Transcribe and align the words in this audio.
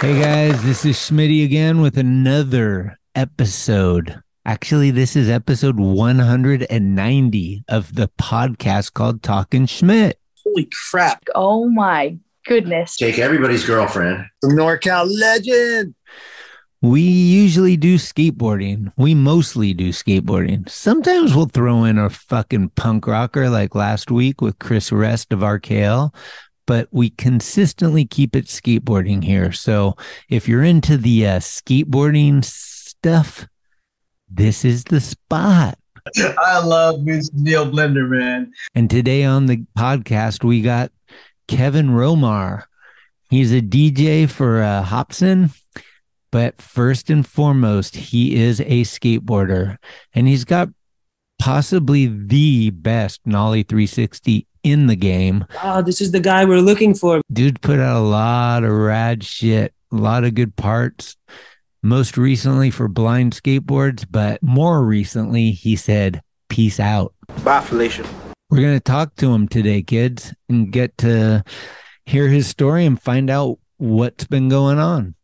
Hey 0.00 0.20
guys, 0.20 0.62
this 0.62 0.84
is 0.84 0.96
Schmitty 0.96 1.44
again 1.44 1.80
with 1.80 1.96
another 1.96 2.98
episode. 3.14 4.20
Actually, 4.44 4.90
this 4.90 5.16
is 5.16 5.30
episode 5.30 5.80
190 5.80 7.64
of 7.68 7.94
the 7.94 8.10
podcast 8.20 8.92
called 8.92 9.22
Talking 9.22 9.66
Schmit. 9.66 10.14
Holy 10.44 10.68
crap. 10.90 11.22
Oh 11.34 11.70
my 11.70 12.18
goodness. 12.44 12.96
Take 12.96 13.18
everybody's 13.18 13.64
girlfriend. 13.64 14.26
From 14.42 14.50
NorCal 14.50 15.08
legend. 15.10 15.94
We 16.82 17.00
usually 17.00 17.78
do 17.78 17.96
skateboarding. 17.96 18.92
We 18.98 19.14
mostly 19.14 19.72
do 19.72 19.88
skateboarding. 19.88 20.68
Sometimes 20.68 21.34
we'll 21.34 21.46
throw 21.46 21.84
in 21.84 21.96
a 21.96 22.10
fucking 22.10 22.72
punk 22.76 23.06
rocker 23.06 23.48
like 23.48 23.74
last 23.74 24.10
week 24.10 24.42
with 24.42 24.58
Chris 24.58 24.92
Rest 24.92 25.32
of 25.32 25.38
RKL, 25.38 26.14
but 26.66 26.88
we 26.90 27.10
consistently 27.10 28.04
keep 28.04 28.34
it 28.34 28.46
skateboarding 28.46 29.22
here. 29.22 29.52
So 29.52 29.96
if 30.28 30.48
you're 30.48 30.62
into 30.62 30.96
the 30.96 31.26
uh, 31.26 31.38
skateboarding 31.38 32.44
stuff, 32.44 33.46
this 34.28 34.64
is 34.64 34.84
the 34.84 35.00
spot. 35.00 35.78
I 36.38 36.64
love 36.64 36.96
Mr. 37.00 37.30
Neil 37.34 37.70
Blender, 37.70 38.08
man. 38.08 38.52
And 38.74 38.90
today 38.90 39.24
on 39.24 39.46
the 39.46 39.64
podcast, 39.76 40.44
we 40.44 40.60
got 40.60 40.92
Kevin 41.48 41.90
Romar. 41.90 42.64
He's 43.30 43.52
a 43.52 43.60
DJ 43.60 44.28
for 44.28 44.62
uh, 44.62 44.84
Hopsin, 44.84 45.50
but 46.30 46.60
first 46.60 47.10
and 47.10 47.26
foremost, 47.26 47.96
he 47.96 48.36
is 48.36 48.60
a 48.60 48.82
skateboarder 48.82 49.78
and 50.12 50.28
he's 50.28 50.44
got 50.44 50.68
possibly 51.38 52.06
the 52.06 52.70
best 52.70 53.20
Nollie 53.24 53.62
360 53.62 54.46
in 54.64 54.88
the 54.88 54.96
game. 54.96 55.44
Oh, 55.62 55.82
this 55.82 56.00
is 56.00 56.10
the 56.10 56.20
guy 56.20 56.44
we're 56.44 56.60
looking 56.60 56.94
for. 56.94 57.20
Dude 57.32 57.60
put 57.60 57.78
out 57.78 57.96
a 57.96 58.00
lot 58.00 58.64
of 58.64 58.72
rad 58.72 59.22
shit, 59.22 59.72
a 59.92 59.96
lot 59.96 60.24
of 60.24 60.34
good 60.34 60.56
parts. 60.56 61.16
Most 61.82 62.16
recently 62.16 62.70
for 62.70 62.88
blind 62.88 63.34
skateboards, 63.34 64.06
but 64.10 64.42
more 64.42 64.82
recently, 64.82 65.50
he 65.50 65.76
said, 65.76 66.22
Peace 66.48 66.80
out. 66.80 67.14
Bye, 67.44 67.60
Felicia. 67.60 68.06
We're 68.50 68.62
going 68.62 68.76
to 68.76 68.80
talk 68.80 69.16
to 69.16 69.32
him 69.32 69.48
today, 69.48 69.82
kids, 69.82 70.32
and 70.48 70.70
get 70.72 70.96
to 70.98 71.44
hear 72.06 72.28
his 72.28 72.46
story 72.46 72.86
and 72.86 73.00
find 73.00 73.28
out 73.28 73.58
what's 73.76 74.24
been 74.24 74.48
going 74.48 74.78
on. 74.78 75.14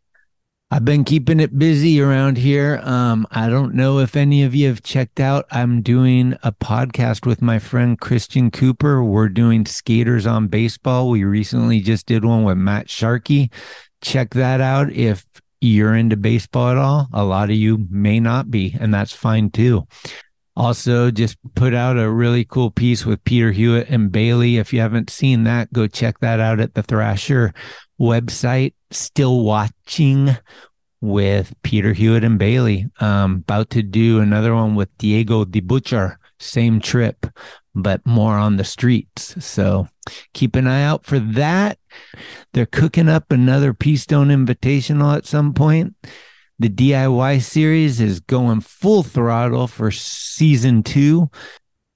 I've 0.73 0.85
been 0.85 1.03
keeping 1.03 1.41
it 1.41 1.59
busy 1.59 2.01
around 2.01 2.39
here. 2.39 2.81
Um, 2.85 3.27
I 3.33 3.49
don't 3.49 3.75
know 3.75 3.99
if 3.99 4.15
any 4.15 4.45
of 4.45 4.55
you 4.55 4.69
have 4.69 4.85
checked 4.85 5.19
out. 5.19 5.47
I'm 5.51 5.83
doing 5.83 6.37
a 6.45 6.53
podcast 6.53 7.27
with 7.27 7.43
my 7.43 7.59
friend 7.59 7.99
Christian 7.99 8.53
Cooper. 8.53 9.03
We're 9.03 9.31
doing 9.31 9.67
Skaters 9.67 10.29
on 10.29 10.47
Baseball. 10.47 11.11
We 11.11 11.25
recently 11.25 11.81
just 11.81 12.07
did 12.07 12.25
one 12.25 12.45
with 12.45 12.57
Matt 12.57 12.89
Sharkey. 12.89 13.51
Check 14.01 14.31
that 14.35 14.61
out 14.61 14.93
if 14.93 15.27
you're 15.61 15.97
into 15.97 16.17
baseball 16.17 16.69
at 16.69 16.77
all. 16.77 17.09
A 17.13 17.25
lot 17.25 17.51
of 17.51 17.57
you 17.57 17.89
may 17.91 18.21
not 18.21 18.49
be, 18.49 18.77
and 18.79 18.95
that's 18.95 19.13
fine 19.13 19.51
too. 19.51 19.89
Also, 20.57 21.11
just 21.11 21.37
put 21.57 21.75
out 21.75 21.99
a 21.99 22.09
really 22.09 22.45
cool 22.45 22.71
piece 22.71 23.05
with 23.05 23.25
Peter 23.25 23.51
Hewitt 23.51 23.89
and 23.89 24.13
Bailey. 24.13 24.59
If 24.59 24.73
you 24.73 24.81
haven't 24.81 25.11
seen 25.11 25.43
that, 25.45 25.73
go 25.73 25.89
check 25.89 26.21
that 26.21 26.39
out 26.39 26.61
at 26.61 26.75
the 26.75 26.83
Thrasher 26.83 27.55
website. 28.01 28.75
Still 28.91 29.45
watching 29.45 30.37
with 31.01 31.55
Peter 31.63 31.93
Hewitt 31.93 32.25
and 32.25 32.39
Bailey. 32.39 32.87
Um, 33.01 33.37
about 33.37 33.71
to 33.71 33.83
do 33.83 34.21
another 34.21 34.55
one 34.55 34.75
with 34.75 34.97
Diego 34.99 35.45
the 35.45 35.61
Butcher. 35.61 36.19
Same 36.39 36.81
trip, 36.81 37.27
but 37.75 38.05
more 38.07 38.35
on 38.35 38.57
the 38.57 38.65
streets. 38.65 39.45
So 39.45 39.89
keep 40.33 40.57
an 40.57 40.67
eye 40.67 40.83
out 40.83 41.05
for 41.05 41.19
that. 41.19 41.79
They're 42.53 42.67
cooking 42.67 43.09
up 43.09 43.31
another 43.31 43.75
Peastone 43.75 44.33
Invitational 44.33 45.17
at 45.17 45.27
some 45.27 45.53
point. 45.53 45.95
The 46.59 46.69
DIY 46.69 47.41
series 47.43 48.01
is 48.01 48.21
going 48.21 48.61
full 48.61 49.03
throttle 49.03 49.67
for 49.67 49.91
season 49.91 50.83
two. 50.83 51.31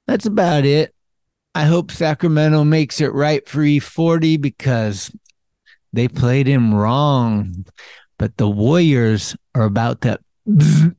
That's 0.06 0.27
about 0.27 0.65
it. 0.65 0.95
I 1.55 1.67
hope 1.67 1.91
Sacramento 1.91 2.65
makes 2.65 3.00
it 3.00 3.12
right 3.12 3.47
for 3.49 3.61
E40 3.61 4.41
because 4.41 5.11
they 5.94 6.09
played 6.09 6.47
him 6.47 6.75
wrong. 6.75 7.65
But 8.19 8.37
the 8.37 8.49
Warriors 8.49 9.37
are 9.55 9.65
about 9.65 10.00
to 10.03 10.19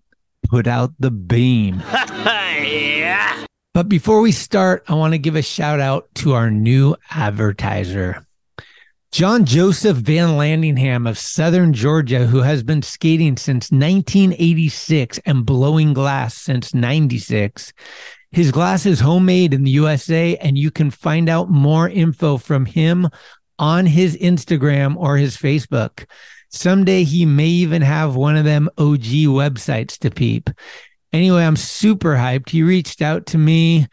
put 0.49 0.67
out 0.67 0.93
the 0.99 1.11
beam. 1.11 1.81
yeah. 1.91 3.45
But 3.73 3.89
before 3.89 4.21
we 4.21 4.31
start, 4.31 4.83
I 4.87 4.93
want 4.95 5.13
to 5.13 5.17
give 5.17 5.35
a 5.35 5.41
shout 5.41 5.79
out 5.79 6.07
to 6.15 6.33
our 6.33 6.49
new 6.49 6.95
advertiser. 7.09 8.25
John 9.11 9.45
Joseph 9.45 9.97
Van 9.97 10.31
Landingham 10.31 11.07
of 11.07 11.17
Southern 11.17 11.71
Georgia, 11.71 12.27
who 12.27 12.39
has 12.39 12.63
been 12.63 12.81
skating 12.81 13.37
since 13.37 13.71
1986 13.71 15.19
and 15.25 15.45
blowing 15.45 15.93
glass 15.93 16.35
since 16.35 16.73
96. 16.73 17.71
His 18.31 18.51
glass 18.51 18.85
is 18.85 18.99
homemade 18.99 19.53
in 19.53 19.63
the 19.63 19.71
USA, 19.71 20.35
and 20.35 20.57
you 20.57 20.69
can 20.69 20.91
find 20.91 21.29
out 21.29 21.49
more 21.49 21.87
info 21.87 22.37
from 22.37 22.65
him 22.65 23.07
on 23.59 23.85
his 23.85 24.17
Instagram 24.17 24.95
or 24.97 25.17
his 25.17 25.37
Facebook. 25.37 26.05
Someday 26.49 27.03
he 27.03 27.25
may 27.25 27.47
even 27.47 27.81
have 27.81 28.15
one 28.15 28.35
of 28.37 28.45
them 28.45 28.69
OG 28.77 29.03
websites 29.31 29.97
to 29.99 30.09
peep. 30.09 30.49
Anyway, 31.11 31.43
I'm 31.43 31.55
super 31.55 32.15
hyped. 32.15 32.49
He 32.49 32.63
reached 32.63 33.01
out 33.01 33.25
to 33.27 33.37
me. 33.37 33.87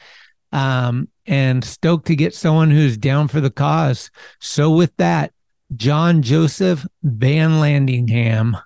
Um, 0.53 1.09
and 1.27 1.65
stoked 1.65 2.07
to 2.09 2.17
get 2.17 2.35
someone 2.35 2.71
who's 2.71 2.97
down 2.97 3.29
for 3.29 3.41
the 3.41 3.51
cause. 3.51 4.11
So, 4.41 4.71
with 4.71 4.95
that, 4.97 5.33
John 5.75 6.23
Joseph 6.23 6.87
Van 7.03 7.53
Landingham, 7.53 8.61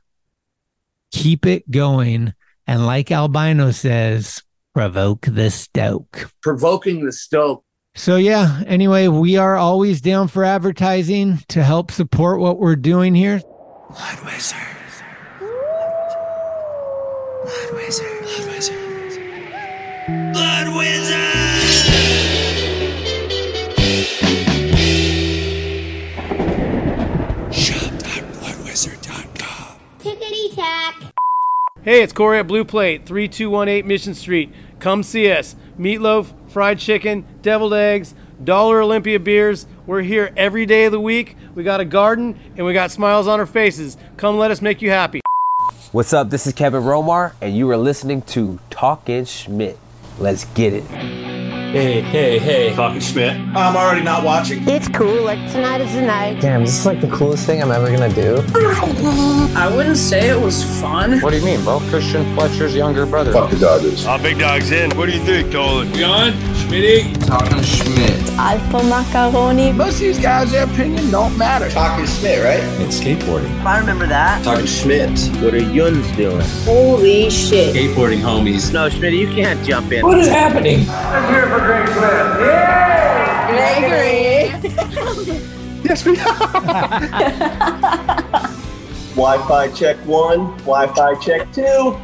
keep 1.13 1.47
it 1.47 1.71
going. 1.71 2.35
And 2.67 2.87
like 2.87 3.13
Albino 3.13 3.71
says, 3.71 4.43
provoke 4.75 5.27
the 5.27 5.51
stoke. 5.51 6.31
Provoking 6.43 7.05
the 7.05 7.13
stoke. 7.13 7.65
So, 7.99 8.17
yeah, 8.17 8.63
anyway, 8.67 9.09
we 9.09 9.39
are 9.39 9.57
always 9.57 10.03
down 10.03 10.29
for 10.29 10.45
advertising 10.45 11.39
to 11.49 11.65
help 11.65 11.91
support 11.91 12.41
what 12.41 12.59
we're 12.59 12.77
doing 12.77 13.15
here. 13.15 13.41
Blood 13.89 14.21
Wizard. 14.23 14.59
Blood 17.43 17.73
Wizard. 17.73 18.23
Blood 18.23 18.47
Wizard. 18.49 20.33
Blood 20.35 20.77
Wizard. 20.77 21.17
Shop.bloodwizard.com. 27.53 29.79
Tickety 30.01 30.55
tack. 30.55 30.95
Hey, 31.83 32.03
it's 32.03 32.13
Corey 32.13 32.41
at 32.41 32.47
Blue 32.47 32.67
Plate, 32.67 33.07
3218 33.07 33.87
Mission 33.89 34.13
Street. 34.15 34.53
Come 34.81 35.03
see 35.03 35.33
us. 35.33 35.57
Meatloaf, 35.79 36.35
fried 36.57 36.79
chicken, 36.79 37.23
deviled 37.43 37.75
eggs, 37.75 38.15
Dollar 38.43 38.81
Olympia 38.81 39.21
beers. 39.21 39.67
We're 39.87 40.01
here 40.01 40.33
every 40.39 40.65
day 40.65 40.87
of 40.87 40.93
the 40.93 40.99
week. 40.99 41.37
We 41.55 41.63
got 41.65 41.81
a 41.81 41.85
garden 41.85 42.41
and 42.57 42.65
we 42.65 42.73
got 42.73 42.91
smiles 42.91 43.29
on 43.29 43.41
our 43.41 43.45
faces. 43.45 43.99
Come 44.17 44.39
let 44.39 44.51
us 44.51 44.63
make 44.63 44.81
you 44.81 44.89
happy. 44.89 45.21
What's 45.93 46.15
up? 46.15 46.31
This 46.31 46.47
is 46.47 46.55
Kevin 46.55 46.83
Romar, 46.83 47.35
and 47.43 47.55
you 47.55 47.69
are 47.69 47.77
listening 47.77 48.23
to 48.23 48.59
Talkin' 48.71 49.27
Schmit. 49.27 49.77
Let's 50.19 50.47
get 50.47 50.73
it. 50.73 51.36
Hey, 51.77 52.01
hey, 52.01 52.39
hey. 52.39 52.75
Talking 52.75 53.03
Schmit. 53.03 53.55
I'm 53.55 53.77
already 53.77 54.03
not 54.03 54.25
watching. 54.25 54.67
It's 54.67 54.89
cool, 54.89 55.25
like 55.25 55.39
tonight 55.53 55.83
is 55.83 55.93
the 55.93 56.01
night. 56.01 56.41
Damn, 56.41 56.63
this 56.65 56.79
is 56.79 56.87
like 56.87 57.03
the 57.03 57.09
coolest 57.09 57.45
thing 57.45 57.63
I'm 57.63 57.71
ever 57.71 57.95
gonna 57.95 58.09
do. 58.15 58.43
I 59.55 59.71
wouldn't 59.77 59.99
say 59.99 60.31
it 60.31 60.41
was 60.41 60.65
fun. 60.81 61.21
What 61.21 61.33
do 61.33 61.39
you 61.39 61.45
mean, 61.45 61.63
bro? 61.65 61.81
Christian 61.91 62.35
Fletcher's 62.35 62.75
younger 62.75 63.05
brother. 63.05 63.31
Fuck 63.31 63.51
the 63.51 63.59
Dodgers. 63.59 64.07
Oh, 64.07 64.17
big 64.17 64.39
dog's 64.39 64.71
in. 64.73 64.91
What 64.97 65.05
do 65.05 65.13
you 65.13 65.21
think, 65.23 65.53
Dolan? 65.53 65.93
We 65.93 66.03
on? 66.03 66.33
Schmitty? 66.57 67.27
Talking 67.27 67.59
Schmit. 67.59 68.37
Alpha 68.39 68.83
macaroni. 68.83 69.71
Most 69.73 69.95
of 69.97 70.01
these 70.01 70.19
guys, 70.19 70.53
their 70.53 70.65
opinion 70.65 71.11
don't 71.11 71.37
matter. 71.37 71.69
Talking 71.69 72.07
Schmit, 72.07 72.43
right? 72.43 72.81
It's 72.81 72.99
skateboarding. 72.99 73.51
I 73.67 73.79
remember 73.79 74.07
that. 74.07 74.43
Talking 74.43 74.65
Schmit. 74.65 75.43
What 75.43 75.53
are 75.53 75.59
Yuns 75.59 76.11
doing? 76.17 76.41
Holy 76.65 77.29
shit. 77.29 77.75
Skateboarding 77.77 78.21
homies. 78.21 78.73
No, 78.73 78.89
Schmidt, 78.89 79.13
you 79.13 79.29
can't 79.29 79.63
jump 79.67 79.93
in. 79.93 80.07
What 80.07 80.19
is 80.19 80.29
happening? 80.29 80.87
Gregory. 83.49 85.43
Yes, 85.87 86.05
we 86.05 86.17
Wi-Fi 89.15 89.69
check 89.69 89.97
one. 89.99 90.57
Wi-Fi 90.59 91.15
check 91.21 91.53
two. 91.53 91.97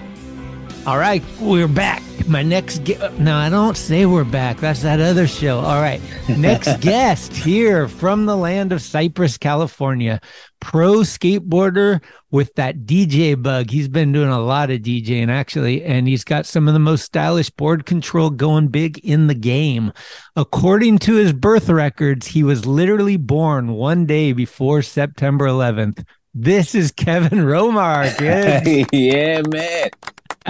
All 0.87 0.99
right, 0.99 1.21
we're 1.41 1.67
back. 1.67 2.01
My 2.29 2.43
next 2.43 2.85
guest. 2.85 3.19
No, 3.19 3.37
I 3.37 3.49
don't 3.49 3.77
say 3.77 4.07
we're 4.07 4.25
back. 4.25 4.59
That's 4.59 4.83
that 4.83 5.01
other 5.01 5.27
show. 5.27 5.59
All 5.61 5.81
right. 5.81 6.01
Next 6.29 6.77
guest 6.81 7.33
here 7.35 7.89
from 7.89 8.27
the 8.27 8.37
land 8.37 8.73
of 8.73 8.81
Cypress, 8.83 9.39
California. 9.39 10.21
Pro 10.61 11.01
skateboarder 11.01 12.03
with 12.31 12.55
that 12.55 12.81
DJ 12.87 13.41
bug. 13.41 13.71
He's 13.71 13.89
been 13.89 14.13
doing 14.13 14.29
a 14.31 14.41
lot 14.41 14.71
of 14.71 14.81
DJing 14.81 15.29
actually, 15.29 15.83
and 15.85 16.07
he's 16.07 16.25
got 16.25 16.47
some 16.47 16.69
of 16.69 16.75
the 16.75 16.81
most 16.81 17.03
stylish 17.05 17.51
board 17.51 17.87
control 17.87 18.31
going 18.31 18.69
big 18.69 18.99
in 18.99 19.27
the 19.27 19.35
game. 19.35 19.93
According 20.37 20.99
to 21.01 21.15
his 21.15 21.33
birth 21.33 21.69
records, 21.69 22.29
he 22.29 22.43
was 22.43 22.65
literally 22.67 23.17
born 23.17 23.73
one 23.73 24.07
day 24.07 24.33
before 24.33 24.83
September 24.83 25.47
11th, 25.47 26.05
This 26.35 26.75
is 26.75 26.93
Kevin 26.93 27.41
Romar, 27.41 28.05
yeah, 28.93 29.43
man. 29.49 29.91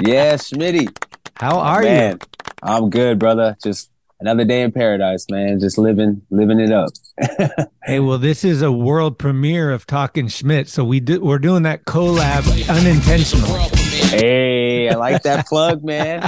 Yeah, 0.00 0.34
Schmitty. 0.34 0.94
How 1.36 1.58
are 1.58 1.82
man, 1.82 2.12
you? 2.12 2.18
I'm 2.62 2.90
good, 2.90 3.18
brother. 3.18 3.56
Just 3.62 3.90
another 4.20 4.44
day 4.44 4.62
in 4.62 4.72
paradise, 4.72 5.26
man. 5.30 5.58
Just 5.60 5.78
living, 5.78 6.22
living 6.30 6.60
it 6.60 6.72
up. 6.72 6.90
hey, 7.84 8.00
well, 8.00 8.18
this 8.18 8.44
is 8.44 8.62
a 8.62 8.70
world 8.70 9.18
premiere 9.18 9.70
of 9.70 9.86
Talking 9.86 10.26
Schmit, 10.26 10.68
so 10.68 10.84
we 10.84 11.00
do, 11.00 11.20
we're 11.20 11.38
doing 11.38 11.64
that 11.64 11.84
collab 11.84 12.46
unintentionally. 12.68 13.68
Hey, 14.16 14.88
I 14.88 14.94
like 14.94 15.22
that 15.22 15.46
plug, 15.48 15.82
man. 15.82 16.20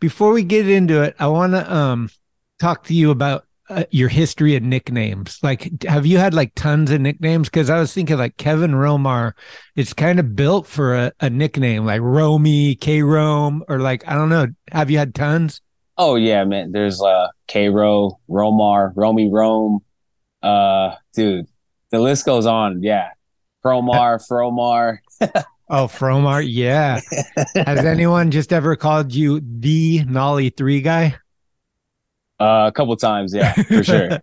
Before 0.00 0.32
we 0.32 0.42
get 0.42 0.68
into 0.68 1.02
it, 1.02 1.14
I 1.18 1.28
want 1.28 1.52
to 1.52 1.72
um 1.72 2.10
talk 2.58 2.84
to 2.84 2.94
you 2.94 3.10
about 3.10 3.46
uh, 3.68 3.84
your 3.90 4.08
history 4.08 4.56
of 4.56 4.62
nicknames. 4.62 5.38
Like, 5.42 5.82
have 5.84 6.06
you 6.06 6.18
had 6.18 6.34
like 6.34 6.54
tons 6.54 6.90
of 6.90 7.00
nicknames? 7.00 7.48
Because 7.48 7.70
I 7.70 7.78
was 7.78 7.92
thinking 7.92 8.18
like 8.18 8.36
Kevin 8.36 8.72
Romar, 8.72 9.32
it's 9.74 9.92
kind 9.92 10.20
of 10.20 10.36
built 10.36 10.66
for 10.66 10.94
a, 10.94 11.12
a 11.20 11.30
nickname 11.30 11.84
like 11.84 12.00
Romy, 12.02 12.74
K 12.74 13.02
Rome, 13.02 13.64
or 13.68 13.78
like 13.78 14.06
I 14.06 14.14
don't 14.14 14.28
know. 14.28 14.48
Have 14.70 14.90
you 14.90 14.98
had 14.98 15.14
tons? 15.14 15.60
Oh 15.96 16.16
yeah, 16.16 16.44
man. 16.44 16.72
There's 16.72 17.00
uh 17.00 17.28
K 17.46 17.68
Ro, 17.68 18.18
Romar, 18.28 18.92
Romy 18.96 19.30
Rome. 19.30 19.80
Uh 20.42 20.96
dude, 21.14 21.46
the 21.90 22.00
list 22.00 22.26
goes 22.26 22.46
on. 22.46 22.82
Yeah. 22.82 23.10
Fromar, 23.64 24.20
Fromar. 24.28 24.98
oh, 25.70 25.86
Fromar, 25.86 26.44
yeah. 26.46 27.00
Has 27.54 27.84
anyone 27.84 28.30
just 28.30 28.52
ever 28.52 28.76
called 28.76 29.14
you 29.14 29.40
the 29.40 30.04
Nollie 30.04 30.50
three 30.50 30.82
guy? 30.82 31.16
Uh, 32.40 32.66
a 32.66 32.72
couple 32.72 32.96
times, 32.96 33.32
yeah, 33.32 33.52
for 33.52 33.84
sure. 33.84 34.10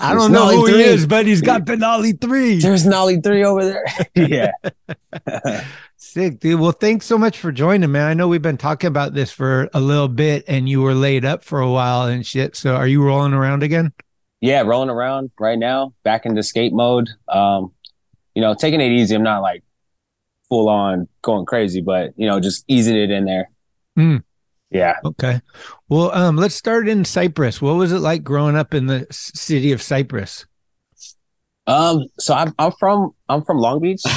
I 0.00 0.14
don't 0.14 0.32
know 0.32 0.46
Nollie 0.46 0.56
who 0.56 0.68
3. 0.68 0.74
he 0.78 0.82
is, 0.84 1.06
but 1.06 1.26
he's 1.26 1.42
got 1.42 1.66
the 1.66 1.76
Nollie 1.76 2.12
three. 2.12 2.58
There's 2.58 2.86
Nollie 2.86 3.20
three 3.20 3.44
over 3.44 3.62
there. 3.62 3.84
yeah. 4.14 4.52
Sick, 5.96 6.40
dude. 6.40 6.58
Well, 6.58 6.72
thanks 6.72 7.04
so 7.04 7.18
much 7.18 7.38
for 7.38 7.52
joining, 7.52 7.92
man. 7.92 8.06
I 8.06 8.14
know 8.14 8.26
we've 8.26 8.40
been 8.40 8.56
talking 8.56 8.88
about 8.88 9.12
this 9.12 9.30
for 9.30 9.68
a 9.74 9.80
little 9.80 10.08
bit 10.08 10.44
and 10.48 10.66
you 10.66 10.80
were 10.80 10.94
laid 10.94 11.26
up 11.26 11.44
for 11.44 11.60
a 11.60 11.70
while 11.70 12.06
and 12.06 12.24
shit. 12.24 12.56
So 12.56 12.74
are 12.74 12.86
you 12.86 13.02
rolling 13.02 13.34
around 13.34 13.62
again? 13.62 13.92
Yeah, 14.40 14.62
rolling 14.62 14.90
around 14.90 15.30
right 15.38 15.58
now, 15.58 15.92
back 16.04 16.24
into 16.24 16.42
skate 16.42 16.72
mode. 16.72 17.10
Um, 17.28 17.72
you 18.34 18.40
know, 18.40 18.54
taking 18.54 18.80
it 18.80 18.92
easy. 18.92 19.14
I'm 19.14 19.22
not 19.22 19.42
like 19.42 19.62
full 20.48 20.68
on 20.68 21.08
going 21.22 21.44
crazy, 21.44 21.82
but 21.82 22.12
you 22.16 22.26
know, 22.26 22.40
just 22.40 22.64
easing 22.68 22.96
it 22.96 23.10
in 23.10 23.26
there. 23.26 23.50
Mm. 23.98 24.22
Yeah. 24.70 24.94
Okay. 25.04 25.40
Well, 25.88 26.10
um, 26.12 26.36
let's 26.36 26.54
start 26.54 26.88
in 26.88 27.04
Cypress. 27.04 27.62
What 27.62 27.74
was 27.76 27.92
it 27.92 28.00
like 28.00 28.24
growing 28.24 28.56
up 28.56 28.74
in 28.74 28.86
the 28.86 29.06
city 29.10 29.72
of 29.72 29.80
Cypress? 29.80 30.44
Um, 31.68 32.06
so 32.18 32.34
I'm 32.34 32.54
I'm 32.58 32.72
from 32.72 33.12
I'm 33.28 33.44
from 33.44 33.58
Long 33.58 33.80
Beach. 33.80 34.02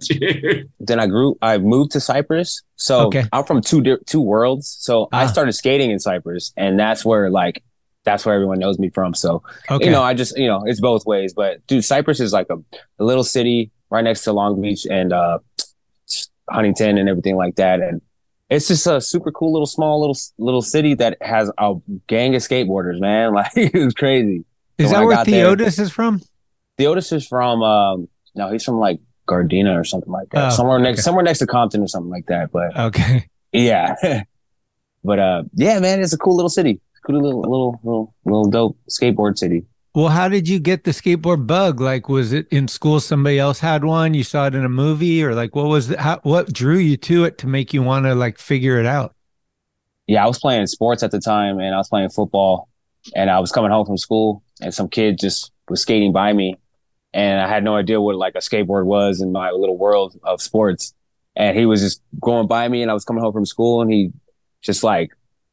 then 0.80 0.98
I 1.00 1.06
grew 1.06 1.36
I 1.42 1.58
moved 1.58 1.92
to 1.92 2.00
Cypress. 2.00 2.62
So 2.76 3.06
okay. 3.06 3.24
I'm 3.32 3.44
from 3.44 3.60
two 3.60 3.80
di- 3.80 3.96
two 4.06 4.20
worlds. 4.20 4.76
So 4.80 5.08
Ah. 5.12 5.20
I 5.22 5.26
started 5.26 5.52
skating 5.52 5.90
in 5.90 5.98
Cypress 5.98 6.52
and 6.56 6.78
that's 6.78 7.04
where 7.04 7.30
like 7.30 7.62
that's 8.04 8.24
where 8.24 8.34
everyone 8.34 8.58
knows 8.58 8.78
me 8.78 8.90
from. 8.90 9.14
So 9.14 9.42
Okay. 9.70 9.84
you 9.86 9.90
know, 9.90 10.02
I 10.02 10.14
just 10.14 10.36
you 10.38 10.46
know, 10.46 10.62
it's 10.64 10.80
both 10.80 11.06
ways. 11.06 11.34
But 11.34 11.64
dude, 11.66 11.84
Cypress 11.84 12.20
is 12.20 12.32
like 12.32 12.46
a, 12.50 12.56
a 12.98 13.04
little 13.04 13.24
city 13.24 13.70
right 13.90 14.02
next 14.04 14.22
to 14.24 14.32
Long 14.32 14.60
Beach 14.60 14.86
and 14.90 15.12
uh 15.12 15.38
Huntington 16.48 16.98
and 16.98 17.08
everything 17.08 17.36
like 17.36 17.56
that. 17.56 17.80
And 17.80 18.00
it's 18.50 18.68
just 18.68 18.86
a 18.86 19.00
super 19.00 19.30
cool 19.32 19.52
little 19.52 19.66
small 19.66 20.00
little 20.00 20.16
little 20.38 20.60
city 20.62 20.94
that 20.94 21.16
has 21.22 21.50
a 21.56 21.74
gang 22.08 22.34
of 22.34 22.42
skateboarders, 22.42 23.00
man. 23.00 23.32
Like 23.34 23.52
it 23.56 23.74
was 23.74 23.94
crazy. 23.94 24.44
Is 24.78 24.90
So 24.90 24.96
that 24.96 25.04
where 25.04 25.16
got 25.16 25.26
there- 25.26 25.56
Theotis 25.56 25.78
is 25.78 25.90
from? 25.90 26.20
Theotis 26.78 27.12
is 27.12 27.26
from 27.26 27.62
um 27.62 28.08
no, 28.34 28.50
he's 28.50 28.64
from 28.64 28.78
like 28.78 29.00
Gardena 29.28 29.78
or 29.78 29.84
something 29.84 30.10
like 30.12 30.28
that. 30.30 30.52
Oh, 30.52 30.56
somewhere 30.56 30.78
next 30.78 31.04
somewhere 31.04 31.22
next 31.24 31.38
to 31.40 31.46
Compton 31.46 31.82
or 31.82 31.86
something 31.88 32.10
like 32.10 32.26
that. 32.26 32.50
But 32.52 32.76
Okay. 32.76 33.28
yeah. 33.52 33.94
but 35.04 35.18
uh 35.18 35.42
yeah, 35.54 35.78
man, 35.80 36.00
it's 36.00 36.12
a 36.12 36.18
cool 36.18 36.34
little 36.36 36.48
city. 36.50 36.80
Cool 37.06 37.22
little 37.22 37.40
little 37.40 37.80
little 37.82 38.14
little 38.24 38.50
dope 38.50 38.78
skateboard 38.90 39.38
city. 39.38 39.64
Well, 39.92 40.08
how 40.08 40.28
did 40.28 40.48
you 40.48 40.60
get 40.60 40.84
the 40.84 40.92
skateboard 40.92 41.46
bug? 41.48 41.80
Like, 41.80 42.08
was 42.08 42.32
it 42.32 42.46
in 42.50 42.68
school? 42.68 43.00
Somebody 43.00 43.40
else 43.40 43.58
had 43.58 43.84
one. 43.84 44.14
You 44.14 44.22
saw 44.22 44.46
it 44.46 44.54
in 44.54 44.64
a 44.64 44.68
movie, 44.68 45.22
or 45.24 45.34
like, 45.34 45.56
what 45.56 45.66
was 45.66 45.88
the, 45.88 46.00
how, 46.00 46.20
what 46.22 46.52
drew 46.52 46.78
you 46.78 46.96
to 46.98 47.24
it 47.24 47.38
to 47.38 47.48
make 47.48 47.74
you 47.74 47.82
want 47.82 48.06
to 48.06 48.14
like 48.14 48.38
figure 48.38 48.78
it 48.78 48.86
out? 48.86 49.14
Yeah, 50.06 50.24
I 50.24 50.28
was 50.28 50.38
playing 50.38 50.66
sports 50.66 51.02
at 51.02 51.10
the 51.10 51.20
time 51.20 51.58
and 51.58 51.74
I 51.74 51.78
was 51.78 51.88
playing 51.88 52.10
football 52.10 52.68
and 53.14 53.30
I 53.30 53.38
was 53.40 53.52
coming 53.52 53.70
home 53.70 53.86
from 53.86 53.96
school 53.96 54.42
and 54.60 54.74
some 54.74 54.88
kid 54.88 55.18
just 55.18 55.52
was 55.68 55.82
skating 55.82 56.12
by 56.12 56.32
me 56.32 56.56
and 57.12 57.40
I 57.40 57.48
had 57.48 57.64
no 57.64 57.76
idea 57.76 58.00
what 58.00 58.16
like 58.16 58.34
a 58.34 58.38
skateboard 58.38 58.86
was 58.86 59.20
in 59.20 59.32
my 59.32 59.50
little 59.50 59.76
world 59.76 60.18
of 60.24 60.42
sports. 60.42 60.94
And 61.36 61.56
he 61.56 61.64
was 61.64 61.80
just 61.80 62.02
going 62.20 62.48
by 62.48 62.68
me 62.68 62.82
and 62.82 62.90
I 62.90 62.94
was 62.94 63.04
coming 63.04 63.22
home 63.22 63.32
from 63.32 63.46
school 63.46 63.82
and 63.82 63.92
he 63.92 64.12
just 64.62 64.82
like 64.82 65.10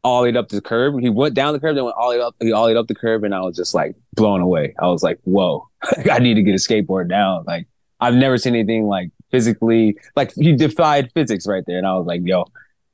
ollied 0.07 0.38
up 0.38 0.50
the 0.50 0.62
curb. 0.62 1.00
He 1.00 1.09
went 1.09 1.33
down 1.33 1.54
the 1.54 1.59
curb, 1.59 1.75
then 1.75 1.83
went 1.83 1.98
ollied 1.98 2.21
up, 2.21 2.36
he 2.39 2.51
ollied 2.51 2.77
up 2.77 2.88
the 2.88 2.95
curb 2.95 3.24
and 3.24 3.36
I 3.36 3.42
was 3.42 3.56
just 3.56 3.74
like 3.74 3.95
blown 4.13 4.42
away. 4.42 4.74
I 4.80 4.88
was 4.88 5.04
like, 5.04 5.19
whoa, 5.24 5.68
I 6.12 6.19
need 6.19 6.36
to 6.36 6.44
get 6.44 6.51
a 6.51 6.57
skateboard 6.57 7.07
now. 7.07 7.44
Like 7.45 7.68
I've 8.00 8.15
never 8.15 8.38
seen 8.38 8.56
anything 8.56 8.88
like 8.88 9.12
physically, 9.31 9.98
like 10.15 10.33
he 10.33 10.54
defied 10.54 11.12
physics 11.13 11.48
right 11.48 11.63
there. 11.68 11.77
And 11.77 11.86
I 11.86 11.94
was 11.94 12.06
like, 12.06 12.21
yo. 12.24 12.45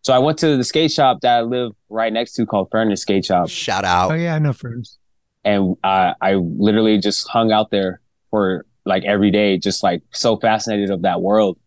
So 0.01 0.11
I 0.11 0.19
went 0.19 0.37
to 0.39 0.57
the 0.57 0.65
skate 0.65 0.91
shop 0.91 1.21
that 1.21 1.37
I 1.37 1.41
live 1.41 1.71
right 1.89 2.11
next 2.11 2.33
to 2.33 2.45
called 2.45 2.69
Furnace 2.71 3.01
Skate 3.01 3.23
Shop. 3.23 3.47
Shout 3.47 3.85
out. 3.85 4.11
Oh 4.11 4.15
yeah, 4.15 4.35
I 4.35 4.39
know 4.39 4.51
friends. 4.51 4.97
And 5.45 5.77
uh, 5.81 6.13
I 6.19 6.33
literally 6.33 6.97
just 6.97 7.25
hung 7.29 7.53
out 7.53 7.71
there 7.71 8.01
for 8.29 8.65
like 8.85 9.05
every 9.05 9.31
day, 9.31 9.57
just 9.57 9.81
like 9.81 10.01
so 10.11 10.35
fascinated 10.35 10.89
of 10.89 11.03
that 11.03 11.21
world. 11.21 11.57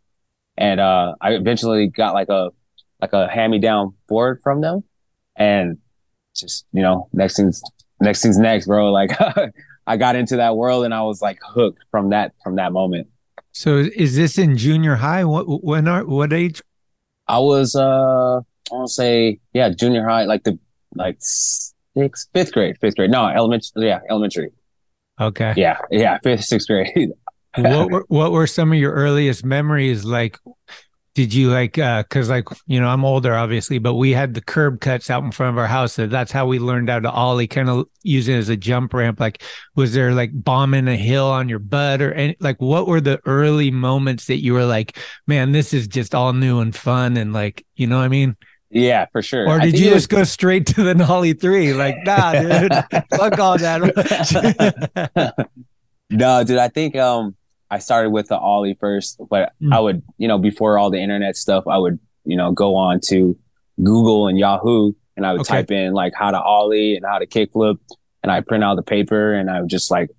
And 0.59 0.81
uh, 0.81 1.15
I 1.19 1.33
eventually 1.33 1.87
got 1.87 2.13
like 2.13 2.29
a 2.29 2.51
like 3.01 3.13
a 3.13 3.29
hand 3.29 3.53
me 3.53 3.59
down 3.59 3.95
board 4.09 4.41
from 4.43 4.61
them, 4.61 4.85
and 5.37 5.79
just 6.35 6.67
you 6.73 6.83
know 6.83 7.09
next 7.13 7.37
things 7.37 7.63
next 8.01 8.23
things 8.23 8.39
next, 8.39 8.67
bro. 8.67 8.93
Like 8.93 9.11
I 9.89 9.97
got 9.97 10.17
into 10.17 10.37
that 10.37 10.57
world 10.57 10.85
and 10.85 10.93
I 10.93 11.03
was 11.03 11.23
like 11.23 11.39
hooked 11.45 11.85
from 11.91 12.11
that 12.11 12.33
from 12.43 12.57
that 12.57 12.73
moment. 12.73 13.09
So, 13.53 13.77
is 13.77 14.17
this 14.17 14.37
in 14.37 14.57
junior 14.57 14.97
high? 14.97 15.25
What 15.25 15.65
when 15.65 15.89
are 15.89 16.05
what 16.05 16.33
age? 16.33 16.61
I 17.29 17.39
was 17.39 17.75
uh 17.77 18.41
I 18.41 18.75
want 18.75 18.89
to 18.89 18.93
say 18.93 19.39
yeah 19.53 19.69
junior 19.71 20.07
high 20.09 20.25
like 20.25 20.45
the 20.45 20.59
like 20.95 21.17
sixth 21.21 22.29
fifth 22.35 22.53
grade 22.53 22.77
fifth 22.81 22.97
grade 22.97 23.11
no 23.11 23.27
elementary 23.27 23.71
yeah 23.89 24.01
elementary 24.11 24.51
Okay. 25.21 25.55
yeah 25.57 25.79
yeah 25.91 26.19
fifth 26.23 26.45
sixth 26.45 26.69
grade 26.69 27.11
what 27.57 27.91
were 27.91 28.05
what 28.09 28.33
were 28.33 28.47
some 28.47 28.73
of 28.73 28.79
your 28.79 28.93
earliest 28.93 29.45
memories 29.45 30.05
like 30.05 30.39
did 31.17 31.33
you 31.33 31.49
like 31.51 31.79
uh 31.79 32.03
because 32.03 32.29
like 32.29 32.47
you 32.67 32.79
know 32.79 32.89
i'm 32.89 33.03
older 33.03 33.35
obviously 33.35 33.79
but 33.79 33.95
we 33.95 34.13
had 34.13 34.35
the 34.35 34.43
curb 34.43 34.81
cuts 34.81 35.09
out 35.09 35.25
in 35.25 35.33
front 35.33 35.55
of 35.55 35.59
our 35.59 35.67
house 35.67 35.95
so 35.95 36.07
that's 36.07 36.31
how 36.31 36.47
we 36.47 36.59
learned 36.59 36.91
how 36.91 37.01
to 37.01 37.11
ollie 37.11 37.47
kind 37.47 37.71
of 37.71 37.87
use 38.03 38.29
it 38.29 38.35
as 38.37 38.51
a 38.51 38.57
jump 38.57 38.93
ramp. 38.93 39.19
Like 39.19 39.43
was 39.75 39.95
there 39.95 40.13
like 40.13 40.31
bombing 40.33 40.89
a 40.89 40.97
hill 40.97 41.27
on 41.27 41.49
your 41.49 41.59
butt 41.59 42.03
or 42.03 42.13
any 42.13 42.37
like 42.39 42.61
what 42.61 42.87
were 42.87 43.01
the 43.01 43.19
early 43.25 43.71
moments 43.71 44.27
that 44.27 44.43
you 44.43 44.53
were 44.53 44.67
like 44.67 44.99
man 45.27 45.53
this 45.53 45.73
is 45.73 45.89
just 45.89 46.15
all 46.15 46.35
new 46.35 46.61
and 46.61 46.77
fun 46.77 47.17
and 47.17 47.33
like 47.33 47.65
you 47.77 47.87
know 47.87 47.97
what 47.97 48.05
i 48.05 48.09
mean? 48.09 48.37
Yeah 48.69 49.07
for 49.07 49.23
sure. 49.23 49.49
Or 49.49 49.59
did 49.59 49.79
you 49.79 49.89
just 49.91 50.11
go 50.11 50.23
straight 50.25 50.67
to 50.67 50.83
the 50.83 50.95
nollie 50.95 51.33
three? 51.33 51.73
Like 51.73 51.97
nah 52.05 52.33
dude 52.33 52.73
fuck 53.11 53.39
all 53.39 53.57
that. 53.57 55.33
No 56.11 56.45
dude 56.45 56.59
i 56.59 56.69
think 56.69 56.95
um 56.97 57.35
i 57.71 57.79
started 57.79 58.11
with 58.11 58.29
the 58.29 58.37
ollie 58.39 58.77
first 58.81 59.21
but 59.31 59.53
Mm. 59.63 59.73
i 59.75 59.81
would 59.81 60.03
you 60.19 60.29
know 60.29 60.39
before 60.39 60.79
all 60.79 60.91
the 60.91 61.01
internet 61.01 61.37
stuff 61.37 61.65
i 61.67 61.77
would 61.79 61.99
you 62.25 62.37
know 62.37 62.53
go 62.53 62.75
on 62.77 63.01
to 63.09 63.37
google 63.83 64.29
and 64.29 64.39
yahoo 64.39 64.93
and 65.17 65.27
i 65.27 65.33
would 65.33 65.43
Okay. 65.43 65.55
type 65.55 65.71
in 65.71 65.93
like 65.93 66.13
how 66.15 66.31
to 66.31 66.41
ollie 66.41 66.97
and 66.97 67.05
how 67.05 67.19
to 67.19 67.27
kickflip 67.27 67.79
and 68.23 68.31
i 68.33 68.41
print 68.41 68.65
out 68.65 68.77
the 68.77 68.83
paper 68.83 69.33
and 69.35 69.51
i 69.51 69.61
would 69.61 69.71
just 69.71 69.91
like 69.91 70.11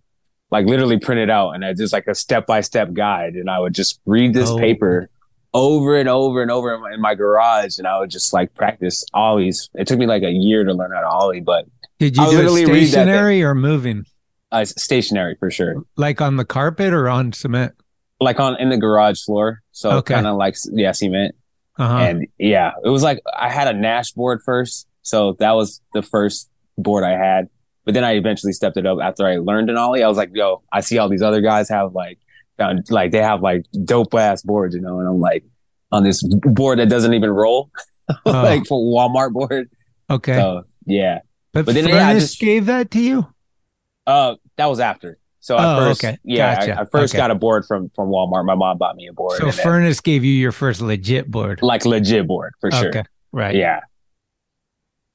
like 0.51 0.65
literally 0.65 0.97
print 0.99 1.19
it 1.19 1.29
out 1.29 1.51
and 1.51 1.65
i 1.65 1.73
just 1.73 1.91
like 1.93 2.07
a 2.07 2.15
step-by-step 2.15 2.93
guide 2.93 3.33
and 3.35 3.49
i 3.49 3.59
would 3.59 3.73
just 3.73 3.99
read 4.05 4.33
this 4.33 4.49
Oh. 4.49 4.57
paper 4.57 5.09
over 5.53 5.97
and 5.97 6.07
over 6.09 6.41
and 6.41 6.51
over 6.51 6.75
in 6.75 6.81
my, 6.81 6.93
in 6.93 7.01
my 7.01 7.15
garage 7.15 7.77
and 7.79 7.87
i 7.87 7.97
would 7.99 8.09
just 8.09 8.33
like 8.33 8.53
practice 8.53 9.03
ollies 9.13 9.69
it 9.75 9.87
took 9.87 9.97
me 9.97 10.05
like 10.05 10.23
a 10.23 10.31
year 10.31 10.63
to 10.63 10.73
learn 10.73 10.91
how 10.91 11.01
to 11.01 11.07
ollie 11.07 11.39
but 11.41 11.65
did 11.99 12.15
you 12.15 12.23
I 12.23 12.29
do 12.29 12.33
it 12.33 12.37
literally 12.39 12.65
read 12.65 12.83
that 12.87 12.89
stationary 13.07 13.41
or 13.43 13.55
moving 13.55 14.05
uh, 14.51 14.63
stationary 14.65 15.35
for 15.39 15.51
sure 15.51 15.75
like 15.97 16.21
on 16.21 16.37
the 16.37 16.45
carpet 16.45 16.93
or 16.93 17.09
on 17.09 17.33
cement 17.33 17.73
like 18.19 18.39
on 18.39 18.59
in 18.59 18.69
the 18.69 18.77
garage 18.77 19.21
floor. 19.23 19.61
So 19.73 19.91
Okay. 19.97 20.13
kind 20.15 20.25
of 20.25 20.37
like 20.37 20.55
yeah, 20.71 20.91
cement. 20.91 21.35
uh-huh 21.77 21.97
And 21.97 22.27
yeah, 22.39 22.71
it 22.83 22.89
was 22.89 23.03
like 23.03 23.19
I 23.37 23.49
had 23.51 23.67
a 23.67 23.73
Nash 23.77 24.11
board 24.13 24.41
first, 24.43 24.87
so 25.03 25.35
that 25.39 25.51
was 25.51 25.81
the 25.93 26.01
first 26.01 26.49
board 26.77 27.03
I 27.03 27.11
had. 27.11 27.49
But 27.85 27.93
then 27.93 28.03
I 28.03 28.13
eventually 28.13 28.53
stepped 28.53 28.75
it 28.77 28.85
up 28.87 28.97
after 29.01 29.25
I 29.27 29.37
learned 29.37 29.69
an 29.69 29.77
ollie. 29.77 30.03
I 30.03 30.07
was 30.07 30.17
like, 30.17 30.31
yo, 30.33 30.63
I 30.73 30.79
see 30.81 30.97
all 30.97 31.07
these 31.09 31.21
other 31.21 31.41
guys 31.41 31.69
have 31.69 31.93
like 31.93 32.17
found 32.57 32.89
like 32.89 33.11
they 33.11 33.21
have 33.21 33.41
like 33.43 33.65
dope 33.85 34.13
ass 34.15 34.41
boards, 34.41 34.73
you 34.75 34.81
know, 34.81 34.99
and 34.99 35.07
I'm 35.07 35.19
like 35.19 35.43
on 35.91 36.03
this 36.03 36.23
board 36.23 36.79
that 36.79 36.89
doesn't 36.89 37.13
even 37.13 37.29
roll, 37.29 37.69
Oh. 38.25 38.31
like 38.31 38.65
for 38.65 38.79
Walmart 38.81 39.31
board. 39.33 39.69
okay 40.09 40.35
So 40.35 40.63
yeah, 40.87 41.19
but, 41.53 41.65
but 41.65 41.75
then, 41.75 41.87
yeah, 41.87 42.07
I 42.07 42.13
just- 42.15 42.39
gave 42.39 42.65
that 42.65 42.89
to 42.91 42.99
you 42.99 43.27
uh, 44.07 44.35
that 44.55 44.65
was 44.65 44.79
after. 44.79 45.19
So 45.39 45.55
I 45.55 45.75
Oh, 45.75 45.79
first, 45.85 46.03
okay. 46.03 46.17
yeah, 46.23 46.49
I- 46.51 46.55
Gotcha. 46.65 46.81
I, 46.81 46.85
first 46.85 47.13
Okay. 47.13 47.19
got 47.19 47.29
a 47.31 47.35
board 47.35 47.65
from 47.65 47.89
from 47.95 48.09
Walmart. 48.09 48.45
My 48.45 48.55
mom 48.55 48.77
bought 48.79 48.95
me 48.95 49.07
a 49.07 49.13
board, 49.13 49.37
So 49.37 49.51
Furnace 49.51 50.01
gave 50.01 50.23
you 50.25 50.31
your 50.33 50.51
first 50.51 50.81
legit 50.81 51.29
board. 51.29 51.59
like 51.61 51.85
legit 51.85 52.25
board 52.27 52.53
for 52.59 52.71
sure. 52.71 52.89
Okay. 52.89 53.03
Right. 53.31 53.55
Yeah. 53.55 53.81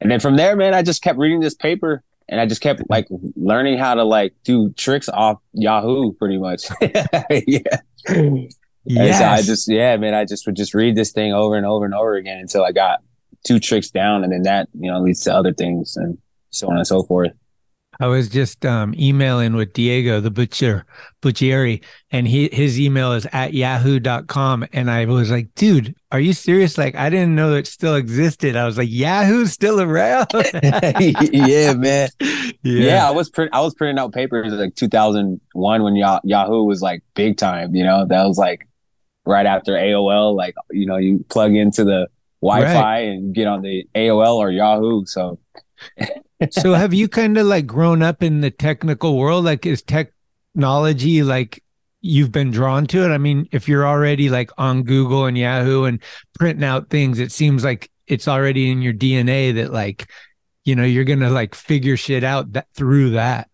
And 0.00 0.10
then 0.10 0.20
from 0.20 0.36
there, 0.36 0.54
man, 0.56 0.74
I 0.74 0.82
just 0.82 1.02
kept 1.02 1.18
reading 1.18 1.40
this 1.40 1.54
paper 1.54 2.02
and 2.28 2.40
I 2.40 2.46
just 2.46 2.60
kept 2.60 2.82
like 2.88 3.06
learning 3.36 3.78
how 3.78 3.94
to 3.94 4.04
like 4.04 4.34
do 4.44 4.70
tricks 4.70 5.08
off 5.08 5.38
Yahoo 5.52 6.12
pretty 6.14 6.38
much. 6.38 6.64
yeah. 6.80 7.60
And 8.08 8.50
so 9.14 9.24
I 9.24 9.42
just, 9.42 9.68
yeah, 9.70 9.96
man, 9.96 10.14
I 10.14 10.24
just 10.24 10.44
would 10.46 10.56
just 10.56 10.74
read 10.74 10.96
this 10.96 11.12
thing 11.12 11.32
over 11.32 11.56
and 11.56 11.64
over 11.66 11.84
and 11.84 11.94
over 11.94 12.14
again 12.14 12.38
until 12.38 12.64
I 12.64 12.72
got 12.72 12.98
two 13.46 13.60
tricks 13.60 13.90
down. 13.90 14.24
And 14.24 14.32
then 14.32 14.42
that, 14.42 14.68
you 14.78 14.90
know, 14.90 15.00
leads 15.00 15.20
to 15.24 15.34
other 15.34 15.52
things 15.52 15.96
and 15.96 16.18
so 16.50 16.68
on 16.68 16.78
and 16.78 16.86
so 16.86 17.02
forth. 17.04 17.32
I 18.02 18.06
was 18.08 18.28
just 18.28 18.66
um, 18.66 18.94
emailing 18.98 19.54
with 19.54 19.72
Diego, 19.74 20.18
the 20.20 20.30
butcher, 20.30 20.84
Bucchieri, 21.22 21.84
and 22.10 22.26
he 22.26 22.48
his 22.52 22.80
email 22.80 23.12
is 23.12 23.28
at 23.32 23.54
yahoo.com. 23.54 24.66
And 24.72 24.90
I 24.90 25.04
was 25.04 25.30
like, 25.30 25.54
dude, 25.54 25.94
are 26.10 26.18
you 26.18 26.32
serious? 26.32 26.76
Like, 26.76 26.96
I 26.96 27.10
didn't 27.10 27.36
know 27.36 27.54
it 27.54 27.68
still 27.68 27.94
existed. 27.94 28.56
I 28.56 28.66
was 28.66 28.76
like, 28.76 28.88
Yahoo's 28.90 29.52
still 29.52 29.80
around. 29.80 30.26
yeah, 30.62 31.74
man. 31.74 32.08
Yeah. 32.64 32.84
Yeah. 32.84 33.08
I 33.08 33.10
was 33.12 33.28
print, 33.30 33.50
I 33.52 33.60
was 33.60 33.74
printing 33.74 33.98
out 33.98 34.12
papers 34.12 34.52
like 34.52 34.74
2001 34.76 35.82
when 35.82 35.96
Yah- 35.96 36.20
Yahoo 36.22 36.62
was 36.64 36.80
like 36.82 37.02
big 37.14 37.36
time. 37.36 37.74
You 37.74 37.82
know, 37.84 38.04
that 38.06 38.24
was 38.24 38.38
like 38.38 38.68
right 39.26 39.46
after 39.46 39.72
AOL. 39.72 40.36
Like 40.36 40.54
you 40.70 40.86
know, 40.86 40.96
you 40.96 41.24
plug 41.28 41.54
into 41.54 41.84
the 41.84 42.08
Wi-Fi 42.40 42.72
Right. 42.74 42.98
and 43.00 43.34
get 43.34 43.46
on 43.48 43.62
the 43.62 43.86
AOL 43.94 44.36
or 44.36 44.50
Yahoo. 44.50 45.04
So 45.06 45.38
so 46.50 46.74
have 46.74 46.94
you 46.94 47.08
kind 47.08 47.38
of 47.38 47.46
like 47.46 47.66
grown 47.66 48.02
up 48.02 48.22
in 48.22 48.40
the 48.40 48.50
technical 48.50 49.16
world? 49.18 49.44
Like, 49.44 49.66
is 49.66 49.82
technology 49.82 51.22
like 51.22 51.62
you've 52.00 52.32
been 52.32 52.50
drawn 52.50 52.86
to 52.88 53.04
it? 53.04 53.08
I 53.14 53.18
mean, 53.18 53.48
if 53.52 53.68
you're 53.68 53.86
already 53.86 54.28
like 54.28 54.50
on 54.58 54.82
Google 54.82 55.26
and 55.26 55.36
Yahoo 55.38 55.84
and 55.84 56.02
printing 56.38 56.64
out 56.64 56.90
things, 56.90 57.18
it 57.18 57.32
seems 57.32 57.64
like 57.64 57.90
it's 58.06 58.28
already 58.28 58.70
in 58.70 58.82
your 58.82 58.92
DNA 58.92 59.54
that 59.56 59.72
like, 59.72 60.10
you 60.64 60.76
know, 60.76 60.84
you're 60.84 61.04
gonna 61.04 61.30
like 61.30 61.54
figure 61.54 61.96
shit 61.96 62.24
out 62.24 62.52
that 62.52 62.66
through 62.74 63.10
that. 63.10 63.48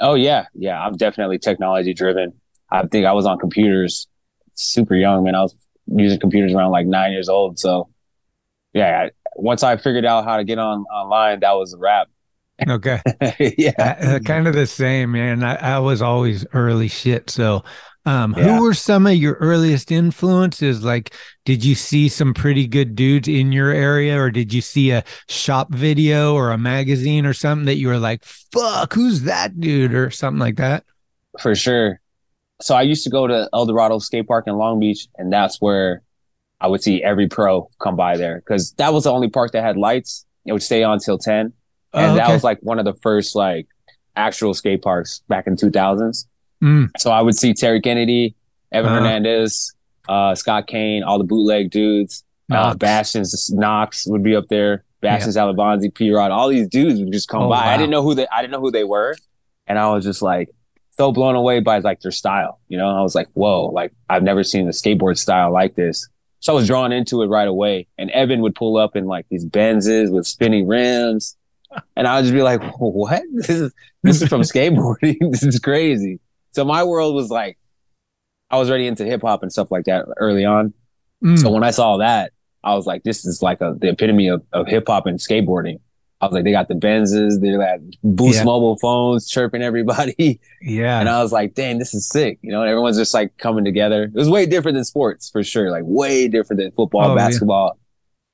oh 0.00 0.14
yeah, 0.14 0.46
yeah, 0.54 0.80
I'm 0.80 0.96
definitely 0.96 1.38
technology 1.38 1.94
driven. 1.94 2.32
I 2.70 2.86
think 2.86 3.06
I 3.06 3.12
was 3.12 3.26
on 3.26 3.38
computers 3.38 4.08
super 4.54 4.94
young, 4.94 5.24
man. 5.24 5.34
I 5.34 5.42
was 5.42 5.54
using 5.86 6.18
computers 6.20 6.52
around 6.54 6.70
like 6.70 6.86
nine 6.86 7.12
years 7.12 7.28
old. 7.28 7.58
So 7.58 7.90
yeah, 8.72 9.06
I, 9.06 9.10
once 9.36 9.62
I 9.62 9.76
figured 9.76 10.04
out 10.04 10.24
how 10.24 10.36
to 10.38 10.44
get 10.44 10.58
on 10.58 10.84
online, 10.84 11.40
that 11.40 11.52
was 11.52 11.72
a 11.74 11.78
wrap. 11.78 12.08
Okay. 12.68 13.00
yeah. 13.58 14.18
kind 14.20 14.46
of 14.46 14.54
the 14.54 14.66
same, 14.66 15.12
man. 15.12 15.42
I, 15.42 15.76
I 15.76 15.78
was 15.78 16.02
always 16.02 16.46
early 16.52 16.88
shit. 16.88 17.30
So, 17.30 17.64
um, 18.04 18.34
Yeah. 18.36 18.56
who 18.56 18.62
were 18.62 18.74
some 18.74 19.06
of 19.06 19.14
your 19.14 19.34
earliest 19.34 19.90
influences? 19.92 20.84
Like, 20.84 21.14
did 21.44 21.64
you 21.64 21.74
see 21.74 22.08
some 22.08 22.34
pretty 22.34 22.66
good 22.66 22.94
dudes 22.94 23.28
in 23.28 23.52
your 23.52 23.70
area, 23.70 24.20
or 24.20 24.30
did 24.30 24.52
you 24.52 24.60
see 24.60 24.90
a 24.90 25.04
shop 25.28 25.72
video 25.72 26.34
or 26.34 26.50
a 26.50 26.58
magazine 26.58 27.26
or 27.26 27.32
something 27.32 27.66
that 27.66 27.76
you 27.76 27.88
were 27.88 27.98
like, 27.98 28.24
fuck, 28.24 28.92
who's 28.92 29.22
that 29.22 29.58
dude, 29.60 29.94
or 29.94 30.10
something 30.10 30.40
like 30.40 30.56
that? 30.56 30.84
For 31.40 31.54
sure. 31.54 32.00
So 32.60 32.74
I 32.76 32.82
used 32.82 33.02
to 33.04 33.10
go 33.10 33.26
to 33.26 33.48
El 33.52 33.66
Dorado 33.66 33.98
Skate 33.98 34.26
Park 34.28 34.46
in 34.46 34.56
Long 34.56 34.78
Beach, 34.78 35.08
and 35.16 35.32
that's 35.32 35.60
where 35.60 36.02
I 36.60 36.68
would 36.68 36.82
see 36.82 37.02
every 37.02 37.26
pro 37.26 37.68
come 37.80 37.96
by 37.96 38.16
there 38.16 38.36
because 38.36 38.72
that 38.74 38.92
was 38.92 39.04
the 39.04 39.10
only 39.12 39.28
park 39.28 39.50
that 39.52 39.64
had 39.64 39.76
lights. 39.76 40.24
It 40.44 40.52
would 40.52 40.62
stay 40.62 40.84
on 40.84 40.98
till 41.00 41.18
ten, 41.18 41.52
and 41.94 42.12
Oh, 42.12 42.14
that 42.16 42.28
was 42.32 42.42
like 42.44 42.58
one 42.62 42.78
of 42.78 42.84
the 42.84 42.94
first 42.94 43.34
like 43.36 43.66
actual 44.16 44.54
skate 44.54 44.82
parks 44.82 45.22
back 45.28 45.46
in 45.46 45.56
two 45.56 45.70
thousands. 45.70 46.26
Mm. 46.62 46.90
So 46.98 47.10
I 47.10 47.20
would 47.22 47.36
see 47.36 47.54
Terry 47.54 47.80
Kennedy, 47.80 48.34
Evan 48.70 48.92
Uh-huh. 48.92 49.00
Hernandez, 49.02 49.74
uh, 50.08 50.34
Scott 50.34 50.66
Kane, 50.66 51.02
all 51.02 51.18
the 51.18 51.24
bootleg 51.24 51.70
dudes. 51.70 52.24
Uh, 52.50 52.54
Knox. 52.54 52.76
Bastions, 52.78 53.50
Knox 53.52 54.06
would 54.06 54.22
be 54.22 54.36
up 54.36 54.46
there. 54.48 54.84
Bastien 55.00 55.32
Salabanzi, 55.34 55.92
P 55.92 56.10
Rod, 56.12 56.30
all 56.30 56.48
these 56.48 56.68
dudes 56.68 57.00
would 57.00 57.12
just 57.12 57.28
come 57.28 57.42
Oh, 57.42 57.48
by. 57.48 57.66
I 57.72 57.76
didn't 57.76 57.90
know 57.90 58.02
who 58.02 58.14
they, 58.14 58.26
I 58.28 58.40
didn't 58.42 58.52
know 58.52 58.60
who 58.60 58.70
they 58.70 58.84
were, 58.84 59.16
and 59.66 59.78
I 59.78 59.90
was 59.90 60.04
just 60.04 60.22
like 60.22 60.50
so 60.90 61.10
blown 61.10 61.34
away 61.34 61.58
by 61.60 61.78
like 61.78 62.00
their 62.00 62.12
style. 62.12 62.60
You 62.68 62.78
know, 62.78 62.88
I 62.88 63.00
was 63.00 63.14
like, 63.14 63.28
whoa, 63.32 63.66
like 63.66 63.92
I've 64.10 64.22
never 64.22 64.44
seen 64.44 64.66
a 64.68 64.70
skateboard 64.70 65.18
style 65.18 65.50
like 65.52 65.74
this. 65.74 66.06
So 66.40 66.52
I 66.52 66.56
was 66.56 66.66
drawn 66.68 66.92
into 66.92 67.22
it 67.22 67.26
right 67.28 67.48
away. 67.48 67.86
And 67.98 68.10
Evan 68.10 68.40
would 68.42 68.54
pull 68.54 68.76
up 68.76 68.94
in 68.96 69.06
like 69.06 69.26
these 69.30 69.44
Benzes 69.46 70.12
with 70.12 70.26
spinning 70.26 70.66
rims, 70.68 71.36
and 71.96 72.06
I 72.06 72.16
would 72.16 72.22
just 72.22 72.34
be 72.34 72.42
like, 72.42 72.62
what? 72.78 73.22
This 73.34 73.48
is 73.50 73.72
this 74.02 74.22
is 74.22 74.28
from 74.28 74.42
skateboarding. 74.42 75.16
this 75.32 75.42
is 75.42 75.58
crazy. 75.58 76.20
So 76.52 76.64
my 76.64 76.84
world 76.84 77.14
was 77.14 77.30
like, 77.30 77.58
I 78.50 78.58
was 78.58 78.68
already 78.68 78.86
into 78.86 79.04
hip 79.04 79.22
hop 79.22 79.42
and 79.42 79.50
stuff 79.52 79.70
like 79.70 79.84
that 79.86 80.04
early 80.18 80.44
on. 80.44 80.74
Mm. 81.24 81.38
So 81.38 81.50
when 81.50 81.64
I 81.64 81.70
saw 81.70 81.96
that, 81.98 82.32
I 82.64 82.74
was 82.74 82.86
like, 82.86 83.02
this 83.04 83.24
is 83.24 83.42
like 83.42 83.60
a, 83.60 83.74
the 83.78 83.88
epitome 83.88 84.28
of, 84.28 84.42
of 84.52 84.66
hip 84.68 84.84
hop 84.86 85.06
and 85.06 85.18
skateboarding. 85.18 85.78
I 86.20 86.26
was 86.26 86.34
like, 86.34 86.44
they 86.44 86.52
got 86.52 86.68
the 86.68 86.74
Benzes, 86.74 87.40
they 87.40 87.50
got 87.56 87.80
Boost 88.04 88.38
Yeah. 88.38 88.44
mobile 88.44 88.76
phones 88.78 89.26
chirping 89.28 89.62
everybody. 89.62 90.38
yeah. 90.62 91.00
And 91.00 91.08
I 91.08 91.20
was 91.20 91.32
like, 91.32 91.54
dang, 91.54 91.78
this 91.78 91.94
is 91.94 92.06
sick. 92.06 92.38
You 92.42 92.52
know, 92.52 92.62
everyone's 92.62 92.96
just 92.96 93.12
like 93.14 93.36
coming 93.38 93.64
together. 93.64 94.04
It 94.04 94.14
was 94.14 94.28
way 94.30 94.46
different 94.46 94.76
than 94.76 94.84
sports 94.84 95.30
for 95.30 95.42
sure. 95.42 95.70
Like 95.70 95.82
way 95.84 96.28
different 96.28 96.60
than 96.62 96.70
football, 96.72 97.10
Oh, 97.10 97.16
basketball. 97.16 97.76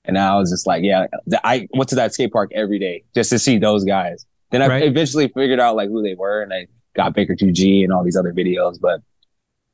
And 0.09 0.19
I 0.19 0.37
was 0.37 0.51
just 0.51 0.67
like, 0.67 0.83
yeah, 0.83 1.07
I 1.45 1.69
went 1.75 1.89
to 1.91 1.95
that 1.97 2.15
skate 2.15 2.33
park 2.33 2.51
every 2.55 2.79
day 2.79 3.05
just 3.15 3.31
to 3.31 3.39
see 3.39 3.59
those 3.59 3.85
guys. 3.85 4.25
Then 4.51 4.63
I 4.63 4.67
Right. 4.69 4.83
eventually 4.85 5.29
figured 5.29 5.61
out 5.61 5.77
like 5.77 5.91
who 5.91 6.03
they 6.03 6.15
were 6.15 6.43
and 6.43 6.53
I 6.53 6.67
got 6.95 7.15
Baker 7.15 7.37
2G 7.37 7.85
and 7.85 7.93
all 7.93 8.03
these 8.03 8.17
other 8.17 8.33
videos. 8.33 8.81
But 8.81 9.01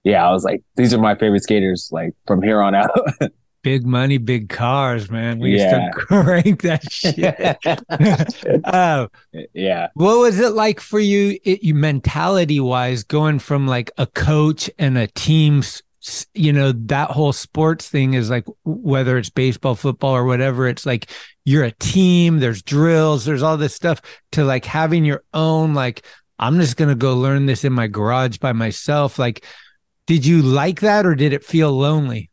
yeah, 0.03 0.29
I 0.29 0.33
was 0.33 0.45
like, 0.45 0.63
these 0.77 0.93
are 0.93 0.99
my 0.99 1.15
favorite 1.15 1.43
skaters, 1.45 1.89
like 1.93 2.13
from 2.27 2.43
here 2.43 2.61
on 2.61 2.75
out. 2.75 2.91
Big 3.63 3.87
money, 3.87 4.19
big 4.19 4.51
cars, 4.51 5.11
man. 5.11 5.39
We 5.39 5.57
Yeah. 5.57 5.87
used 5.87 5.97
to 5.97 6.01
crank 6.07 6.63
that 6.63 6.93
shit. 6.93 8.65
uh, 8.65 9.07
yeah. 9.55 9.89
What 9.95 10.19
was 10.19 10.39
it 10.39 10.53
like 10.53 10.81
for 10.81 11.01
you, 11.01 11.39
it, 11.45 11.63
you 11.63 11.75
mentality 11.75 12.61
wise, 12.61 13.05
going 13.05 13.39
from 13.39 13.67
like 13.67 13.91
a 13.97 14.07
coach 14.07 14.69
and 14.79 14.99
a 14.99 15.07
team's, 15.07 15.83
you 16.35 16.53
know, 16.53 16.73
that 16.73 17.11
whole 17.11 17.33
sports 17.33 17.89
thing 17.89 18.15
is 18.15 18.31
like 18.31 18.45
whether 18.65 19.17
it's 19.19 19.31
baseball, 19.31 19.75
football, 19.75 20.15
or 20.15 20.25
whatever, 20.25 20.69
it's 20.69 20.85
like 20.87 21.11
you're 21.45 21.65
a 21.65 21.71
team, 21.73 22.41
there's 22.41 22.63
drills, 22.63 23.25
there's 23.25 23.43
all 23.43 23.57
this 23.57 23.75
stuff 23.75 24.01
to 24.33 24.45
like 24.45 24.65
having 24.65 25.05
your 25.05 25.23
own, 25.33 25.75
like, 25.75 26.05
I'm 26.39 26.59
just 26.59 26.77
going 26.77 26.89
to 26.89 26.95
go 26.95 27.15
learn 27.17 27.47
this 27.47 27.65
in 27.65 27.73
my 27.73 27.87
garage 27.87 28.39
by 28.39 28.53
myself. 28.53 29.19
Like, 29.19 29.45
did 30.07 30.27
you 30.27 30.43
like 30.43 30.81
that 30.81 31.07
or 31.07 31.15
did 31.15 31.33
it 31.33 31.45
feel 31.45 31.73
lonely? 31.73 32.31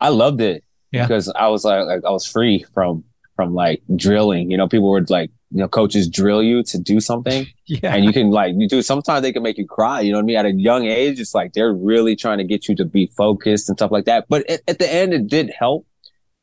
I 0.00 0.08
loved 0.08 0.40
it 0.40 0.64
Yeah. 0.90 1.04
because 1.06 1.28
I 1.28 1.48
was 1.48 1.64
like, 1.64 1.84
like 1.86 2.04
I 2.04 2.10
was 2.10 2.26
free 2.26 2.64
from 2.74 3.04
from 3.36 3.54
like 3.54 3.82
drilling. 3.94 4.50
You 4.50 4.56
know, 4.56 4.68
people 4.68 4.90
were 4.90 5.04
like 5.08 5.30
you 5.50 5.58
know 5.60 5.68
coaches 5.68 6.08
drill 6.08 6.42
you 6.42 6.62
to 6.64 6.78
do 6.78 7.00
something, 7.00 7.46
Yeah. 7.66 7.94
and 7.94 8.04
you 8.04 8.12
can 8.12 8.30
like 8.30 8.54
you 8.56 8.68
do. 8.68 8.82
Sometimes 8.82 9.22
they 9.22 9.32
can 9.32 9.42
make 9.42 9.58
you 9.58 9.66
cry. 9.66 10.00
You 10.00 10.12
know 10.12 10.18
what 10.18 10.24
I 10.24 10.26
mean? 10.26 10.36
At 10.36 10.46
a 10.46 10.52
young 10.52 10.86
age, 10.86 11.20
it's 11.20 11.34
like 11.34 11.52
they're 11.54 11.72
really 11.72 12.16
trying 12.16 12.38
to 12.38 12.44
get 12.44 12.68
you 12.68 12.74
to 12.76 12.84
be 12.84 13.10
focused 13.16 13.68
and 13.68 13.78
stuff 13.78 13.90
like 13.90 14.04
that. 14.06 14.26
But 14.28 14.48
at, 14.50 14.60
at 14.68 14.78
the 14.78 14.92
end, 14.92 15.12
it 15.14 15.26
did 15.26 15.50
help 15.50 15.86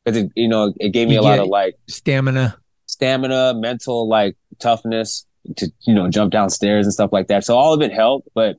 because 0.04 0.16
it 0.22 0.30
you 0.34 0.48
know 0.48 0.72
it 0.80 0.90
gave 0.90 1.08
me 1.08 1.14
You 1.14 1.20
a 1.20 1.22
lot 1.22 1.38
of 1.38 1.48
like 1.48 1.76
Stamina. 1.88 2.56
stamina, 2.86 3.54
mental 3.54 4.08
like 4.08 4.36
toughness 4.58 5.26
to 5.56 5.70
you 5.82 5.94
know 5.94 6.08
jump 6.08 6.32
downstairs 6.32 6.86
and 6.86 6.92
stuff 6.92 7.12
like 7.12 7.28
that. 7.28 7.44
So 7.44 7.56
all 7.56 7.72
of 7.72 7.82
it 7.82 7.92
helped, 7.92 8.28
but 8.34 8.56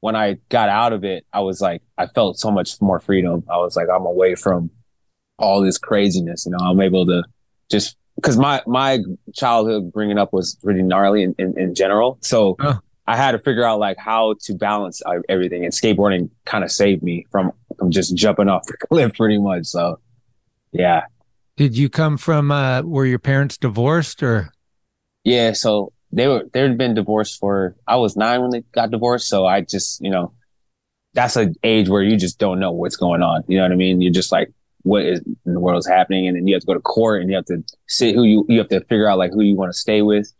when 0.00 0.16
I 0.16 0.38
got 0.48 0.68
out 0.68 0.92
of 0.92 1.04
it, 1.04 1.24
I 1.32 1.40
was 1.40 1.60
like 1.60 1.82
I 1.98 2.06
felt 2.06 2.38
so 2.38 2.50
much 2.50 2.80
more 2.80 2.98
freedom. 3.00 3.44
I 3.50 3.58
was 3.58 3.76
like 3.76 3.88
I'm 3.94 4.06
away 4.06 4.34
from 4.36 4.70
all 5.38 5.60
this 5.60 5.76
craziness. 5.78 6.46
You 6.46 6.52
know, 6.52 6.58
I'm 6.64 6.80
able 6.80 7.04
to 7.06 7.22
just 7.70 7.96
because 8.16 8.36
my 8.36 8.62
my 8.66 9.00
childhood 9.34 9.92
bringing 9.92 10.18
up 10.18 10.32
was 10.32 10.56
pretty 10.62 10.82
gnarly 10.82 11.22
in 11.22 11.34
in, 11.38 11.58
in 11.58 11.74
general. 11.74 12.18
So 12.20 12.56
Oh. 12.60 12.78
I 13.06 13.16
had 13.16 13.32
to 13.32 13.38
figure 13.40 13.64
out 13.64 13.80
like 13.80 13.98
how 13.98 14.34
to 14.44 14.54
balance 14.54 15.02
uh, 15.04 15.18
everything, 15.28 15.64
and 15.64 15.72
skateboarding 15.72 16.30
kind 16.44 16.62
of 16.62 16.70
saved 16.70 17.02
me 17.02 17.26
from 17.32 17.52
from 17.76 17.90
just 17.90 18.14
jumping 18.14 18.48
off 18.48 18.64
the 18.66 18.76
cliff 18.88 19.14
pretty 19.14 19.38
much. 19.38 19.66
So 19.66 19.98
yeah. 20.72 21.02
Did 21.56 21.76
you 21.76 21.90
come 21.90 22.16
from, 22.16 22.50
uh, 22.50 22.80
were 22.82 23.04
your 23.04 23.18
parents 23.18 23.58
divorced 23.58 24.22
or? 24.22 24.52
Yeah, 25.22 25.52
so 25.52 25.92
they 26.10 26.26
were 26.26 26.44
they'd 26.52 26.78
been 26.78 26.94
divorced 26.94 27.38
for 27.40 27.76
I 27.86 27.96
was 27.96 28.16
nine 28.16 28.40
when 28.40 28.50
they 28.50 28.60
got 28.72 28.90
divorced, 28.90 29.28
so 29.28 29.46
I 29.46 29.60
just 29.62 30.00
you 30.00 30.10
know 30.10 30.32
that's 31.14 31.36
an 31.36 31.54
age 31.62 31.88
where 31.88 32.02
you 32.02 32.16
just 32.16 32.38
don't 32.38 32.58
know 32.60 32.70
what's 32.72 32.96
going 32.96 33.22
on. 33.22 33.44
You 33.48 33.58
know 33.58 33.64
what 33.64 33.72
I 33.72 33.76
mean? 33.76 34.00
You're 34.00 34.12
just 34.12 34.32
like, 34.32 34.50
what 34.82 35.04
is 35.04 35.20
in 35.46 35.54
the 35.54 35.60
world 35.60 35.78
is 35.78 35.86
happening, 35.86 36.26
and 36.26 36.36
then 36.36 36.46
you 36.46 36.54
have 36.54 36.62
to 36.62 36.66
go 36.66 36.74
to 36.74 36.80
court 36.80 37.20
and 37.20 37.30
you 37.30 37.36
have 37.36 37.44
to 37.46 37.62
sit 37.88 38.14
who 38.14 38.24
you 38.24 38.44
you 38.48 38.58
have 38.58 38.68
to 38.68 38.80
figure 38.84 39.08
out 39.08 39.18
like 39.18 39.32
who 39.32 39.42
you 39.42 39.54
want 39.56 39.72
to 39.72 39.78
stay 39.78 40.02
with, 40.02 40.32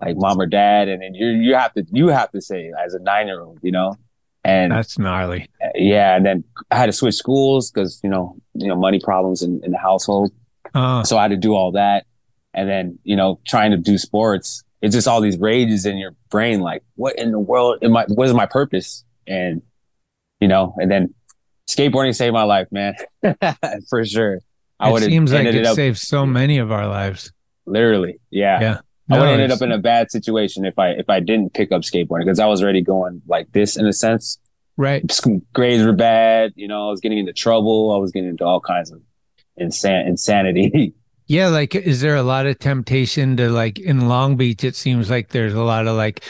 like 0.00 0.16
mom 0.16 0.40
or 0.40 0.46
dad, 0.46 0.88
and 0.88 1.02
then 1.02 1.14
you 1.14 1.26
you 1.28 1.54
have 1.54 1.72
to 1.74 1.84
you 1.90 2.08
have 2.08 2.30
to 2.32 2.40
say 2.40 2.72
as 2.84 2.94
a 2.94 2.98
nine 3.00 3.26
year 3.26 3.40
old, 3.42 3.58
you 3.62 3.72
know, 3.72 3.96
and 4.44 4.72
That's 4.72 4.98
gnarly. 4.98 5.48
yeah, 5.74 6.16
and 6.16 6.24
then 6.24 6.44
I 6.70 6.76
had 6.76 6.86
to 6.86 6.92
switch 6.92 7.14
schools 7.14 7.70
because 7.70 8.00
you 8.02 8.10
know 8.10 8.36
you 8.54 8.68
know 8.68 8.76
money 8.76 9.00
problems 9.00 9.42
in, 9.42 9.60
in 9.64 9.72
the 9.72 9.78
household. 9.78 10.32
Uh, 10.74 11.04
So 11.04 11.18
I 11.18 11.22
had 11.22 11.32
to 11.32 11.36
do 11.36 11.54
all 11.54 11.72
that. 11.72 12.06
And 12.54 12.68
then, 12.68 12.98
you 13.02 13.16
know, 13.16 13.40
trying 13.46 13.70
to 13.70 13.78
do 13.78 13.96
sports 13.96 14.62
it's 14.82 14.94
just 14.94 15.06
all 15.06 15.20
these 15.20 15.38
rages 15.38 15.86
in 15.86 15.96
your 15.96 16.14
brain, 16.28 16.60
like, 16.60 16.82
what 16.96 17.16
in 17.16 17.30
the 17.30 17.38
world 17.38 17.78
am 17.82 17.96
I, 17.96 18.04
what 18.08 18.26
is 18.26 18.34
my 18.34 18.46
purpose? 18.46 19.04
And, 19.28 19.62
you 20.40 20.48
know, 20.48 20.74
and 20.76 20.90
then 20.90 21.14
skateboarding 21.68 22.14
saved 22.14 22.34
my 22.34 22.42
life, 22.44 22.68
man, 22.70 22.94
for 23.88 24.04
sure. 24.04 24.40
I 24.80 24.88
it 24.88 24.92
would 24.92 25.02
have 25.02 25.10
seems 25.10 25.32
like 25.32 25.46
it 25.46 25.66
up 25.66 25.76
saves 25.76 26.02
so 26.02 26.26
many 26.26 26.58
of 26.58 26.72
our 26.72 26.88
lives. 26.88 27.32
literally, 27.66 28.18
yeah. 28.30 28.60
Yeah. 28.60 28.78
I 29.10 29.18
would 29.18 29.28
have 29.28 29.40
ended 29.40 29.50
up 29.50 29.60
in 29.62 29.72
a 29.72 29.78
bad 29.78 30.10
situation 30.10 30.64
if 30.64 30.78
I 30.78 30.90
if 30.90 31.10
I 31.10 31.20
didn't 31.20 31.52
pick 31.52 31.70
up 31.70 31.82
skateboarding 31.82 32.24
because 32.24 32.38
I 32.38 32.46
was 32.46 32.62
already 32.62 32.80
going 32.82 33.20
like 33.26 33.50
this 33.52 33.76
in 33.76 33.86
a 33.86 33.92
sense. 33.92 34.38
Right. 34.76 35.04
Grades 35.52 35.84
were 35.84 35.92
bad, 35.92 36.52
you 36.56 36.66
know. 36.66 36.88
I 36.88 36.90
was 36.90 37.00
getting 37.00 37.18
into 37.18 37.32
trouble. 37.34 37.92
I 37.92 37.98
was 37.98 38.10
getting 38.10 38.30
into 38.30 38.44
all 38.44 38.60
kinds 38.60 38.90
of 38.90 39.02
insan- 39.60 40.06
insanity. 40.06 40.94
Yeah, 41.28 41.48
like 41.48 41.74
is 41.74 42.02
there 42.02 42.16
a 42.16 42.22
lot 42.22 42.46
of 42.46 42.58
temptation 42.58 43.38
to 43.38 43.48
like 43.48 43.78
in 43.78 44.08
Long 44.08 44.36
Beach 44.36 44.64
it 44.64 44.76
seems 44.76 45.08
like 45.08 45.28
there's 45.28 45.54
a 45.54 45.62
lot 45.62 45.86
of 45.86 45.96
like 45.96 46.24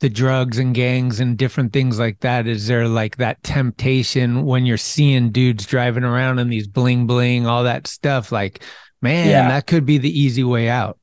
the 0.00 0.08
drugs 0.08 0.58
and 0.58 0.74
gangs 0.74 1.18
and 1.20 1.36
different 1.36 1.72
things 1.72 1.98
like 1.98 2.20
that. 2.20 2.46
Is 2.46 2.66
there 2.68 2.86
like 2.86 3.16
that 3.16 3.42
temptation 3.42 4.44
when 4.44 4.64
you're 4.64 4.76
seeing 4.76 5.30
dudes 5.32 5.66
driving 5.66 6.04
around 6.04 6.38
in 6.38 6.48
these 6.48 6.68
bling 6.68 7.06
bling, 7.06 7.46
all 7.46 7.64
that 7.64 7.86
stuff? 7.86 8.30
Like, 8.30 8.62
man, 9.02 9.28
Yeah. 9.28 9.48
that 9.48 9.66
could 9.66 9.84
be 9.84 9.98
the 9.98 10.10
easy 10.10 10.44
way 10.44 10.68
out. 10.68 10.98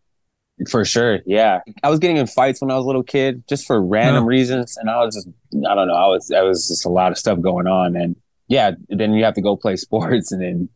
For 0.69 0.85
sure, 0.85 1.19
yeah. 1.25 1.59
I 1.83 1.89
was 1.89 1.99
getting 1.99 2.15
in 2.15 2.27
fights 2.27 2.61
when 2.61 2.71
I 2.71 2.75
was 2.75 2.85
a 2.85 2.87
little 2.87 3.03
kid, 3.03 3.43
just 3.49 3.67
for 3.67 3.83
random 3.85 4.25
reasons, 4.25 4.77
and 4.77 4.89
I 4.89 5.03
was 5.03 5.13
just, 5.13 5.27
I 5.69 5.75
don't 5.75 5.89
know, 5.89 5.93
I 5.95 6.07
was, 6.07 6.31
I 6.31 6.43
was 6.43 6.69
just 6.69 6.85
a 6.85 6.89
lot 6.89 7.11
of 7.11 7.17
stuff 7.17 7.41
going 7.41 7.67
on, 7.67 7.97
and 7.97 8.15
yeah, 8.47 8.71
then 8.87 9.13
you 9.13 9.25
have 9.25 9.33
to 9.33 9.41
go 9.41 9.57
play 9.57 9.75
sports, 9.75 10.31
and 10.31 10.41
then 10.41 10.69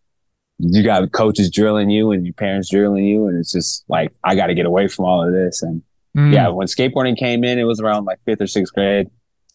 you 0.57 0.83
got 0.83 1.09
coaches 1.13 1.49
drilling 1.49 1.89
you, 1.89 2.11
and 2.11 2.25
your 2.25 2.33
parents 2.33 2.69
drilling 2.69 3.05
you, 3.05 3.27
and 3.27 3.37
it's 3.39 3.53
just 3.53 3.85
like 3.87 4.11
I 4.21 4.35
got 4.35 4.47
to 4.47 4.53
get 4.53 4.65
away 4.65 4.89
from 4.89 5.05
all 5.05 5.25
of 5.25 5.31
this, 5.31 5.61
and 5.61 5.81
Mm, 6.17 6.33
yeah, 6.33 6.47
when 6.49 6.67
skateboarding 6.67 7.17
came 7.17 7.43
in, 7.43 7.59
it 7.59 7.63
was 7.63 7.79
around 7.79 8.05
like 8.05 8.19
fifth 8.25 8.41
or 8.41 8.47
sixth 8.47 8.73
grade. 8.73 9.07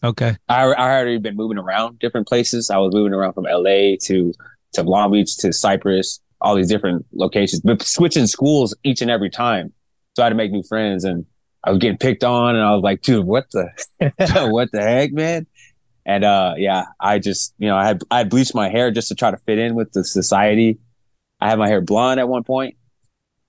Okay. 0.03 0.37
I, 0.49 0.65
I 0.65 0.69
had 0.69 1.01
already 1.01 1.19
been 1.19 1.37
moving 1.37 1.59
around 1.59 1.99
different 1.99 2.29
places. 2.29 2.71
I 2.71 2.77
was 2.77 2.95
moving 2.95 3.15
around 3.15 3.33
from 3.33 3.45
LA 3.45 3.97
to 4.03 4.33
to 4.75 4.83
Long 4.83 5.13
Beach 5.13 5.37
to 5.39 5.53
Cypress, 5.53 6.21
all 6.41 6.55
these 6.57 6.69
different 6.69 7.07
locations, 7.13 7.63
but 7.63 7.83
switching 7.83 8.27
schools 8.27 8.75
each 8.85 9.01
and 9.01 9.11
every 9.11 9.31
time. 9.31 9.73
So 10.15 10.23
I 10.23 10.27
had 10.27 10.31
to 10.31 10.37
make 10.37 10.53
new 10.53 10.63
friends, 10.63 11.05
and 11.05 11.25
I 11.65 11.71
was 11.71 11.79
getting 11.79 11.99
picked 11.99 12.23
on, 12.23 12.55
and 12.55 12.65
I 12.65 12.75
was 12.75 12.83
like, 12.83 13.03
dude, 13.03 13.25
what 13.25 13.47
the 13.53 13.71
what 14.51 14.71
the 14.73 14.83
heck, 14.83 15.13
man? 15.13 15.47
And 16.07 16.23
uh, 16.23 16.55
yeah, 16.59 16.85
I 17.01 17.19
just 17.19 17.55
you 17.59 17.69
know 17.69 17.77
I 17.77 17.87
had 17.87 18.03
I 18.11 18.19
had 18.19 18.31
bleached 18.31 18.55
my 18.55 18.69
hair 18.69 18.91
just 18.91 19.09
to 19.09 19.15
try 19.15 19.31
to 19.31 19.39
fit 19.39 19.59
in 19.59 19.75
with 19.75 19.93
the 19.93 20.05
society. 20.05 20.79
I 21.41 21.49
had 21.49 21.59
my 21.59 21.69
hair 21.69 21.81
blonde 21.81 22.21
at 22.21 22.29
one 22.29 22.45
point. 22.45 22.77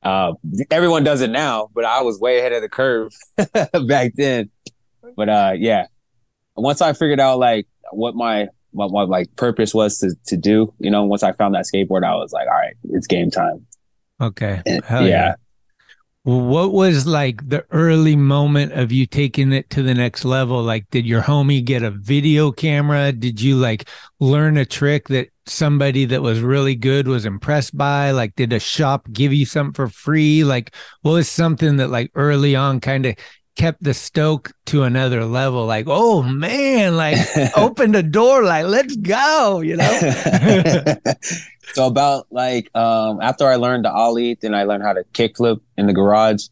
Uh, 0.06 0.34
everyone 0.72 1.04
does 1.04 1.22
it 1.22 1.32
now, 1.32 1.70
but 1.74 1.84
I 1.84 2.02
was 2.04 2.20
way 2.20 2.40
ahead 2.40 2.54
of 2.54 2.62
the 2.62 2.70
curve 2.70 3.12
back 3.88 4.14
then. 4.16 4.52
But 5.18 5.30
uh, 5.30 5.54
yeah, 5.58 5.88
once 6.56 6.82
I 6.82 6.94
figured 6.94 7.20
out 7.20 7.40
like 7.40 7.68
what 7.92 8.16
my 8.16 8.48
what 8.72 8.92
my 8.92 9.04
like 9.04 9.36
purpose 9.36 9.74
was 9.74 9.98
to 10.00 10.16
to 10.28 10.38
do, 10.38 10.74
you 10.80 10.92
know, 10.92 11.06
once 11.06 11.24
I 11.24 11.32
found 11.34 11.56
that 11.56 11.66
skateboard, 11.66 12.04
I 12.06 12.16
was 12.16 12.32
like, 12.32 12.48
all 12.48 12.54
right, 12.54 12.76
it's 12.92 13.08
game 13.08 13.32
time. 13.32 13.66
Okay. 14.22 14.62
And- 14.66 14.84
Hell 14.86 15.08
yeah. 15.08 15.36
What 16.26 16.74
was 16.74 17.06
like 17.06 17.48
the 17.48 17.68
early 17.70 18.16
moment 18.16 18.72
of 18.72 18.92
you 18.92 19.06
taking 19.06 19.54
it 19.54 19.70
to 19.70 19.84
the 19.84 19.94
next 19.94 20.26
level? 20.26 20.64
Like, 20.64 20.90
did 20.90 21.06
your 21.06 21.22
homie 21.22 21.64
get 21.64 21.84
a 21.84 21.92
video 21.92 22.52
camera? 22.52 23.12
Did 23.12 23.40
you 23.40 23.58
like 23.58 23.88
learn 24.20 24.58
a 24.58 24.66
trick 24.66 25.08
that 25.10 25.30
somebody 25.46 26.04
that 26.06 26.24
was 26.24 26.40
really 26.40 26.74
good 26.74 27.08
was 27.08 27.28
impressed 27.28 27.78
by? 27.78 28.10
Like, 28.10 28.36
did 28.36 28.54
a 28.54 28.60
shop 28.60 29.06
give 29.12 29.34
you 29.34 29.46
something 29.46 29.76
for 29.76 29.88
free? 29.88 30.44
Like, 30.44 30.74
what 31.04 31.12
was 31.12 31.30
something 31.30 31.78
that 31.78 31.92
like 31.92 32.10
early 32.16 32.56
on 32.56 32.80
kind 32.80 33.06
of 33.06 33.16
kept 33.56 33.84
the 33.84 33.94
stoke 33.94 34.52
to 34.68 34.84
another 34.84 35.26
level? 35.26 35.66
Like, 35.66 35.86
oh 35.88 36.22
man, 36.22 36.96
like 36.96 37.18
opened 37.58 37.96
the 37.96 38.04
door, 38.04 38.44
like, 38.44 38.66
let's 38.66 38.96
go, 38.96 39.62
you 39.62 39.78
know? 39.78 40.96
so 41.74 41.88
about 41.88 42.28
like 42.32 42.70
um 42.76 43.20
after 43.22 43.48
I 43.48 43.56
learned 43.56 43.86
the 43.86 43.92
ollie, 43.92 44.38
then 44.42 44.54
I 44.54 44.64
learned 44.64 44.84
how 44.84 44.94
to 44.94 45.04
kickflip 45.14 45.62
in 45.78 45.88
the 45.88 45.94
garage. 45.94 46.48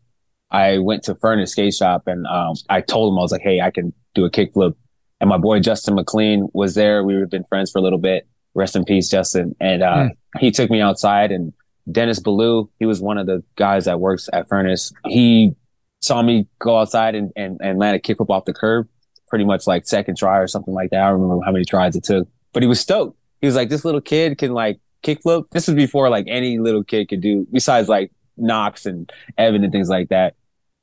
I 0.52 0.78
went 0.78 1.04
to 1.04 1.16
Furnace 1.16 1.52
Skate 1.52 1.74
Shop 1.74 2.04
and 2.08 2.26
um 2.28 2.56
I 2.70 2.82
told 2.82 3.14
him 3.14 3.20
I 3.20 3.22
was 3.22 3.32
like, 3.32 3.42
hey, 3.42 3.62
I 3.62 3.72
can 3.72 3.94
do 4.16 4.26
a 4.26 4.30
kickflip. 4.30 4.76
And 5.20 5.30
my 5.30 5.38
boy 5.38 5.60
Justin 5.60 5.96
McLean 5.96 6.50
was 6.54 6.76
there. 6.76 7.04
We 7.04 7.16
had 7.16 7.30
been 7.30 7.46
friends 7.46 7.72
for 7.72 7.80
a 7.80 7.82
little 7.82 8.00
bit. 8.00 8.28
Rest 8.56 8.76
in 8.76 8.86
peace, 8.86 9.10
Justin. 9.10 9.56
And 9.60 9.84
uh 9.84 10.10
he 10.40 10.52
took 10.52 10.70
me 10.70 10.82
outside 10.82 11.32
and 11.32 11.54
Dennis 11.92 12.20
Ballou, 12.20 12.70
he 12.80 12.86
was 12.86 13.02
one 13.02 13.18
of 13.18 13.28
the 13.28 13.44
guys 13.56 13.86
that 13.86 14.00
works 14.00 14.30
at 14.32 14.48
Furnace. 14.48 14.94
He 15.06 15.56
saw 16.04 16.22
me 16.22 16.48
go 16.60 16.78
outside 16.78 17.16
and, 17.16 17.32
and, 17.36 17.60
and 17.62 17.80
land 17.80 17.96
a 17.96 18.00
kick 18.00 18.18
kickflip 18.18 18.30
off 18.30 18.46
the 18.46 18.54
curb, 18.54 18.88
pretty 19.28 19.46
much 19.46 19.66
like 19.66 19.88
second 19.88 20.18
try 20.18 20.38
or 20.38 20.48
something 20.48 20.74
like 20.74 20.90
that. 20.92 21.02
I 21.02 21.10
don't 21.10 21.22
remember 21.22 21.44
how 21.46 21.52
many 21.52 21.66
tries 21.66 21.96
it 21.96 22.04
took, 22.04 22.28
but 22.52 22.62
he 22.62 22.68
was 22.68 22.80
stoked. 22.80 23.18
He 23.42 23.48
was 23.48 23.56
like, 23.56 23.70
this 23.70 23.86
little 23.86 24.02
kid 24.02 24.38
can 24.38 24.54
like 24.54 24.80
kickflip. 25.02 25.50
This 25.52 25.68
was 25.68 25.76
before 25.76 26.10
like 26.10 26.26
any 26.28 26.60
little 26.60 26.84
kid 26.84 27.10
could 27.10 27.22
do 27.22 27.48
besides 27.52 27.88
like 27.88 28.12
Knox 28.36 28.86
and 28.86 29.12
Evan 29.38 29.64
and 29.64 29.72
things 29.72 29.90
like 29.90 30.10
that. 30.10 30.36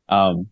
Um, 0.08 0.48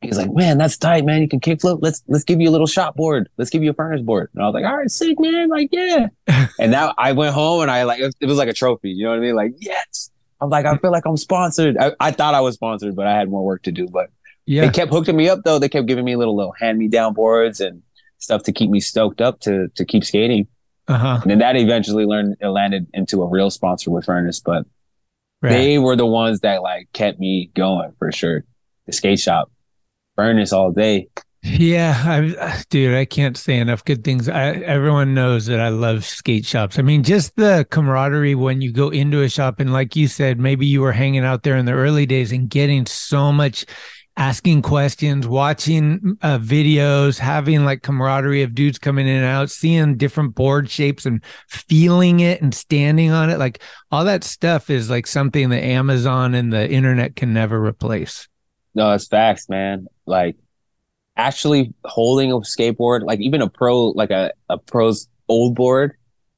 he's 0.00 0.16
like, 0.16 0.32
man, 0.32 0.58
that's 0.58 0.76
tight, 0.76 1.04
man. 1.04 1.20
You 1.20 1.28
can 1.28 1.40
kickflip. 1.40 1.80
Let's, 1.82 2.02
let's 2.06 2.24
give 2.24 2.40
you 2.40 2.48
a 2.48 2.52
little 2.52 2.66
shop 2.66 2.94
board. 2.94 3.28
Let's 3.36 3.50
give 3.50 3.64
you 3.64 3.70
a 3.70 3.74
furnace 3.74 4.02
board. 4.02 4.30
And 4.34 4.42
I 4.42 4.46
was 4.46 4.54
like, 4.54 4.64
all 4.64 4.76
right, 4.76 4.90
sick, 4.90 5.18
man. 5.18 5.48
Like, 5.48 5.70
yeah. 5.72 6.08
and 6.60 6.70
now 6.70 6.94
I 6.96 7.12
went 7.12 7.34
home 7.34 7.62
and 7.62 7.70
I 7.70 7.82
like, 7.82 8.00
it 8.00 8.26
was 8.26 8.38
like 8.38 8.48
a 8.48 8.54
trophy. 8.54 8.90
You 8.90 9.04
know 9.04 9.10
what 9.10 9.18
I 9.18 9.22
mean? 9.22 9.34
Like, 9.34 9.54
yes. 9.58 10.10
I'm 10.40 10.50
like, 10.50 10.66
I 10.66 10.76
feel 10.76 10.90
like 10.90 11.04
I'm 11.06 11.16
sponsored. 11.16 11.76
I, 11.78 11.92
I 12.00 12.10
thought 12.10 12.34
I 12.34 12.40
was 12.40 12.54
sponsored, 12.54 12.94
but 12.96 13.06
I 13.06 13.14
had 13.16 13.28
more 13.30 13.44
work 13.44 13.62
to 13.64 13.72
do. 13.72 13.86
But 13.88 14.10
Yeah. 14.46 14.62
they 14.66 14.70
kept 14.72 14.90
hooking 14.92 15.16
me 15.16 15.28
up 15.28 15.40
though. 15.44 15.58
They 15.58 15.68
kept 15.68 15.86
giving 15.86 16.04
me 16.04 16.16
little, 16.16 16.36
little 16.36 16.52
hand 16.58 16.78
me 16.78 16.88
down 16.88 17.14
boards 17.14 17.60
and 17.60 17.82
stuff 18.18 18.42
to 18.44 18.52
keep 18.52 18.70
me 18.70 18.80
stoked 18.80 19.20
up 19.20 19.40
to, 19.40 19.68
to 19.76 19.84
keep 19.84 20.04
skating. 20.04 20.46
Uh 20.88 20.98
huh. 20.98 21.18
And 21.22 21.30
then 21.30 21.38
that 21.38 21.56
eventually 21.56 22.04
learned, 22.04 22.36
it 22.40 22.48
landed 22.48 22.86
into 22.92 23.22
a 23.22 23.26
real 23.28 23.50
sponsor 23.50 23.90
with 23.90 24.04
Furnace, 24.04 24.40
but 24.40 24.66
Right. 25.42 25.50
they 25.50 25.78
were 25.78 25.94
the 25.96 26.06
ones 26.06 26.40
that 26.40 26.62
like 26.62 26.88
kept 26.92 27.18
me 27.20 27.50
going 27.54 27.92
for 27.98 28.10
sure. 28.12 28.44
The 28.86 28.92
skate 28.92 29.20
shop, 29.20 29.50
Furnace 30.16 30.52
all 30.52 30.72
day. 30.72 31.08
Yeah, 31.46 31.94
I, 32.06 32.62
dude, 32.70 32.94
I 32.94 33.04
can't 33.04 33.36
say 33.36 33.58
enough 33.58 33.84
good 33.84 34.02
things. 34.02 34.30
I, 34.30 34.52
everyone 34.52 35.12
knows 35.12 35.44
that 35.46 35.60
I 35.60 35.68
love 35.68 36.06
skate 36.06 36.46
shops. 36.46 36.78
I 36.78 36.82
mean, 36.82 37.02
just 37.02 37.36
the 37.36 37.66
camaraderie 37.70 38.34
when 38.34 38.62
you 38.62 38.72
go 38.72 38.88
into 38.88 39.20
a 39.20 39.28
shop, 39.28 39.60
and 39.60 39.70
like 39.70 39.94
you 39.94 40.08
said, 40.08 40.40
maybe 40.40 40.64
you 40.64 40.80
were 40.80 40.92
hanging 40.92 41.22
out 41.22 41.42
there 41.42 41.58
in 41.58 41.66
the 41.66 41.72
early 41.72 42.06
days 42.06 42.32
and 42.32 42.48
getting 42.48 42.86
so 42.86 43.30
much, 43.30 43.66
asking 44.16 44.62
questions, 44.62 45.28
watching 45.28 46.16
uh, 46.22 46.38
videos, 46.38 47.18
having 47.18 47.66
like 47.66 47.82
camaraderie 47.82 48.42
of 48.42 48.54
dudes 48.54 48.78
coming 48.78 49.06
in 49.06 49.16
and 49.16 49.26
out, 49.26 49.50
seeing 49.50 49.98
different 49.98 50.34
board 50.34 50.70
shapes 50.70 51.04
and 51.04 51.22
feeling 51.50 52.20
it 52.20 52.40
and 52.40 52.54
standing 52.54 53.10
on 53.10 53.28
it. 53.28 53.38
Like 53.38 53.62
all 53.90 54.06
that 54.06 54.24
stuff 54.24 54.70
is 54.70 54.88
like 54.88 55.06
something 55.06 55.50
that 55.50 55.62
Amazon 55.62 56.34
and 56.34 56.50
the 56.50 56.70
internet 56.70 57.16
can 57.16 57.34
never 57.34 57.62
replace. 57.62 58.28
No, 58.74 58.92
it's 58.92 59.08
facts, 59.08 59.50
man. 59.50 59.88
Like 60.06 60.36
actually 61.16 61.72
holding 61.84 62.32
a 62.32 62.36
skateboard, 62.40 63.04
like 63.04 63.20
even 63.20 63.40
a 63.42 63.48
pro, 63.48 63.88
like 63.90 64.10
a, 64.10 64.32
a 64.48 64.58
pro's 64.58 65.08
old 65.28 65.54
board, 65.54 65.92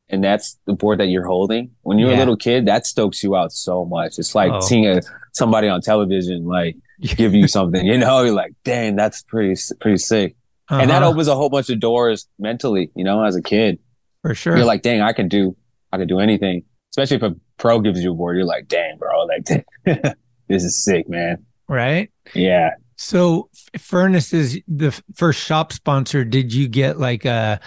and 0.09 0.23
that's 0.23 0.57
the 0.67 0.75
board 0.75 1.01
that 1.01 1.07
you're 1.07 1.27
holding. 1.27 1.71
When 1.83 1.99
you're 1.99 2.11
Yeah. 2.11 2.17
a 2.17 2.21
little 2.21 2.37
kid, 2.37 2.67
that 2.67 2.87
stokes 2.87 3.23
you 3.25 3.35
out 3.37 3.53
so 3.53 3.85
much. 3.85 4.19
It's 4.19 4.35
like 4.35 4.53
Oh. 4.53 4.61
seeing 4.61 4.87
a 4.87 5.01
somebody 5.33 5.69
on 5.69 5.81
television 5.81 6.45
like 6.47 6.77
give 7.01 7.35
you 7.35 7.47
something, 7.49 7.85
you 7.85 7.99
know, 7.99 8.23
you're 8.23 8.35
like, 8.35 8.53
dang, 8.65 8.97
that's 8.97 9.23
pretty 9.23 9.55
pretty 9.81 9.99
sick. 9.99 10.37
And 10.71 10.91
that 10.91 11.03
Uh-huh. 11.03 11.11
opens 11.13 11.29
a 11.29 11.35
whole 11.37 11.49
bunch 11.51 11.71
of 11.71 11.79
doors 11.81 12.27
mentally, 12.39 12.91
you 12.97 13.05
know, 13.05 13.23
as 13.25 13.37
a 13.37 13.43
kid. 13.43 13.79
for 14.23 14.35
sure. 14.35 14.57
You're 14.57 14.67
like, 14.67 14.83
dang, 14.83 15.01
I 15.03 15.13
can 15.13 15.29
do 15.29 15.57
I 15.93 15.99
can 15.99 16.09
do 16.09 16.19
anything. 16.21 16.65
Especially 16.93 17.17
if 17.17 17.23
a 17.23 17.35
pro 17.59 17.81
gives 17.81 18.03
you 18.03 18.13
a 18.13 18.15
board, 18.15 18.37
you're 18.37 18.47
like, 18.47 18.67
dang, 18.69 18.97
bro, 18.99 19.25
like 19.25 19.45
this 20.49 20.65
is 20.65 20.83
sick, 20.85 21.09
man. 21.09 21.45
right? 21.69 22.11
Yeah. 22.35 22.71
So 22.97 23.51
Furnace 23.79 24.33
is 24.33 24.61
the 24.67 24.99
first 25.15 25.45
shop 25.45 25.73
sponsor. 25.73 26.25
Did 26.25 26.53
you 26.53 26.69
get 26.69 26.99
like 26.99 27.25
a 27.25 27.61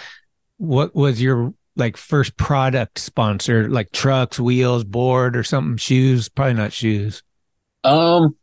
what 0.58 0.94
was 0.94 1.22
your 1.22 1.54
like 1.76 1.96
first 1.96 2.36
product 2.36 2.98
sponsor, 2.98 3.68
like 3.68 3.92
trucks, 3.92 4.38
wheels, 4.38 4.84
board, 4.84 5.36
or 5.36 5.44
something? 5.44 5.76
Shoes? 5.76 6.28
Probably 6.28 6.54
not 6.54 6.72
shoes. 6.72 7.22
Um, 7.84 8.36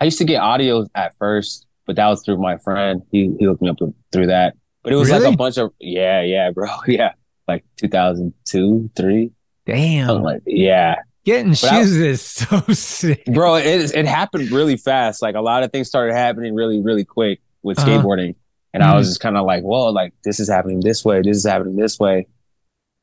I 0.00 0.06
used 0.06 0.18
to 0.18 0.24
get 0.24 0.40
audio 0.40 0.86
at 0.94 1.16
first, 1.16 1.66
but 1.86 1.96
that 1.96 2.08
was 2.08 2.24
through 2.24 2.38
my 2.38 2.56
friend. 2.58 3.02
He 3.12 3.34
he 3.38 3.44
hooked 3.44 3.62
me 3.62 3.68
up 3.68 3.76
through 4.10 4.26
that. 4.26 4.54
But 4.82 4.92
it 4.92 4.96
was 4.96 5.10
like 5.10 5.22
a 5.22 5.36
bunch 5.36 5.58
of 5.58 5.72
yeah, 5.78 6.22
yeah, 6.22 6.50
bro, 6.50 6.68
yeah, 6.88 7.12
like 7.46 7.64
2002, 7.76 8.90
three, 8.96 9.30
Damn, 9.64 10.22
like 10.22 10.42
yeah, 10.44 10.96
getting 11.24 11.50
But 11.52 11.64
I- 11.64 11.80
shoes 11.82 11.96
is 11.96 12.20
so 12.22 12.60
sick. 12.72 13.24
bro. 13.26 13.56
It 13.56 13.94
it 13.94 14.06
happened 14.06 14.50
really 14.50 14.76
fast. 14.76 15.22
Like 15.22 15.34
a 15.34 15.40
lot 15.40 15.62
of 15.62 15.72
things 15.72 15.88
started 15.88 16.14
happening 16.14 16.54
really 16.54 16.80
really 16.80 17.04
quick 17.04 17.40
with 17.62 17.78
Uh-huh. 17.78 17.88
skateboarding, 17.88 18.34
and 18.74 18.82
I 18.82 18.94
was 18.96 19.08
just 19.08 19.20
kind 19.20 19.36
of 19.36 19.44
like, 19.46 19.62
well, 19.64 19.92
like 19.92 20.12
this 20.24 20.40
is 20.40 20.48
happening 20.48 20.80
this 20.80 21.04
way, 21.04 21.22
this 21.22 21.36
is 21.36 21.44
happening 21.46 21.76
this 21.76 21.98
way, 21.98 22.26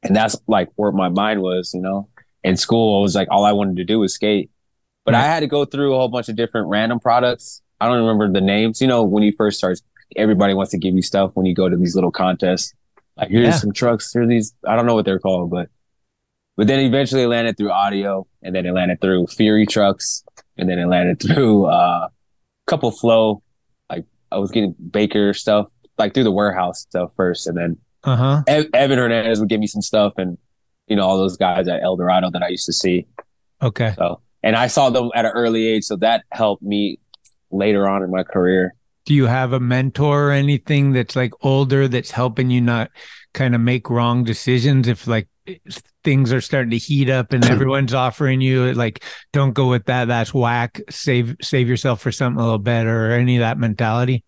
and 0.03 0.15
that's 0.15 0.35
like 0.47 0.69
where 0.75 0.91
my 0.91 1.09
mind 1.09 1.41
was, 1.41 1.73
you 1.73 1.81
know. 1.81 2.07
In 2.43 2.55
school, 2.55 2.99
I 2.99 3.01
was 3.01 3.15
like 3.15 3.27
all 3.31 3.43
I 3.45 3.51
wanted 3.51 3.75
to 3.77 3.83
do 3.83 3.99
was 3.99 4.13
skate. 4.13 4.49
But 5.05 5.15
I 5.15 5.23
had 5.23 5.39
to 5.41 5.47
go 5.47 5.65
through 5.65 5.93
a 5.95 5.97
whole 5.97 6.07
bunch 6.09 6.29
of 6.29 6.35
different 6.35 6.67
random 6.67 6.99
products 6.99 7.61
I 7.81 7.87
don't 7.87 7.99
remember 7.99 8.29
the 8.31 8.41
names. 8.45 8.81
You 8.81 8.87
know, 8.87 9.03
when 9.03 9.23
you 9.23 9.31
first 9.37 9.57
start, 9.57 9.79
everybody 10.17 10.53
wants 10.53 10.71
to 10.71 10.77
give 10.77 10.93
you 10.95 11.01
stuff 11.01 11.31
when 11.33 11.45
you 11.45 11.55
go 11.55 11.69
to 11.69 11.77
these 11.77 11.95
little 11.95 12.11
contests. 12.11 12.73
Like 13.17 13.29
here's 13.29 13.45
Yeah. 13.47 13.51
some 13.53 13.71
trucks. 13.73 14.11
Here 14.11 14.27
these. 14.27 14.53
I 14.67 14.75
don't 14.75 14.85
know 14.85 14.95
what 14.95 15.05
they're 15.05 15.19
called, 15.19 15.49
but 15.49 15.69
but 16.59 16.67
then 16.67 16.81
eventually 16.81 17.23
it 17.23 17.27
landed 17.29 17.55
through 17.55 17.71
audio, 17.71 18.27
and 18.43 18.53
then 18.53 18.65
it 18.65 18.73
landed 18.73 18.99
through 18.99 19.27
Fury 19.27 19.65
trucks, 19.65 20.25
and 20.57 20.69
then 20.69 20.77
it 20.77 20.87
landed 20.87 21.17
through 21.21 21.67
uh, 21.67 22.09
a 22.09 22.11
couple 22.69 22.91
flow. 22.91 23.41
Like 23.89 24.03
I 24.29 24.39
was 24.39 24.51
getting 24.51 24.75
Baker 24.91 25.33
stuff, 25.33 25.67
like 25.97 26.13
through 26.13 26.25
the 26.25 26.33
warehouse 26.33 26.81
stuff 26.81 27.11
first, 27.15 27.47
and 27.47 27.57
then 27.57 27.77
Uh 28.03 28.15
huh. 28.17 28.43
Ev- 28.45 28.67
Evan 28.73 28.99
Hernandez 28.99 29.39
would 29.39 29.47
give 29.47 29.61
me 29.61 29.67
some 29.67 29.81
stuff, 29.81 30.15
and 30.17 30.37
you 30.87 30.97
know 30.97 31.03
all 31.03 31.17
those 31.17 31.37
guys 31.37 31.69
at 31.69 31.81
El 31.81 31.95
Dorado 31.95 32.29
that 32.29 32.43
I 32.43 32.49
used 32.49 32.65
to 32.65 32.73
see. 32.73 33.07
Okay. 33.61 33.93
So, 33.97 34.19
and 34.43 34.57
I 34.57 34.67
saw 34.67 34.89
them 34.89 35.11
at 35.15 35.23
an 35.23 35.31
early 35.33 35.65
age, 35.65 35.85
so 35.85 35.95
that 35.95 36.25
helped 36.29 36.61
me 36.61 36.99
later 37.51 37.87
on 37.87 38.03
in 38.03 38.11
my 38.11 38.23
career. 38.23 38.75
Do 39.05 39.13
you 39.13 39.27
have 39.27 39.53
a 39.53 39.61
mentor 39.61 40.27
or 40.27 40.31
anything 40.31 40.91
that's 40.91 41.15
like 41.15 41.31
older 41.41 41.87
that's 41.87 42.11
helping 42.11 42.51
you 42.51 42.59
not 42.59 42.91
kind 43.33 43.55
of 43.55 43.61
make 43.61 43.89
wrong 43.89 44.25
decisions 44.25 44.89
if 44.89 45.07
like 45.07 45.29
things 46.03 46.31
are 46.33 46.41
starting 46.41 46.71
to 46.71 46.77
heat 46.77 47.09
up 47.09 47.33
and 47.33 47.43
everyone's 47.45 47.93
offering 47.93 48.41
you 48.41 48.73
like 48.73 49.03
don't 49.33 49.53
go 49.53 49.69
with 49.69 49.85
that 49.85 50.07
that's 50.07 50.33
whack 50.33 50.81
save 50.89 51.35
save 51.41 51.67
yourself 51.69 52.01
for 52.01 52.11
something 52.11 52.39
a 52.39 52.43
little 52.43 52.57
better 52.59 53.07
or 53.07 53.11
any 53.13 53.35
of 53.37 53.41
that 53.41 53.57
mentality 53.57 54.23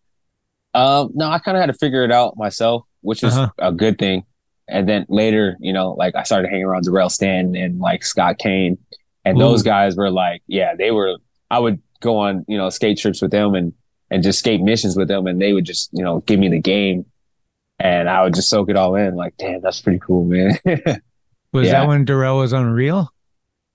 Um, 0.74 1.12
no, 1.14 1.30
I 1.30 1.40
kind 1.40 1.58
of 1.58 1.62
had 1.62 1.68
to 1.68 1.74
figure 1.78 2.04
it 2.06 2.12
out 2.12 2.38
myself, 2.38 2.84
which 3.02 3.24
is 3.24 3.36
Uh-huh. 3.36 3.50
a 3.58 3.72
good 3.74 3.98
thing. 3.98 4.24
And 4.70 4.88
then 4.88 5.06
later, 5.10 5.58
you 5.60 5.74
know, 5.74 5.92
like 5.94 6.16
I 6.16 6.24
started 6.24 6.48
hanging 6.50 6.66
around 6.66 6.84
Darrell 6.86 7.10
Stanton 7.10 7.56
and 7.58 7.80
like 7.80 8.06
Scott 8.06 8.38
Kane, 8.38 8.78
and 9.26 9.38
those 9.40 9.64
guys 9.64 9.98
were 9.98 10.10
like, 10.10 10.42
yeah, 10.48 10.76
they 10.78 10.92
were. 10.92 11.18
I 11.50 11.60
would 11.60 11.82
go 12.00 12.18
on, 12.20 12.46
you 12.48 12.58
know, 12.58 12.70
skate 12.70 12.98
trips 12.98 13.22
with 13.22 13.32
them 13.32 13.54
and 13.54 13.74
and 14.10 14.24
just 14.24 14.40
skate 14.40 14.62
missions 14.62 14.96
with 14.96 15.10
them, 15.10 15.28
and 15.28 15.42
they 15.42 15.52
would 15.52 15.66
just, 15.66 15.90
you 15.92 16.04
know, 16.06 16.22
give 16.22 16.40
me 16.40 16.48
the 16.48 16.60
game, 16.62 17.06
and 17.80 18.08
I 18.10 18.24
would 18.24 18.34
just 18.34 18.50
soak 18.50 18.70
it 18.70 18.78
all 18.78 18.96
in. 18.96 19.16
Like, 19.16 19.36
damn, 19.38 19.60
that's 19.62 19.82
pretty 19.82 20.00
cool, 20.00 20.24
man. 20.24 20.58
was 21.54 21.68
Yeah. 21.68 21.82
that 21.82 21.88
when 21.88 22.06
Darrell 22.06 22.38
was 22.40 22.54
on 22.54 22.66
real 22.68 23.12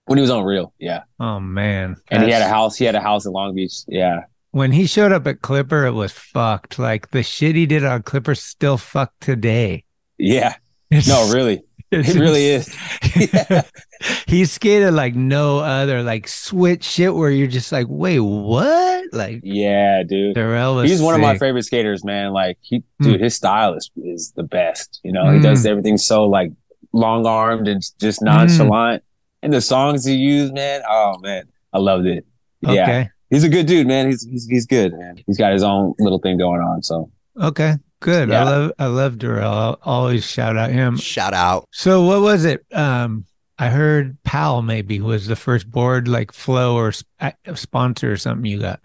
when 0.07 0.19
he 0.19 0.23
was 0.23 0.31
on 0.31 0.45
real, 0.45 0.73
yeah, 0.79 1.03
oh 1.19 1.41
man 1.41 1.97
and 2.11 2.23
he 2.23 2.31
had 2.31 2.43
a 2.43 2.49
house. 2.49 2.77
He 2.77 2.85
had 2.85 2.95
a 2.95 3.01
house 3.01 3.27
in 3.27 3.33
Long 3.33 3.55
Beach, 3.55 3.75
yeah. 3.89 4.21
when 4.53 4.71
he 4.73 4.87
showed 4.87 5.13
up 5.13 5.27
at 5.27 5.43
Clipper 5.43 5.85
it 5.87 5.93
was 5.93 6.13
fucked 6.13 6.79
like 6.79 7.11
the 7.11 7.23
shit 7.23 7.55
he 7.57 7.67
did 7.67 7.85
on 7.85 8.03
Clipper 8.03 8.35
still 8.35 8.79
fucked 8.79 9.21
today 9.21 9.85
Yeah. 10.19 10.55
It's- 10.91 11.09
No, 11.09 11.33
really. 11.35 11.65
it's 11.91 12.15
It 12.15 12.19
really 12.21 12.47
is. 12.47 12.75
he 14.27 14.45
skated 14.45 14.93
like 14.95 15.15
no 15.15 15.59
other, 15.59 16.03
like 16.03 16.29
switch 16.29 16.85
shit 16.85 17.15
where 17.15 17.31
you're 17.31 17.47
just 17.49 17.73
like, 17.73 17.87
wait, 17.89 18.21
what? 18.21 19.05
Like 19.13 19.41
Yeah, 19.43 20.03
dude. 20.03 20.35
Darrell 20.35 20.77
was 20.77 20.91
He's 20.91 21.01
one 21.03 21.15
of 21.15 21.21
my 21.21 21.39
favorite 21.39 21.65
skaters, 21.65 22.05
man. 22.05 22.33
Like 22.33 22.59
he, 22.61 22.81
Mm. 23.01 23.05
dude, 23.05 23.21
his 23.21 23.35
style 23.35 23.75
is 23.75 23.91
is 23.97 24.33
the 24.37 24.43
best. 24.43 25.01
You 25.05 25.13
know, 25.13 25.31
he 25.33 25.41
does 25.41 25.65
Mm. 25.65 25.71
everything 25.71 25.97
so 25.99 26.25
like 26.25 26.53
long 26.97 27.27
armed 27.27 27.69
and 27.69 27.83
just 28.01 28.21
Mm. 28.21 28.25
nonchalant. 28.27 29.03
And 29.43 29.53
the 29.53 29.61
songs 29.61 30.05
he 30.05 30.15
used, 30.15 30.55
man, 30.55 30.83
oh 30.89 31.19
man, 31.21 31.45
I 31.73 31.79
loved 31.79 32.07
it. 32.07 32.27
Yeah, 32.63 33.07
he's 33.31 33.45
a 33.45 33.49
good 33.49 33.67
dude, 33.67 33.87
man. 33.87 34.07
He's 34.07 34.25
he's 34.25 34.47
he's 34.47 34.67
good, 34.67 34.93
man. 34.95 35.17
He's 35.27 35.39
got 35.39 35.53
his 35.53 35.63
own 35.63 35.95
little 35.99 36.19
thing 36.19 36.39
going 36.39 36.61
on. 36.61 36.83
So 36.83 37.11
Okay. 37.41 37.75
Good. 38.01 38.31
I 38.33 38.43
love 38.45 38.73
I 38.79 38.87
love 38.87 39.19
Darrell. 39.19 39.53
I'll 39.53 39.79
always 39.85 40.25
shout 40.29 40.57
out 40.57 40.71
him. 40.71 40.97
Shout 40.97 41.33
out. 41.35 41.67
So 41.73 42.03
what 42.05 42.21
was 42.23 42.45
it? 42.45 42.65
Um 42.73 43.25
I 43.59 43.69
heard 43.69 44.17
Powell 44.23 44.63
maybe 44.63 45.01
was 45.01 45.27
the 45.27 45.37
first 45.37 45.71
board 45.71 46.09
like 46.09 46.33
flow 46.33 46.77
or 46.77 46.93
sp- 46.93 47.41
sponsor 47.55 48.13
or 48.13 48.17
something 48.17 48.45
you 48.51 48.61
got. 48.61 48.81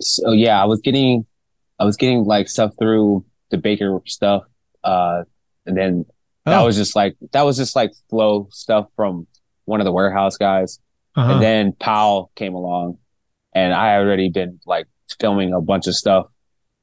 so 0.00 0.32
yeah, 0.32 0.60
I 0.60 0.64
was 0.64 0.80
getting 0.80 1.26
I 1.78 1.84
was 1.84 1.96
getting 1.96 2.24
like 2.24 2.48
stuff 2.48 2.72
through 2.78 3.24
the 3.50 3.58
Baker 3.58 4.00
stuff, 4.06 4.42
uh, 4.84 5.22
and 5.66 5.76
then 5.76 6.04
that 6.46 6.60
Oh. 6.60 6.64
was 6.66 6.76
just 6.76 6.96
like 6.96 7.16
that 7.32 7.42
was 7.42 7.56
just 7.56 7.76
like 7.76 7.92
flow 8.08 8.48
stuff 8.50 8.86
from 8.96 9.26
one 9.64 9.80
of 9.80 9.84
the 9.84 9.92
warehouse 9.92 10.36
guys. 10.36 10.78
Uh-huh. 11.16 11.34
And 11.34 11.42
then 11.42 11.72
Powell 11.72 12.30
came 12.36 12.54
along 12.54 12.98
and 13.54 13.72
I 13.74 13.92
had 13.92 14.00
already 14.02 14.28
been 14.28 14.60
like 14.66 14.86
filming 15.18 15.52
a 15.52 15.60
bunch 15.60 15.86
of 15.86 15.94
stuff 15.96 16.26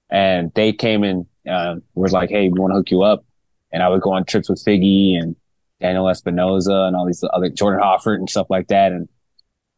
and 0.09 0.51
they 0.53 0.73
came 0.73 1.03
in, 1.03 1.25
um, 1.49 1.81
was 1.95 2.11
like, 2.13 2.29
Hey, 2.29 2.49
we 2.49 2.59
want 2.59 2.71
to 2.71 2.75
hook 2.77 2.91
you 2.91 3.01
up. 3.03 3.25
And 3.71 3.81
I 3.83 3.89
would 3.89 4.01
go 4.01 4.11
on 4.13 4.25
trips 4.25 4.49
with 4.49 4.63
Figgy 4.65 5.17
and 5.19 5.35
Daniel 5.81 6.05
Espinoza 6.05 6.87
and 6.87 6.95
all 6.95 7.05
these 7.05 7.23
other 7.33 7.49
Jordan 7.49 7.81
Hoffert 7.81 8.15
and 8.15 8.29
stuff 8.29 8.47
like 8.49 8.67
that. 8.67 8.91
And 8.91 9.07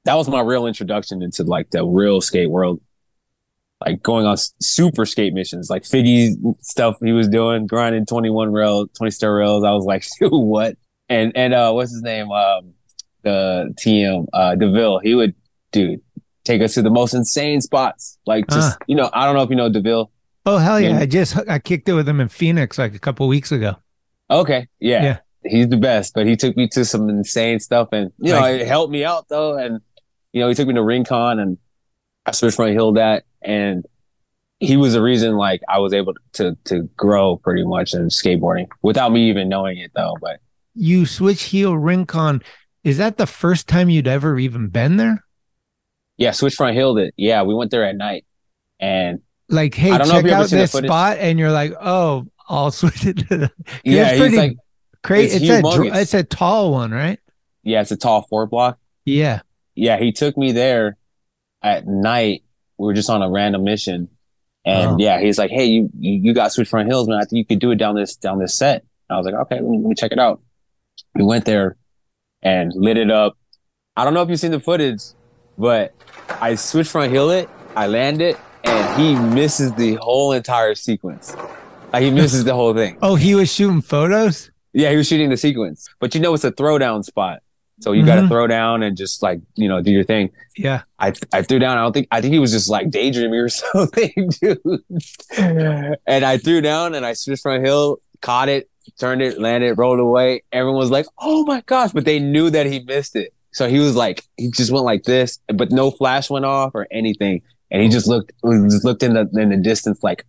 that 0.06 0.16
was 0.16 0.30
my 0.30 0.42
real 0.42 0.66
introduction 0.68 1.22
into 1.22 1.44
like 1.44 1.72
the 1.72 1.86
real 1.86 2.22
skate 2.22 2.50
world. 2.50 2.80
Like 3.86 4.04
going 4.04 4.26
on 4.26 4.36
super 4.62 5.06
skate 5.06 5.34
missions, 5.34 5.70
like 5.70 5.84
Figgy 5.84 6.34
stuff 6.62 6.98
he 7.02 7.14
was 7.14 7.30
doing, 7.30 7.66
grinding 7.66 8.06
21 8.06 8.52
rail, 8.52 8.88
20 8.88 9.12
star 9.12 9.34
rails. 9.36 9.64
I 9.64 9.72
was 9.72 9.86
like, 9.86 10.04
dude, 10.20 10.32
what? 10.34 10.78
And, 11.08 11.32
and, 11.36 11.54
uh, 11.54 11.72
what's 11.72 11.92
his 11.92 12.02
name? 12.02 12.30
Um, 12.32 12.74
the 13.24 13.74
TM, 13.80 14.28
uh, 14.34 14.56
DeVille, 14.56 15.00
he 15.00 15.16
would, 15.16 15.34
dude, 15.72 16.02
take 16.44 16.62
us 16.62 16.74
to 16.74 16.82
the 16.82 16.90
most 16.90 17.14
insane 17.14 17.62
spots. 17.62 18.18
Like 18.26 18.48
just, 18.50 18.74
Ah. 18.74 18.78
you 18.88 18.96
know, 18.96 19.10
I 19.14 19.26
don't 19.26 19.36
know 19.36 19.44
if 19.44 19.50
you 19.50 19.56
know 19.56 19.70
DeVille. 19.70 20.12
Oh 20.46 20.58
hell 20.58 20.80
yeah. 20.80 20.98
I 21.00 21.06
just 21.06 21.38
I 21.50 21.60
kicked 21.60 21.88
it 21.90 21.94
with 21.94 22.08
him 22.08 22.20
in 22.20 22.28
Phoenix 22.28 22.78
like 22.78 22.96
a 22.96 23.00
couple 23.00 23.28
weeks 23.28 23.52
ago. 23.52 23.76
Okay. 24.32 24.68
Yeah. 24.80 25.04
Yeah. 25.04 25.18
He's 25.50 25.68
the 25.70 25.78
best, 25.78 26.14
but 26.14 26.26
he 26.28 26.36
took 26.36 26.56
me 26.58 26.68
to 26.70 26.84
some 26.84 27.08
insane 27.10 27.60
stuff 27.60 27.90
and, 27.94 28.12
you 28.20 28.34
know, 28.34 28.40
Like- 28.42 28.62
it 28.62 28.68
helped 28.68 28.92
me 28.92 29.04
out 29.06 29.28
though. 29.30 29.58
And, 29.58 29.80
you 30.34 30.42
know, 30.42 30.50
he 30.50 30.54
took 30.56 30.68
me 30.68 30.74
to 30.74 30.84
Rincon 30.84 31.40
and 31.40 31.58
I 32.26 32.32
switched 32.32 32.58
front 32.58 32.72
heel 32.74 32.92
that 32.94 33.24
and 33.42 33.86
he 34.60 34.76
was 34.78 34.94
the 34.94 35.02
reason 35.02 35.36
like 35.36 35.62
I 35.70 35.80
was 35.80 35.94
able 35.94 36.14
to, 36.34 36.58
to 36.66 36.84
grow 36.98 37.38
pretty 37.38 37.64
much 37.64 37.94
in 37.94 38.08
skateboarding 38.10 38.68
without 38.82 39.12
me 39.12 39.30
even 39.30 39.48
knowing 39.50 39.78
it 39.78 39.92
though. 39.96 40.16
But 40.20 40.42
You 40.76 41.06
switch 41.06 41.44
heel 41.44 41.78
Rincon. 41.78 42.42
Is 42.84 42.98
that 42.98 43.18
the 43.18 43.28
first 43.28 43.68
time 43.68 43.90
you'd 43.90 44.08
ever 44.08 44.38
even 44.40 44.68
been 44.68 44.98
there? 44.98 45.24
yeah, 46.18 46.32
switch 46.32 46.56
front 46.56 46.76
heel. 46.76 46.98
it. 46.98 47.14
Yeah. 47.16 47.44
We 47.44 47.54
went 47.56 47.72
there 47.72 47.86
at 47.86 47.96
night 47.96 48.26
and 48.80 49.22
Like, 49.48 49.74
hey, 49.76 49.92
I 49.92 49.98
don't 49.98 50.10
know 50.10 50.18
if 50.18 50.24
check 50.26 50.34
out 50.34 50.50
this 50.50 50.72
spot, 50.74 51.18
and 51.20 51.40
you're 51.40 51.52
like, 51.52 51.74
oh, 51.80 52.26
I'll 52.50 52.72
switch 52.80 53.06
it 53.06 53.18
to 53.30 53.38
the. 53.38 53.52
yeah, 53.86 54.14
he's 54.16 54.36
like, 54.36 54.58
crazy. 55.04 55.38
it's 55.38 55.46
It's, 55.46 55.78
a 55.78 56.00
it's 56.02 56.14
a 56.14 56.24
tall 56.24 56.72
one, 56.72 56.92
right? 56.92 57.20
yeah, 57.64 57.80
it's 57.82 57.92
a 57.92 57.98
tall 57.98 58.26
four 58.30 58.48
block. 58.48 58.78
Yeah. 59.06 59.42
yeah, 59.76 59.98
he 59.98 60.12
took 60.12 60.38
me 60.38 60.52
there 60.52 60.98
at 61.62 61.88
night. 61.88 62.44
We 62.80 62.86
were 62.86 62.94
just 62.94 63.10
on 63.10 63.22
a 63.22 63.30
random 63.30 63.64
mission. 63.64 64.10
And 64.66 64.92
Oh. 64.92 64.98
yeah, 64.98 65.20
he's 65.20 65.38
like, 65.38 65.52
Hey, 65.52 65.66
you, 65.66 65.90
you, 66.00 66.34
got 66.34 66.52
Switch 66.52 66.70
Front 66.70 66.88
Heels, 66.90 67.08
man. 67.08 67.18
I 67.18 67.22
think 67.26 67.38
you 67.38 67.46
could 67.46 67.60
do 67.60 67.72
it 67.72 67.76
down 67.76 67.96
this, 67.96 68.16
down 68.16 68.40
this 68.40 68.56
set. 68.56 68.84
And 69.10 69.16
I 69.16 69.18
was 69.18 69.26
like, 69.26 69.36
okay, 69.36 69.56
let 69.56 69.64
me, 69.70 69.78
let 69.78 69.88
me 69.90 69.96
check 69.96 70.12
it 70.12 70.20
out. 70.20 70.42
We 71.16 71.24
went 71.24 71.46
there 71.46 71.78
and 72.42 72.72
lit 72.76 72.98
it 72.98 73.12
up. 73.12 73.38
I 73.96 74.06
don't 74.06 74.14
know 74.14 74.22
if 74.22 74.30
you've 74.30 74.40
seen 74.40 74.52
the 74.52 74.60
footage, 74.60 75.02
but 75.58 75.94
I 76.42 76.56
switch 76.56 76.88
front 76.88 77.12
heel 77.12 77.30
it, 77.32 77.50
I 77.76 77.88
land 77.88 78.22
it, 78.22 78.38
and 78.64 79.02
he 79.02 79.16
misses 79.16 79.74
the 79.74 79.96
whole 79.96 80.32
entire 80.32 80.76
sequence. 80.76 81.36
Like 81.92 82.04
he 82.04 82.12
misses 82.12 82.44
the 82.46 82.54
whole 82.54 82.74
thing. 82.74 82.98
Oh, 83.02 83.16
he 83.16 83.36
was 83.36 83.52
shooting 83.52 83.82
photos. 83.82 84.52
Yeah, 84.74 84.92
he 84.92 84.96
was 84.98 85.08
shooting 85.08 85.30
the 85.30 85.38
sequence, 85.38 85.90
but 86.00 86.14
you 86.16 86.22
know 86.22 86.34
it's 86.34 86.44
a 86.44 86.52
throwdown 86.52 87.04
spot, 87.04 87.42
so 87.80 87.94
you 87.94 88.06
got 88.06 88.16
to 88.16 88.22
mm-hmm. 88.22 88.30
throw 88.30 88.48
down 88.48 88.84
and 88.84 88.98
just 88.98 89.22
like 89.24 89.40
you 89.56 89.68
know 89.68 89.82
do 89.82 89.92
your 89.92 90.04
thing. 90.04 90.32
Yeah. 90.58 90.82
I 91.00 91.14
I 91.34 91.42
threw 91.42 91.60
down. 91.60 91.78
I 91.78 91.82
don't 91.82 91.94
think 91.94 92.08
I 92.12 92.22
think 92.22 92.34
he 92.34 92.40
was 92.40 92.52
just 92.52 92.70
like 92.70 92.90
daydreaming 92.90 93.40
or 93.40 93.50
something, 93.50 94.30
dude. 94.42 94.60
and 95.38 96.26
I 96.26 96.38
threw 96.38 96.62
down 96.62 96.96
and 96.96 97.06
I 97.06 97.14
switched 97.14 97.44
front 97.44 97.66
heel, 97.66 97.98
caught 98.22 98.50
it, 98.50 98.70
turned 99.00 99.22
it, 99.22 99.40
landed, 99.40 99.78
rolled 99.78 100.00
away. 100.00 100.44
Everyone 100.52 100.80
was 100.80 100.92
like, 100.92 101.06
"Oh 101.18 101.46
my 101.46 101.62
gosh!" 101.66 101.92
But 101.92 102.06
they 102.06 102.20
knew 102.20 102.50
that 102.50 102.66
he 102.66 102.80
missed 102.82 103.16
it, 103.16 103.34
so 103.52 103.70
he 103.70 103.80
was 103.80 103.96
like, 103.96 104.26
he 104.38 104.52
just 104.52 104.72
went 104.72 104.86
like 104.86 105.04
this, 105.04 105.40
but 105.54 105.72
no 105.72 105.92
flash 105.92 106.30
went 106.30 106.46
off 106.46 106.72
or 106.74 106.88
anything, 106.92 107.42
and 107.72 107.82
he 107.82 107.90
just 107.90 108.08
looked 108.08 108.34
just 108.44 108.84
looked 108.86 109.04
in 109.04 109.14
the 109.14 109.30
in 109.34 109.50
the 109.50 109.58
distance 109.58 110.04
like. 110.04 110.26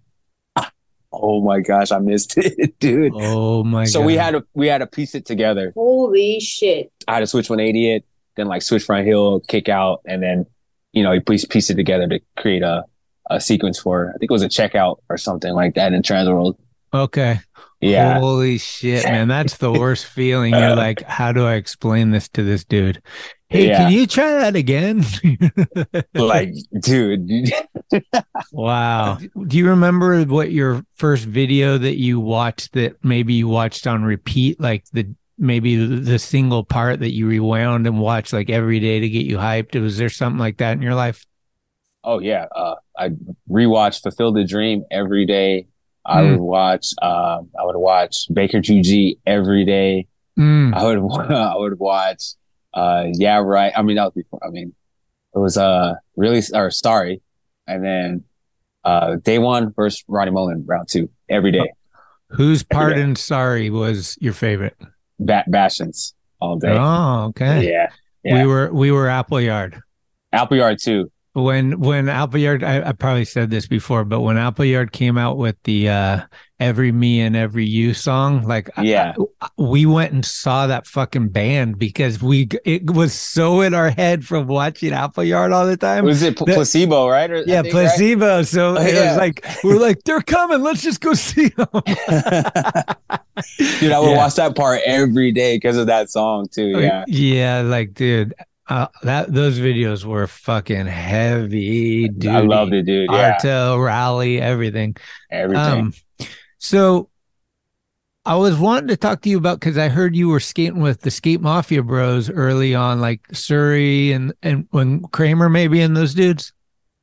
"Ah, 1.12 1.18
Oh 1.22 1.40
my 1.40 1.60
gosh, 1.60 1.90
I 1.92 1.98
missed 1.98 2.34
it, 2.38 2.78
dude. 2.78 3.12
Oh 3.14 3.64
my 3.64 3.84
so 3.84 4.00
god. 4.00 4.06
we 4.06 4.14
had 4.14 4.30
to 4.32 4.44
we 4.54 4.66
had 4.68 4.78
to 4.78 4.86
piece 4.86 5.14
it 5.14 5.24
together. 5.26 5.72
Holy 5.74 6.40
shit. 6.40 6.92
I 7.08 7.14
had 7.14 7.20
to 7.20 7.26
switch 7.26 7.48
180 7.50 7.92
it, 7.96 8.04
then 8.36 8.46
like 8.48 8.62
switch 8.62 8.84
front 8.84 9.06
heel, 9.06 9.40
kick 9.40 9.68
out, 9.68 10.00
and 10.06 10.22
then 10.22 10.46
you 10.92 11.02
know, 11.02 11.12
you 11.12 11.20
piece 11.20 11.44
piece 11.44 11.70
it 11.70 11.74
together 11.76 12.08
to 12.08 12.20
create 12.36 12.62
a 12.62 12.84
a 13.28 13.40
sequence 13.40 13.78
for 13.78 14.10
I 14.14 14.18
think 14.18 14.30
it 14.30 14.32
was 14.32 14.42
a 14.42 14.48
checkout 14.48 14.96
or 15.08 15.16
something 15.16 15.52
like 15.54 15.74
that 15.74 15.92
in 15.92 16.02
Transworld. 16.02 16.56
Okay. 16.92 17.40
Yeah. 17.80 18.18
Holy 18.18 18.58
shit, 18.58 19.04
man. 19.04 19.28
That's 19.28 19.56
the 19.56 19.72
worst 19.72 20.06
feeling. 20.06 20.52
You're 20.52 20.74
like, 20.76 21.02
how 21.02 21.32
do 21.32 21.46
I 21.46 21.54
explain 21.54 22.10
this 22.10 22.28
to 22.30 22.42
this 22.42 22.64
dude? 22.64 23.00
Hey, 23.48 23.68
Yeah. 23.68 23.78
can 23.78 23.92
you 23.92 24.06
try 24.06 24.32
that 24.38 24.54
again? 24.56 25.04
like, 26.14 26.52
dude. 26.80 27.28
wow. 28.52 29.18
Do 29.46 29.56
you 29.58 29.68
remember 29.68 30.22
what 30.24 30.52
your 30.52 30.84
first 30.94 31.24
video 31.24 31.78
that 31.78 31.96
you 31.96 32.20
watched 32.20 32.72
that 32.74 33.04
maybe 33.04 33.34
you 33.34 33.48
watched 33.48 33.86
on 33.86 34.04
repeat, 34.04 34.60
like 34.60 34.84
the 34.92 35.12
maybe 35.38 35.74
the 35.76 36.18
single 36.18 36.64
part 36.64 37.00
that 37.00 37.12
you 37.12 37.26
rewound 37.26 37.86
and 37.86 37.98
watched 37.98 38.32
like 38.32 38.50
every 38.50 38.78
day 38.78 39.00
to 39.00 39.08
get 39.08 39.26
you 39.26 39.38
hyped? 39.38 39.80
Was 39.80 39.96
there 39.98 40.10
something 40.10 40.38
like 40.38 40.58
that 40.58 40.72
in 40.72 40.82
your 40.82 40.94
life? 40.94 41.24
Oh 42.04 42.18
yeah, 42.20 42.46
uh, 42.54 42.76
I 42.96 43.10
rewatch 43.50 44.02
Fulfill 44.02 44.32
the 44.32 44.44
Dream 44.44 44.84
every 44.90 45.26
day. 45.26 45.66
I 46.06 46.22
Mm. 46.22 46.30
would 46.32 46.40
watch. 46.40 46.86
Um, 47.02 47.50
I 47.58 47.64
would 47.64 47.76
watch 47.76 48.26
Baker 48.32 48.58
2G 48.60 49.18
every 49.26 49.64
day. 49.64 50.06
Mm. 50.38 50.74
I 50.74 50.84
would. 50.84 51.30
I 51.30 51.56
would 51.56 51.78
watch. 51.78 52.22
Uh, 52.72 53.04
yeah, 53.14 53.38
right. 53.38 53.72
I 53.76 53.82
mean, 53.82 53.96
that 53.96 54.04
was 54.04 54.14
before. 54.14 54.40
I 54.46 54.50
mean, 54.50 54.72
it 55.34 55.38
was 55.38 55.56
uh 55.56 55.94
really 56.16 56.40
or 56.54 56.70
sorry, 56.70 57.20
and 57.66 57.84
then 57.84 58.24
uh 58.84 59.16
Daewon 59.22 59.74
versus 59.76 60.02
Rodney 60.08 60.32
Mullen 60.32 60.64
round 60.66 60.88
two 60.88 61.10
every 61.28 61.52
day. 61.52 61.70
Whose 62.28 62.62
part 62.62 62.96
in 62.96 63.16
Sorry 63.16 63.70
was 63.70 64.16
your 64.20 64.32
favorite? 64.32 64.76
Ba- 65.18 65.44
Bastien's 65.48 66.14
all 66.40 66.56
day. 66.56 66.74
Oh, 66.78 67.24
okay. 67.30 67.68
Yeah, 67.70 67.88
yeah. 68.24 68.34
We 68.42 68.46
were 68.46 68.72
we 68.72 68.90
were 68.92 69.08
Appleyard. 69.08 69.80
Appleyard 70.32 70.78
too. 70.78 71.10
When 71.42 71.80
when 71.80 72.08
Appleyard, 72.08 72.62
I, 72.64 72.88
I 72.88 72.92
probably 72.92 73.24
said 73.24 73.50
this 73.50 73.66
before, 73.66 74.04
but 74.04 74.20
when 74.20 74.36
Appleyard 74.36 74.92
came 74.92 75.16
out 75.18 75.36
with 75.36 75.56
the 75.64 75.88
uh, 75.88 76.20
"Every 76.58 76.92
Me 76.92 77.20
and 77.20 77.34
Every 77.36 77.66
You" 77.66 77.94
song, 77.94 78.42
like 78.46 78.68
Yeah. 78.80 79.14
I- 79.40 79.48
we 79.58 79.86
went 79.86 80.12
and 80.12 80.24
saw 80.24 80.66
that 80.66 80.86
fucking 80.86 81.28
band 81.28 81.78
because 81.78 82.22
we 82.22 82.48
it 82.64 82.90
was 82.90 83.12
so 83.14 83.60
in 83.60 83.74
our 83.74 83.90
head 83.90 84.24
from 84.24 84.46
watching 84.46 84.92
Appleyard 84.92 85.52
all 85.52 85.66
the 85.66 85.76
time. 85.76 86.04
Was 86.04 86.22
it 86.22 86.36
pl- 86.36 86.46
that- 86.46 86.54
placebo? 86.56 87.08
Right? 87.08 87.30
Or- 87.30 87.44
yeah, 87.46 87.62
think, 87.62 87.74
right? 87.74 87.88
placebo. 87.88 88.42
So 88.42 88.76
Oh, 88.76 88.80
it 88.82 88.94
yeah. 88.94 89.08
was 89.10 89.16
like 89.18 89.44
we're 89.64 89.78
like 89.78 90.02
they're 90.04 90.20
coming. 90.22 90.62
Let's 90.62 90.82
just 90.82 91.00
go 91.00 91.14
see 91.14 91.48
them. 91.48 91.68
Dude, 93.80 93.92
I 93.92 93.98
would 94.00 94.10
Yeah. 94.10 94.16
watch 94.16 94.34
that 94.34 94.54
part 94.54 94.80
every 94.84 95.32
day 95.32 95.56
because 95.56 95.76
of 95.76 95.86
that 95.86 96.10
song 96.10 96.46
too. 96.50 96.78
Yeah. 96.80 97.04
yeah, 97.08 97.60
like 97.62 97.94
dude, 97.94 98.34
uh, 98.70 98.86
that 99.02 99.32
those 99.32 99.58
videos 99.58 100.04
were 100.04 100.26
fucking 100.26 100.86
heavy, 100.86 102.08
dude. 102.08 102.30
I 102.30 102.40
loved 102.40 102.72
it, 102.72 102.84
dude. 102.84 103.10
Yeah. 103.10 103.36
Arto, 103.38 103.84
Rowley, 103.84 104.40
everything. 104.40 104.96
Everything. 105.30 105.62
Um, 105.62 105.92
so 106.58 107.10
I 108.24 108.36
was 108.36 108.56
wanting 108.58 108.88
to 108.88 108.96
talk 108.96 109.22
to 109.22 109.28
you 109.28 109.38
about 109.38 109.60
because 109.60 109.76
I 109.76 109.88
heard 109.88 110.14
you 110.14 110.28
were 110.28 110.40
skating 110.40 110.80
with 110.80 111.00
the 111.00 111.10
Skate 111.10 111.40
Mafia 111.40 111.82
Bros 111.82 112.30
early 112.30 112.74
on, 112.74 113.00
like 113.00 113.20
Surrey 113.32 114.12
and 114.12 114.32
and 114.42 114.66
when 114.70 115.02
Kremer 115.08 115.48
maybe 115.50 115.80
and 115.80 115.96
those 115.96 116.14
dudes. 116.14 116.52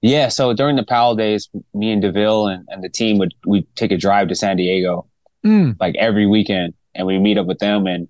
Yeah, 0.02 0.28
so 0.30 0.54
during 0.54 0.76
the 0.76 0.86
Powell 0.86 1.16
days, 1.16 1.50
me 1.74 1.92
and 1.92 2.02
Deville 2.02 2.48
and, 2.48 2.68
and 2.70 2.84
the 2.84 2.90
team 2.90 3.18
would 3.18 3.34
we 3.48 3.64
take 3.76 3.92
a 3.92 3.98
drive 3.98 4.28
to 4.30 4.36
San 4.36 4.58
Diego 4.58 5.08
Mm. 5.46 5.76
like 5.80 5.96
every 5.98 6.26
weekend, 6.28 6.74
and 6.96 7.06
we 7.08 7.20
meet 7.20 7.38
up 7.38 7.46
with 7.46 7.60
them, 7.60 7.88
and 7.88 8.08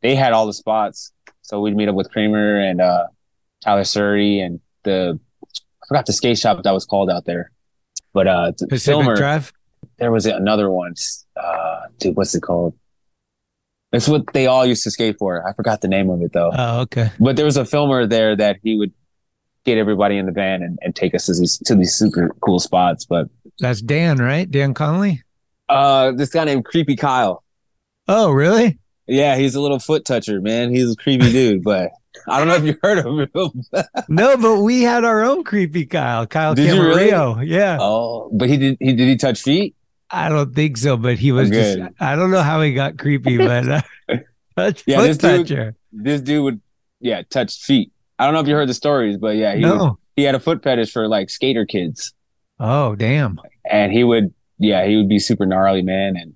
they 0.00 0.14
had 0.14 0.32
all 0.32 0.46
the 0.46 0.52
spots. 0.52 1.12
So 1.48 1.62
we'd 1.62 1.74
meet 1.74 1.88
up 1.88 1.94
with 1.94 2.10
Kremer 2.12 2.60
and 2.60 2.82
uh, 2.82 3.06
Tyler 3.64 3.84
Surrey 3.84 4.38
and 4.38 4.60
the 4.84 5.18
I 5.82 5.86
forgot 5.88 6.04
the 6.04 6.12
skate 6.12 6.38
shop 6.38 6.62
that 6.62 6.72
was 6.72 6.84
called 6.84 7.08
out 7.08 7.24
there, 7.24 7.50
but 8.12 8.26
uh, 8.28 8.52
Pacific 8.68 8.82
filmer 8.82 9.16
Drive. 9.16 9.50
there 9.96 10.12
was 10.12 10.26
another 10.26 10.68
one. 10.68 10.92
Uh, 11.34 11.80
dude, 11.98 12.16
what's 12.16 12.34
it 12.34 12.42
called? 12.42 12.74
It's 13.94 14.06
what 14.06 14.24
they 14.34 14.46
all 14.46 14.66
used 14.66 14.82
to 14.84 14.90
skate 14.90 15.16
for. 15.18 15.48
I 15.48 15.54
forgot 15.54 15.80
the 15.80 15.88
name 15.88 16.10
of 16.10 16.20
it 16.20 16.34
though. 16.34 16.50
Oh, 16.54 16.80
okay. 16.80 17.10
But 17.18 17.36
there 17.36 17.46
was 17.46 17.56
a 17.56 17.64
filmer 17.64 18.06
there 18.06 18.36
that 18.36 18.58
he 18.62 18.76
would 18.76 18.92
get 19.64 19.78
everybody 19.78 20.18
in 20.18 20.26
the 20.26 20.32
van 20.32 20.62
and, 20.62 20.78
and 20.82 20.94
take 20.94 21.14
us 21.14 21.24
to 21.26 21.32
these 21.32 21.56
to 21.64 21.74
these 21.74 21.94
super 21.94 22.28
cool 22.40 22.58
spots. 22.58 23.06
But 23.06 23.30
That's 23.58 23.80
Dan, 23.80 24.18
right? 24.18 24.50
Dan 24.50 24.74
Connolly. 24.74 25.22
uh, 25.70 26.12
this 26.12 26.28
guy 26.28 26.44
named 26.44 26.66
Creepy 26.66 26.96
Kyle. 26.96 27.42
Oh, 28.06 28.30
really? 28.30 28.78
Yeah, 29.08 29.36
he's 29.36 29.54
a 29.54 29.60
little 29.60 29.78
foot 29.78 30.04
toucher, 30.04 30.40
man. 30.40 30.72
He's 30.74 30.92
a 30.92 30.96
creepy 30.96 31.32
dude, 31.32 31.64
but 31.64 31.90
I 32.28 32.38
don't 32.38 32.48
know 32.48 32.56
if 32.56 32.64
you 32.64 32.76
heard 32.82 32.98
of 32.98 33.06
him. 33.06 33.62
No, 34.08 34.36
but 34.36 34.60
we 34.62 34.82
had 34.82 35.04
our 35.04 35.22
own 35.24 35.44
creepy 35.44 35.86
Kyle, 35.86 36.26
Kyle 36.26 36.54
Did 36.54 36.74
you 36.74 36.82
really? 36.82 37.48
Yeah. 37.48 37.78
oh, 37.80 38.30
but 38.32 38.48
he 38.48 38.56
did. 38.58 38.76
He 38.80 38.92
did 38.94 39.08
he 39.08 39.16
touch 39.16 39.40
feet? 39.42 39.74
I 40.10 40.28
don't 40.28 40.54
think 40.54 40.76
so, 40.76 40.96
but 40.96 41.18
he 41.18 41.32
was 41.32 41.50
just. 41.50 41.78
I 42.00 42.16
don't 42.16 42.30
know 42.30 42.42
how 42.42 42.60
he 42.62 42.72
got 42.74 42.98
creepy, 42.98 43.36
but 43.38 43.68
uh, 43.68 43.80
touch, 44.56 44.84
Yeah, 44.86 44.98
foot 44.98 45.06
this 45.06 45.18
dude- 45.18 45.74
This 45.92 46.20
dude 46.22 46.44
would, 46.44 46.60
yeah, 47.00 47.22
touch 47.28 47.58
feet. 47.62 47.92
I 48.18 48.24
don't 48.24 48.34
know 48.34 48.40
if 48.40 48.48
you 48.48 48.54
heard 48.54 48.68
the 48.68 48.74
stories, 48.74 49.16
but 49.16 49.36
yeah, 49.36 49.54
he 49.54 49.60
No. 49.60 49.76
would, 49.84 49.92
he 50.16 50.22
had 50.24 50.34
a 50.34 50.40
foot 50.40 50.62
fetish 50.62 50.90
for 50.92 51.06
like 51.08 51.30
skater 51.30 51.64
kids, 51.66 52.12
Oh, 52.58 52.94
damn. 52.96 53.38
and 53.70 53.92
he 53.92 54.02
would, 54.02 54.32
yeah, 54.58 54.84
he 54.86 54.96
would 54.96 55.08
be 55.08 55.18
super 55.18 55.46
gnarly, 55.46 55.82
man. 55.82 56.16
And 56.16 56.34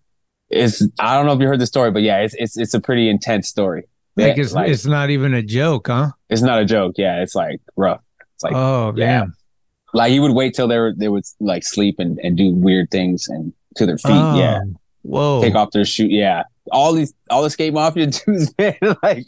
it's 0.53 0.83
I 0.99 1.17
don't 1.17 1.27
know 1.27 1.33
if 1.33 1.41
you 1.41 1.49
heard 1.49 1.61
the 1.61 1.67
story, 1.67 1.91
but 1.91 2.03
yeah, 2.03 2.19
it's 2.19 2.35
it's 2.35 2.57
it's 2.57 2.75
a 2.75 2.81
pretty 2.81 3.09
intense 3.09 3.49
story. 3.49 3.85
Like 4.17 4.37
Yeah, 4.37 4.43
it's, 4.43 4.55
it's 4.55 4.87
not 4.87 5.11
even 5.11 5.33
a 5.33 5.43
joke, 5.43 5.89
huh? 5.89 6.11
it's 6.29 6.43
not 6.43 6.61
a 6.61 6.65
joke. 6.65 6.95
Yeah, 6.99 7.23
it's 7.23 7.35
like 7.35 7.61
rough. 7.77 8.03
It's 8.35 8.45
like 8.45 8.55
oh, 8.55 8.93
yeah. 8.95 9.21
damn. 9.21 9.35
like 9.95 10.13
he 10.13 10.21
would 10.21 10.33
wait 10.33 10.55
till 10.55 10.69
they 10.69 10.79
were 10.79 10.93
they 10.97 11.09
would 11.09 11.25
like 11.41 11.65
sleep 11.65 11.97
and, 11.99 12.19
and 12.23 12.37
do 12.37 12.53
weird 12.53 12.91
things 12.91 13.27
and 13.29 13.53
to 13.77 13.87
their 13.87 13.97
feet. 13.97 14.13
Oh, 14.13 14.39
Yeah, 14.39 14.61
Whoa. 15.03 15.41
take 15.41 15.55
off 15.55 15.71
their 15.71 15.87
shoe. 15.87 16.07
Yeah, 16.07 16.43
all 16.71 16.93
these 16.93 17.15
all 17.31 17.43
the 17.43 17.51
skate 17.51 17.73
mafia 17.73 18.07
dudes, 18.27 18.55
man. 18.59 18.77
Like, 19.03 19.27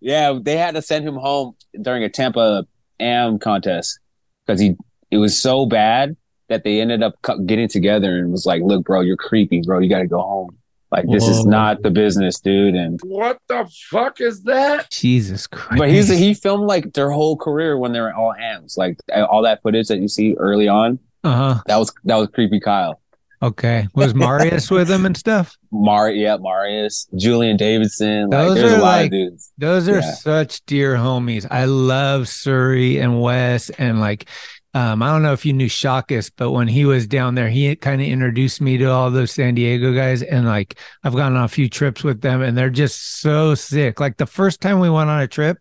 yeah, 0.00 0.38
they 0.40 0.56
had 0.58 0.74
to 0.74 0.82
send 0.82 1.08
him 1.08 1.16
home 1.16 1.54
during 1.80 2.02
a 2.04 2.10
Tampa 2.10 2.66
Am 3.00 3.38
contest 3.38 3.98
because 4.46 4.60
he 4.60 4.76
it 5.10 5.16
was 5.16 5.40
so 5.40 5.64
bad 5.64 6.16
that 6.48 6.64
they 6.64 6.80
ended 6.80 7.02
up 7.02 7.14
getting 7.46 7.68
together 7.68 8.18
and 8.18 8.30
was 8.30 8.44
like, 8.46 8.62
"Look, 8.62 8.84
bro, 8.84 9.00
you're 9.00 9.16
creepy, 9.16 9.62
bro. 9.62 9.78
You 9.80 9.88
got 9.88 10.00
to 10.00 10.06
go 10.06 10.20
home. 10.20 10.56
Like, 10.92 11.04
this 11.10 11.26
is 11.26 11.44
not 11.44 11.82
the 11.82 11.90
business, 11.90 12.38
dude." 12.40 12.74
And 12.74 13.00
What 13.02 13.38
the 13.48 13.68
fuck 13.90 14.20
is 14.20 14.42
that? 14.44 14.90
Jesus 14.90 15.46
Christ. 15.46 15.78
but 15.78 15.90
he's 15.90 16.08
he 16.08 16.32
filmed 16.34 16.66
like 16.66 16.92
their 16.94 17.10
whole 17.10 17.36
career 17.36 17.76
when 17.78 17.92
they 17.92 18.00
were 18.00 18.14
all 18.14 18.32
Ams, 18.34 18.76
like 18.76 18.96
all 19.28 19.42
that 19.42 19.62
footage 19.62 19.88
that 19.88 19.98
you 19.98 20.08
see 20.08 20.34
early 20.38 20.68
on. 20.68 20.98
uh 21.24 21.34
huh. 21.54 21.62
That 21.66 21.76
was 21.78 21.92
that 22.04 22.16
was 22.16 22.28
creepy, 22.32 22.60
Kyle. 22.60 23.00
Okay. 23.42 23.86
Was 23.94 24.14
Marius 24.14 24.70
with 24.70 24.88
him 24.90 25.04
and 25.04 25.14
stuff? 25.14 25.56
Mar, 25.70 26.10
yeah, 26.10 26.38
Marius, 26.40 27.06
Julian 27.16 27.58
Davidson. 27.58 28.30
Like, 28.30 28.46
Those 28.48 28.54
there's 28.54 28.72
a 28.72 28.76
are 28.76 28.80
lot 28.80 28.86
like- 28.96 29.04
of 29.06 29.10
dudes. 29.10 29.52
Those 29.58 29.88
are 29.90 29.98
Yeah. 29.98 30.12
such 30.14 30.64
dear 30.64 30.94
homies. 30.96 31.46
I 31.50 31.66
love 31.66 32.28
Surrey 32.28 32.98
and 32.98 33.20
Wes 33.20 33.68
and 33.70 34.00
like 34.00 34.26
um, 34.76 35.02
I 35.02 35.08
don't 35.10 35.22
know 35.22 35.32
if 35.32 35.46
you 35.46 35.52
knew 35.54 35.68
Shakus, 35.68 36.30
but 36.36 36.50
when 36.50 36.68
he 36.68 36.84
was 36.84 37.06
down 37.06 37.34
there, 37.34 37.48
he 37.48 37.74
kind 37.76 38.02
of 38.02 38.06
introduced 38.06 38.60
me 38.60 38.76
to 38.76 38.84
all 38.86 39.10
those 39.10 39.30
San 39.30 39.54
Diego 39.54 39.94
guys. 39.94 40.22
And 40.22 40.44
like 40.46 40.78
I've 41.02 41.14
gone 41.14 41.34
on 41.34 41.44
a 41.44 41.48
few 41.48 41.68
trips 41.68 42.04
with 42.04 42.20
them 42.20 42.42
and 42.42 42.56
they're 42.58 42.68
just 42.68 43.20
so 43.20 43.54
sick. 43.54 44.00
Like 44.00 44.18
the 44.18 44.26
first 44.26 44.60
time 44.60 44.78
we 44.80 44.90
went 44.90 45.08
on 45.08 45.20
a 45.22 45.26
trip, 45.26 45.56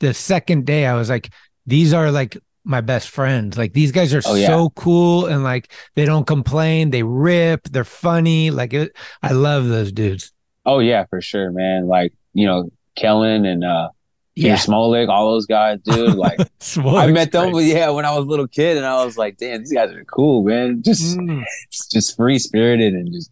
the 0.00 0.12
second 0.12 0.66
day 0.66 0.86
I 0.86 0.94
was 0.94 1.08
like, 1.08 1.30
these 1.66 1.94
are 1.94 2.10
like 2.10 2.36
my 2.64 2.80
best 2.80 3.10
friends. 3.10 3.56
Like 3.56 3.74
these 3.74 3.92
guys 3.92 4.12
are 4.12 4.22
Oh, 4.26 4.34
yeah. 4.34 4.48
so 4.48 4.70
cool 4.70 5.26
and 5.26 5.44
like 5.44 5.72
they 5.94 6.04
don't 6.04 6.26
complain, 6.26 6.90
they 6.90 7.04
rip, 7.04 7.62
they're 7.68 7.84
funny. 7.84 8.50
Like 8.50 8.74
it, 8.74 8.96
I 9.22 9.32
love 9.34 9.68
those 9.68 9.92
dudes. 9.92 10.32
Oh 10.66 10.80
yeah, 10.80 11.04
for 11.10 11.20
sure, 11.20 11.52
man. 11.52 11.86
Like 11.86 12.12
you 12.34 12.46
know, 12.46 12.70
Kellen 12.96 13.44
and 13.46 13.62
uh, 13.64 13.90
Peter 14.38 14.48
Yeah. 14.48 14.56
Smolik, 14.56 15.08
all 15.08 15.32
those 15.32 15.46
guys, 15.46 15.78
dude. 15.84 16.14
Like 16.16 16.38
I 16.76 17.06
met 17.08 17.32
them, 17.32 17.52
yeah, 17.56 17.90
when 17.90 18.04
I 18.04 18.16
was 18.16 18.24
a 18.26 18.28
little 18.28 18.48
kid, 18.48 18.76
and 18.76 18.86
I 18.86 19.04
was 19.04 19.18
like, 19.18 19.36
damn, 19.36 19.60
these 19.60 19.72
guys 19.72 19.90
are 19.90 20.04
cool, 20.04 20.44
man. 20.44 20.82
Just 20.82 21.16
Mm. 21.18 21.44
just 21.92 22.16
free 22.16 22.38
spirited 22.38 22.94
and 22.94 23.12
just 23.12 23.30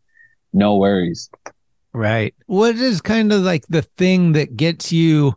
no 0.52 0.76
worries. 0.76 1.30
Right. 1.92 2.34
What 2.46 2.76
is 2.76 3.00
kind 3.00 3.32
of 3.32 3.40
like 3.42 3.66
the 3.68 3.82
thing 3.82 4.32
that 4.32 4.56
gets 4.56 4.92
you 4.92 5.34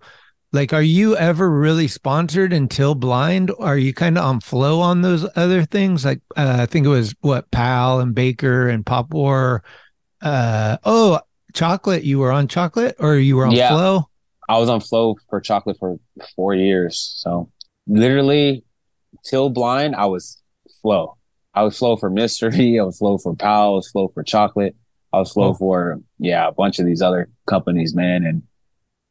like 0.51 0.73
are 0.73 0.81
you 0.81 1.15
ever 1.15 1.47
really 1.49 1.87
sponsored 1.87 2.51
until 2.53 2.95
blind? 2.95 3.51
Are 3.59 3.77
you 3.77 3.93
kind 3.93 4.17
of 4.17 4.25
on 4.25 4.39
flow 4.41 4.81
on 4.81 5.01
those 5.03 5.25
other 5.35 5.63
things? 5.63 6.03
Like 6.03 6.21
uh, 6.35 6.57
I 6.61 6.65
think 6.65 6.85
it 6.85 6.89
was 6.89 7.13
what 7.21 7.49
Powell 7.51 7.99
and 7.99 8.13
Baker 8.15 8.67
and 8.67 8.85
Pop 8.85 9.13
War. 9.13 9.63
Uh 10.21 10.77
oh, 10.83 11.19
chocolate. 11.53 12.03
You 12.03 12.19
were 12.19 12.31
on 12.31 12.47
chocolate 12.47 12.95
or 12.99 13.15
you 13.15 13.35
were 13.37 13.45
on 13.45 13.51
Yeah. 13.51 13.69
flow? 13.69 14.08
I 14.49 14.57
was 14.57 14.67
on 14.69 14.81
Flow 14.81 15.15
for 15.29 15.39
chocolate 15.39 15.77
for 15.79 15.97
four 16.35 16.55
years, 16.55 17.13
so 17.17 17.49
literally 17.87 18.63
till 19.23 19.49
blind, 19.49 19.95
I 19.95 20.07
was 20.07 20.41
Flow. 20.81 21.15
I 21.53 21.63
was 21.63 21.77
Flow 21.77 21.95
for 21.97 22.09
Mystery. 22.09 22.79
I 22.81 22.83
was 22.83 22.97
Flow 22.97 23.17
for 23.17 23.35
Powell. 23.35 23.73
I 23.73 23.75
was 23.75 23.89
Flow 23.91 24.07
for 24.13 24.23
chocolate. 24.23 24.75
I 25.13 25.19
was 25.19 25.31
Flow 25.31 25.49
Oh. 25.49 25.53
for 25.53 25.99
yeah, 26.17 26.47
a 26.47 26.51
bunch 26.51 26.79
of 26.79 26.85
these 26.85 27.01
other 27.01 27.29
companies, 27.47 27.93
man. 27.95 28.25
And 28.25 28.43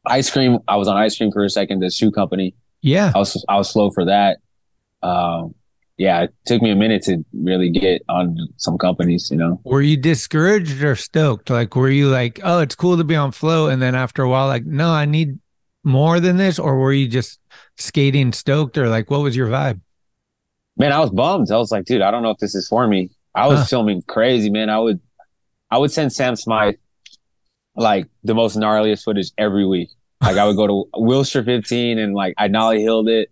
ice 0.05 0.29
cream. 0.29 0.59
I 0.67 0.75
was 0.77 0.87
on 0.87 0.97
ice 0.97 1.17
cream 1.17 1.31
for 1.31 1.43
a 1.43 1.49
second. 1.49 1.79
The 1.79 1.89
shoe 1.89 2.11
company. 2.11 2.55
Yeah. 2.81 3.11
I 3.15 3.19
was 3.19 3.43
I 3.49 3.57
was 3.57 3.69
slow 3.69 3.91
for 3.91 4.05
that. 4.05 4.37
Um, 5.01 5.55
yeah, 5.99 6.23
it 6.23 6.33
took 6.45 6.61
me 6.63 6.71
a 6.71 6.75
minute 6.75 7.03
to 7.03 7.23
really 7.33 7.69
get 7.69 8.01
on 8.09 8.35
some 8.57 8.77
companies. 8.79 9.29
You 9.29 9.37
know, 9.37 9.61
Were 9.65 9.81
you 9.81 9.97
discouraged 9.97 10.81
or 10.81 10.95
stoked? 10.95 11.49
Like 11.51 11.75
were 11.75 11.89
you 11.89 12.09
like, 12.09 12.39
"Oh, 12.43 12.59
it's 12.61 12.73
cool 12.73 12.97
to 12.97 13.03
be 13.03 13.15
on 13.15 13.31
flow," 13.31 13.67
and 13.67 13.81
then 13.81 13.93
after 13.93 14.23
a 14.23 14.29
while 14.29 14.47
like, 14.47 14.65
"No, 14.65 14.89
I 14.89 15.05
need 15.05 15.37
more 15.83 16.19
than 16.19 16.37
this," 16.37 16.57
or 16.57 16.79
were 16.79 16.93
you 16.93 17.07
just 17.07 17.39
skating 17.77 18.33
stoked 18.33 18.77
or 18.77 18.89
like 18.89 19.11
what 19.11 19.21
was 19.21 19.35
your 19.35 19.47
vibe? 19.49 19.81
man, 20.77 20.93
I 20.93 20.99
was 20.99 21.09
bummed. 21.09 21.51
I 21.51 21.57
was 21.57 21.71
like, 21.73 21.83
dude, 21.85 22.01
I 22.01 22.09
don't 22.09 22.23
know 22.23 22.29
if 22.29 22.37
this 22.37 22.55
is 22.55 22.65
for 22.69 22.87
me. 22.87 23.09
I 23.35 23.47
was 23.47 23.59
Huh. 23.59 23.65
filming 23.65 24.01
crazy, 24.03 24.49
man. 24.49 24.69
I 24.69 24.79
would 24.79 25.01
I 25.69 25.77
would 25.77 25.91
send 25.91 26.13
Sam 26.13 26.35
Smythe 26.37 26.75
like 27.75 28.07
the 28.23 28.33
most 28.33 28.55
gnarliest 28.57 29.03
footage 29.03 29.31
every 29.37 29.65
week. 29.65 29.89
Like 30.21 30.37
I 30.37 30.45
would 30.45 30.55
go 30.55 30.67
to 30.67 30.89
Wilshire 30.95 31.43
15 31.43 31.99
and 31.99 32.13
like 32.13 32.33
I 32.37 32.47
nollie 32.47 32.79
heeled 32.79 33.09
it. 33.09 33.29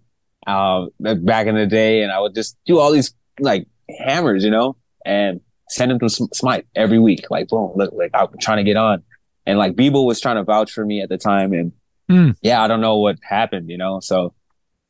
Um, 0.47 0.89
back 0.99 1.47
in 1.47 1.55
the 1.55 1.65
day, 1.67 2.01
and 2.01 2.11
I 2.11 2.19
would 2.19 2.33
just 2.33 2.55
do 2.65 2.79
all 2.79 2.91
these 2.91 3.13
like 3.39 3.67
hammers, 3.99 4.43
you 4.45 4.49
know, 4.49 4.77
and 5.05 5.41
send 5.69 5.91
him 5.91 5.99
to 5.99 6.09
Smythe 6.09 6.63
every 6.75 6.99
week. 6.99 7.29
Like, 7.29 7.49
boom, 7.49 7.73
look, 7.75 7.91
like 7.93 8.11
I'm 8.13 8.27
trying 8.39 8.57
to 8.57 8.63
get 8.63 8.77
on, 8.77 9.03
and 9.45 9.57
like 9.59 9.73
Biebel 9.73 10.05
was 10.05 10.21
trying 10.21 10.37
to 10.37 10.43
vouch 10.43 10.71
for 10.71 10.85
me 10.85 11.01
at 11.01 11.09
the 11.09 11.17
time, 11.17 11.51
and 11.53 11.71
Hmm. 12.09 12.31
yeah, 12.41 12.63
I 12.63 12.67
don't 12.69 12.79
know 12.79 12.97
what 12.99 13.17
happened, 13.21 13.69
you 13.69 13.77
know. 13.77 13.99
So 13.99 14.33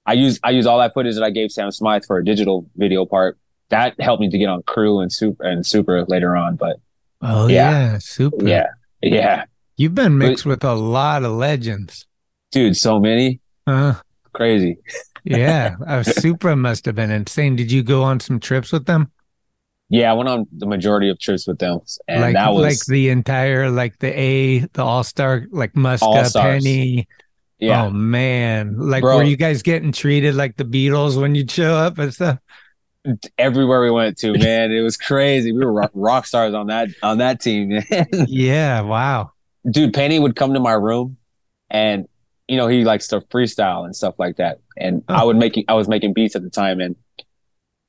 I 0.06 0.14
use 0.14 0.40
I 0.44 0.52
use 0.52 0.68
all 0.68 0.78
that 0.78 0.94
footage 0.94 1.16
that 1.16 1.24
I 1.24 1.32
gave 1.32 1.52
Sam 1.52 1.72
Smythe 1.72 2.06
for 2.06 2.20
a 2.20 2.24
digital 2.24 2.70
video 2.76 3.06
part. 3.08 3.40
That 3.70 4.00
helped 4.00 4.22
me 4.22 4.30
to 4.30 4.38
get 4.38 4.48
on 4.50 4.62
KR3W 4.62 5.02
and 5.02 5.12
Supra 5.12 5.50
and 5.52 5.66
Supra 5.66 6.06
later 6.08 6.38
on, 6.38 6.56
but 6.58 6.78
Oh 7.24 7.48
Yeah. 7.48 7.72
yeah, 7.72 7.98
Supra. 7.98 8.48
yeah, 8.48 8.66
yeah, 9.02 9.46
You've 9.76 9.96
been 9.96 10.20
mixed 10.20 10.46
with 10.46 10.64
a 10.64 10.76
lot 10.76 11.24
of 11.24 11.32
legends. 11.32 12.06
dude, 12.52 12.78
so 12.78 13.00
many 13.00 13.42
Uh, 13.66 13.96
crazy. 14.34 14.78
Yeah, 15.30 15.76
uh, 15.86 16.04
Supra 16.04 16.56
must 16.56 16.86
have 16.86 16.96
been 16.96 17.12
insane. 17.12 17.56
Did 17.56 17.72
you 17.72 17.84
go 17.84 18.04
on 18.04 18.20
some 18.20 18.40
trips 18.40 18.72
with 18.72 18.86
them? 18.86 19.12
Yeah, 19.90 20.12
I 20.12 20.14
went 20.14 20.30
on 20.30 20.48
the 20.52 20.66
majority 20.66 21.10
of 21.10 21.20
trips 21.20 21.48
with 21.48 21.60
them, 21.60 21.80
and 22.08 22.22
like 22.22 22.34
that 22.34 22.54
was 22.54 22.62
like 22.62 22.86
the 22.88 23.10
entire 23.10 23.70
like 23.70 24.00
the 24.00 24.18
A, 24.20 24.60
the 24.60 24.84
All 24.84 25.04
Star, 25.04 25.46
like 25.50 25.74
Muska, 25.74 26.02
All-Stars. 26.02 26.64
Penny. 26.64 27.08
yeah. 27.60 27.86
Oh 27.86 27.90
man, 27.92 28.78
like 28.78 29.02
Bro. 29.02 29.18
were 29.18 29.24
you 29.24 29.38
guys 29.38 29.62
getting 29.62 29.92
treated 29.92 30.36
like 30.36 30.58
the 30.58 30.66
Beatles 30.66 31.20
when 31.20 31.36
you'd 31.36 31.52
show 31.52 31.76
up 31.76 31.98
and 32.00 32.14
stuff? 32.14 32.40
everywhere 33.38 33.82
we 33.82 33.92
went 33.92 34.18
to, 34.20 34.34
man. 34.34 34.72
It 34.72 34.82
was 34.82 34.98
crazy. 34.98 35.52
We 35.52 35.64
were 35.64 35.72
rock, 35.72 35.92
rock 35.94 36.26
stars 36.26 36.54
on 36.54 36.68
that 36.68 36.90
on 37.02 37.20
that 37.20 37.42
team, 37.42 37.70
man. 37.70 38.08
Yeah, 38.28 38.82
wow. 38.82 39.32
Dude, 39.70 39.94
Penny 39.94 40.20
would 40.20 40.36
come 40.36 40.54
to 40.54 40.60
my 40.60 40.74
room, 40.74 41.18
and 41.70 42.08
you 42.48 42.58
know 42.58 42.68
he 42.68 42.84
likes 42.84 43.08
to 43.10 43.22
freestyle 43.22 43.86
and 43.86 43.96
stuff 43.96 44.16
like 44.18 44.38
that. 44.38 44.60
And 44.78 45.04
I 45.08 45.24
would 45.24 45.36
uh-huh. 45.36 45.40
make 45.40 45.66
I 45.68 45.74
was 45.74 45.88
making 45.88 46.14
beats 46.14 46.36
at 46.36 46.44
the 46.44 46.50
time, 46.50 46.80
and 46.80 46.96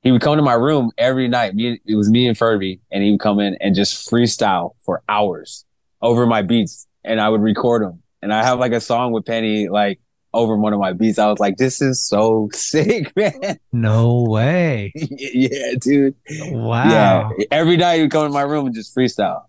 he 0.01 0.11
would 0.11 0.21
come 0.21 0.37
to 0.37 0.43
my 0.43 0.53
room 0.53 0.91
every 0.97 1.27
night. 1.27 1.55
Me, 1.55 1.79
it 1.85 1.95
was 1.95 2.09
me 2.09 2.27
and 2.27 2.37
Furby, 2.37 2.79
and 2.91 3.03
he 3.03 3.11
would 3.11 3.19
come 3.19 3.39
in 3.39 3.57
and 3.61 3.75
just 3.75 4.09
freestyle 4.09 4.71
for 4.81 5.01
hours 5.09 5.65
over 6.01 6.25
my 6.25 6.41
beats, 6.41 6.87
and 7.03 7.19
I 7.19 7.29
would 7.29 7.41
record 7.41 7.83
them. 7.83 8.01
And 8.21 8.33
I 8.33 8.43
have 8.43 8.59
like 8.59 8.73
a 8.73 8.81
song 8.81 9.11
with 9.11 9.25
Penny 9.25 9.69
like 9.69 9.99
over 10.33 10.55
one 10.55 10.73
of 10.73 10.79
my 10.79 10.93
beats. 10.93 11.19
I 11.19 11.27
was 11.29 11.39
like, 11.39 11.57
this 11.57 11.81
is 11.81 12.01
so 12.01 12.49
sick, 12.53 13.15
man. 13.15 13.59
No 13.71 14.23
way. 14.23 14.91
yeah, 14.95 15.73
dude. 15.79 16.15
Wow. 16.29 16.89
Yeah, 17.37 17.45
every 17.51 17.77
night 17.77 17.97
he 17.97 18.01
would 18.03 18.11
come 18.11 18.25
in 18.25 18.31
my 18.31 18.41
room 18.41 18.67
and 18.67 18.75
just 18.75 18.95
freestyle. 18.95 19.43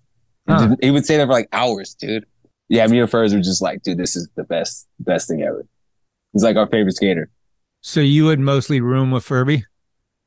Huh. 0.49 0.69
just- 0.69 0.83
he 0.83 0.91
would 0.91 1.05
stay 1.05 1.17
there 1.17 1.27
for 1.27 1.33
like 1.33 1.49
hours, 1.53 1.95
dude. 1.95 2.27
Yeah, 2.71 2.87
me 2.87 3.01
and 3.01 3.11
Furs 3.11 3.35
were 3.35 3.41
just 3.41 3.61
like, 3.61 3.83
dude, 3.83 3.99
this 3.99 4.15
is 4.15 4.29
the 4.37 4.45
best, 4.45 4.87
best 5.01 5.27
thing 5.27 5.43
ever. 5.43 5.67
He's 6.33 6.45
like 6.45 6.57
our 6.57 6.69
favorite 6.69 6.95
skater. 6.95 7.29
So 7.81 7.99
you 7.99 8.27
would 8.27 8.39
mostly 8.39 8.81
room 8.81 9.11
with 9.11 9.25
Furby? 9.25 9.65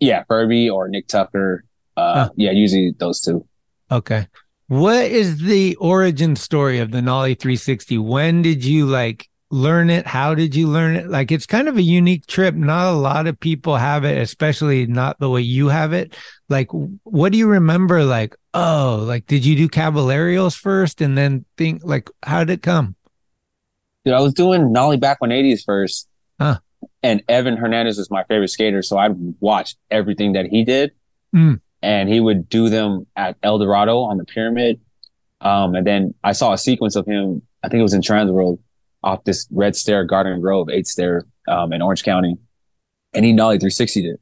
Yeah, 0.02 0.24
Furby 0.28 0.70
or 0.70 0.90
Nick 0.90 1.08
Tucker. 1.08 1.64
Uh, 1.96 2.28
yeah, 2.36 2.52
usually 2.52 2.94
those 3.00 3.22
two. 3.22 3.48
Okay. 3.90 4.28
What 4.68 5.06
is 5.06 5.40
the 5.40 5.76
origin 5.78 6.36
story 6.36 6.80
of 6.80 6.92
the 6.92 7.02
Nollie 7.02 7.36
360? 7.36 7.98
When 8.00 8.42
did 8.42 8.66
you 8.66 8.88
like 8.88 9.30
learn 9.50 9.90
it? 9.90 10.06
How 10.06 10.36
did 10.36 10.54
you 10.54 10.68
learn 10.68 10.98
it? 10.98 11.08
Like 11.08 11.32
it's 11.32 11.46
kind 11.46 11.70
of 11.70 11.78
a 11.78 11.82
unique 11.82 12.26
trip. 12.26 12.56
Not 12.56 12.92
a 12.92 12.98
lot 12.98 13.28
of 13.28 13.40
people 13.40 13.78
have 13.78 14.04
it, 14.04 14.18
especially 14.18 14.86
not 14.86 15.18
the 15.20 15.30
way 15.30 15.42
you 15.42 15.70
have 15.70 15.94
it. 15.94 16.14
Like 16.50 16.68
what 17.04 17.32
do 17.32 17.38
you 17.38 17.48
remember 17.48 18.04
like, 18.04 18.36
oh, 18.54 19.04
like 19.06 19.26
did 19.28 19.46
you 19.46 19.56
do 19.56 19.68
Caballerials 19.68 20.58
first 20.58 21.02
and 21.02 21.18
then 21.18 21.46
think 21.58 21.82
like 21.84 22.10
how 22.24 22.44
did 22.44 22.52
it 22.52 22.62
come? 22.62 22.96
Dude, 24.06 24.14
I 24.14 24.20
was 24.20 24.34
doing 24.34 24.72
Nollie 24.72 24.98
back 24.98 25.22
180s 25.22 25.64
first. 25.64 26.08
Huh. 26.40 26.60
And 27.02 27.24
Evan 27.30 27.56
Hernandez 27.56 27.98
was 27.98 28.12
my 28.12 28.24
favorite 28.26 28.50
skater. 28.50 28.82
So 28.82 28.98
I'd 28.98 29.16
watch 29.40 29.76
everything 29.90 30.34
that 30.34 30.46
he 30.46 30.64
did. 30.64 30.92
Mm. 31.34 31.62
And 31.82 32.10
he 32.10 32.20
would 32.20 32.50
do 32.50 32.70
them 32.70 33.08
at 33.16 33.38
El 33.44 33.60
Dorado 33.60 34.00
on 34.00 34.18
the 34.18 34.26
pyramid. 34.26 34.80
Um, 35.42 35.76
and 35.76 35.86
then 35.86 36.14
I 36.24 36.32
saw 36.32 36.54
a 36.54 36.58
sequence 36.58 36.96
of 36.96 37.06
him, 37.06 37.42
I 37.64 37.70
think 37.70 37.80
it 37.80 37.84
was 37.84 37.94
in 37.94 38.02
Transworld, 38.02 38.60
off 39.04 39.24
this 39.26 39.48
red 39.52 39.76
stair 39.76 40.06
Garden 40.06 40.40
Grove, 40.40 40.70
eight 40.70 40.88
stair, 40.88 41.26
um, 41.48 41.74
in 41.74 41.82
Orange 41.82 42.04
County. 42.04 42.38
And 43.14 43.26
he 43.26 43.34
Nollie 43.34 43.58
360 43.58 44.08
it. 44.08 44.20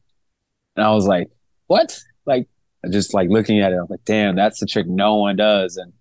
And 0.76 0.86
I 0.86 0.92
was 0.92 1.06
like, 1.06 1.30
what? 1.68 2.00
Like, 2.26 2.48
just 2.90 3.14
like 3.14 3.30
looking 3.30 3.60
at 3.60 3.72
it, 3.72 3.76
I'm 3.76 3.88
like, 3.90 4.06
damn, 4.06 4.36
that's 4.36 4.60
the 4.60 4.66
trick 4.66 4.88
no 4.88 5.16
one 5.18 5.36
does. 5.36 5.78
And 5.78 5.94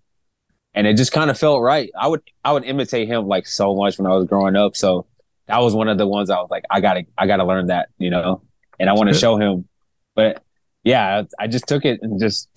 and 0.73 0.87
it 0.87 0.97
just 0.97 1.11
kind 1.11 1.29
of 1.29 1.37
felt 1.37 1.61
right. 1.61 1.91
I 1.99 2.07
would 2.07 2.21
I 2.43 2.53
would 2.53 2.63
imitate 2.63 3.07
him 3.07 3.27
like 3.27 3.47
so 3.47 3.75
much 3.75 3.97
when 3.97 4.07
I 4.07 4.15
was 4.15 4.25
growing 4.25 4.55
up. 4.55 4.75
So 4.75 5.05
that 5.47 5.59
was 5.59 5.75
one 5.75 5.87
of 5.87 5.97
the 5.97 6.07
ones 6.07 6.29
I 6.29 6.39
was 6.39 6.49
like, 6.49 6.63
I 6.69 6.81
gotta 6.81 7.05
I 7.17 7.27
gotta 7.27 7.43
learn 7.43 7.67
that, 7.67 7.89
you 7.97 8.09
know, 8.09 8.41
and 8.79 8.89
I 8.89 8.93
want 8.93 9.09
to 9.09 9.15
show 9.15 9.37
him. 9.37 9.67
But 10.15 10.43
yeah, 10.83 11.23
I, 11.39 11.43
I 11.43 11.47
just 11.47 11.67
took 11.67 11.85
it 11.85 11.99
and 12.01 12.19
just 12.19 12.49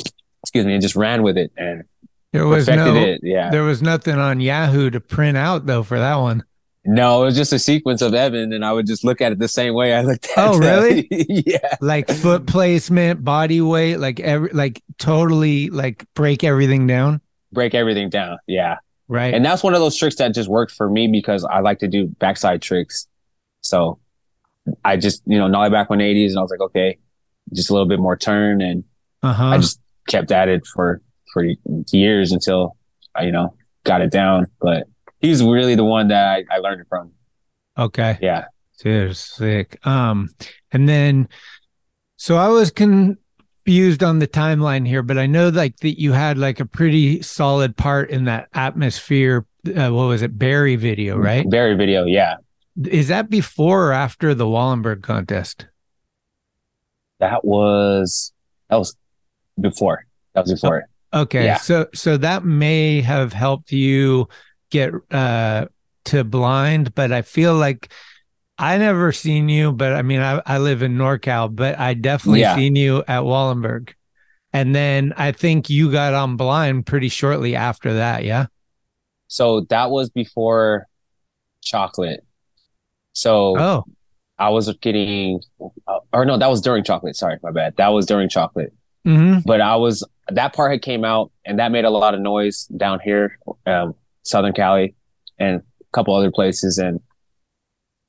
excuse 0.43 0.65
me 0.65 0.73
and 0.75 0.83
just 0.83 0.97
ran 0.97 1.23
with 1.23 1.37
it 1.37 1.53
and 1.57 1.85
There 2.33 2.47
was 2.47 2.69
no 2.69 2.95
it. 2.95 3.21
Yeah, 3.23 3.51
there 3.51 3.63
was 3.63 3.83
nothing 3.83 4.17
on 4.17 4.41
Yahoo 4.41 4.91
to 4.91 5.01
print 5.01 5.37
out 5.37 5.67
though 5.67 5.83
for 5.83 5.99
that 5.99 6.17
one. 6.17 6.45
No, 6.85 7.23
it 7.23 7.27
was 7.27 7.37
just 7.37 7.53
a 7.53 7.59
sequence 7.59 8.03
of 8.03 8.15
Evan, 8.15 8.53
and 8.53 8.65
I 8.65 8.73
would 8.73 8.87
just 8.87 9.05
look 9.05 9.21
at 9.21 9.33
it 9.33 9.39
the 9.39 9.49
same 9.49 9.75
way 9.75 9.95
I 9.95 10.03
looked 10.03 10.27
at. 10.27 10.39
Oh, 10.39 10.59
really? 10.59 11.07
yeah, 11.11 11.77
Like 11.81 12.09
foot 12.11 12.47
placement, 12.47 13.25
body 13.25 13.61
weight, 13.61 13.97
like 13.97 14.21
every 14.21 14.51
like 14.51 14.83
totally 14.99 15.71
like 15.71 16.05
break 16.15 16.45
everything 16.45 16.87
down. 16.87 17.21
break 17.53 17.75
everything 17.75 18.11
down. 18.11 18.39
Yeah, 18.47 18.77
Right. 19.09 19.33
and 19.35 19.45
that's 19.45 19.63
one 19.63 19.75
of 19.75 19.81
those 19.81 19.97
tricks 19.97 20.17
that 20.17 20.35
just 20.35 20.49
worked 20.49 20.73
for 20.73 20.89
me 20.91 21.09
because 21.09 21.45
I 21.45 21.61
like 21.61 21.79
to 21.81 21.89
do 21.89 22.07
backside 22.07 22.61
tricks. 22.63 23.07
So 23.63 23.99
I 24.85 24.97
just, 24.97 25.23
you 25.27 25.39
know, 25.39 25.47
nollie 25.49 25.71
back 25.71 25.89
180s 25.89 26.31
and 26.31 26.39
I 26.39 26.43
was 26.43 26.51
like, 26.51 26.61
okay, 26.61 26.99
just 27.53 27.71
a 27.71 27.73
little 27.73 27.89
bit 27.89 27.99
more 27.99 28.17
turn. 28.17 28.61
And 28.61 28.85
uh-huh. 29.23 29.45
I 29.47 29.57
just 29.59 29.81
kept 30.09 30.33
at 30.33 30.49
it 30.49 30.67
for, 30.67 31.01
for 31.33 31.45
years 31.93 32.33
until 32.33 32.77
I, 33.15 33.25
you 33.25 33.33
know, 33.33 33.55
got 33.85 34.01
it 34.01 34.11
down. 34.11 34.47
But 34.61 34.85
he's 35.25 35.43
really 35.43 35.75
the 35.75 35.85
one 35.85 36.09
that 36.09 36.45
I, 36.51 36.57
I 36.57 36.59
learned 36.59 36.81
it 36.83 36.87
from. 36.89 37.13
okay. 37.79 38.19
Yeah. 38.21 38.45
Dude, 38.81 39.17
sick. 39.17 39.79
Um, 39.87 40.31
and 40.73 40.89
then, 40.89 41.29
so 42.17 42.37
I 42.37 42.49
was 42.49 42.71
confused 42.71 44.03
on 44.03 44.19
the 44.19 44.27
timeline 44.27 44.87
here, 44.87 45.03
but 45.03 45.17
I 45.17 45.27
know 45.27 45.49
like 45.49 45.77
that 45.79 45.99
you 46.01 46.13
had 46.13 46.39
like 46.39 46.61
a 46.61 46.67
pretty 46.67 47.23
solid 47.23 47.77
part 47.77 48.11
in 48.11 48.25
that 48.25 48.49
atmosphere. 48.53 49.47
Uh, 49.67 49.91
what 49.91 50.07
was 50.07 50.23
it, 50.23 50.37
Barry 50.39 50.77
video, 50.77 51.17
right? 51.17 51.49
Barry 51.49 51.75
video. 51.77 52.05
Yeah. 52.05 52.37
Is 52.85 53.09
that 53.09 53.31
before 53.31 53.89
or 53.89 53.93
after 53.93 54.35
the 54.35 54.45
Wallenberg 54.45 55.03
contest? 55.03 55.67
That 57.21 57.45
was, 57.45 58.33
that 58.69 58.77
was 58.77 58.97
before. 59.61 60.05
That 60.35 60.43
was 60.43 60.53
before. 60.61 60.89
Okay, 61.13 61.45
Yeah. 61.45 61.59
so 61.59 61.87
so 61.95 62.17
that 62.17 62.45
may 62.45 63.01
have 63.01 63.33
helped 63.33 63.71
you 63.71 64.29
get 64.75 64.93
uh 65.13 65.67
to 66.07 66.25
blind, 66.25 66.95
but 66.95 67.13
I 67.13 67.23
feel 67.23 67.55
like 67.55 67.93
I 68.59 68.79
never 68.79 69.13
seen 69.13 69.49
you, 69.49 69.73
but 69.73 69.95
I 69.95 70.03
mean 70.03 70.21
I, 70.21 70.43
I 70.47 70.59
live 70.59 70.83
in 70.83 70.97
NorCal, 70.97 71.55
but 71.55 71.79
I 71.79 71.95
definitely 71.95 72.41
Yeah. 72.41 72.55
seen 72.55 72.77
you 72.77 73.01
at 73.09 73.23
Wallenberg. 73.25 73.95
And 74.53 74.75
then 74.75 75.15
I 75.17 75.33
think 75.33 75.71
you 75.71 75.93
got 75.93 76.15
on 76.15 76.37
blind 76.37 76.87
pretty 76.87 77.09
shortly 77.11 77.57
after 77.57 77.95
that, 77.95 78.25
yeah? 78.25 78.47
So 79.29 79.63
that 79.71 79.91
was 79.91 80.11
before 80.11 80.87
chocolate. 81.63 82.25
So 83.15 83.61
Oh, 83.61 83.87
I 84.39 84.51
was 84.51 84.73
getting, 84.79 85.41
uh, 85.89 86.01
or 86.13 86.25
no, 86.27 86.39
that 86.39 86.49
was 86.51 86.63
during 86.63 86.85
chocolate. 86.85 87.17
Sorry, 87.17 87.39
my 87.43 87.53
bad. 87.53 87.77
That 87.79 87.89
was 87.91 88.07
during 88.07 88.29
chocolate. 88.29 88.75
hmm 89.05 89.45
But 89.45 89.61
I 89.61 89.77
was 89.77 90.07
that 90.29 90.55
part 90.55 90.73
had 90.73 90.83
came 90.83 91.05
out, 91.05 91.33
and 91.47 91.59
that 91.61 91.73
made 91.73 91.85
a 91.87 91.91
lot 91.91 92.15
of 92.15 92.21
noise 92.21 92.67
down 92.77 93.01
here, 93.01 93.39
um, 93.67 93.95
Southern 94.25 94.53
Cali, 94.53 94.95
and 95.39 95.61
a 95.61 95.85
couple 95.93 96.15
other 96.15 96.31
places. 96.31 96.79
And 96.79 97.01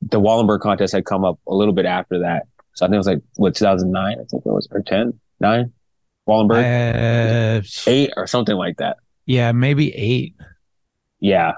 the 0.02 0.20
Wallenberg 0.20 0.62
contest 0.62 0.94
had 0.94 1.06
come 1.06 1.24
up 1.24 1.40
a 1.48 1.54
little 1.54 1.74
bit 1.74 1.86
after 1.86 2.20
that. 2.20 2.48
So 2.74 2.86
I 2.86 2.90
think 2.90 2.96
it 2.96 2.98
was 2.98 3.08
like 3.08 3.22
what 3.36 3.56
2009, 3.56 4.12
I 4.12 4.16
think 4.16 4.46
it 4.46 4.52
was, 4.52 4.68
or 4.72 4.82
10, 4.82 5.18
9, 5.40 5.72
Wallenberg, 6.28 7.62
uh, 7.62 7.62
eight 7.90 8.12
or 8.18 8.28
something 8.28 8.56
like 8.56 8.78
that. 8.78 8.98
yeah, 9.26 9.52
maybe 9.52 9.94
eight. 9.96 10.36
Yeah. 11.20 11.54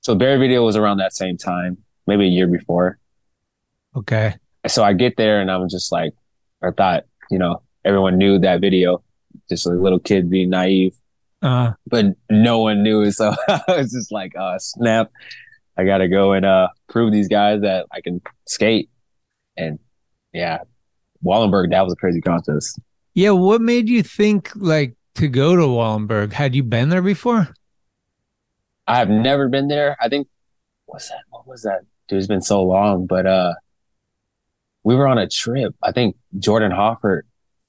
So 0.00 0.14
Barry 0.14 0.38
video 0.38 0.64
was 0.64 0.76
around 0.76 0.98
that 0.98 1.14
same 1.14 1.36
time, 1.36 1.78
maybe 2.06 2.24
a 2.24 2.28
year 2.28 2.48
before. 2.48 2.98
Okay. 3.96 4.34
so 4.66 4.82
I 4.82 4.92
get 4.92 5.16
there 5.16 5.40
and 5.40 5.50
I'm 5.50 5.68
just 5.68 5.92
like, 5.92 6.12
I 6.62 6.70
thought, 6.70 7.04
you 7.30 7.38
know, 7.38 7.62
everyone 7.84 8.18
knew 8.18 8.38
that 8.38 8.60
video, 8.60 9.02
just 9.48 9.66
a 9.66 9.70
little 9.70 9.98
kid 9.98 10.30
being 10.30 10.50
naive, 10.50 10.94
Uh, 11.42 11.72
but 11.86 12.06
no 12.30 12.60
one 12.60 12.82
knew. 12.82 13.10
So 13.12 13.34
I 13.48 13.62
was 13.68 13.92
just 13.92 14.12
like, 14.12 14.32
oh, 14.38 14.54
snap. 14.58 15.10
I 15.76 15.84
got 15.84 15.98
to 15.98 16.08
go 16.08 16.32
and, 16.32 16.44
uh, 16.46 16.68
prove 16.88 17.12
these 17.12 17.28
guys 17.28 17.62
that 17.62 17.86
I 17.90 18.00
can 18.00 18.20
skate. 18.46 18.90
And 19.56 19.78
yeah, 20.32 20.58
Wallenberg, 21.24 21.70
that 21.70 21.82
was 21.82 21.92
a 21.94 21.96
crazy 21.96 22.20
contest. 22.20 22.78
yeah, 23.14 23.30
what 23.30 23.60
made 23.60 23.88
you 23.88 24.02
think 24.02 24.50
like 24.54 24.94
to 25.16 25.28
go 25.28 25.56
to 25.56 25.62
Wallenberg? 25.62 26.32
Had 26.32 26.54
you 26.54 26.62
been 26.62 26.88
there 26.90 27.02
before? 27.02 27.54
I 28.86 28.98
have 28.98 29.08
never 29.10 29.48
been 29.48 29.68
there. 29.68 29.96
I 30.00 30.08
think, 30.08 30.28
what's 30.86 31.08
that? 31.08 31.22
What 31.30 31.46
was 31.46 31.62
that? 31.62 31.80
Dude, 32.08 32.18
it's 32.18 32.26
been 32.26 32.42
so 32.42 32.62
long, 32.62 33.06
but, 33.06 33.26
uh, 33.26 33.54
we 34.84 34.94
were 34.96 35.06
on 35.06 35.18
a 35.18 35.28
trip. 35.28 35.74
I 35.82 35.92
think 35.92 36.16
Jordan 36.38 36.72
Hoffart 36.72 37.22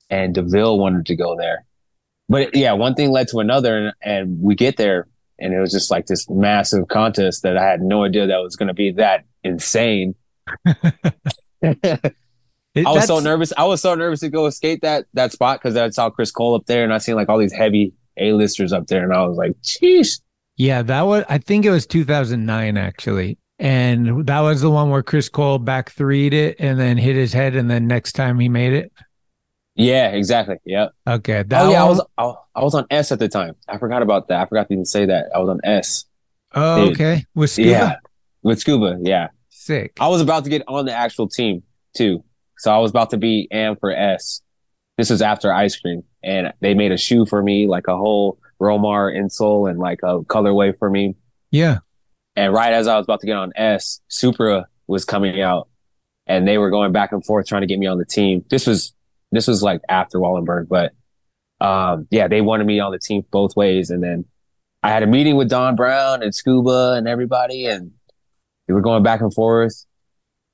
and 0.09 0.33
Deville 0.33 0.79
wanted 0.79 1.05
to 1.05 1.15
go 1.15 1.37
there. 1.37 1.63
But 2.29 2.55
yeah, 2.55 2.73
one 2.73 2.95
thing 2.95 3.11
led 3.11 3.27
to 3.29 3.39
another, 3.39 3.77
and, 3.77 3.93
and 4.01 4.41
we 4.41 4.55
get 4.55 4.77
there, 4.77 5.07
and 5.39 5.53
it 5.53 5.59
was 5.59 5.71
just 5.71 5.91
like 5.91 6.05
this 6.05 6.29
massive 6.29 6.87
contest 6.87 7.43
that 7.43 7.57
I 7.57 7.65
had 7.65 7.81
no 7.81 8.03
idea 8.03 8.27
that 8.27 8.37
was 8.37 8.55
going 8.55 8.67
to 8.67 8.73
be 8.73 8.91
that 8.93 9.25
insane. 9.43 10.15
I 12.75 12.91
was 12.91 13.05
so 13.05 13.19
nervous. 13.19 13.53
I 13.57 13.65
was 13.65 13.81
so 13.81 13.93
nervous 13.95 14.21
to 14.21 14.29
go 14.29 14.49
skate 14.49 14.81
that 14.81 15.05
that 15.13 15.31
spot 15.31 15.59
because 15.61 15.77
I 15.77 15.89
saw 15.89 16.09
Chris 16.09 16.31
Cole 16.31 16.55
up 16.55 16.65
there, 16.65 16.83
and 16.83 16.93
I 16.93 16.97
seen 16.97 17.15
like 17.15 17.29
all 17.29 17.37
these 17.37 17.53
heavy 17.53 17.93
A-listers 18.17 18.73
up 18.73 18.87
there, 18.87 19.03
and 19.03 19.13
I 19.13 19.25
was 19.25 19.37
like, 19.37 19.53
"Jeez." 19.61 20.21
Yeah, 20.57 20.81
that 20.83 21.01
was. 21.03 21.23
I 21.29 21.37
think 21.37 21.65
it 21.65 21.71
was 21.71 21.85
2009 21.85 22.77
actually, 22.77 23.37
and 23.59 24.25
that 24.25 24.39
was 24.39 24.61
the 24.61 24.71
one 24.71 24.89
where 24.89 25.03
Chris 25.03 25.29
Cole 25.29 25.59
back 25.59 25.91
threed 25.91 26.33
it 26.33 26.55
and 26.59 26.79
then 26.79 26.97
hit 26.97 27.15
his 27.15 27.33
head, 27.33 27.55
and 27.55 27.69
then 27.69 27.87
next 27.87 28.13
time 28.13 28.39
he 28.39 28.49
made 28.49 28.73
it. 28.73 28.91
Yeah, 29.75 30.09
exactly. 30.09 30.57
Yeah. 30.65 30.89
Okay. 31.07 31.43
oh 31.51 31.71
yeah, 31.71 31.83
I 31.83 31.87
was 31.87 32.01
I, 32.17 32.33
I, 32.55 32.63
was 32.63 32.75
on 32.75 32.85
S 32.91 33.11
at 33.11 33.19
the 33.19 33.27
time. 33.27 33.55
I 33.67 33.77
forgot 33.77 34.01
about 34.01 34.27
that. 34.27 34.41
I 34.41 34.45
forgot 34.45 34.67
to 34.67 34.73
even 34.73 34.85
say 34.85 35.05
that. 35.07 35.27
I 35.33 35.39
was 35.39 35.49
on 35.49 35.59
S. 35.63 36.05
Oh, 36.53 36.85
Dude. 36.85 36.93
okay. 36.93 37.25
With 37.33 37.49
scuba. 37.49 37.69
Yeah, 37.69 37.95
with 38.43 38.59
scuba. 38.59 38.97
Yeah. 39.01 39.29
Sick. 39.49 39.93
I 39.99 40.09
was 40.09 40.21
about 40.21 40.43
to 40.43 40.49
get 40.49 40.61
on 40.67 40.85
the 40.85 40.93
actual 40.93 41.27
team 41.27 41.63
too. 41.95 42.23
So 42.57 42.71
I 42.71 42.77
was 42.77 42.91
about 42.91 43.09
to 43.11 43.17
be 43.17 43.47
AM 43.51 43.75
for 43.75 43.91
S. 43.91 44.41
This 44.97 45.09
was 45.09 45.21
after 45.21 45.51
ice 45.51 45.75
cream, 45.75 46.03
and 46.23 46.53
they 46.59 46.75
made 46.75 46.91
a 46.91 46.97
shoe 46.97 47.25
for 47.25 47.41
me, 47.41 47.67
like 47.67 47.87
a 47.87 47.97
whole 47.97 48.37
Romar 48.61 49.15
insole 49.15 49.69
and 49.69 49.79
like 49.79 49.99
a 50.03 50.19
colorway 50.21 50.77
for 50.77 50.89
me. 50.89 51.15
Yeah. 51.49 51.79
And 52.35 52.53
right 52.53 52.73
as 52.73 52.87
I 52.87 52.97
was 52.97 53.05
about 53.05 53.21
to 53.21 53.27
get 53.27 53.37
on 53.37 53.53
S, 53.55 54.01
Supra 54.07 54.67
was 54.85 55.03
coming 55.03 55.41
out, 55.41 55.67
and 56.27 56.47
they 56.47 56.59
were 56.59 56.69
going 56.69 56.91
back 56.91 57.11
and 57.11 57.25
forth 57.25 57.47
trying 57.47 57.61
to 57.61 57.67
get 57.67 57.79
me 57.79 57.87
on 57.87 57.97
the 57.97 58.05
team. 58.05 58.45
This 58.49 58.67
was 58.67 58.93
this 59.33 59.47
was 59.47 59.63
like 59.63 59.81
after 59.89 60.19
Wallenberg, 60.19 60.67
but 60.67 60.93
um, 61.59 62.07
yeah, 62.11 62.27
they 62.27 62.41
wanted 62.41 62.67
me 62.67 62.79
on 62.79 62.91
the 62.91 62.99
team 62.99 63.25
both 63.31 63.55
ways, 63.55 63.89
and 63.89 64.03
then 64.03 64.25
I 64.83 64.89
had 64.89 65.03
a 65.03 65.07
meeting 65.07 65.35
with 65.35 65.49
Don 65.49 65.75
Brown 65.75 66.21
and 66.21 66.35
Scuba 66.35 66.93
and 66.97 67.07
everybody, 67.07 67.65
and 67.65 67.91
we 68.67 68.73
were 68.73 68.81
going 68.81 69.03
back 69.03 69.21
and 69.21 69.33
forth. 69.33 69.85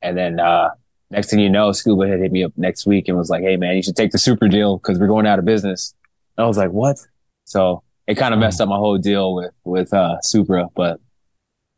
And 0.02 0.18
then 0.18 0.40
uh, 0.40 0.70
next 1.10 1.30
thing 1.30 1.40
you 1.40 1.50
know, 1.50 1.72
Scuba 1.72 2.08
had 2.08 2.20
hit 2.20 2.32
me 2.32 2.44
up 2.44 2.54
next 2.58 2.86
week 2.86 3.08
and 3.08 3.18
was 3.18 3.30
like, 3.30 3.42
"Hey 3.42 3.58
man, 3.58 3.76
you 3.76 3.84
should 3.84 3.96
take 3.96 4.12
the 4.12 4.20
Supra 4.20 4.50
deal 4.50 4.78
because 4.78 5.00
we're 5.00 5.08
going 5.08 5.26
out 5.26 5.40
of 5.40 5.46
business." 5.46 5.94
And 6.38 6.46
I 6.46 6.48
was 6.48 6.58
like, 6.58 6.72
"What?" 6.72 6.98
So 7.46 7.84
it 8.08 8.16
kind 8.16 8.34
of 8.34 8.40
messed 8.40 8.62
up 8.62 8.70
my 8.70 8.78
whole 8.78 8.98
deal 8.98 9.34
with 9.34 9.52
with 9.64 9.94
uh, 9.94 10.22
Supra, 10.22 10.68
but 10.76 11.00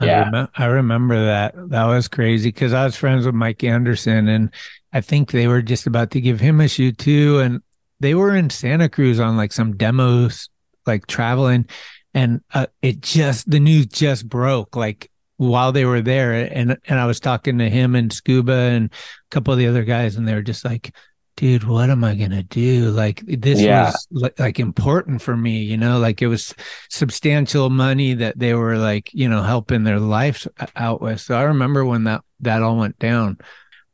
yeah, 0.05 0.25
I, 0.27 0.31
rem- 0.31 0.47
I 0.55 0.65
remember 0.65 1.25
that. 1.25 1.53
That 1.69 1.85
was 1.85 2.07
crazy 2.07 2.49
because 2.49 2.73
I 2.73 2.85
was 2.85 2.95
friends 2.95 3.25
with 3.25 3.35
Mike 3.35 3.63
Anderson, 3.63 4.27
and 4.27 4.49
I 4.93 5.01
think 5.01 5.31
they 5.31 5.47
were 5.47 5.61
just 5.61 5.87
about 5.87 6.11
to 6.11 6.21
give 6.21 6.39
him 6.39 6.59
a 6.61 6.67
shoot 6.67 6.97
too, 6.97 7.39
and 7.39 7.61
they 7.99 8.15
were 8.15 8.35
in 8.35 8.49
Santa 8.49 8.89
Cruz 8.89 9.19
on 9.19 9.37
like 9.37 9.51
some 9.51 9.77
demos, 9.77 10.49
like 10.85 11.07
traveling, 11.07 11.67
and 12.13 12.41
uh, 12.53 12.67
it 12.81 13.01
just 13.01 13.49
the 13.49 13.59
news 13.59 13.87
just 13.87 14.27
broke 14.27 14.75
like 14.75 15.09
while 15.37 15.71
they 15.71 15.85
were 15.85 16.01
there 16.01 16.33
and 16.53 16.77
and 16.85 16.99
I 16.99 17.07
was 17.07 17.19
talking 17.19 17.57
to 17.57 17.69
him 17.69 17.95
and 17.95 18.13
Scuba 18.13 18.53
and 18.53 18.91
a 18.91 19.29
couple 19.31 19.51
of 19.51 19.57
the 19.57 19.65
other 19.65 19.83
guys 19.83 20.15
and 20.15 20.27
they 20.27 20.35
were 20.35 20.43
just 20.43 20.63
like 20.63 20.93
dude 21.35 21.63
what 21.63 21.89
am 21.89 22.03
I 22.03 22.15
going 22.15 22.31
to 22.31 22.43
do 22.43 22.89
like 22.91 23.23
this 23.25 23.59
yeah. 23.59 23.85
was 23.85 24.07
like, 24.11 24.39
like 24.39 24.59
important 24.59 25.21
for 25.21 25.35
me 25.35 25.61
you 25.61 25.77
know 25.77 25.99
like 25.99 26.21
it 26.21 26.27
was 26.27 26.53
substantial 26.89 27.69
money 27.69 28.13
that 28.13 28.37
they 28.37 28.53
were 28.53 28.77
like 28.77 29.13
you 29.13 29.27
know 29.27 29.41
helping 29.41 29.83
their 29.83 29.99
lives 29.99 30.47
out 30.75 31.01
with 31.01 31.21
so 31.21 31.35
I 31.35 31.43
remember 31.43 31.85
when 31.85 32.03
that 32.05 32.21
that 32.41 32.61
all 32.61 32.77
went 32.77 32.99
down 32.99 33.37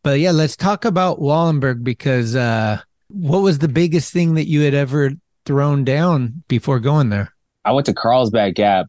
but 0.03 0.19
yeah 0.19 0.31
let's 0.31 0.55
talk 0.55 0.85
about 0.85 1.19
Wallenberg 1.19 1.83
because 1.83 2.35
uh 2.35 2.81
what 3.09 3.41
was 3.41 3.59
the 3.59 3.67
biggest 3.67 4.11
thing 4.11 4.33
that 4.35 4.47
you 4.47 4.61
had 4.61 4.73
ever 4.73 5.11
thrown 5.45 5.83
down 5.83 6.43
before 6.47 6.79
going 6.79 7.09
there 7.09 7.33
I 7.63 7.71
went 7.71 7.85
to 7.87 7.93
Carlsbad 7.93 8.55
Gap 8.55 8.87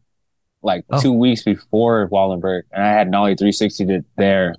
like 0.61 0.85
oh. 0.89 1.01
two 1.01 1.13
weeks 1.13 1.43
before 1.43 2.09
Wallenberg, 2.09 2.63
and 2.71 2.83
I 2.83 2.91
had 2.91 3.09
Nollie 3.09 3.35
360 3.35 3.85
to 3.85 4.05
there. 4.17 4.55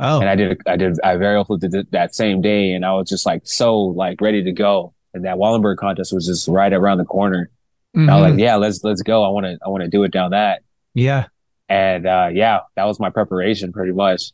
Oh, 0.00 0.20
and 0.20 0.28
I 0.28 0.34
did, 0.34 0.60
I 0.66 0.76
did, 0.76 0.98
I 1.04 1.14
varial 1.14 1.46
flipped 1.46 1.64
it 1.64 1.90
that 1.92 2.14
same 2.14 2.40
day, 2.40 2.72
and 2.72 2.84
I 2.84 2.92
was 2.94 3.08
just 3.08 3.26
like 3.26 3.42
so 3.44 3.78
like 3.78 4.20
ready 4.20 4.42
to 4.42 4.52
go. 4.52 4.92
And 5.12 5.24
that 5.24 5.36
Wallenberg 5.36 5.76
contest 5.76 6.12
was 6.12 6.26
just 6.26 6.48
right 6.48 6.72
around 6.72 6.98
the 6.98 7.04
corner. 7.04 7.50
Mm-hmm. 7.96 8.10
I 8.10 8.16
was 8.16 8.22
like, 8.22 8.30
mm-hmm. 8.32 8.40
yeah, 8.40 8.56
let's 8.56 8.82
let's 8.82 9.02
go. 9.02 9.22
I 9.22 9.28
want 9.28 9.46
to 9.46 9.58
I 9.64 9.68
want 9.68 9.84
to 9.84 9.88
do 9.88 10.02
it 10.02 10.10
down 10.10 10.32
that. 10.32 10.62
Yeah. 10.94 11.26
And 11.68 12.06
uh, 12.06 12.30
yeah, 12.32 12.60
that 12.74 12.84
was 12.84 12.98
my 12.98 13.10
preparation 13.10 13.72
pretty 13.72 13.92
much. 13.92 14.32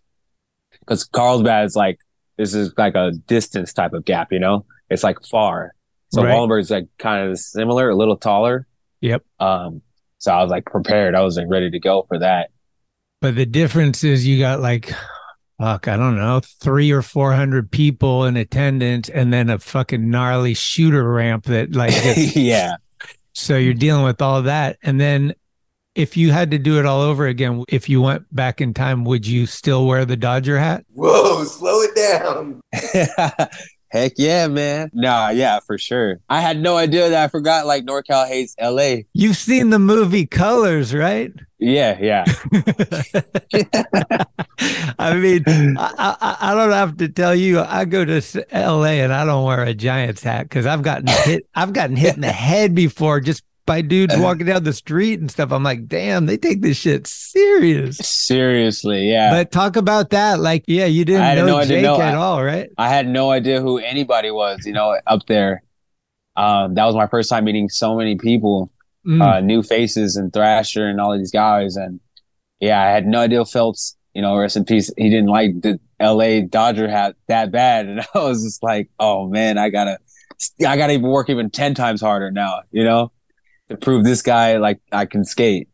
Because 0.80 1.04
Carlsbad 1.04 1.66
is 1.66 1.76
like 1.76 1.98
this 2.38 2.54
is 2.54 2.72
like 2.78 2.94
a 2.94 3.12
distance 3.26 3.74
type 3.74 3.92
of 3.92 4.06
gap, 4.06 4.32
you 4.32 4.38
know. 4.38 4.64
It's 4.88 5.04
like 5.04 5.18
far. 5.30 5.74
So 6.12 6.24
right. 6.24 6.34
Wallenberg's 6.34 6.70
like 6.70 6.88
kind 6.98 7.30
of 7.30 7.38
similar, 7.38 7.90
a 7.90 7.96
little 7.96 8.16
taller. 8.16 8.66
Yep. 9.02 9.22
Um, 9.38 9.82
so 10.18 10.32
I 10.32 10.42
was 10.42 10.50
like 10.50 10.64
prepared. 10.64 11.14
I 11.14 11.20
was 11.20 11.36
like 11.36 11.46
ready 11.48 11.70
to 11.70 11.78
go 11.78 12.06
for 12.08 12.18
that. 12.18 12.50
But 13.20 13.36
the 13.36 13.46
difference 13.46 14.02
is 14.02 14.26
you 14.26 14.38
got 14.38 14.60
like, 14.60 14.92
fuck, 15.60 15.88
I 15.88 15.96
don't 15.96 16.16
know, 16.16 16.40
three 16.40 16.90
or 16.90 17.02
400 17.02 17.70
people 17.70 18.24
in 18.24 18.36
attendance 18.38 19.10
and 19.10 19.30
then 19.32 19.50
a 19.50 19.58
fucking 19.58 20.08
gnarly 20.08 20.54
shooter 20.54 21.12
ramp 21.12 21.44
that 21.44 21.74
like, 21.74 21.90
gets, 22.02 22.34
yeah. 22.34 22.76
So 23.34 23.58
you're 23.58 23.74
dealing 23.74 24.04
with 24.04 24.22
all 24.22 24.42
that. 24.42 24.78
And 24.82 24.98
then 24.98 25.34
if 25.94 26.16
you 26.16 26.32
had 26.32 26.50
to 26.52 26.58
do 26.58 26.78
it 26.78 26.86
all 26.86 27.02
over 27.02 27.26
again, 27.26 27.64
if 27.68 27.90
you 27.90 28.00
went 28.00 28.34
back 28.34 28.62
in 28.62 28.72
time, 28.72 29.04
would 29.04 29.26
you 29.26 29.44
still 29.44 29.86
wear 29.86 30.06
the 30.06 30.16
Dodger 30.16 30.58
hat? 30.58 30.84
Whoa, 30.94 31.44
slow 31.44 31.80
it 31.82 31.94
down. 31.94 32.60
Heck 33.90 34.12
yeah, 34.18 34.46
man. 34.46 34.90
Nah, 34.94 35.30
yeah, 35.30 35.58
for 35.58 35.76
sure. 35.76 36.20
I 36.28 36.40
had 36.40 36.60
no 36.60 36.76
idea 36.76 37.08
that 37.08 37.24
I 37.24 37.28
forgot 37.28 37.66
like 37.66 37.84
NorCal 37.84 38.28
hates 38.28 38.54
LA. 38.60 39.02
You've 39.14 39.36
seen 39.36 39.70
the 39.70 39.80
movie 39.80 40.26
Colors, 40.26 40.94
right? 40.94 41.32
Yeah, 41.58 41.98
yeah. 42.00 42.24
I 44.98 45.14
mean, 45.14 45.44
I, 45.76 45.94
I, 45.98 46.36
I, 46.40 46.54
don't 46.54 46.72
have 46.72 46.96
to 46.98 47.08
tell 47.08 47.34
you. 47.34 47.60
I 47.60 47.84
go 47.84 48.04
to 48.04 48.22
LA 48.52 49.02
and 49.02 49.12
I 49.12 49.24
don't 49.24 49.44
wear 49.44 49.64
a 49.64 49.74
Giants 49.74 50.22
hat 50.22 50.44
because 50.44 50.66
I've 50.66 50.82
gotten 50.82 51.08
hit. 51.08 51.48
I've 51.54 51.72
gotten 51.72 51.96
hit 51.96 52.14
in 52.14 52.20
the 52.20 52.32
head 52.32 52.74
before 52.74 53.20
just 53.20 53.42
by 53.70 53.82
dudes 53.82 54.16
walking 54.16 54.46
down 54.46 54.64
the 54.64 54.72
street 54.72 55.20
and 55.20 55.30
stuff. 55.30 55.52
I'm 55.52 55.62
like, 55.62 55.86
damn, 55.86 56.26
they 56.26 56.36
take 56.36 56.60
this 56.60 56.76
shit 56.76 57.06
serious. 57.06 57.98
Seriously, 57.98 59.08
yeah. 59.08 59.30
But 59.30 59.52
talk 59.52 59.76
about 59.76 60.10
that. 60.10 60.40
Like, 60.40 60.64
yeah, 60.66 60.86
you 60.86 61.04
didn't 61.04 61.36
know 61.36 61.46
no, 61.46 61.64
Jake 61.64 61.84
know. 61.84 62.00
at 62.00 62.14
I, 62.14 62.16
all, 62.16 62.42
right? 62.42 62.68
I 62.76 62.88
had 62.88 63.06
no 63.06 63.30
idea 63.30 63.60
who 63.60 63.78
anybody 63.78 64.32
was, 64.32 64.66
you 64.66 64.72
know, 64.72 64.98
up 65.06 65.24
there. 65.28 65.62
Um, 66.34 66.74
that 66.74 66.84
was 66.84 66.96
my 66.96 67.06
first 67.06 67.30
time 67.30 67.44
meeting 67.44 67.68
so 67.68 67.94
many 67.94 68.16
people, 68.16 68.72
mm. 69.06 69.22
uh, 69.22 69.38
new 69.38 69.62
faces 69.62 70.16
and 70.16 70.32
Thrasher 70.32 70.88
and 70.88 71.00
all 71.00 71.16
these 71.16 71.30
guys. 71.30 71.76
And 71.76 72.00
yeah, 72.58 72.82
I 72.82 72.90
had 72.90 73.06
no 73.06 73.20
idea 73.20 73.44
Phelps, 73.44 73.96
you 74.14 74.22
know, 74.22 74.36
rest 74.36 74.56
in 74.56 74.64
peace. 74.64 74.92
He 74.96 75.10
didn't 75.10 75.28
like 75.28 75.60
the 75.60 75.78
LA 76.02 76.40
Dodger 76.40 76.90
hat 76.90 77.14
that 77.28 77.52
bad. 77.52 77.86
And 77.88 78.00
I 78.00 78.18
was 78.18 78.42
just 78.42 78.64
like, 78.64 78.90
oh 78.98 79.28
man, 79.28 79.58
I 79.58 79.70
gotta, 79.70 79.98
I 80.66 80.76
gotta 80.76 80.94
even 80.94 81.08
work 81.08 81.30
even 81.30 81.50
10 81.50 81.76
times 81.76 82.00
harder 82.00 82.32
now, 82.32 82.62
you 82.72 82.82
know? 82.82 83.12
To 83.70 83.76
prove 83.76 84.04
this 84.04 84.20
guy 84.20 84.58
like 84.58 84.80
I 84.92 85.06
can 85.06 85.24
skate. 85.24 85.68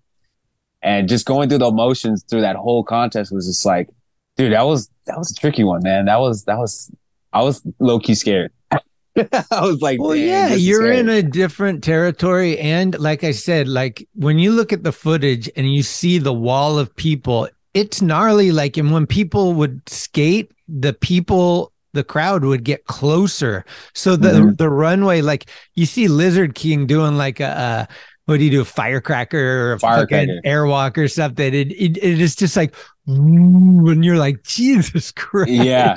And 0.83 1.09
just 1.09 1.27
going 1.27 1.49
through 1.49 1.59
the 1.59 1.69
emotions 1.69 2.25
through 2.29 2.43
that 2.43 2.57
whole 2.57 2.85
contest 2.85 3.33
was 3.33 3.47
just 3.47 3.65
like, 3.65 3.89
dude, 4.37 4.53
that 4.53 4.63
was 4.63 4.89
that 5.07 5.19
was 5.19 5.33
a 5.33 5.35
tricky 5.35 5.65
one, 5.65 5.83
man. 5.83 6.05
That 6.05 6.21
was 6.21 6.45
that 6.45 6.59
was 6.59 6.91
I 7.33 7.43
was 7.43 7.67
low 7.81 7.99
key 7.99 8.15
scared. 8.15 8.53
I 8.71 9.63
was 9.63 9.81
like, 9.81 9.99
well, 10.01 10.15
yeah, 10.15 10.55
you're 10.55 10.93
in 10.93 11.09
a 11.09 11.23
different 11.23 11.83
territory. 11.83 12.59
And 12.59 12.99
like 12.99 13.25
I 13.25 13.31
said, 13.31 13.67
like 13.67 14.07
when 14.15 14.39
you 14.39 14.53
look 14.53 14.73
at 14.73 14.85
the 14.85 14.93
footage 14.93 15.51
and 15.57 15.73
you 15.73 15.83
see 15.83 16.19
the 16.19 16.35
wall 16.35 16.79
of 16.79 16.95
people, 16.95 17.49
it's 17.73 18.03
gnarly. 18.03 18.53
Like, 18.53 18.77
and 18.77 18.93
when 18.93 19.07
people 19.07 19.55
would 19.55 19.89
skate, 19.89 20.53
the 20.69 20.93
people 20.93 21.73
the 21.93 22.05
crowd 22.05 22.45
would 22.45 22.65
get 22.65 22.85
closer. 22.87 23.65
So 23.95 24.17
the 24.17 24.29
mm-hmm. 24.29 24.55
the 24.55 24.69
runway, 24.69 25.23
like 25.23 25.51
you 25.75 25.87
see 25.87 26.09
Lizard 26.09 26.55
King 26.55 26.87
doing 26.87 27.17
like 27.17 27.41
a, 27.41 27.89
a 27.89 27.95
what 28.27 28.39
do 28.39 28.45
you 28.45 28.51
do, 28.51 28.61
a 28.61 28.65
firecracker 28.65 29.39
or 29.39 29.73
a 29.75 29.79
firecracker. 29.79 30.27
fucking 30.27 30.41
airwalk 30.45 30.99
or 30.99 31.09
something. 31.09 31.55
It, 31.55 31.73
it, 31.73 31.97
it 31.97 32.21
is 32.21 32.35
just 32.35 32.57
like 32.57 32.75
when 33.07 34.03
you're 34.03 34.19
like 34.19 34.43
Jesus 34.45 35.13
Christ. 35.13 35.51
Yeah. 35.51 35.97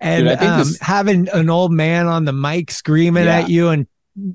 And 0.00 0.28
Dude, 0.28 0.38
um, 0.38 0.58
this... 0.60 0.78
having 0.80 1.28
an 1.30 1.50
old 1.50 1.72
man 1.72 2.06
on 2.06 2.24
the 2.24 2.32
mic 2.32 2.70
screaming 2.70 3.24
yeah. 3.24 3.40
at 3.40 3.50
you 3.50 3.68
and 3.68 3.86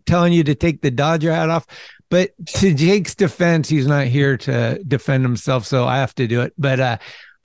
telling 0.05 0.33
you 0.33 0.43
to 0.43 0.55
take 0.55 0.81
the 0.81 0.91
Dodger 0.91 1.33
hat 1.33 1.49
off. 1.49 1.65
But 2.09 2.31
to 2.55 2.73
Jake's 2.73 3.15
defense, 3.15 3.69
he's 3.69 3.87
not 3.87 4.07
here 4.07 4.35
to 4.37 4.83
defend 4.83 5.23
himself, 5.23 5.65
so 5.65 5.85
I 5.85 5.97
have 5.97 6.15
to 6.15 6.27
do 6.27 6.41
it. 6.41 6.53
But 6.57 6.79
uh 6.79 6.97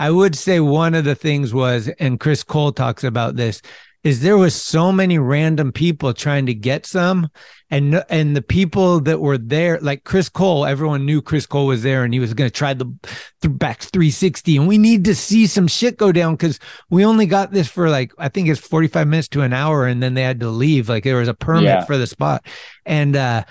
I 0.05 0.11
would 0.11 0.35
say 0.37 0.61
one 0.61 0.95
of 0.95 1.05
the 1.05 1.15
things 1.15 1.55
was, 1.55 1.89
and 1.99 2.21
Chris 2.21 2.43
Cole 2.45 2.73
talks 2.73 3.05
about 3.05 3.37
this, 3.37 3.63
is 4.03 4.21
there 4.21 4.37
was 4.37 4.55
so 4.55 4.93
many 4.93 5.19
random 5.19 5.73
people 5.73 6.13
trying 6.13 6.45
to 6.47 6.53
get 6.55 6.85
some 6.85 7.29
and 7.71 8.05
and 8.11 8.37
the 8.37 8.43
people 8.43 9.01
that 9.01 9.19
were 9.23 9.39
there 9.39 9.79
like 9.81 10.05
Chris 10.05 10.29
Cole 10.29 10.67
everyone 10.67 11.07
knew 11.07 11.23
Chris 11.23 11.47
Cole 11.47 11.67
was 11.67 11.83
there 11.83 12.05
and 12.05 12.13
he 12.13 12.21
was 12.21 12.35
going 12.35 12.51
to 12.51 12.55
try 12.55 12.75
the 12.75 12.85
th- 13.41 13.59
back 13.59 13.81
360 13.81 14.59
and 14.59 14.69
we 14.69 14.77
need 14.77 15.07
to 15.07 15.15
see 15.15 15.47
some 15.47 15.67
shit 15.67 15.97
go 15.97 16.13
down 16.13 16.37
cuz 16.37 16.61
we 16.91 17.03
only 17.03 17.25
got 17.25 17.51
this 17.53 17.67
for 17.67 17.89
like 17.89 18.13
I 18.19 18.29
think 18.29 18.49
it's 18.49 18.61
45 18.61 19.09
minutes 19.09 19.29
to 19.29 19.41
an 19.41 19.55
hour 19.55 19.87
and 19.87 20.03
then 20.03 20.13
they 20.13 20.23
had 20.23 20.41
to 20.41 20.51
leave 20.51 20.91
like 20.91 21.05
there 21.05 21.17
was 21.17 21.29
a 21.29 21.35
permit 21.35 21.65
Yeah. 21.65 21.85
for 21.87 21.97
the 21.97 22.07
spot 22.07 22.45
and 22.85 23.17
uh 23.17 23.45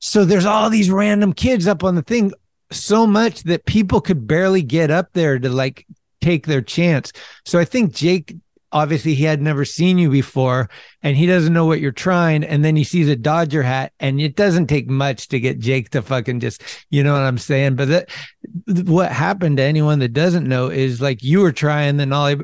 so 0.00 0.24
there's 0.24 0.44
all 0.44 0.68
these 0.70 0.90
random 0.90 1.32
kids 1.32 1.68
up 1.68 1.84
on 1.84 1.94
the 1.94 2.02
thing 2.02 2.32
so 2.74 3.06
much 3.06 3.42
that 3.44 3.64
people 3.66 4.00
could 4.00 4.26
barely 4.26 4.62
get 4.62 4.90
up 4.90 5.08
there 5.12 5.38
to 5.38 5.48
like 5.48 5.86
take 6.20 6.46
their 6.46 6.62
chance. 6.62 7.12
So 7.44 7.58
I 7.58 7.64
think 7.64 7.94
Jake 7.94 8.34
obviously 8.74 9.14
he 9.14 9.22
had 9.22 9.40
never 9.40 9.64
seen 9.64 9.96
you 9.98 10.10
before 10.10 10.68
and 11.00 11.16
he 11.16 11.26
doesn't 11.26 11.52
know 11.52 11.64
what 11.64 11.80
you're 11.80 11.92
trying 11.92 12.42
and 12.42 12.64
then 12.64 12.74
he 12.74 12.82
sees 12.82 13.08
a 13.08 13.14
Dodger 13.14 13.62
hat 13.62 13.92
and 14.00 14.20
it 14.20 14.34
doesn't 14.34 14.66
take 14.66 14.90
much 14.90 15.28
to 15.28 15.38
get 15.38 15.60
Jake 15.60 15.90
to 15.90 16.02
fucking 16.02 16.40
just 16.40 16.60
you 16.90 17.04
know 17.04 17.12
what 17.12 17.22
I'm 17.22 17.38
saying 17.38 17.76
but 17.76 17.88
that 17.88 18.10
what 18.66 19.12
happened 19.12 19.58
to 19.58 19.62
anyone 19.62 20.00
that 20.00 20.12
doesn't 20.12 20.48
know 20.48 20.68
is 20.68 21.00
like 21.00 21.22
you 21.22 21.40
were 21.40 21.52
trying 21.52 21.96
the 21.96 22.04
nollie 22.04 22.40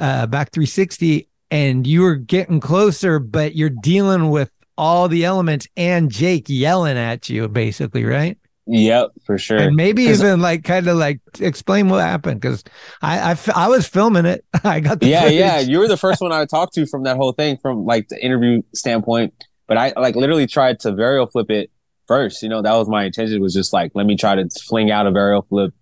uh 0.00 0.26
back 0.26 0.50
360 0.50 1.28
and 1.50 1.86
you 1.86 2.00
were 2.00 2.16
getting 2.16 2.58
closer 2.58 3.18
but 3.18 3.54
you're 3.54 3.68
dealing 3.68 4.30
with 4.30 4.50
all 4.78 5.08
the 5.08 5.24
elements 5.26 5.68
and 5.76 6.10
Jake 6.10 6.46
yelling 6.48 6.96
at 6.96 7.28
you 7.28 7.48
basically 7.48 8.04
right 8.04 8.38
Yep, 8.68 9.12
for 9.24 9.38
sure. 9.38 9.58
and 9.58 9.76
maybe 9.76 10.04
even 10.04 10.40
like 10.40 10.64
kind 10.64 10.88
of 10.88 10.96
like 10.96 11.20
explain 11.38 11.88
what 11.88 12.00
happened 12.00 12.40
because 12.40 12.64
I, 13.00 13.32
I, 13.32 13.36
I 13.54 13.68
was 13.68 13.86
filming 13.86 14.26
it. 14.26 14.44
I 14.64 14.80
got 14.80 14.98
the 14.98 15.06
yeah, 15.06 15.22
footage. 15.22 15.38
yeah. 15.38 15.60
You 15.60 15.78
were 15.78 15.86
the 15.88 15.96
first 15.96 16.20
one 16.20 16.32
I 16.32 16.44
talked 16.46 16.74
to 16.74 16.86
from 16.86 17.04
that 17.04 17.16
whole 17.16 17.32
thing, 17.32 17.58
from 17.58 17.84
like 17.84 18.08
the 18.08 18.22
interview 18.24 18.62
standpoint. 18.74 19.34
But 19.68 19.78
I 19.78 19.92
like 19.96 20.16
literally 20.16 20.46
tried 20.48 20.80
to 20.80 20.90
varial 20.92 21.30
flip 21.30 21.50
it 21.50 21.70
first. 22.06 22.42
You 22.42 22.48
know, 22.48 22.60
that 22.62 22.74
was 22.74 22.88
my 22.88 23.04
intention. 23.04 23.40
Was 23.40 23.54
just 23.54 23.72
like, 23.72 23.92
let 23.94 24.06
me 24.06 24.16
try 24.16 24.34
to 24.34 24.48
fling 24.66 24.90
out 24.90 25.06
a 25.06 25.12
varial 25.12 25.46
flip. 25.46 25.72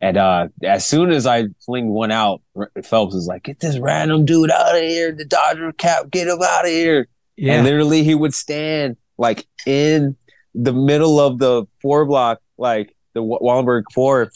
And 0.00 0.18
uh 0.18 0.48
as 0.62 0.84
soon 0.84 1.10
as 1.10 1.26
I 1.26 1.46
fling 1.64 1.88
one 1.88 2.10
out, 2.10 2.42
Phelps 2.82 3.14
was 3.14 3.26
like, 3.26 3.44
"Get 3.44 3.60
this 3.60 3.78
random 3.78 4.26
dude 4.26 4.50
out 4.50 4.76
of 4.76 4.82
here! 4.82 5.12
The 5.12 5.24
Dodger 5.24 5.72
cap, 5.72 6.10
get 6.10 6.28
him 6.28 6.42
out 6.42 6.66
of 6.66 6.70
here!" 6.70 7.08
Yeah. 7.36 7.54
And 7.54 7.64
literally, 7.64 8.04
he 8.04 8.14
would 8.14 8.34
stand 8.34 8.98
like 9.16 9.46
in 9.64 10.16
the 10.54 10.72
middle 10.72 11.20
of 11.20 11.38
the 11.38 11.66
four 11.82 12.04
block, 12.06 12.40
like 12.58 12.94
the 13.12 13.22
Wallenberg 13.22 13.84
four, 13.92 14.30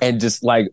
and 0.00 0.20
just 0.20 0.42
like 0.42 0.68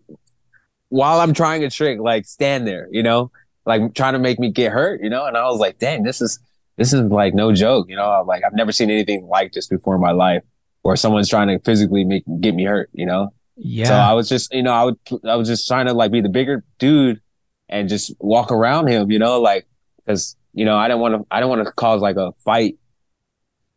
while 0.90 1.20
I'm 1.20 1.34
trying 1.34 1.64
a 1.64 1.70
trick, 1.70 2.00
like 2.00 2.26
stand 2.26 2.68
there, 2.68 2.88
you 2.92 3.04
know, 3.04 3.32
like 3.66 3.94
trying 3.94 4.14
to 4.14 4.20
make 4.20 4.40
me 4.40 4.52
get 4.52 4.72
hurt, 4.72 5.02
you 5.02 5.10
know. 5.10 5.26
And 5.26 5.38
I 5.38 5.44
was 5.46 5.60
like, 5.60 5.80
dang, 5.80 6.04
this 6.04 6.22
is 6.22 6.40
this 6.78 6.94
is 6.94 7.10
like 7.12 7.34
no 7.34 7.54
joke, 7.54 7.90
you 7.90 7.96
know. 7.96 8.10
I'm 8.10 8.28
like, 8.28 8.44
I've 8.46 8.54
never 8.54 8.72
seen 8.72 8.90
anything 8.90 9.28
like 9.28 9.54
this 9.54 9.68
before 9.68 9.96
in 9.96 10.02
my 10.02 10.12
life, 10.12 10.44
where 10.82 10.96
someone's 10.96 11.30
trying 11.30 11.48
to 11.48 11.60
physically 11.60 12.04
make 12.04 12.24
get 12.40 12.56
me 12.56 12.66
hurt, 12.66 12.90
you 12.94 13.06
know. 13.06 13.34
Yeah. 13.62 13.88
So 13.88 13.94
I 13.94 14.14
was 14.14 14.30
just, 14.30 14.54
you 14.54 14.64
know, 14.64 14.72
I 14.72 14.86
would, 14.86 14.98
I 15.26 15.36
was 15.36 15.50
just 15.50 15.68
trying 15.68 15.88
to 15.88 15.94
like 15.94 16.12
be 16.12 16.22
the 16.22 16.30
bigger 16.30 16.64
dude 16.78 17.22
and 17.68 17.90
just 17.90 18.14
walk 18.20 18.52
around 18.52 18.88
him, 18.88 19.12
you 19.12 19.20
know, 19.20 19.42
like, 19.42 19.68
cause, 20.08 20.38
you 20.54 20.64
know, 20.64 20.78
I 20.78 20.88
didn't 20.88 21.02
want 21.02 21.16
to, 21.16 21.28
I 21.30 21.42
didn't 21.42 21.50
want 21.50 21.66
to 21.66 21.72
cause 21.74 22.02
like 22.02 22.16
a 22.16 22.32
fight 22.46 22.79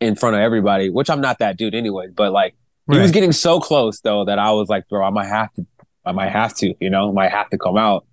in 0.03 0.15
front 0.15 0.35
of 0.35 0.41
everybody, 0.41 0.89
which 0.89 1.09
I'm 1.09 1.21
not 1.21 1.39
that 1.39 1.57
dude 1.57 1.75
anyway, 1.75 2.07
but 2.07 2.31
like, 2.31 2.55
he 2.91 2.97
was 2.97 3.11
getting 3.11 3.31
so 3.31 3.59
close 3.61 4.01
though 4.01 4.25
that 4.25 4.39
I 4.39 4.51
was 4.51 4.67
like, 4.67 4.89
bro, 4.89 5.05
I 5.05 5.09
might 5.09 5.27
have 5.27 5.53
to, 5.53 5.65
I 6.05 6.11
might 6.11 6.31
have 6.31 6.53
to, 6.55 6.73
you 6.81 6.89
know, 6.89 7.13
might 7.13 7.31
have 7.31 7.49
to 7.51 7.57
come 7.57 7.77
out. 7.77 8.05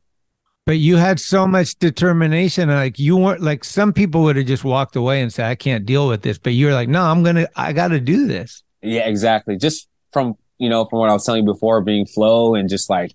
But 0.64 0.78
you 0.78 0.96
had 0.96 1.18
so 1.18 1.46
much 1.46 1.76
determination. 1.80 2.68
Like 2.68 2.98
you 2.98 3.16
weren't 3.16 3.42
like 3.42 3.64
some 3.64 3.92
people 3.92 4.22
would 4.22 4.36
have 4.36 4.46
just 4.46 4.62
walked 4.62 4.94
away 4.94 5.22
and 5.22 5.32
said, 5.32 5.46
I 5.46 5.56
can't 5.56 5.84
deal 5.84 6.06
with 6.06 6.22
this. 6.22 6.38
But 6.38 6.52
you 6.52 6.66
were 6.66 6.72
like, 6.72 6.88
no, 6.88 7.02
I'm 7.02 7.24
gonna 7.24 7.48
I 7.56 7.72
gotta 7.72 7.98
do 7.98 8.28
this. 8.28 8.62
Yeah, 8.80 9.08
exactly. 9.08 9.56
Just 9.56 9.88
from, 10.12 10.36
you 10.58 10.68
know, 10.68 10.84
from 10.84 11.00
what 11.00 11.10
I 11.10 11.14
was 11.14 11.26
telling 11.26 11.44
you 11.44 11.52
before, 11.52 11.80
being 11.80 12.06
flow 12.06 12.54
and 12.54 12.68
just 12.68 12.88
like, 12.88 13.12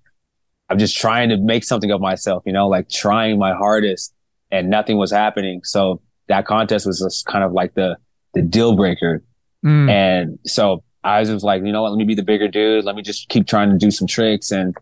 I'm 0.70 0.78
just 0.78 0.98
trying 0.98 1.30
to 1.30 1.38
make 1.38 1.64
something 1.64 1.92
of 1.92 2.02
myself, 2.02 2.44
you 2.46 2.52
know, 2.52 2.68
like 2.68 2.90
trying 2.90 3.40
my 3.40 3.54
hardest 3.54 4.14
and 4.52 4.70
nothing 4.70 4.98
was 4.98 5.12
happening. 5.12 5.62
So 5.64 6.02
that 6.28 6.46
contest 6.46 6.86
was 6.86 7.00
just 7.00 7.26
kind 7.26 7.46
of 7.46 7.54
like 7.54 7.76
the, 7.76 7.98
the 8.36 8.42
deal 8.42 8.76
breaker. 8.76 9.24
Mm. 9.66 9.90
And 9.90 10.40
so 10.46 10.84
I 11.04 11.20
was 11.20 11.30
just 11.30 11.44
like, 11.44 11.64
you 11.64 11.72
know 11.72 11.82
what, 11.82 11.92
let 11.92 11.98
me 11.98 12.04
be 12.06 12.16
the 12.16 12.24
bigger 12.24 12.48
dude. 12.48 12.86
Let 12.86 12.96
me 12.96 13.02
just 13.02 13.30
keep 13.30 13.48
trying 13.48 13.72
to 13.72 13.78
do 13.78 13.90
some 13.92 14.08
tricks. 14.08 14.52
And, 14.52 14.76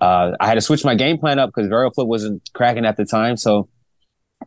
uh, 0.00 0.32
I 0.40 0.46
had 0.46 0.54
to 0.54 0.60
switch 0.60 0.84
my 0.84 0.94
game 0.94 1.18
plan 1.18 1.38
up 1.38 1.50
because 1.54 1.70
Varial 1.70 1.94
Flip 1.94 2.06
wasn't 2.08 2.48
cracking 2.54 2.84
at 2.86 2.96
the 2.96 3.04
time. 3.04 3.36
So, 3.36 3.68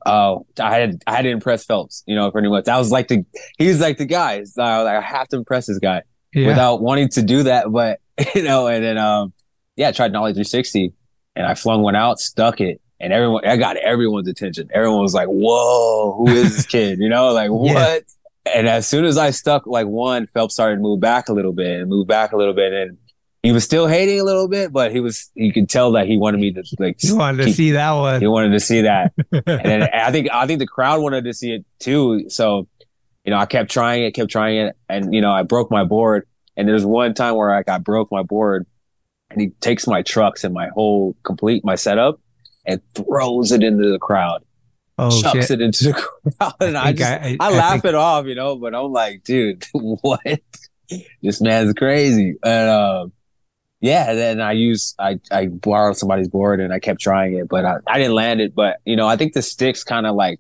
uh, 0.06 0.38
I 0.60 0.78
had, 0.80 1.02
I 1.08 1.16
had 1.16 1.22
to 1.24 1.30
impress 1.30 1.64
Phelps, 1.66 2.04
you 2.06 2.16
know, 2.16 2.30
pretty 2.32 2.50
much. 2.50 2.66
That 2.66 2.78
was 2.78 2.92
like 2.92 3.08
the, 3.08 3.24
he 3.58 3.68
was 3.68 3.80
like 3.80 3.98
the 3.98 4.06
guy. 4.06 4.44
So 4.44 4.62
I 4.62 4.78
was 4.80 4.86
like, 4.86 4.96
I 4.98 5.02
have 5.02 5.28
to 5.30 5.38
impress 5.38 5.68
this 5.68 5.80
guy 5.80 6.02
Yeah. 6.34 6.48
without 6.48 6.82
wanting 6.82 7.10
to 7.10 7.22
do 7.22 7.44
that. 7.44 7.72
But, 7.72 8.00
you 8.36 8.44
know, 8.44 8.68
and 8.68 8.84
then, 8.84 8.98
um, 8.98 9.34
yeah, 9.78 9.90
I 9.90 9.92
tried 9.92 10.12
Nollie 10.12 10.32
360 10.34 10.94
and 11.36 11.46
I 11.46 11.54
flung 11.56 11.82
one 11.82 11.96
out, 11.96 12.20
stuck 12.20 12.60
it. 12.62 12.82
And 13.00 13.12
everyone, 13.14 13.46
I 13.48 13.58
got 13.58 13.76
everyone's 13.78 14.28
attention. 14.30 14.70
Everyone 14.74 15.02
was 15.02 15.14
like, 15.14 15.28
whoa, 15.28 16.14
who 16.18 16.28
is 16.28 16.56
this 16.56 16.66
kid? 16.66 17.00
You 17.00 17.10
know, 17.10 17.32
like 17.34 17.50
Yeah. 17.64 17.74
what? 17.74 18.04
And 18.54 18.68
as 18.68 18.88
soon 18.88 19.06
as 19.06 19.18
I 19.18 19.32
stuck 19.32 19.66
like 19.66 19.88
one, 19.88 20.28
Phelps 20.28 20.54
started 20.54 20.76
to 20.76 20.82
move 20.82 21.00
back 21.00 21.30
a 21.30 21.34
little 21.34 21.54
bit 21.54 21.80
and 21.80 21.90
move 21.90 22.08
back 22.08 22.32
a 22.32 22.38
little 22.38 22.54
bit. 22.54 22.74
And 22.74 22.98
he 23.42 23.52
was 23.52 23.64
still 23.64 23.88
hating 23.88 24.20
a 24.20 24.24
little 24.24 24.48
bit, 24.48 24.72
but 24.72 24.92
he 24.92 25.00
was, 25.00 25.30
you 25.36 25.52
could 25.54 25.70
tell 25.70 25.92
that 25.94 26.08
he 26.08 26.18
wanted 26.18 26.40
me 26.40 26.52
to 26.54 26.64
like, 26.80 27.04
You 27.04 27.16
wanted 27.16 27.46
to 27.46 27.54
see 27.54 27.72
that 27.72 27.92
one. 27.92 28.22
he 28.22 28.28
wanted 28.28 28.52
to 28.52 28.60
see 28.60 28.82
that. 28.82 29.14
and 29.32 29.44
then 29.46 29.84
I 29.94 30.12
think 30.12 30.30
I 30.32 30.48
think 30.48 30.60
the 30.60 30.68
crowd 30.68 31.02
wanted 31.02 31.26
to 31.26 31.34
see 31.34 31.54
it 31.54 31.66
too. 31.80 32.30
So, 32.30 32.68
you 33.24 33.32
know, 33.32 33.38
I 33.38 33.46
kept 33.46 33.72
trying 33.72 34.04
it, 34.04 34.12
kept 34.12 34.32
trying 34.32 34.58
it, 34.58 34.76
and 34.90 35.14
you 35.14 35.22
know, 35.22 35.32
I 35.32 35.44
broke 35.44 35.72
my 35.72 35.84
board. 35.84 36.28
And 36.58 36.68
there's 36.70 36.86
one 36.86 37.14
time 37.14 37.36
where 37.36 37.50
like 37.50 37.68
I 37.70 37.78
broke 37.80 38.12
my 38.12 38.24
board, 38.24 38.66
and 39.30 39.42
he 39.42 39.50
takes 39.60 39.88
my 39.88 40.02
trucks 40.02 40.44
and 40.44 40.54
my 40.54 40.70
whole 40.70 41.16
complete 41.24 41.64
my 41.66 41.76
setup 41.76 42.20
and 42.66 42.82
throws 42.94 43.52
it 43.52 43.62
into 43.62 43.92
the 43.92 44.00
crowd, 44.00 44.44
oh 44.98 45.22
chucks 45.22 45.48
shit. 45.48 45.60
it 45.60 45.62
into 45.62 45.86
the 45.86 45.94
crowd, 46.40 46.54
and 46.62 46.78
I, 46.78 46.86
think 46.88 46.98
just, 47.00 47.12
I- 47.12 47.16
I, 47.16 47.38
I- 47.40 47.50
I 47.54 47.58
laugh 47.58 47.72
think- 47.74 47.86
it 47.86 47.96
off, 47.96 48.26
you 48.26 48.36
know. 48.36 48.56
But 48.56 48.74
I'm 48.76 48.92
like, 48.92 49.24
dude, 49.24 49.66
what? 49.74 50.22
this 51.22 51.42
man's 51.42 51.74
crazy. 51.74 52.36
And 52.44 52.70
um, 52.70 53.12
yeah, 53.82 54.10
and 54.12 54.18
then 54.20 54.42
I 54.42 54.52
used 54.54 54.96
I 55.00 55.20
I 55.32 55.48
borrowed 55.48 55.98
somebody's 55.98 56.28
board 56.28 56.60
and 56.60 56.72
I 56.74 56.80
kept 56.80 57.02
trying 57.02 57.36
it, 57.38 57.48
but 57.50 57.66
I, 57.66 57.78
I 57.88 57.98
didn't 57.98 58.14
land 58.16 58.42
it. 58.42 58.54
But 58.56 58.78
you 58.86 58.96
know, 58.96 59.08
I 59.08 59.16
think 59.18 59.34
the 59.34 59.42
sticks 59.42 59.84
kind 59.84 60.06
of 60.06 60.16
like 60.16 60.40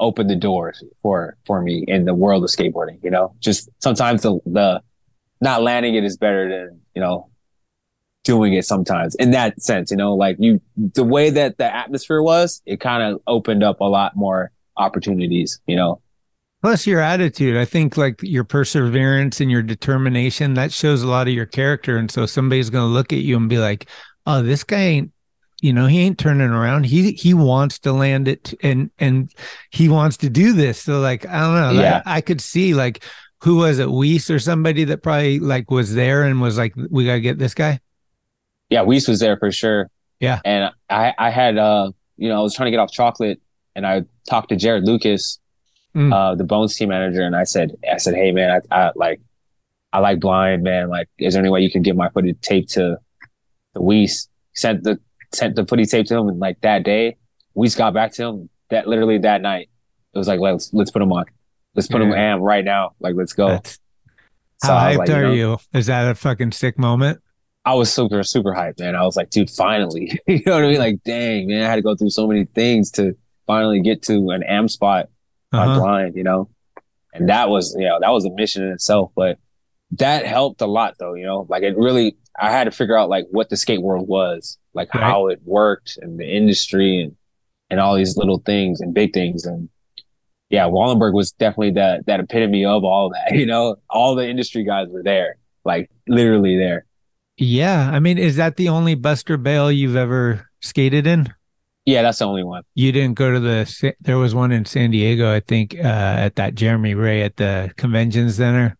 opened 0.00 0.30
the 0.30 0.36
doors 0.36 0.82
for 1.02 1.36
for 1.46 1.60
me 1.62 1.84
in 1.86 2.04
the 2.04 2.14
world 2.14 2.42
of 2.44 2.50
skateboarding. 2.50 3.02
You 3.02 3.10
know, 3.10 3.34
just 3.40 3.68
sometimes 3.80 4.22
the 4.22 4.38
the 4.46 4.82
not 5.40 5.62
landing 5.62 5.96
it 5.96 6.04
is 6.04 6.16
better 6.16 6.48
than 6.48 6.80
you 6.94 7.00
know 7.02 7.28
doing 8.24 8.52
it 8.52 8.64
sometimes 8.64 9.14
in 9.16 9.32
that 9.32 9.60
sense 9.60 9.90
you 9.90 9.96
know 9.96 10.14
like 10.14 10.36
you 10.38 10.60
the 10.76 11.02
way 11.04 11.28
that 11.28 11.58
the 11.58 11.74
atmosphere 11.74 12.22
was 12.22 12.62
it 12.66 12.80
kind 12.80 13.02
of 13.02 13.20
opened 13.26 13.64
up 13.64 13.80
a 13.80 13.84
lot 13.84 14.14
more 14.16 14.52
opportunities 14.76 15.60
you 15.66 15.76
know 15.76 16.00
Plus 16.62 16.86
your 16.86 17.00
attitude. 17.00 17.56
I 17.56 17.64
think 17.64 17.96
like 17.96 18.20
your 18.22 18.44
perseverance 18.44 19.40
and 19.40 19.50
your 19.50 19.64
determination, 19.64 20.54
that 20.54 20.72
shows 20.72 21.02
a 21.02 21.08
lot 21.08 21.26
of 21.26 21.34
your 21.34 21.44
character. 21.44 21.96
And 21.96 22.08
so 22.08 22.24
somebody's 22.24 22.70
gonna 22.70 22.86
look 22.86 23.12
at 23.12 23.18
you 23.18 23.36
and 23.36 23.48
be 23.48 23.58
like, 23.58 23.88
Oh, 24.26 24.42
this 24.42 24.62
guy 24.62 24.80
ain't 24.80 25.12
you 25.60 25.72
know, 25.72 25.86
he 25.86 26.00
ain't 26.00 26.18
turning 26.18 26.50
around. 26.50 26.84
He 26.84 27.12
he 27.12 27.34
wants 27.34 27.78
to 27.80 27.92
land 27.92 28.28
it 28.28 28.54
and 28.62 28.90
and 28.98 29.32
he 29.70 29.88
wants 29.88 30.16
to 30.18 30.30
do 30.30 30.52
this. 30.52 30.80
So 30.80 31.00
like 31.00 31.26
I 31.26 31.40
don't 31.40 31.76
know. 31.76 31.82
Yeah. 31.82 32.02
I, 32.06 32.16
I 32.16 32.20
could 32.20 32.40
see 32.40 32.74
like 32.74 33.02
who 33.40 33.56
was 33.56 33.80
it, 33.80 33.90
Weiss 33.90 34.30
or 34.30 34.38
somebody 34.38 34.84
that 34.84 35.02
probably 35.02 35.40
like 35.40 35.68
was 35.68 35.94
there 35.94 36.24
and 36.24 36.40
was 36.40 36.58
like, 36.58 36.74
We 36.90 37.06
gotta 37.06 37.20
get 37.20 37.38
this 37.38 37.54
guy. 37.54 37.80
Yeah 38.72 38.82
Weiss 38.82 39.06
was 39.08 39.20
there 39.20 39.36
for 39.36 39.50
sure 39.52 39.88
Yeah. 40.20 40.40
and 40.44 40.70
i 40.90 41.12
i 41.18 41.30
had 41.30 41.58
uh 41.58 41.90
you 42.16 42.28
know 42.28 42.38
i 42.38 42.42
was 42.42 42.54
trying 42.54 42.66
to 42.66 42.70
get 42.70 42.80
off 42.80 42.90
chocolate 42.90 43.40
and 43.76 43.86
i 43.86 44.02
talked 44.28 44.48
to 44.50 44.56
jared 44.56 44.84
lucas 44.84 45.38
Mm. 45.94 46.10
uh 46.10 46.34
the 46.34 46.44
bones 46.44 46.74
team 46.74 46.88
manager 46.88 47.20
and 47.20 47.36
i 47.36 47.44
said 47.44 47.72
i 47.92 47.98
said 47.98 48.14
hey 48.14 48.32
man 48.32 48.62
i, 48.72 48.74
I 48.74 48.92
like 48.94 49.20
i 49.92 49.98
like 49.98 50.20
blind 50.20 50.62
man 50.62 50.88
like 50.88 51.06
is 51.18 51.34
there 51.34 51.42
any 51.42 51.50
way 51.50 51.60
you 51.60 51.70
can 51.70 51.82
get 51.82 51.94
my 51.96 52.08
footage 52.08 52.40
tape 52.40 52.66
to 52.68 52.96
the 53.74 53.82
Weiss 53.82 54.26
sent 54.54 54.84
the 54.84 54.98
sent 55.34 55.54
the 55.54 55.66
footage 55.66 55.90
tape 55.90 56.06
to 56.06 56.16
him 56.16 56.28
and 56.28 56.38
like 56.40 56.58
that 56.62 56.82
day 56.84 57.18
Weiss 57.54 57.74
got 57.74 57.92
back 57.92 58.12
to 58.14 58.22
him 58.24 58.48
that 58.70 58.88
literally 58.88 59.18
that 59.18 59.42
night 59.42 59.68
it 60.14 60.18
was 60.18 60.28
like 60.28 60.40
let's 60.40 60.72
let's 60.72 60.90
put 60.90 61.02
him 61.02 61.12
on 61.12 61.26
let's 61.74 61.88
put 61.88 62.00
him 62.00 62.10
Yeah. 62.10 62.32
am 62.32 62.40
right 62.40 62.64
now 62.64 62.92
like 63.00 63.14
let's 63.14 63.34
go 63.34 63.48
That's- 63.48 63.78
So 64.64 64.68
How 64.72 64.78
hyped 64.92 64.96
like, 64.96 65.08
you 65.10 65.14
are 65.14 65.22
know, 65.24 65.32
you? 65.32 65.58
Is 65.74 65.86
that 65.86 66.08
a 66.08 66.14
fucking 66.14 66.52
sick 66.52 66.78
moment? 66.78 67.20
I 67.64 67.74
was 67.74 67.92
super, 67.92 68.22
super 68.24 68.52
hyped, 68.52 68.80
man. 68.80 68.96
I 68.96 69.02
was 69.04 69.16
like, 69.16 69.30
dude, 69.30 69.48
finally. 69.50 70.18
you 70.26 70.42
know 70.44 70.54
what 70.56 70.64
I 70.64 70.68
mean? 70.68 70.78
Like, 70.78 71.02
dang, 71.04 71.46
man, 71.48 71.62
I 71.62 71.68
had 71.68 71.76
to 71.76 71.82
go 71.82 71.94
through 71.94 72.10
so 72.10 72.26
many 72.26 72.44
things 72.44 72.90
to 72.92 73.16
finally 73.46 73.80
get 73.80 74.02
to 74.02 74.30
an 74.30 74.42
AM 74.42 74.68
spot 74.68 75.08
on 75.52 75.68
Uh-huh. 75.68 75.78
blind, 75.80 76.16
you 76.16 76.24
know? 76.24 76.48
And 77.14 77.28
that 77.28 77.50
was, 77.50 77.74
you 77.78 77.84
know, 77.86 77.98
that 78.00 78.10
was 78.10 78.24
a 78.24 78.30
mission 78.30 78.64
in 78.64 78.72
itself, 78.72 79.12
but 79.14 79.38
that 79.92 80.24
helped 80.26 80.60
a 80.62 80.66
lot 80.66 80.96
though, 80.98 81.14
you 81.14 81.24
know? 81.24 81.46
Like 81.48 81.62
it 81.62 81.76
really, 81.76 82.16
I 82.40 82.50
had 82.50 82.64
to 82.64 82.70
figure 82.70 82.96
out 82.98 83.08
like 83.10 83.26
what 83.30 83.48
the 83.50 83.56
skate 83.56 83.82
world 83.82 84.08
was, 84.08 84.58
like 84.74 84.92
Right. 84.94 85.02
how 85.04 85.28
it 85.28 85.40
worked 85.44 85.98
and 86.00 86.18
the 86.18 86.26
industry 86.26 87.02
and, 87.02 87.16
and 87.70 87.78
all 87.78 87.94
these 87.94 88.16
little 88.16 88.38
things 88.38 88.80
and 88.80 88.92
big 88.94 89.12
things. 89.12 89.44
And 89.44 89.68
yeah, 90.50 90.64
Wallenberg 90.64 91.12
was 91.14 91.32
definitely 91.32 91.72
that 91.72 92.06
that 92.06 92.20
epitome 92.20 92.64
of 92.64 92.82
all 92.84 93.10
that. 93.10 93.32
You 93.38 93.46
know, 93.46 93.76
all 93.88 94.14
the 94.14 94.26
industry 94.28 94.64
guys 94.64 94.88
were 94.88 95.02
there, 95.02 95.36
like 95.64 95.90
literally 96.08 96.56
there. 96.56 96.86
Yeah, 97.42 97.90
I 97.90 97.98
mean, 97.98 98.18
is 98.18 98.36
that 98.36 98.56
the 98.56 98.68
only 98.68 98.94
Bust 98.94 99.28
or 99.28 99.36
Bail 99.36 99.72
you've 99.72 99.96
ever 99.96 100.48
skated 100.60 101.08
in? 101.08 101.34
Yeah, 101.84 102.02
that's 102.02 102.20
the 102.20 102.26
only 102.26 102.44
one. 102.44 102.62
You 102.76 102.92
didn't 102.92 103.14
go 103.14 103.32
to 103.32 103.40
the. 103.40 103.94
There 104.00 104.16
was 104.16 104.32
one 104.32 104.52
in 104.52 104.64
San 104.64 104.92
Diego, 104.92 105.34
I 105.34 105.40
think, 105.40 105.74
uh, 105.74 105.82
at 105.82 106.36
that 106.36 106.54
Jeremy 106.54 106.94
Ray 106.94 107.22
at 107.22 107.36
the 107.38 107.72
convention 107.76 108.30
center. 108.30 108.76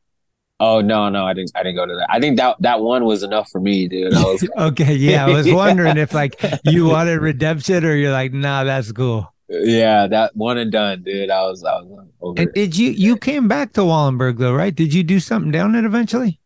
Oh 0.61 0.81
no, 0.81 1.09
no, 1.09 1.25
I 1.25 1.35
didn't. 1.35 1.51
I 1.57 1.65
didn't 1.65 1.75
go 1.75 1.87
to 1.87 1.95
that. 1.97 2.07
I 2.09 2.21
think 2.21 2.37
that 2.37 2.55
that 2.61 2.81
one 2.81 3.05
was 3.05 3.25
enough 3.25 3.51
for 3.51 3.61
me, 3.61 3.89
dude. 3.89 4.13
Was, 4.13 4.49
okay, 4.57 4.95
yeah, 4.95 5.27
I 5.27 5.31
was 5.31 5.53
wondering 5.53 5.97
if 5.97 6.15
like 6.15 6.41
you 6.65 6.87
wanted 6.87 7.21
redemption 7.21 7.85
or 7.85 7.97
you're 7.97 8.13
like, 8.13 8.33
nah, 8.33 8.63
that's 8.63 8.93
cool. 8.93 9.27
Yeah, 9.49 10.07
that 10.07 10.37
one 10.37 10.59
and 10.59 10.71
done, 10.71 11.03
dude. 11.03 11.31
I 11.31 11.43
was, 11.49 11.65
I 11.65 11.81
was 11.81 12.07
over. 12.21 12.41
And 12.41 12.53
did 12.55 12.77
you 12.77 12.91
you 12.91 13.17
came 13.17 13.49
back 13.49 13.73
to 13.73 13.81
Wallenberg 13.81 14.39
though, 14.39 14.55
right? 14.55 14.73
Did 14.73 14.95
you 14.95 15.03
do 15.03 15.19
something 15.19 15.51
down 15.51 15.75
it 15.75 15.85
eventually? 15.85 16.39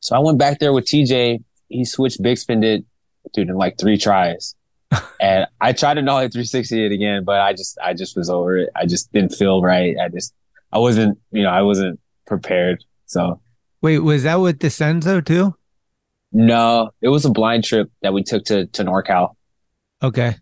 So 0.00 0.16
I 0.16 0.18
went 0.18 0.38
back 0.38 0.58
there 0.58 0.72
with 0.72 0.86
TJ. 0.86 1.44
He 1.70 1.84
switched 1.84 2.22
big 2.22 2.36
spin 2.36 2.62
it, 2.62 2.84
dude, 3.32 3.48
in 3.48 3.56
like 3.56 3.78
three 3.78 3.96
tries. 3.96 4.54
and 5.20 5.46
I 5.60 5.72
tried 5.72 5.94
to 5.94 6.02
nollie 6.02 6.28
360 6.28 6.86
it 6.86 6.92
again, 6.92 7.24
but 7.24 7.40
I 7.40 7.52
just 7.52 7.78
I 7.82 7.94
just 7.94 8.16
was 8.16 8.28
over 8.28 8.58
it. 8.58 8.70
I 8.74 8.86
just 8.86 9.12
didn't 9.12 9.30
feel 9.30 9.62
right. 9.62 9.96
I 9.98 10.08
just 10.08 10.34
I 10.72 10.78
wasn't, 10.78 11.18
you 11.30 11.42
know, 11.42 11.50
I 11.50 11.62
wasn't 11.62 12.00
prepared. 12.26 12.84
So 13.06 13.40
Wait, 13.82 14.00
was 14.00 14.24
that 14.24 14.36
with 14.36 14.58
Desenzo 14.58 15.24
too? 15.24 15.54
No, 16.32 16.90
it 17.00 17.08
was 17.08 17.24
a 17.24 17.30
blind 17.30 17.64
trip 17.64 17.90
that 18.02 18.12
we 18.12 18.22
took 18.22 18.44
to 18.46 18.66
to 18.66 18.84
NorCal. 18.84 19.36
Okay. 20.02 20.34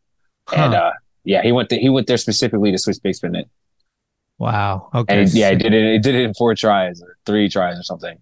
Huh. 0.49 0.57
And 0.57 0.74
uh 0.74 0.93
yeah, 1.24 1.43
he 1.43 1.53
went 1.53 1.68
to, 1.68 1.76
he 1.79 1.91
went 1.91 2.07
there 2.07 2.16
specifically 2.16 2.72
to 2.72 2.79
switch 2.79 2.97
big 3.03 3.14
spin 3.14 3.37
it. 3.37 3.51
Wow. 4.39 4.89
Okay. 4.95 5.22
And 5.22 5.35
yeah, 5.35 5.51
he 5.51 5.57
did 5.57 5.74
it. 5.74 5.93
He 5.93 5.99
did 5.99 6.14
it 6.14 6.22
in 6.22 6.33
four 6.33 6.55
tries 6.55 7.03
or 7.03 7.18
three 7.26 7.49
tries 7.51 7.79
or 7.79 7.83
something. 7.83 8.18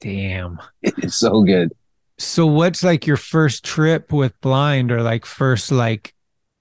Damn. 0.00 0.60
It's 0.82 1.16
so 1.16 1.42
good. 1.42 1.72
So 2.18 2.46
what's 2.46 2.82
like 2.82 3.06
your 3.06 3.16
first 3.16 3.64
trip 3.64 4.12
with 4.12 4.40
blind 4.40 4.92
or 4.92 5.02
like 5.02 5.26
first 5.26 5.72
like 5.72 6.14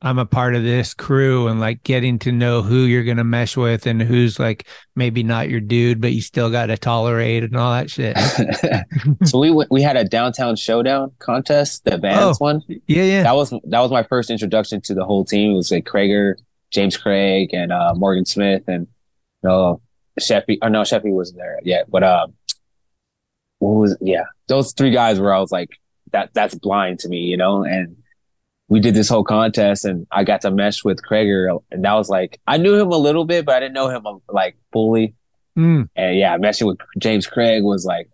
I'm 0.03 0.19
a 0.19 0.25
part 0.25 0.53
of 0.53 0.63
this 0.63 0.93
crew 0.93 1.47
and 1.47 1.61
like 1.61 1.81
getting 1.83 2.19
to 2.19 2.31
know 2.33 2.61
who 2.61 2.83
you're 2.83 3.05
going 3.05 3.17
to 3.17 3.23
mesh 3.23 3.55
with 3.55 3.87
and 3.87 4.01
who's 4.01 4.37
like 4.37 4.67
maybe 4.97 5.23
not 5.23 5.49
your 5.49 5.61
dude, 5.61 6.01
but 6.01 6.11
you 6.11 6.19
still 6.19 6.51
got 6.51 6.65
to 6.65 6.77
tolerate 6.77 7.45
and 7.45 7.55
all 7.55 7.71
that 7.71 7.89
shit. 7.89 8.17
so 9.23 9.39
we 9.39 9.51
we 9.71 9.81
had 9.81 9.95
a 9.95 10.03
downtown 10.03 10.57
showdown 10.57 11.11
contest, 11.19 11.85
the 11.85 11.97
Vans 11.97 12.35
oh, 12.41 12.43
one. 12.43 12.61
Yeah, 12.67 13.03
yeah. 13.03 13.23
That 13.23 13.35
was 13.35 13.51
that 13.51 13.79
was 13.79 13.91
my 13.91 14.03
first 14.03 14.29
introduction 14.29 14.81
to 14.81 14.93
the 14.93 15.05
whole 15.05 15.23
team. 15.23 15.53
It 15.53 15.55
was 15.55 15.71
like 15.71 15.85
Cragar, 15.85 16.35
James 16.69 16.97
Craig, 16.97 17.51
and 17.53 17.71
uh, 17.71 17.93
Morgan 17.95 18.25
Smith, 18.25 18.63
and 18.67 18.87
you 19.41 19.49
know, 19.49 19.81
Sheffy. 20.19 20.57
Oh 20.61 20.67
no, 20.67 20.81
Sheffy 20.81 21.13
wasn't 21.13 21.37
there 21.37 21.59
yet, 21.63 21.89
but 21.89 22.03
uh, 22.03 22.27
was 23.71 23.97
yeah, 24.01 24.23
those 24.47 24.73
three 24.73 24.91
guys 24.91 25.19
where 25.19 25.33
I 25.33 25.39
was 25.39 25.51
like, 25.51 25.79
that 26.11 26.33
that's 26.33 26.55
blind 26.55 26.99
to 26.99 27.09
me, 27.09 27.19
you 27.19 27.37
know, 27.37 27.63
and 27.63 27.97
we 28.69 28.79
did 28.79 28.93
this 28.93 29.09
whole 29.09 29.23
contest 29.23 29.85
and 29.85 30.07
I 30.11 30.23
got 30.23 30.41
to 30.41 30.51
mesh 30.51 30.83
with 30.83 31.01
Cragar 31.03 31.59
and 31.71 31.83
that 31.83 31.93
was 31.93 32.09
like 32.09 32.39
I 32.47 32.57
knew 32.57 32.75
him 32.75 32.91
a 32.91 32.97
little 32.97 33.25
bit, 33.25 33.45
but 33.45 33.55
I 33.55 33.59
didn't 33.59 33.73
know 33.73 33.89
him 33.89 34.05
like 34.29 34.55
fully. 34.71 35.15
Mm. 35.57 35.89
And 35.95 36.17
yeah, 36.17 36.37
meshing 36.37 36.67
with 36.67 36.79
James 36.97 37.27
Craig 37.27 37.63
was 37.63 37.85
like 37.85 38.09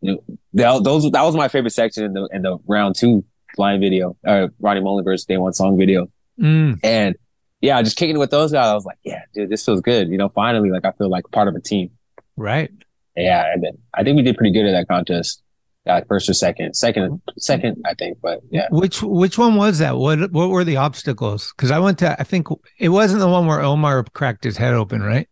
you 0.00 0.20
know, 0.52 0.80
those 0.80 1.10
that 1.10 1.22
was 1.22 1.34
my 1.34 1.48
favorite 1.48 1.72
section 1.72 2.04
in 2.04 2.12
the 2.12 2.28
in 2.32 2.42
the 2.42 2.58
round 2.66 2.96
two 2.96 3.24
blind 3.56 3.80
video 3.80 4.16
or 4.24 4.50
Rodney 4.60 4.82
Mullen 4.82 5.04
versus 5.04 5.26
Daewon 5.26 5.54
song 5.54 5.78
video. 5.78 6.08
Mm. 6.40 6.78
And 6.82 7.16
yeah, 7.60 7.80
just 7.82 7.96
kicking 7.96 8.18
with 8.18 8.30
those 8.30 8.52
guys, 8.52 8.66
I 8.66 8.74
was 8.74 8.84
like, 8.84 8.98
yeah, 9.02 9.22
dude, 9.34 9.50
this 9.50 9.64
feels 9.64 9.80
good. 9.80 10.08
You 10.08 10.18
know, 10.18 10.28
finally, 10.28 10.70
like 10.70 10.84
I 10.84 10.92
feel 10.92 11.08
like 11.08 11.24
part 11.32 11.48
of 11.48 11.54
a 11.54 11.60
team. 11.60 11.90
Right. 12.36 12.70
Yeah, 13.18 13.54
I 13.94 14.04
think 14.04 14.16
we 14.16 14.22
did 14.22 14.36
pretty 14.36 14.52
good 14.52 14.66
at 14.66 14.72
that 14.72 14.86
contest 14.88 15.42
uh, 15.86 16.02
first 16.06 16.28
or 16.28 16.34
second, 16.34 16.74
second, 16.74 17.20
second, 17.36 17.82
I 17.84 17.94
think. 17.94 18.18
But 18.22 18.40
yeah, 18.50 18.68
which 18.70 19.02
which 19.02 19.36
one 19.36 19.56
was 19.56 19.78
that? 19.78 19.96
What 19.96 20.30
what 20.30 20.50
were 20.50 20.62
the 20.62 20.76
obstacles? 20.76 21.52
Because 21.56 21.72
I 21.72 21.80
went 21.80 21.98
to, 21.98 22.18
I 22.20 22.22
think 22.22 22.46
it 22.78 22.90
wasn't 22.90 23.20
the 23.20 23.28
one 23.28 23.46
where 23.46 23.60
Omar 23.60 24.04
cracked 24.12 24.44
his 24.44 24.56
head 24.56 24.74
open, 24.74 25.02
right? 25.02 25.28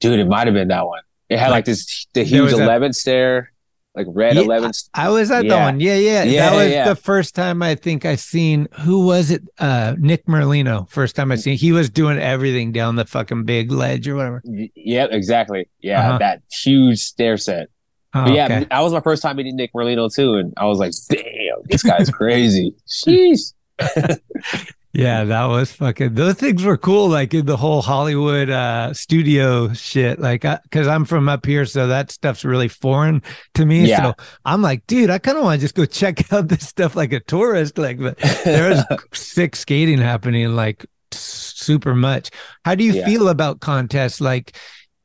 Dude, 0.00 0.20
it 0.20 0.28
might 0.28 0.46
have 0.46 0.54
been 0.54 0.68
that 0.68 0.86
one. 0.86 1.00
It 1.30 1.38
had 1.38 1.46
like, 1.46 1.58
like 1.58 1.64
this 1.64 2.06
the 2.12 2.22
huge 2.22 2.52
eleven 2.52 2.92
stair, 2.92 3.50
like 3.94 4.06
red 4.10 4.34
yeah, 4.36 4.42
eleven. 4.42 4.72
I, 4.92 5.08
was 5.08 5.30
at 5.30 5.44
yeah. 5.44 5.50
the 5.50 5.56
one. 5.60 5.80
Yeah, 5.80 5.96
yeah, 5.96 6.24
yeah. 6.24 6.50
That 6.50 6.56
was 6.56 6.70
yeah. 6.70 6.88
the 6.88 6.96
first 6.96 7.34
time 7.34 7.62
I 7.62 7.74
think 7.74 8.04
I 8.04 8.16
seen 8.16 8.68
who 8.80 9.06
was 9.06 9.30
it? 9.30 9.42
Uh 9.58 9.94
Nick 9.98 10.26
Merlino. 10.26 10.88
First 10.90 11.16
time 11.16 11.30
I 11.30 11.36
seen 11.36 11.56
he 11.56 11.72
was 11.72 11.90
doing 11.90 12.18
everything 12.18 12.72
down 12.72 12.96
the 12.96 13.04
fucking 13.04 13.44
big 13.44 13.70
ledge 13.70 14.08
or 14.08 14.16
whatever. 14.16 14.42
Yeah, 14.44 15.06
exactly. 15.10 15.68
Yeah, 15.80 16.08
uh-huh. 16.08 16.18
that 16.18 16.42
huge 16.50 16.98
stair 16.98 17.36
set. 17.36 17.68
Oh, 18.16 18.32
yeah, 18.32 18.44
okay. 18.44 18.66
that 18.70 18.80
was 18.80 18.92
my 18.92 19.00
first 19.00 19.22
time 19.22 19.36
meeting 19.36 19.56
Nick 19.56 19.72
Merlino 19.72 20.12
too, 20.12 20.34
and 20.34 20.54
I 20.56 20.66
was 20.66 20.78
like, 20.78 20.92
"Damn, 21.08 21.62
this 21.64 21.82
guy's 21.82 22.10
crazy." 22.10 22.72
Jeez. 22.88 23.54
yeah, 24.94 25.24
that 25.24 25.46
was 25.46 25.72
fucking. 25.72 26.14
Those 26.14 26.34
things 26.34 26.62
were 26.62 26.76
cool, 26.76 27.08
like 27.08 27.34
in 27.34 27.46
the 27.46 27.56
whole 27.56 27.82
Hollywood 27.82 28.48
uh, 28.48 28.94
studio 28.94 29.72
shit. 29.72 30.20
Like, 30.20 30.42
because 30.42 30.86
I'm 30.86 31.04
from 31.04 31.28
up 31.28 31.44
here, 31.44 31.66
so 31.66 31.88
that 31.88 32.12
stuff's 32.12 32.44
really 32.44 32.68
foreign 32.68 33.20
to 33.54 33.66
me. 33.66 33.86
Yeah. 33.86 34.02
So 34.02 34.14
I'm 34.44 34.62
like, 34.62 34.86
dude, 34.86 35.10
I 35.10 35.18
kind 35.18 35.36
of 35.36 35.42
want 35.42 35.60
to 35.60 35.64
just 35.64 35.74
go 35.74 35.84
check 35.84 36.32
out 36.32 36.46
this 36.46 36.68
stuff 36.68 36.94
like 36.94 37.12
a 37.12 37.18
tourist. 37.18 37.76
Like, 37.76 37.98
but 37.98 38.18
there's 38.44 38.80
sick 39.12 39.56
skating 39.56 39.98
happening, 39.98 40.54
like 40.54 40.86
super 41.10 41.94
much. 41.96 42.30
How 42.64 42.76
do 42.76 42.84
you 42.84 42.94
yeah. 42.94 43.04
feel 43.04 43.28
about 43.28 43.58
contests? 43.58 44.20
Like, 44.20 44.56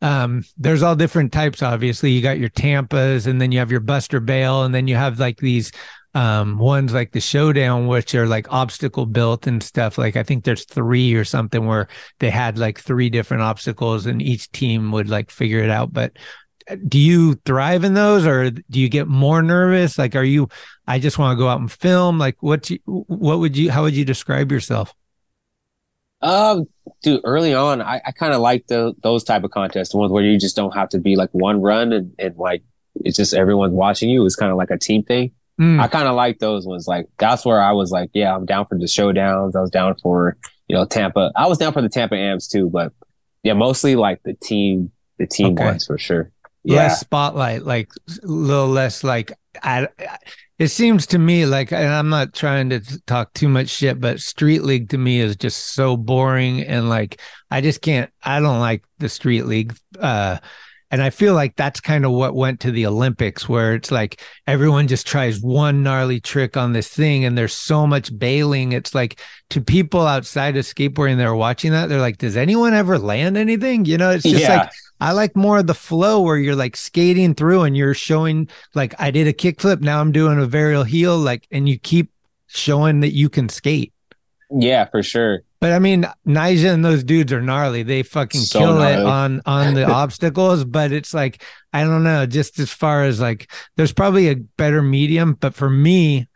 um, 0.03 0.43
there's 0.55 0.83
all 0.83 0.95
different 0.95 1.33
types. 1.33 1.63
Obviously, 1.63 2.11
you 2.11 2.21
got 2.21 2.37
your 2.37 2.49
Tampas, 2.49 3.25
and 3.25 3.41
then 3.41 3.51
you 3.51 3.57
have 3.57 3.71
your 3.71 3.81
Bust 3.81 4.13
or 4.13 4.19
Bail, 4.19 4.63
and 4.63 4.73
then 4.73 4.87
you 4.87 4.95
have 4.95 5.19
like 5.19 5.37
these 5.37 5.71
um 6.15 6.57
ones 6.57 6.91
like 6.91 7.11
the 7.11 7.21
showdown 7.21 7.85
which 7.85 8.15
are 8.15 8.25
like 8.25 8.51
obstacle 8.51 9.05
built 9.05 9.45
and 9.45 9.61
stuff 9.61 9.97
like 9.97 10.15
i 10.15 10.23
think 10.23 10.43
there's 10.43 10.65
three 10.65 11.13
or 11.13 11.23
something 11.23 11.67
where 11.67 11.87
they 12.19 12.31
had 12.31 12.57
like 12.57 12.79
three 12.79 13.09
different 13.09 13.43
obstacles 13.43 14.07
and 14.07 14.21
each 14.21 14.51
team 14.51 14.91
would 14.91 15.07
like 15.07 15.29
figure 15.29 15.59
it 15.59 15.69
out 15.69 15.93
but 15.93 16.11
uh, 16.69 16.75
do 16.87 16.97
you 16.97 17.35
thrive 17.45 17.83
in 17.83 17.93
those 17.93 18.25
or 18.25 18.49
do 18.49 18.79
you 18.79 18.89
get 18.89 19.07
more 19.07 19.43
nervous 19.43 19.99
like 19.99 20.15
are 20.15 20.23
you 20.23 20.47
i 20.87 20.97
just 20.97 21.19
want 21.19 21.37
to 21.37 21.41
go 21.41 21.47
out 21.47 21.59
and 21.59 21.71
film 21.71 22.17
like 22.17 22.41
what 22.41 22.71
you, 22.71 22.79
what 22.85 23.37
would 23.37 23.55
you 23.55 23.69
how 23.69 23.83
would 23.83 23.95
you 23.95 24.05
describe 24.05 24.51
yourself 24.51 24.95
um, 26.21 26.65
dude, 27.01 27.21
early 27.23 27.53
on, 27.53 27.81
I, 27.81 28.01
I 28.05 28.11
kind 28.11 28.33
of 28.33 28.41
like 28.41 28.67
the 28.67 28.93
those 29.03 29.23
type 29.23 29.43
of 29.43 29.51
contests, 29.51 29.91
the 29.91 29.97
ones 29.97 30.11
where 30.11 30.23
you 30.23 30.37
just 30.37 30.55
don't 30.55 30.75
have 30.75 30.89
to 30.89 30.99
be 30.99 31.15
like 31.15 31.29
one 31.31 31.61
run 31.61 31.93
and, 31.93 32.13
and 32.19 32.35
like 32.35 32.61
it's 32.95 33.17
just 33.17 33.33
everyone's 33.33 33.73
watching 33.73 34.09
you. 34.09 34.25
It's 34.25 34.35
kind 34.35 34.51
of 34.51 34.57
like 34.57 34.69
a 34.69 34.77
team 34.77 35.03
thing. 35.03 35.31
Mm. 35.59 35.79
I 35.79 35.87
kind 35.87 36.07
of 36.07 36.15
like 36.15 36.39
those 36.39 36.65
ones. 36.65 36.87
Like 36.87 37.07
that's 37.17 37.45
where 37.45 37.61
I 37.61 37.73
was 37.73 37.91
like, 37.91 38.11
yeah, 38.13 38.35
I'm 38.35 38.45
down 38.45 38.65
for 38.65 38.77
the 38.77 38.85
showdowns. 38.85 39.55
I 39.55 39.61
was 39.61 39.71
down 39.71 39.95
for 40.01 40.37
you 40.67 40.75
know 40.75 40.85
Tampa. 40.85 41.31
I 41.35 41.47
was 41.47 41.57
down 41.57 41.73
for 41.73 41.81
the 41.81 41.89
Tampa 41.89 42.15
Amps 42.15 42.47
too, 42.47 42.69
but 42.69 42.93
yeah, 43.43 43.53
mostly 43.53 43.95
like 43.95 44.21
the 44.23 44.33
team, 44.33 44.91
the 45.17 45.27
team 45.27 45.53
okay. 45.53 45.65
ones 45.65 45.85
for 45.85 45.97
sure. 45.97 46.31
Yeah. 46.63 46.77
Less 46.77 46.99
spotlight, 46.99 47.63
like 47.63 47.89
a 48.23 48.27
little 48.27 48.67
less 48.67 49.03
like 49.03 49.33
I, 49.63 49.87
it 50.57 50.67
seems 50.67 51.07
to 51.07 51.19
me 51.19 51.45
like, 51.45 51.71
and 51.71 51.87
I'm 51.87 52.09
not 52.09 52.33
trying 52.33 52.69
to 52.71 52.81
talk 53.05 53.33
too 53.33 53.47
much 53.47 53.69
shit, 53.69 53.99
but 53.99 54.19
Street 54.19 54.63
League 54.63 54.89
to 54.89 54.97
me 54.97 55.21
is 55.21 55.35
just 55.35 55.73
so 55.73 55.95
boring. 55.95 56.61
And 56.63 56.89
like, 56.89 57.21
I 57.49 57.61
just 57.61 57.81
can't, 57.81 58.11
I 58.21 58.39
don't 58.41 58.59
like 58.59 58.83
the 58.99 59.09
Street 59.09 59.45
League. 59.45 59.75
Uh, 59.97 60.39
and 60.91 61.01
I 61.01 61.09
feel 61.09 61.33
like 61.33 61.55
that's 61.55 61.79
kind 61.79 62.05
of 62.05 62.11
what 62.11 62.35
went 62.35 62.59
to 62.61 62.71
the 62.71 62.85
Olympics, 62.85 63.47
where 63.47 63.75
it's 63.75 63.91
like 63.91 64.21
everyone 64.47 64.87
just 64.87 65.05
tries 65.05 65.39
one 65.41 65.83
gnarly 65.83 66.19
trick 66.19 66.57
on 66.57 66.73
this 66.73 66.87
thing, 66.87 67.25
and 67.25 67.37
there's 67.37 67.53
so 67.53 67.85
much 67.85 68.17
bailing. 68.17 68.71
It's 68.71 68.95
like 68.95 69.19
to 69.51 69.61
people 69.61 70.01
outside 70.01 70.57
of 70.57 70.65
skateboarding 70.65 71.17
they're 71.17 71.35
watching 71.35 71.71
that, 71.71 71.89
they're 71.89 71.99
like, 71.99 72.17
"Does 72.17 72.37
anyone 72.37 72.73
ever 72.73 72.97
land 72.97 73.37
anything?" 73.37 73.85
You 73.85 73.97
know, 73.97 74.11
it's 74.11 74.23
just 74.23 74.41
yeah. 74.41 74.57
like 74.57 74.71
I 74.99 75.11
like 75.13 75.35
more 75.35 75.59
of 75.59 75.67
the 75.67 75.73
flow 75.73 76.21
where 76.21 76.37
you're 76.37 76.55
like 76.55 76.75
skating 76.75 77.33
through 77.33 77.63
and 77.63 77.77
you're 77.77 77.93
showing 77.93 78.49
like 78.75 78.93
I 78.99 79.11
did 79.11 79.27
a 79.27 79.33
kickflip, 79.33 79.81
now 79.81 80.01
I'm 80.01 80.11
doing 80.11 80.41
a 80.41 80.47
varial 80.47 80.85
heel, 80.85 81.17
like, 81.17 81.47
and 81.51 81.69
you 81.69 81.77
keep 81.79 82.11
showing 82.47 83.01
that 83.01 83.13
you 83.13 83.29
can 83.29 83.47
skate. 83.47 83.93
Yeah, 84.49 84.85
for 84.85 85.03
sure. 85.03 85.43
But 85.61 85.73
I 85.73 85.79
mean, 85.79 86.05
Nyjah 86.25 86.73
and 86.73 86.85
those 86.85 87.03
dudes 87.03 87.33
are 87.33 87.41
gnarly. 87.41 87.83
They 87.83 88.03
fucking 88.03 88.41
so 88.41 88.59
kill 88.59 88.73
gnarly. 88.75 88.93
it 88.93 89.05
on 89.05 89.41
on 89.45 89.73
the 89.73 89.85
obstacles. 89.91 90.63
But 90.63 90.91
it's 90.91 91.13
like 91.13 91.43
I 91.73 91.83
don't 91.83 92.03
know. 92.03 92.25
Just 92.25 92.59
as 92.59 92.71
far 92.71 93.03
as 93.03 93.19
like, 93.19 93.51
there's 93.75 93.93
probably 93.93 94.29
a 94.29 94.35
better 94.35 94.81
medium. 94.81 95.33
But 95.33 95.53
for 95.53 95.69
me, 95.69 96.29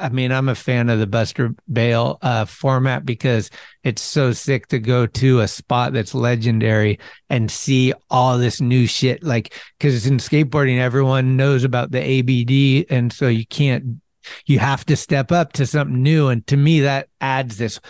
I 0.00 0.10
mean, 0.10 0.30
I'm 0.30 0.48
a 0.48 0.54
fan 0.54 0.90
of 0.90 1.00
the 1.00 1.08
Buster 1.08 1.54
Bale 1.70 2.18
uh, 2.22 2.44
format 2.44 3.04
because 3.04 3.50
it's 3.82 4.00
so 4.00 4.32
sick 4.32 4.68
to 4.68 4.78
go 4.78 5.06
to 5.06 5.40
a 5.40 5.48
spot 5.48 5.92
that's 5.92 6.14
legendary 6.14 7.00
and 7.28 7.50
see 7.50 7.92
all 8.08 8.38
this 8.38 8.60
new 8.60 8.86
shit. 8.86 9.24
Like, 9.24 9.54
because 9.76 10.06
in 10.06 10.18
skateboarding, 10.18 10.78
everyone 10.78 11.36
knows 11.36 11.64
about 11.64 11.90
the 11.90 11.98
ABD, 12.00 12.86
and 12.90 13.12
so 13.12 13.26
you 13.26 13.44
can't, 13.46 14.00
you 14.46 14.60
have 14.60 14.84
to 14.86 14.94
step 14.94 15.32
up 15.32 15.52
to 15.54 15.66
something 15.66 16.00
new. 16.00 16.28
And 16.28 16.46
to 16.46 16.56
me, 16.56 16.80
that 16.80 17.08
adds 17.20 17.58
this. 17.58 17.80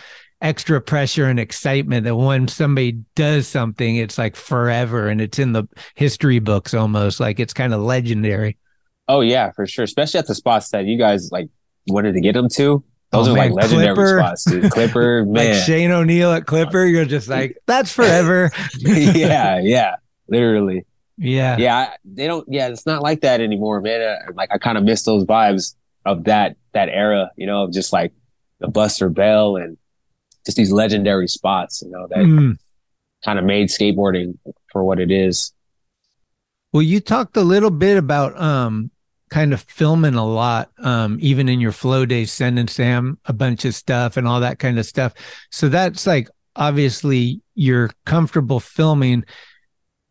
Extra 0.41 0.81
pressure 0.81 1.27
and 1.27 1.41
excitement 1.41 2.05
that 2.05 2.15
when 2.15 2.47
somebody 2.47 2.93
does 3.17 3.49
something, 3.49 3.97
it's 3.97 4.19
like 4.19 4.37
forever 4.37 5.09
and 5.09 5.21
it's 5.21 5.39
in 5.41 5.53
the 5.53 5.65
history 5.97 6.39
books 6.39 6.75
almost 6.75 7.19
like 7.19 7.41
it's 7.41 7.53
kind 7.53 7.75
of 7.75 7.81
legendary. 7.81 8.57
Oh 9.09 9.21
yeah, 9.21 9.51
for 9.51 9.67
sure. 9.67 9.85
Especially 9.85 10.19
at 10.19 10.27
the 10.29 10.35
spots 10.37 10.69
that 10.71 10.85
you 10.85 10.97
guys 10.97 11.31
like 11.33 11.49
wanted 11.89 12.13
to 12.15 12.21
get 12.21 12.35
them 12.35 12.49
to. 12.51 12.85
Those 13.11 13.27
Oh, 13.27 13.33
are 13.33 13.35
man, 13.35 13.51
like 13.53 13.65
legendary 13.65 13.95
Clipper. 13.97 14.19
spots, 14.21 14.45
dude. 14.45 14.71
Clipper, 14.71 15.25
man. 15.27 15.55
Like 15.57 15.65
Shane 15.65 15.91
O'Neill 15.91 16.31
at 16.33 16.47
Clipper, 16.47 16.85
you're 16.85 17.05
just 17.07 17.27
like, 17.29 17.57
that's 17.67 17.91
forever. 17.93 18.51
yeah, 18.79 19.59
yeah, 19.61 19.97
literally. 20.29 20.85
Yeah. 21.17 21.57
Yeah, 21.57 21.95
they 22.05 22.29
don't. 22.29 22.47
Yeah, 22.49 22.69
it's 22.69 22.87
not 22.87 23.03
like 23.03 23.23
that 23.23 23.41
anymore, 23.41 23.81
man. 23.81 24.03
Uh, 24.03 24.33
like 24.35 24.51
I 24.53 24.59
kind 24.59 24.79
of 24.79 24.85
miss 24.85 25.03
those 25.03 25.25
vibes 25.25 25.75
of 26.05 26.25
that 26.25 26.57
that 26.75 26.91
era, 26.91 27.33
you 27.37 27.47
know, 27.47 27.65
of 27.65 27.73
just 27.73 27.93
like 27.93 28.13
the 28.61 28.69
Bust 28.69 29.03
or 29.03 29.09
Bail 29.09 29.57
and 29.57 29.77
just 30.45 30.57
these 30.57 30.73
legendary 30.73 31.29
spots, 31.29 31.83
you 31.83 31.91
know, 31.91 32.07
that 32.09 32.19
Mm. 32.19 32.57
kind 33.25 33.39
of 33.39 33.45
made 33.45 33.69
skateboarding 33.69 34.39
for 34.73 34.85
what 34.85 35.01
it 35.01 35.11
is. 35.11 35.53
Well, 36.73 36.83
you 36.83 37.01
talked 37.01 37.37
a 37.37 37.43
little 37.43 37.71
bit 37.71 37.97
about 37.97 38.39
um 38.41 38.91
kind 39.31 39.53
of 39.53 39.61
filming 39.63 40.15
a 40.15 40.27
lot, 40.27 40.71
um, 40.79 41.19
even 41.21 41.51
in 41.51 41.61
your 41.61 41.73
flow 41.73 42.07
days, 42.07 42.33
sending 42.33 42.67
Sam 42.67 43.19
a 43.27 43.33
bunch 43.35 43.67
of 43.67 43.75
stuff 43.75 44.17
and 44.17 44.27
all 44.27 44.41
that 44.41 44.59
kind 44.59 44.79
of 44.79 44.87
stuff. 44.87 45.13
So 45.51 45.69
that's 45.69 46.07
like 46.07 46.29
obviously 46.57 47.43
you're 47.55 47.91
comfortable 48.07 48.59
filming, 48.61 49.25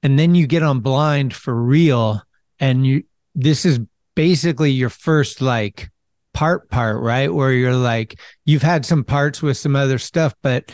and 0.04 0.20
then 0.20 0.36
you 0.36 0.46
get 0.48 0.62
on 0.64 0.82
blind 0.82 1.34
for 1.34 1.56
real, 1.56 2.22
and 2.60 2.86
you 2.86 3.04
this 3.34 3.66
is 3.66 3.80
basically 4.16 4.72
your 4.72 4.90
first 4.90 5.42
like 5.42 5.90
part 6.38 6.70
part, 6.70 7.02
right? 7.02 7.34
Where 7.34 7.52
you're 7.52 7.76
like 7.76 8.20
you've 8.46 8.62
had 8.62 8.86
some 8.86 9.04
parts 9.04 9.42
with 9.42 9.58
some 9.58 9.76
other 9.76 9.98
stuff, 9.98 10.36
but 10.44 10.72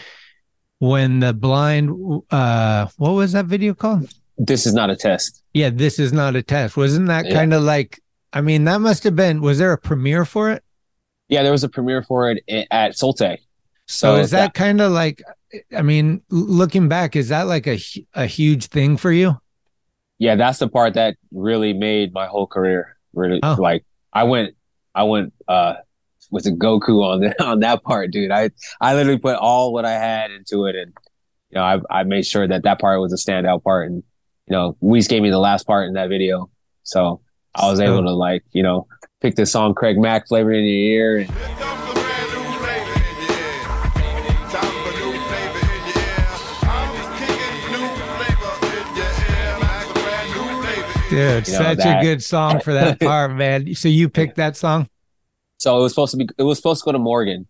when 0.80 1.20
the 1.22 1.34
blind 1.34 1.90
uh 2.32 2.88
what 2.98 3.12
was 3.12 3.32
that 3.32 3.46
video 3.46 3.74
called? 3.74 4.12
This 4.38 4.66
is 4.66 4.74
not 4.74 4.90
a 4.90 4.96
test. 4.98 5.42
Yeah, 5.54 5.70
this 5.70 6.00
is 6.00 6.12
not 6.12 6.36
a 6.36 6.44
test. 6.44 6.76
Wasn't 6.76 7.08
that 7.08 7.26
Yeah. 7.28 7.34
kind 7.34 7.54
of 7.54 7.64
like? 7.64 8.02
I 8.34 8.42
mean, 8.42 8.66
that 8.66 8.82
must 8.82 9.04
have 9.06 9.16
been. 9.16 9.42
Was 9.42 9.58
there 9.60 9.72
a 9.72 9.78
premiere 9.78 10.26
for 10.26 10.52
it? 10.52 10.64
Yeah, 11.30 11.44
there 11.44 11.52
was 11.54 11.64
a 11.64 11.70
premiere 11.70 12.04
for 12.04 12.32
it 12.32 12.44
at 12.72 12.94
Soltec. 12.94 13.38
So, 13.88 14.16
is 14.16 14.32
that, 14.32 14.54
kind 14.54 14.82
of 14.82 14.92
like? 14.92 15.22
I 15.76 15.82
mean, 15.84 16.22
looking 16.30 16.90
back, 16.90 17.16
is 17.16 17.30
that 17.30 17.44
like 17.48 17.68
a 17.68 17.80
a 18.16 18.26
huge 18.26 18.66
thing 18.68 18.98
for 18.98 19.12
you? 19.12 19.38
yeah, 20.20 20.36
that's 20.36 20.60
the 20.60 20.68
part 20.68 20.94
that 20.96 21.16
really 21.32 21.74
made 21.74 22.12
my 22.14 22.26
whole 22.28 22.48
career. 22.48 22.98
Really, 23.14 23.40
Oh. 23.44 23.56
like 23.60 23.86
I 24.14 24.24
went, 24.24 24.56
I 24.96 25.04
went 25.04 25.34
uh 25.48 25.76
with 26.32 26.46
a 26.48 26.52
Goku 26.52 27.04
on 27.04 27.22
the, 27.22 27.44
on 27.46 27.60
that 27.62 27.84
part, 27.84 28.12
dude. 28.12 28.32
I 28.32 28.52
I 28.82 28.96
literally 28.96 29.20
put 29.20 29.36
all 29.36 29.74
what 29.74 29.86
I 29.86 29.94
had 29.94 30.32
into 30.32 30.66
it, 30.66 30.76
and 30.76 30.94
you 31.50 31.56
know, 31.56 31.64
I 31.64 31.80
I 31.90 32.04
made 32.04 32.26
sure 32.26 32.48
that 32.48 32.64
that 32.64 32.80
part 32.80 33.00
was 33.00 33.14
a 33.14 33.18
standout 33.18 33.64
part, 33.64 33.88
and 33.90 34.04
you 34.48 34.52
know, 34.52 34.76
Weiss 34.82 35.08
gave 35.08 35.22
me 35.22 35.30
the 35.30 35.40
last 35.40 35.66
part 35.66 35.88
in 35.88 35.94
that 35.94 36.10
video, 36.10 36.50
so 36.84 37.22
I 37.56 37.70
was 37.70 37.80
able 37.80 38.04
to 38.04 38.12
like 38.12 38.44
you 38.52 38.64
know 38.64 38.88
pick 39.22 39.36
the 39.36 39.46
song 39.46 39.74
Craig 39.74 39.98
Mack 39.98 40.28
flavor 40.28 40.52
in 40.52 40.64
your 40.64 40.74
ear, 40.74 41.18
and 41.20 41.30
Dude, 51.16 51.48
You 51.48 51.54
know, 51.54 51.60
such 51.60 51.78
that- 51.80 52.00
a 52.00 52.04
good 52.04 52.24
song 52.24 52.60
for 52.60 52.74
that 52.74 53.00
part, 53.02 53.32
man. 53.34 53.74
So 53.76 53.88
you 53.88 54.10
picked 54.10 54.36
that 54.38 54.56
song? 54.58 54.88
So 55.58 55.78
it 55.80 55.82
was 55.82 55.92
supposed 55.94 56.12
to 56.12 56.18
be 56.18 56.28
it 56.38 56.44
was 56.44 56.58
supposed 56.58 56.82
to 56.84 56.86
go 56.86 56.92
to 56.92 57.00
Morgan. 57.00 57.48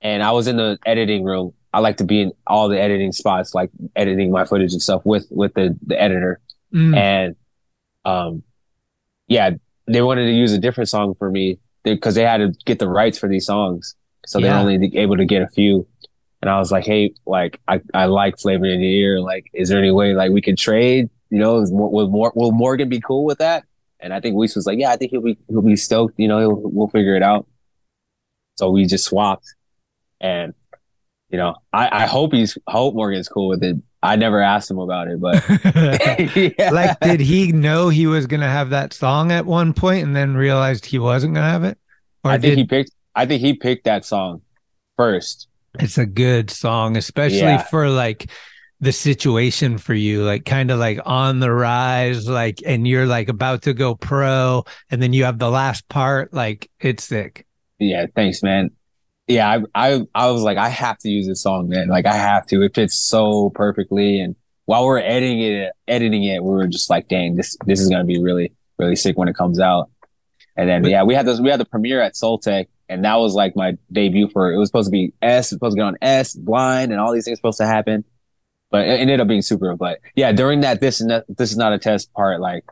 And 0.00 0.22
I 0.22 0.32
was 0.32 0.46
in 0.46 0.56
the 0.56 0.78
editing 0.86 1.24
room. 1.24 1.52
I 1.72 1.80
like 1.80 1.98
to 1.98 2.04
be 2.04 2.22
in 2.22 2.32
all 2.46 2.68
the 2.68 2.80
editing 2.80 3.12
spots, 3.12 3.54
like 3.54 3.70
editing 3.94 4.32
my 4.32 4.44
footage 4.44 4.72
and 4.72 4.80
stuff 4.82 5.02
with 5.04 5.26
with 5.30 5.54
the 5.54 5.76
the 5.86 6.00
editor. 6.00 6.40
Mm. 6.72 6.96
And 6.96 7.36
um 8.04 8.42
yeah, 9.28 9.50
they 9.86 10.02
wanted 10.02 10.24
to 10.26 10.32
use 10.32 10.52
a 10.52 10.58
different 10.58 10.88
song 10.88 11.14
for 11.18 11.30
me 11.30 11.58
because 11.84 12.14
they 12.14 12.22
had 12.22 12.38
to 12.38 12.52
get 12.64 12.78
the 12.78 12.88
rights 12.88 13.18
for 13.18 13.28
these 13.28 13.46
songs. 13.46 13.94
So 14.26 14.40
they're 14.40 14.54
only 14.54 14.96
able 14.98 15.16
to 15.16 15.24
get 15.24 15.42
a 15.42 15.48
few. 15.48 15.86
And 16.42 16.50
I 16.50 16.58
was 16.58 16.72
like, 16.72 16.84
hey, 16.86 17.12
like 17.26 17.60
I, 17.68 17.80
I 17.92 18.06
like 18.06 18.38
Flavor 18.38 18.64
in 18.64 18.80
the 18.80 18.96
Ear. 18.98 19.20
Like, 19.20 19.50
is 19.52 19.68
there 19.68 19.78
any 19.78 19.90
way 19.90 20.14
like 20.14 20.30
we 20.30 20.40
could 20.40 20.56
trade? 20.56 21.10
You 21.30 21.38
know, 21.38 21.64
will, 21.70 22.08
Mor- 22.08 22.32
will 22.34 22.52
Morgan 22.52 22.88
be 22.88 23.00
cool 23.00 23.24
with 23.24 23.38
that? 23.38 23.64
And 24.00 24.12
I 24.12 24.20
think 24.20 24.34
Weiss 24.36 24.56
was 24.56 24.66
like, 24.66 24.78
yeah, 24.78 24.90
I 24.90 24.96
think 24.96 25.10
he'll 25.12 25.20
be 25.22 25.38
he'll 25.48 25.62
be 25.62 25.76
stoked. 25.76 26.18
You 26.18 26.26
know, 26.28 26.38
he'll, 26.40 26.60
we'll 26.64 26.88
figure 26.88 27.14
it 27.16 27.22
out. 27.22 27.46
So 28.58 28.70
we 28.70 28.84
just 28.86 29.04
swapped, 29.04 29.46
and 30.20 30.52
you 31.30 31.38
know, 31.38 31.54
I, 31.72 32.02
I 32.04 32.06
hope 32.06 32.32
he's 32.32 32.58
hope 32.66 32.94
Morgan's 32.94 33.28
cool 33.28 33.48
with 33.48 33.62
it. 33.62 33.76
I 34.02 34.16
never 34.16 34.40
asked 34.40 34.70
him 34.70 34.78
about 34.78 35.08
it, 35.08 35.20
but 35.20 35.42
Yeah. 36.58 36.70
Like, 36.70 36.98
did 37.00 37.20
he 37.20 37.52
know 37.52 37.88
he 37.90 38.06
was 38.06 38.26
gonna 38.26 38.48
have 38.48 38.70
that 38.70 38.92
song 38.92 39.30
at 39.32 39.46
one 39.46 39.72
point 39.74 40.04
and 40.06 40.16
then 40.16 40.34
realized 40.34 40.86
he 40.86 40.98
wasn't 40.98 41.34
gonna 41.34 41.50
have 41.50 41.64
it? 41.64 41.78
Or 42.24 42.30
I 42.32 42.38
think 42.38 42.52
did 42.52 42.58
he 42.58 42.64
picked 42.64 42.90
I 43.14 43.26
think 43.26 43.40
he 43.42 43.54
picked 43.54 43.84
that 43.84 44.04
song 44.04 44.42
first. 44.96 45.48
it's 45.78 45.98
a 45.98 46.06
good 46.06 46.50
song, 46.50 46.96
especially 46.96 47.38
Yeah. 47.40 47.62
for 47.62 47.88
like 47.88 48.30
the 48.80 48.92
situation 48.92 49.78
for 49.78 49.94
you, 49.94 50.24
like 50.24 50.44
kind 50.44 50.70
of 50.70 50.78
like 50.78 51.00
on 51.04 51.40
the 51.40 51.52
rise, 51.52 52.28
like, 52.28 52.60
and 52.64 52.88
you're 52.88 53.06
like 53.06 53.28
about 53.28 53.62
to 53.62 53.74
go 53.74 53.94
pro, 53.94 54.64
and 54.90 55.02
then 55.02 55.12
you 55.12 55.24
have 55.24 55.38
the 55.38 55.50
last 55.50 55.88
part, 55.88 56.32
like, 56.32 56.70
it's 56.80 57.04
sick. 57.04 57.46
Yeah, 57.78 58.06
thanks, 58.14 58.42
man. 58.42 58.70
Yeah, 59.26 59.48
I 59.74 59.90
I 59.92 60.00
I 60.14 60.30
was 60.30 60.42
like, 60.42 60.58
I 60.58 60.68
have 60.68 60.98
to 60.98 61.08
use 61.08 61.26
this 61.26 61.42
song, 61.42 61.68
man. 61.68 61.88
Like 61.88 62.04
I 62.04 62.14
have 62.14 62.46
to. 62.48 62.62
It 62.62 62.74
fits 62.74 62.98
so 62.98 63.50
perfectly. 63.50 64.20
And 64.20 64.34
while 64.64 64.84
we're 64.84 64.98
editing 64.98 65.40
it, 65.40 65.72
editing 65.86 66.24
it, 66.24 66.42
we 66.42 66.50
were 66.50 66.66
just 66.66 66.90
like, 66.90 67.08
dang, 67.08 67.36
this 67.36 67.56
this 67.64 67.80
is 67.80 67.88
gonna 67.88 68.04
be 68.04 68.20
really 68.20 68.52
really 68.78 68.96
sick 68.96 69.16
when 69.16 69.28
it 69.28 69.36
comes 69.36 69.60
out. 69.60 69.88
And 70.56 70.68
then 70.68 70.84
yeah, 70.84 71.04
we 71.04 71.14
had 71.14 71.26
this 71.26 71.40
we 71.40 71.48
had 71.48 71.60
the 71.60 71.64
premiere 71.64 72.00
at 72.00 72.14
Soltec, 72.14 72.66
and 72.88 73.04
that 73.04 73.20
was 73.20 73.34
like 73.34 73.54
my 73.54 73.78
debut 73.92 74.28
for 74.28 74.52
it 74.52 74.58
was 74.58 74.68
supposed 74.68 74.88
to 74.88 74.92
be 74.92 75.12
S, 75.22 75.48
supposed 75.50 75.76
to 75.76 75.80
get 75.80 75.86
on 75.86 75.96
S, 76.02 76.34
blind, 76.34 76.90
and 76.90 77.00
all 77.00 77.12
these 77.12 77.24
things 77.24 77.38
supposed 77.38 77.58
to 77.58 77.66
happen. 77.66 78.04
But 78.70 78.86
it 78.86 79.00
ended 79.00 79.20
up 79.20 79.26
being 79.28 79.42
super. 79.42 79.74
But 79.76 79.98
yeah, 80.14 80.32
during 80.32 80.60
that 80.60 80.80
this 80.80 81.00
and 81.00 81.10
that, 81.10 81.24
this 81.28 81.50
is 81.50 81.56
not 81.56 81.72
a 81.72 81.78
test 81.78 82.12
part, 82.14 82.40
like 82.40 82.64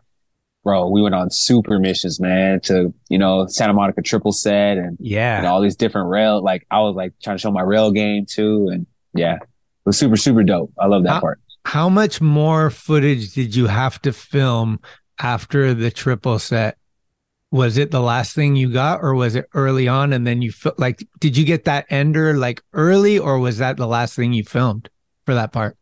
bro, 0.65 0.89
we 0.89 1.01
went 1.01 1.15
on 1.15 1.31
super 1.31 1.79
missions, 1.79 2.21
man, 2.21 2.61
to 2.61 2.93
you 3.09 3.19
know 3.19 3.47
Santa 3.49 3.73
Monica 3.73 4.03
triple 4.03 4.33
set 4.33 4.77
and 4.79 4.97
Yeah. 5.01 5.39
and 5.39 5.47
all 5.47 5.61
these 5.61 5.77
different 5.77 6.09
rail. 6.09 6.43
Like 6.43 6.67
I 6.71 6.81
was 6.81 6.95
like 6.95 7.15
trying 7.23 7.37
to 7.37 7.41
show 7.41 7.51
my 7.51 7.63
rail 7.63 7.91
game 7.91 8.27
too, 8.27 8.69
and 8.71 8.87
yeah, 9.15 9.37
it 9.37 9.43
was 9.85 9.99
super 9.99 10.17
super 10.17 10.43
dope. 10.45 10.73
I 10.79 10.87
love 10.87 11.03
that 11.05 11.15
How- 11.15 11.21
part. 11.21 11.41
How 11.65 11.89
much 11.91 12.21
more 12.23 12.71
footage 12.71 13.35
did 13.35 13.55
you 13.55 13.67
have 13.67 14.01
to 14.03 14.13
film 14.13 14.81
after 15.19 15.75
the 15.75 15.91
triple 15.91 16.39
set? 16.39 16.79
Was 17.51 17.77
it 17.77 17.91
the 17.91 18.01
last 18.01 18.35
thing 18.35 18.57
you 18.57 18.71
got, 18.73 19.01
or 19.03 19.15
was 19.15 19.35
it 19.35 19.47
early 19.55 19.87
on? 19.89 20.13
And 20.15 20.27
then 20.27 20.41
you 20.43 20.51
fil- 20.53 20.75
like, 20.79 21.05
did 21.19 21.37
you 21.37 21.45
get 21.45 21.65
that 21.65 21.85
ender 21.91 22.35
like 22.39 22.63
early, 22.73 23.19
or 23.19 23.39
was 23.39 23.59
that 23.59 23.77
the 23.77 23.87
last 23.87 24.15
thing 24.17 24.33
you 24.33 24.45
filmed 24.45 24.89
for 25.27 25.35
that 25.35 25.53
part? 25.53 25.77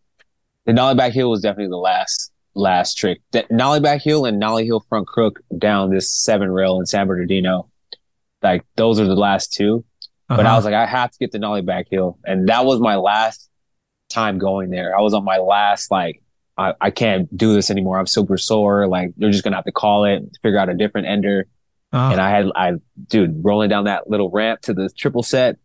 The 0.66 0.72
nollie 0.72 0.94
back 0.96 1.12
heel 1.12 1.30
was 1.30 1.40
definitely 1.40 1.70
the 1.70 1.76
last 1.78 2.32
last 2.54 2.94
trick. 2.94 3.20
That 3.32 3.50
nollie 3.50 3.80
back 3.80 4.00
heel 4.00 4.24
and 4.24 4.38
nollie 4.38 4.64
heel 4.64 4.84
front 4.88 5.06
crook 5.06 5.40
down 5.56 5.90
this 5.90 6.12
seven 6.12 6.50
rail 6.50 6.78
in 6.80 6.86
San 6.86 7.06
Bernardino. 7.06 7.70
Like 8.42 8.64
those 8.76 8.98
are 9.00 9.04
the 9.06 9.14
last 9.16 9.52
two. 9.52 9.84
But 10.28 10.40
I 10.40 10.42
Uh-huh. 10.48 10.56
was 10.56 10.64
like, 10.64 10.74
I 10.74 10.86
have 10.86 11.10
to 11.12 11.18
get 11.20 11.30
the 11.32 11.38
nollie 11.38 11.62
back 11.62 11.86
heel, 11.88 12.18
and 12.24 12.48
that 12.48 12.64
was 12.64 12.80
my 12.80 12.96
last 12.96 13.48
time 14.08 14.38
going 14.38 14.70
there. 14.70 14.96
I 14.96 15.00
was 15.00 15.14
on 15.14 15.24
my 15.24 15.36
last 15.38 15.90
like, 15.90 16.20
I, 16.58 16.72
I 16.80 16.90
can't 16.90 17.34
do 17.36 17.54
this 17.54 17.70
anymore. 17.70 17.98
I'm 17.98 18.06
super 18.06 18.36
sore. 18.38 18.88
Like 18.88 19.12
they're 19.16 19.30
just 19.30 19.44
gonna 19.44 19.56
have 19.56 19.64
to 19.66 19.72
call 19.72 20.04
it, 20.04 20.22
figure 20.42 20.58
out 20.58 20.68
a 20.68 20.74
different 20.74 21.06
ender. 21.06 21.46
Oh. 21.92 22.10
And 22.10 22.20
I 22.20 22.30
had, 22.30 22.46
I, 22.56 22.72
dude, 23.08 23.40
rolling 23.44 23.68
down 23.68 23.84
that 23.84 24.10
little 24.10 24.30
ramp 24.30 24.62
to 24.62 24.74
the 24.74 24.88
triple 24.98 25.22
set, 25.22 25.56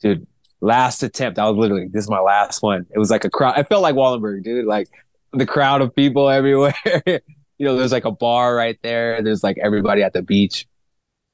dude, 0.00 0.26
last 0.60 1.02
attempt. 1.02 1.38
I 1.38 1.48
was 1.48 1.56
literally, 1.56 1.88
this 1.88 2.04
is 2.04 2.10
my 2.10 2.20
last 2.20 2.62
one. 2.62 2.86
It 2.90 2.98
was 2.98 3.10
like 3.10 3.24
a 3.24 3.30
crowd. 3.30 3.54
I 3.56 3.62
felt 3.62 3.82
like 3.82 3.94
Wallenberg, 3.94 4.44
dude, 4.44 4.66
like 4.66 4.88
the 5.32 5.46
crowd 5.46 5.80
of 5.80 5.94
people 5.94 6.28
everywhere. 6.30 6.74
you 7.06 7.66
know, 7.66 7.76
there's 7.76 7.92
like 7.92 8.04
a 8.04 8.10
bar 8.10 8.54
right 8.54 8.78
there. 8.82 9.22
There's 9.22 9.42
like 9.42 9.58
everybody 9.58 10.02
at 10.02 10.12
the 10.12 10.22
beach. 10.22 10.66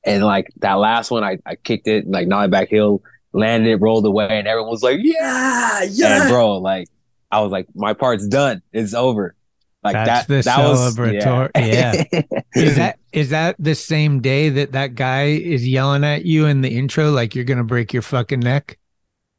And 0.05 0.24
like 0.24 0.53
that 0.59 0.74
last 0.74 1.11
one, 1.11 1.24
I, 1.24 1.39
I 1.45 1.57
kicked 1.57 1.89
it, 1.89 2.09
like 2.09 2.29
nollie 2.29 2.49
back 2.49 2.68
hill, 2.68 3.03
landed 3.33 3.70
it, 3.70 3.77
rolled 3.77 4.07
away, 4.07 4.29
and 4.31 4.47
everyone 4.47 4.70
was 4.70 4.83
like, 4.83 5.01
yeah, 5.03 5.83
yeah. 5.83 6.22
And 6.22 6.31
bro, 6.31 6.59
like, 6.59 6.89
I 7.33 7.41
was 7.41 7.51
like, 7.51 7.66
my 7.74 7.93
part's 7.93 8.27
done. 8.29 8.62
It's 8.72 8.95
over. 8.95 9.35
Like 9.83 9.95
That's 9.95 10.27
that, 10.27 10.29
the 10.29 10.43
that 10.43 10.68
was, 10.68 10.97
celebratory. 10.97 11.51
Yeah. 11.55 12.05
is 12.57 12.77
that 12.77 12.99
is 13.12 13.31
that 13.31 13.55
the 13.59 13.74
same 13.74 14.20
day 14.20 14.49
that 14.49 14.72
that 14.72 14.97
guy 14.97 15.27
is 15.27 15.66
yelling 15.66 16.03
at 16.03 16.24
you 16.24 16.47
in 16.47 16.61
the 16.61 16.77
intro, 16.77 17.11
like 17.11 17.37
you're 17.37 17.45
gonna 17.45 17.62
break 17.62 17.93
your 17.93 18.03
fucking 18.03 18.41
neck? 18.41 18.79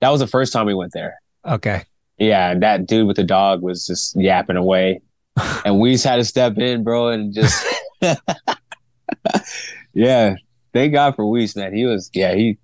That 0.01 0.09
was 0.09 0.19
the 0.19 0.27
first 0.27 0.53
time 0.53 0.65
we 0.65 0.73
went 0.73 0.93
there. 0.93 1.15
Okay. 1.45 1.83
Yeah, 2.17 2.51
and 2.51 2.63
that 2.63 2.87
dude 2.87 3.07
with 3.07 3.17
the 3.17 3.23
dog 3.23 3.61
was 3.61 3.85
just 3.85 4.15
yapping 4.15 4.57
away. 4.57 5.01
And 5.65 5.79
we 5.79 5.91
just 5.91 6.03
had 6.03 6.15
to 6.15 6.25
step 6.25 6.57
in, 6.57 6.83
bro, 6.83 7.09
and 7.09 7.31
just 7.31 7.63
Yeah. 9.93 10.35
Thank 10.73 10.93
God 10.93 11.15
for 11.15 11.29
Weiss, 11.29 11.55
man. 11.55 11.73
He 11.73 11.85
was 11.85 12.09
yeah, 12.13 12.33
he 12.35 12.57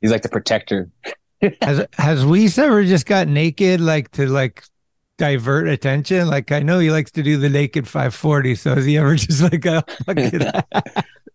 he's 0.00 0.10
like 0.10 0.22
the 0.22 0.28
protector. 0.28 0.90
has 1.60 1.86
has 1.94 2.24
Weiss 2.24 2.58
ever 2.58 2.84
just 2.84 3.06
got 3.06 3.28
naked 3.28 3.80
like 3.80 4.10
to 4.12 4.26
like 4.28 4.64
divert 5.18 5.68
attention? 5.68 6.28
Like 6.28 6.52
I 6.52 6.60
know 6.60 6.78
he 6.78 6.90
likes 6.90 7.10
to 7.12 7.22
do 7.22 7.38
the 7.38 7.48
naked 7.48 7.86
540. 7.88 8.54
So 8.54 8.74
has 8.74 8.84
he 8.84 8.98
ever 8.98 9.16
just 9.16 9.42
like 9.42 9.64
a 9.64 9.84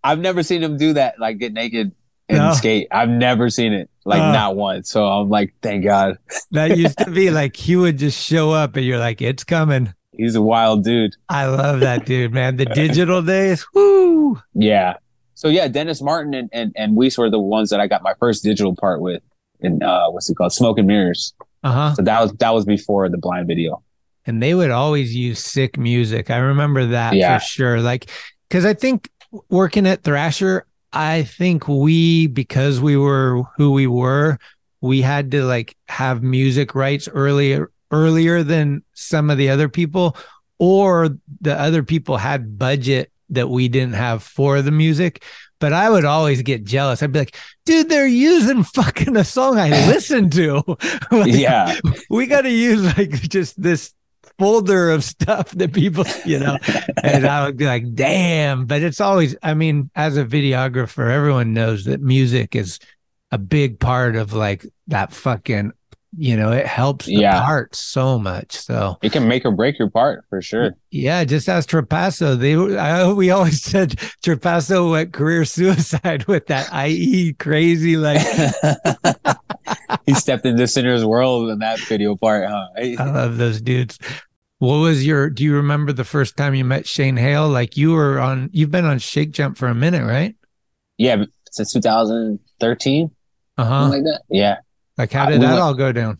I've 0.03 0.19
never 0.19 0.41
seen 0.41 0.63
him 0.63 0.77
do 0.77 0.93
that, 0.93 1.19
like 1.19 1.37
get 1.37 1.53
naked 1.53 1.93
and 2.31 2.39
No. 2.39 2.53
skate. 2.53 2.87
I've 2.91 3.09
never 3.09 3.49
seen 3.49 3.73
it, 3.73 3.89
like 4.05 4.21
Uh. 4.21 4.31
not 4.31 4.55
once. 4.55 4.89
So 4.89 5.05
I'm 5.05 5.29
like, 5.29 5.53
thank 5.61 5.83
God. 5.83 6.17
that 6.51 6.77
used 6.77 6.97
to 6.99 7.11
be 7.11 7.29
like 7.29 7.55
he 7.55 7.75
would 7.75 7.97
just 7.97 8.19
show 8.21 8.51
up 8.51 8.75
and 8.75 8.85
you're 8.85 8.97
like, 8.99 9.21
it's 9.21 9.43
coming. 9.43 9.93
He's 10.13 10.35
a 10.35 10.41
wild 10.41 10.83
dude. 10.83 11.15
I 11.29 11.45
love 11.45 11.79
that 11.81 12.05
dude, 12.11 12.33
man. 12.33 12.57
The 12.57 12.65
digital 12.65 13.21
days, 13.21 13.65
whoo. 13.73 14.39
Yeah. 14.53 14.95
So 15.33 15.47
yeah, 15.47 15.67
Dennis 15.67 16.01
Martin 16.01 16.33
and 16.33 16.49
and 16.51 16.71
and 16.75 16.95
Weiss 16.95 17.17
were 17.17 17.29
the 17.29 17.39
ones 17.39 17.69
that 17.71 17.79
I 17.79 17.87
got 17.87 18.03
my 18.03 18.13
first 18.19 18.43
digital 18.43 18.75
part 18.75 19.01
with 19.01 19.21
in 19.59 19.81
uh 19.83 20.09
what's 20.09 20.29
it 20.29 20.35
called? 20.35 20.53
Smoke 20.53 20.77
and 20.77 20.87
Mirrors. 20.87 21.33
Uh-huh. 21.63 21.93
So 21.95 22.01
that 22.03 22.21
was 22.21 22.31
that 22.33 22.53
was 22.53 22.65
before 22.65 23.07
the 23.09 23.17
blind 23.17 23.47
video. 23.47 23.81
and 24.27 24.41
they 24.43 24.53
would 24.53 24.69
always 24.69 25.15
use 25.15 25.39
sick 25.43 25.77
music. 25.79 26.29
I 26.29 26.37
remember 26.37 26.85
that 26.87 27.15
Yeah. 27.15 27.39
for 27.39 27.43
sure. 27.45 27.81
Like, 27.81 28.07
because 28.47 28.65
I 28.65 28.73
think 28.75 29.09
working 29.49 29.87
at 29.87 30.03
Thrasher, 30.03 30.65
I 30.93 31.23
think 31.23 31.67
we, 31.67 32.27
because 32.27 32.79
we 32.81 32.97
were 32.97 33.43
who 33.57 33.71
we 33.71 33.87
were, 33.87 34.37
we 34.81 35.01
had 35.01 35.31
to 35.31 35.43
like 35.45 35.75
have 35.87 36.21
music 36.23 36.75
rights 36.75 37.07
earlier 37.07 37.71
earlier 37.91 38.41
than 38.41 38.81
some 38.93 39.29
of 39.29 39.37
the 39.37 39.49
other 39.49 39.67
people, 39.69 40.15
or 40.59 41.09
the 41.41 41.59
other 41.59 41.83
people 41.83 42.15
had 42.17 42.57
budget 42.57 43.11
that 43.29 43.49
we 43.49 43.67
didn't 43.67 43.93
have 43.95 44.23
for 44.23 44.61
the 44.61 44.71
music. 44.71 45.23
But 45.59 45.73
I 45.73 45.89
would 45.89 46.05
always 46.05 46.41
get 46.41 46.63
jealous. 46.63 47.03
I'd 47.03 47.11
be 47.11 47.19
like, 47.19 47.35
dude, 47.65 47.87
they're 47.89 48.07
using 48.07 48.63
fucking 48.63 49.15
a 49.15 49.23
song 49.23 49.59
I 49.59 49.69
listened 49.87 50.31
to. 50.33 50.63
Like, 51.11 51.33
Yeah. 51.33 51.77
we 52.09 52.25
got 52.27 52.41
to 52.41 52.49
use 52.49 52.81
like 52.97 53.11
just 53.11 53.61
this 53.61 53.93
folder 54.41 54.89
of 54.89 55.03
stuff 55.03 55.51
that 55.51 55.71
people, 55.71 56.03
you 56.25 56.39
know, 56.39 56.57
and 57.03 57.27
I 57.27 57.45
would 57.45 57.57
be 57.57 57.65
like, 57.67 57.93
damn. 57.93 58.65
But 58.65 58.81
it's 58.81 58.99
always, 58.99 59.35
I 59.43 59.53
mean, 59.53 59.91
as 59.95 60.17
a 60.17 60.25
videographer, 60.25 61.11
everyone 61.11 61.53
knows 61.53 61.83
that 61.85 62.01
music 62.01 62.55
is 62.55 62.79
a 63.31 63.37
big 63.37 63.79
part 63.79 64.15
of 64.15 64.33
like 64.33 64.65
that 64.87 65.13
fucking, 65.13 65.73
you 66.17 66.35
know, 66.35 66.51
it 66.51 66.65
helps 66.65 67.05
the 67.05 67.13
Yeah. 67.13 67.39
part 67.39 67.75
so 67.75 68.17
much. 68.19 68.53
So 68.57 68.97
It 69.03 69.11
can 69.11 69.27
make 69.27 69.45
or 69.45 69.51
break 69.51 69.77
your 69.79 69.89
part 69.91 70.25
for 70.29 70.41
sure. 70.41 70.75
yeah, 70.89 71.23
just 71.23 71.47
ask 71.47 71.69
Trapasso. 71.69 72.35
They, 72.37 72.55
I, 72.77 73.11
we 73.13 73.29
always 73.29 73.61
said 73.71 73.91
Trapasso 74.25 74.89
went 74.91 75.13
career 75.13 75.45
suicide 75.45 76.25
with 76.25 76.47
that 76.47 76.67
IE 76.87 77.33
crazy 77.33 77.95
like. 77.95 78.19
he 80.05 80.13
stepped 80.13 80.45
into 80.45 80.67
Sinner's 80.67 81.05
world 81.05 81.49
in 81.49 81.59
that 81.59 81.79
video 81.79 82.15
part, 82.15 82.49
huh? 82.49 82.67
I 82.75 82.95
love 83.05 83.37
those 83.37 83.61
dudes. 83.61 83.97
What 84.61 84.77
was 84.77 85.03
your? 85.07 85.31
Do 85.31 85.43
you 85.43 85.55
remember 85.55 85.91
the 85.91 86.03
first 86.03 86.37
time 86.37 86.53
you 86.53 86.63
met 86.63 86.87
Shane 86.87 87.15
Heyl? 87.17 87.49
Like 87.51 87.77
you 87.77 87.93
were 87.93 88.19
on. 88.19 88.51
You've 88.53 88.69
been 88.69 88.85
on 88.85 88.99
Shake 88.99 89.31
Junt 89.31 89.57
for 89.57 89.67
a 89.67 89.73
minute, 89.73 90.05
right? 90.05 90.35
Yeah, 90.99 91.23
since 91.49 91.73
2013, 91.73 93.09
Uh 93.57 93.65
huh. 93.65 93.81
something 93.81 94.03
like 94.03 94.13
that. 94.13 94.21
Yeah. 94.29 94.57
Like 94.99 95.11
how 95.11 95.25
did 95.25 95.39
we 95.39 95.45
that 95.47 95.53
went- 95.53 95.61
all 95.63 95.73
go 95.73 95.91
down? 95.91 96.19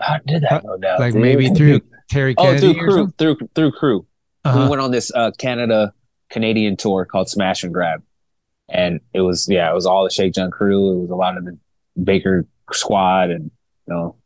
How 0.00 0.18
did 0.24 0.42
that 0.44 0.62
go 0.62 0.76
down? 0.78 1.00
Like 1.00 1.12
dude? 1.12 1.22
maybe 1.22 1.48
through 1.48 1.80
Terry 2.08 2.36
Oh, 2.38 2.56
through 2.56 2.74
KR3W, 2.74 3.18
through 3.18 3.36
through 3.56 3.72
KR3W. 3.72 4.06
Uh-huh. 4.44 4.60
We 4.62 4.68
went 4.68 4.80
on 4.80 4.92
this 4.92 5.10
uh, 5.12 5.32
Canada 5.38 5.92
Canadian 6.30 6.76
tour 6.76 7.04
called 7.04 7.28
Smash 7.28 7.64
and 7.64 7.74
Grab, 7.74 8.04
and 8.68 9.00
it 9.12 9.22
was 9.22 9.48
yeah, 9.50 9.68
it 9.68 9.74
was 9.74 9.86
all 9.86 10.04
the 10.04 10.10
Shake 10.10 10.34
Junt 10.34 10.52
crew. 10.52 10.92
It 10.92 11.00
was 11.00 11.10
a 11.10 11.16
lot 11.16 11.36
of 11.36 11.44
the 11.44 11.58
Baker 12.00 12.46
squad, 12.72 13.30
and 13.30 13.50
you 13.88 13.94
know, 13.94 14.16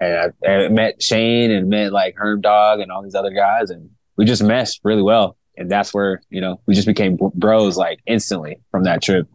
and 0.00 0.32
I, 0.46 0.48
I 0.50 0.68
met 0.68 1.02
Shane 1.02 1.50
and 1.50 1.68
met 1.68 1.92
like 1.92 2.14
Herm 2.16 2.40
Dog 2.40 2.80
and 2.80 2.90
all 2.90 3.02
these 3.02 3.14
other 3.14 3.30
guys, 3.32 3.70
and 3.70 3.90
we 4.16 4.24
just 4.24 4.42
meshed 4.42 4.80
really 4.84 5.02
well. 5.02 5.36
And 5.56 5.70
that's 5.70 5.92
where 5.92 6.22
you 6.30 6.40
know 6.40 6.60
we 6.66 6.74
just 6.74 6.86
became 6.86 7.18
bros 7.34 7.76
like 7.76 8.00
instantly 8.06 8.60
from 8.70 8.84
that 8.84 9.02
trip. 9.02 9.28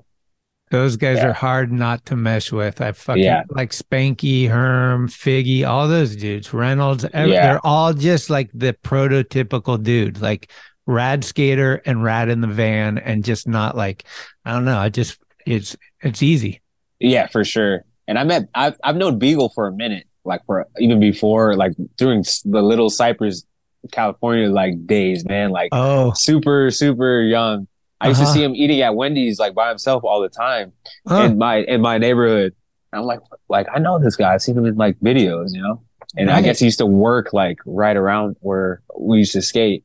Those 0.71 0.97
guys 0.97 1.17
Yeah. 1.17 1.27
are 1.27 1.33
hard 1.33 1.71
not 1.71 2.05
to 2.07 2.15
mesh 2.15 2.51
with. 2.51 2.81
I 2.81 2.91
fucking 2.91 3.23
Yeah. 3.23 3.43
like 3.49 3.69
Spanky, 3.71 4.49
Herm, 4.49 5.07
Figgy, 5.07 5.65
all 5.65 5.87
those 5.87 6.15
dudes. 6.15 6.51
Reynolds, 6.53 7.05
every, 7.13 7.33
Yeah. 7.33 7.45
they're 7.51 7.65
all 7.65 7.93
just 7.93 8.31
like 8.31 8.49
the 8.53 8.73
prototypical 8.83 9.81
dude, 9.81 10.19
like 10.21 10.51
rad 10.87 11.23
skater 11.23 11.81
and 11.85 12.03
rad 12.03 12.29
in 12.29 12.41
the 12.41 12.47
van, 12.47 12.97
and 12.97 13.23
just 13.23 13.47
not 13.47 13.77
like 13.77 14.05
I 14.43 14.53
don't 14.53 14.65
know. 14.65 14.77
I 14.79 14.89
just 14.89 15.19
it's 15.45 15.75
it's 16.01 16.23
easy. 16.23 16.61
Yeah, 16.99 17.27
for 17.27 17.43
sure. 17.45 17.85
And 18.07 18.17
I 18.17 18.23
met 18.23 18.49
I've 18.55 18.77
I've 18.83 18.95
known 18.95 19.19
Beagle 19.19 19.49
for 19.49 19.67
a 19.67 19.71
minute, 19.71 20.07
like 20.25 20.45
for 20.45 20.67
even 20.79 20.99
before, 20.99 21.55
like 21.55 21.73
during 21.97 22.23
the 22.45 22.61
Little 22.61 22.89
Cypress, 22.89 23.45
California, 23.91 24.49
like 24.49 24.85
days, 24.87 25.25
man. 25.25 25.51
Like 25.51 25.69
Oh, 25.71 26.11
super 26.15 26.71
super 26.71 27.21
young. 27.21 27.67
I 28.01 28.09
used 28.09 28.21
Uh-huh. 28.21 28.29
to 28.33 28.37
see 28.37 28.43
him 28.43 28.55
eating 28.55 28.81
at 28.81 28.95
Wendy's 28.95 29.39
like 29.39 29.53
by 29.55 29.69
himself 29.69 30.03
all 30.03 30.21
the 30.21 30.29
time 30.29 30.73
Huh. 31.07 31.23
in 31.23 31.37
my 31.37 31.57
in 31.57 31.81
my 31.81 31.97
neighborhood. 31.97 32.53
I'm 32.91 33.03
like 33.03 33.19
like 33.49 33.67
I 33.73 33.79
know 33.79 33.99
this 33.99 34.15
guy. 34.15 34.33
I've 34.33 34.41
seen 34.41 34.57
him 34.57 34.65
in 34.65 34.75
like 34.75 34.99
videos, 34.99 35.49
you 35.53 35.61
know. 35.61 35.81
And 36.17 36.29
I 36.31 36.41
guess 36.41 36.59
he 36.59 36.65
used 36.65 36.77
to 36.79 36.85
work 36.85 37.33
like 37.33 37.57
right 37.65 37.95
around 37.97 38.37
where 38.39 38.81
we 38.97 39.17
used 39.19 39.33
to 39.33 39.41
skate. 39.41 39.83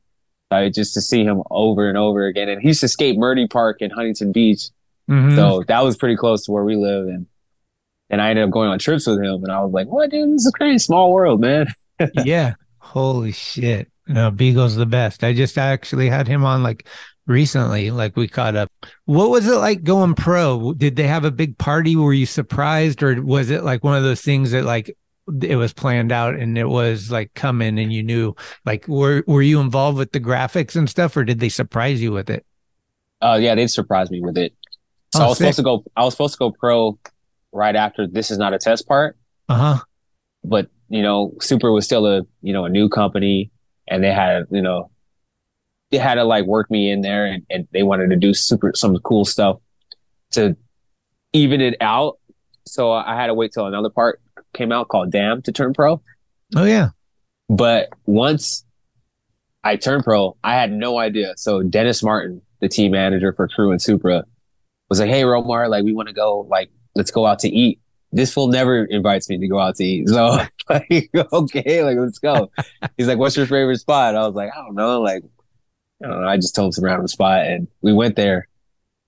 I 0.53 0.69
just 0.69 0.95
to 0.95 1.01
see 1.01 1.25
him 1.25 1.43
over 1.51 1.89
and 1.89 1.97
over 1.99 2.27
again. 2.27 2.49
And 2.49 2.61
he 2.61 2.69
used 2.69 2.81
to 2.81 2.89
skate 2.89 3.17
Murdy 3.19 3.47
Park 3.49 3.79
in 3.81 3.91
Huntington 3.91 4.33
Beach. 4.33 4.71
Mhm. 5.09 5.35
So 5.37 5.63
that 5.69 5.83
was 5.85 5.97
pretty 5.97 6.17
close 6.17 6.45
to 6.45 6.53
where 6.53 6.65
we 6.65 6.77
live. 6.77 7.07
And 7.09 7.27
and 8.11 8.21
I 8.21 8.31
ended 8.31 8.45
up 8.45 8.51
going 8.51 8.69
on 8.69 8.79
trips 8.79 9.07
with 9.07 9.19
him. 9.19 9.43
And 9.45 9.51
I 9.53 9.61
was 9.63 9.73
like, 9.73 9.87
what, 9.89 10.11
dude? 10.11 10.35
This 10.35 10.43
is 10.43 10.49
a 10.49 10.53
crazy. 10.53 10.79
Small 10.79 11.13
world, 11.13 11.41
man. 11.41 11.67
yeah. 12.25 12.55
Holy 12.79 13.33
shit. 13.33 13.89
No, 14.09 14.31
Beagle's 14.31 14.75
the 14.77 14.87
best. 14.87 15.23
I 15.23 15.33
just 15.33 15.57
actually 15.57 16.09
had 16.09 16.27
him 16.27 16.45
on 16.45 16.63
like 16.63 16.87
recently, 17.27 17.91
like 17.93 18.17
we 18.17 18.27
caught 18.27 18.57
up. 18.57 18.71
What 19.05 19.31
was 19.31 19.47
it 19.47 19.57
like 19.57 19.85
going 19.85 20.15
pro? 20.15 20.73
Did 20.73 20.97
they 20.97 21.07
have 21.07 21.25
a 21.25 21.31
big 21.31 21.57
party? 21.59 21.95
Were 21.95 22.13
you 22.13 22.27
surprised 22.27 23.03
or 23.03 23.23
was 23.23 23.51
it 23.51 23.63
like 23.63 23.85
one 23.85 23.97
of 23.97 24.03
those 24.03 24.23
things 24.23 24.51
that 24.51 24.65
like 24.65 24.97
it 25.43 25.55
was 25.55 25.73
planned 25.73 26.11
out 26.11 26.35
and 26.35 26.59
it 26.59 26.65
was 26.69 27.13
like 27.13 27.33
coming 27.35 27.79
and 27.79 27.93
you 27.93 28.03
knew 28.03 28.35
like 28.65 28.89
were 28.89 29.23
were 29.29 29.43
you 29.43 29.61
involved 29.61 29.97
with 29.97 30.11
the 30.11 30.19
graphics 30.19 30.75
and 30.75 30.91
stuff 30.91 31.17
or 31.17 31.23
did 31.23 31.39
they 31.39 31.49
surprise 31.49 32.03
you 32.03 32.11
with 32.11 32.29
it? 32.31 32.45
Oh, 33.23 33.37
yeah. 33.37 33.55
They 33.55 33.69
surprised 33.69 34.11
me 34.11 34.21
with 34.21 34.37
it. 34.37 34.55
So 35.15 35.21
Oh, 35.21 35.25
I 35.27 35.29
was 35.29 35.39
sick. 35.39 35.45
supposed 35.55 35.57
to 35.59 35.63
go, 35.63 35.85
I 35.97 36.05
was 36.05 36.15
supposed 36.15 36.35
to 36.35 36.39
go 36.39 36.51
pro 36.51 36.99
right 37.53 37.75
after 37.77 38.07
this 38.07 38.31
is 38.31 38.39
not 38.39 38.55
a 38.55 38.59
test 38.59 38.87
part. 38.87 39.17
Uh-huh. 39.49 39.79
But, 40.45 40.69
you 40.89 41.03
know, 41.03 41.35
Supra 41.41 41.73
was 41.73 41.85
still 41.85 42.07
a, 42.07 42.23
you 42.43 42.53
know, 42.53 42.65
a 42.65 42.69
new 42.69 42.89
company 42.89 43.51
and 43.89 44.03
they 44.03 44.13
had, 44.13 44.45
you 44.51 44.63
know, 44.63 44.91
they 45.91 45.99
had 45.99 46.15
to 46.15 46.25
like 46.25 46.47
work 46.47 46.71
me 46.71 46.91
in 46.91 47.01
there 47.01 47.27
and, 47.27 47.45
and 47.51 47.69
they 47.73 47.83
wanted 47.83 48.11
to 48.11 48.17
do 48.17 48.33
super, 48.33 48.73
some 48.75 48.97
cool 48.99 49.25
stuff 49.25 49.59
to 50.33 50.57
even 51.33 51.61
it 51.61 51.77
out. 51.81 52.19
So 52.67 52.93
I 52.93 53.15
had 53.15 53.27
to 53.27 53.35
wait 53.35 53.53
till 53.53 53.67
another 53.67 53.91
part 53.91 54.21
came 54.55 54.73
out 54.73 54.89
called 54.89 55.11
Damn 55.11 55.43
to 55.43 55.53
turn 55.53 55.73
pro. 55.73 56.01
Oh 56.57 56.65
yeah. 56.65 56.91
But 57.49 57.89
once 58.07 58.65
I 59.65 59.77
turned 59.77 60.05
pro, 60.05 60.37
I 60.43 60.55
had 60.55 60.73
no 60.73 60.99
idea. 60.99 61.35
So 61.37 61.63
Dennis 61.63 62.03
Martin, 62.03 62.43
the 62.61 62.69
team 62.69 62.93
manager 62.93 63.33
for 63.33 63.49
KR3W 63.49 63.73
and 63.73 63.83
Supra, 63.83 64.25
was 64.89 65.01
like, 65.01 65.11
"Hey, 65.11 65.23
Romar, 65.23 65.69
like 65.69 65.85
we 65.85 65.93
want 65.93 66.09
to 66.09 66.15
go, 66.15 66.47
like 66.51 66.71
let's 66.95 67.11
go 67.11 67.27
out 67.27 67.39
to 67.41 67.49
eat." 67.49 67.81
This 68.13 68.33
fool 68.33 68.49
never 68.49 68.85
invites 68.85 69.29
me 69.29 69.39
to 69.39 69.49
go 69.49 69.61
out 69.61 69.77
to 69.77 69.85
eat, 69.85 70.09
so 70.09 70.39
like, 70.71 71.11
okay, 71.33 71.85
like 71.85 71.97
let's 71.99 72.19
go. 72.19 72.51
He's 72.97 73.07
like, 73.07 73.19
"What's 73.19 73.37
your 73.37 73.47
favorite 73.47 73.79
spot?" 73.79 74.15
I 74.15 74.27
was 74.27 74.35
like, 74.35 74.51
"I 74.53 74.57
don't 74.63 74.75
know." 74.75 75.01
Like, 75.01 75.23
I 76.03 76.09
know. 76.09 76.29
I 76.29 76.37
just 76.37 76.55
told 76.55 76.69
him 76.69 76.73
some 76.73 76.85
random 76.85 77.09
spot, 77.09 77.47
and 77.47 77.69
we 77.83 77.93
went 77.93 78.17
there, 78.17 78.49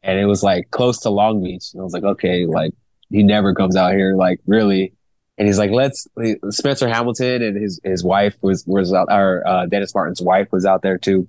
and 0.03 0.19
it 0.19 0.27
was 0.27 0.43
like 0.43 0.71
close 0.71 1.01
to 1.01 1.11
Long 1.11 1.43
Beach, 1.43 1.73
and 1.73 1.81
I 1.81 1.85
was 1.85 1.93
like, 1.93 2.05
"Okay, 2.05 2.47
like 2.47 2.73
he 3.11 3.23
never 3.23 3.55
comes 3.55 3.77
out 3.77 3.95
here, 3.95 4.17
like 4.17 4.41
really." 4.47 4.93
And 5.39 5.49
he's 5.49 5.59
like, 5.59 5.71
let's 5.71 6.07
Spencer 6.51 6.87
Hamilton 6.89 7.43
and 7.43 7.57
his 7.57 7.81
his 7.83 8.05
wife 8.05 8.37
was 8.43 8.65
was 8.67 8.93
out 8.93 9.11
our 9.11 9.45
uh, 9.47 9.67
Dennis 9.67 9.95
Martin's 9.95 10.21
wife 10.21 10.49
was 10.53 10.67
out 10.67 10.83
there 10.83 10.99
too. 10.99 11.27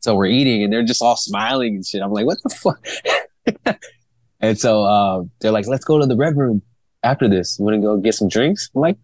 So 0.00 0.14
we're 0.14 0.26
eating 0.26 0.62
and 0.62 0.72
they're 0.72 0.82
just 0.82 1.02
all 1.02 1.16
smiling 1.16 1.76
and 1.76 1.86
shit. 1.86 2.02
I'm 2.02 2.10
like, 2.10 2.26
what 2.26 2.38
the 2.42 2.48
fuck? 2.48 3.78
and 4.40 4.58
so 4.58 4.84
uh, 4.84 5.22
they're 5.40 5.52
like, 5.52 5.66
let's 5.66 5.84
go 5.84 5.98
to 5.98 6.06
the 6.06 6.16
red 6.16 6.36
room 6.36 6.62
after 7.02 7.28
this. 7.28 7.58
You 7.58 7.64
want 7.64 7.76
to 7.76 7.80
go 7.80 7.96
get 7.98 8.14
some 8.14 8.28
drinks? 8.28 8.70
I'm 8.74 8.80
like, 8.82 8.96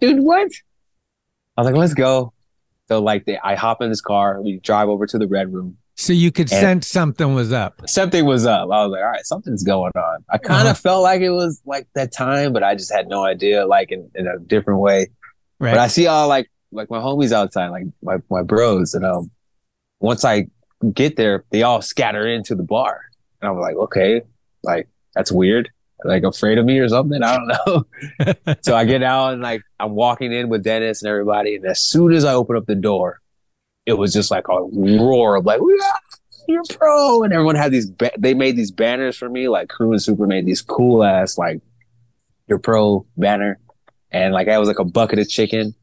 dude, 0.00 0.22
what? 0.22 0.48
I 1.56 1.60
was 1.62 1.66
like, 1.66 1.76
let's 1.76 1.94
go. 1.94 2.32
So 2.88 3.00
like, 3.00 3.24
they, 3.24 3.38
I 3.38 3.54
hop 3.54 3.82
in 3.82 3.88
this 3.90 4.00
car, 4.00 4.40
we 4.42 4.58
drive 4.58 4.88
over 4.88 5.06
to 5.06 5.18
the 5.18 5.28
red 5.28 5.52
room. 5.52 5.76
So 5.96 6.12
you 6.14 6.32
could 6.32 6.48
sense 6.48 6.88
something 6.88 7.34
was 7.34 7.52
up. 7.52 7.82
Something 7.86 8.24
was 8.24 8.46
up. 8.46 8.62
I 8.70 8.84
was 8.86 8.90
like, 8.92 9.02
all 9.02 9.10
right, 9.10 9.24
something's 9.24 9.62
going 9.62 9.92
on. 9.94 10.24
I 10.30 10.38
kind 10.38 10.62
of 10.62 10.72
Uh-huh. 10.72 10.74
felt 10.74 11.02
like 11.02 11.20
it 11.20 11.30
was 11.30 11.60
like 11.66 11.86
that 11.94 12.10
time, 12.12 12.54
but 12.54 12.62
I 12.62 12.74
just 12.74 12.90
had 12.90 13.06
no 13.08 13.22
idea, 13.22 13.66
like 13.66 13.92
in, 13.92 14.10
in 14.14 14.26
a 14.26 14.38
different 14.38 14.80
way. 14.80 15.08
Right. 15.58 15.72
But 15.72 15.78
I 15.78 15.88
see 15.88 16.06
all 16.06 16.26
like 16.26 16.50
like 16.72 16.88
my 16.88 16.98
homies 17.00 17.32
outside, 17.32 17.68
like 17.68 17.84
my 18.02 18.16
my 18.30 18.42
bros, 18.42 18.94
and 18.94 19.04
um, 19.04 19.30
once 19.98 20.24
I 20.24 20.46
get 20.94 21.16
there, 21.16 21.44
they 21.50 21.64
all 21.64 21.82
scatter 21.82 22.26
into 22.26 22.54
the 22.54 22.62
bar, 22.62 23.00
and 23.42 23.50
I'm 23.50 23.58
like, 23.60 23.76
okay, 23.76 24.22
like 24.62 24.88
that's 25.14 25.32
weird. 25.32 25.70
like 26.04 26.22
afraid 26.22 26.56
of 26.58 26.64
me 26.64 26.78
or 26.78 26.88
something. 26.88 27.22
I 27.22 27.36
don't 27.36 27.48
know. 28.26 28.54
so 28.62 28.74
I 28.74 28.84
get 28.84 29.02
out 29.02 29.32
and 29.34 29.42
like 29.42 29.62
I'm 29.78 29.92
walking 29.92 30.32
in 30.32 30.48
with 30.48 30.62
Dennis 30.64 31.02
and 31.02 31.10
everybody, 31.10 31.56
and 31.56 31.64
as 31.66 31.80
soon 31.80 32.12
as 32.12 32.24
I 32.24 32.32
open 32.34 32.56
up 32.56 32.66
the 32.66 32.74
door, 32.74 33.20
it 33.86 33.94
was 33.94 34.12
just 34.12 34.30
like 34.30 34.46
a 34.48 34.62
roar 34.62 35.36
of 35.36 35.44
like, 35.46 35.60
you're 36.48 36.62
pro, 36.68 37.22
and 37.22 37.32
everyone 37.32 37.54
had 37.54 37.70
these. 37.72 37.90
Ba- 37.90 38.10
they 38.18 38.34
made 38.34 38.56
these 38.56 38.70
banners 38.70 39.16
for 39.16 39.28
me. 39.28 39.48
Like 39.48 39.68
KR3W 39.68 39.90
and 39.92 40.02
Supra 40.02 40.26
made 40.26 40.46
these 40.46 40.62
cool 40.62 41.04
ass 41.04 41.36
like 41.38 41.60
your 42.48 42.58
pro 42.58 43.06
banner, 43.16 43.58
and 44.10 44.32
like 44.34 44.48
I 44.48 44.58
was 44.58 44.68
like 44.68 44.78
a 44.80 44.84
bucket 44.84 45.18
of 45.18 45.28
chicken, 45.28 45.74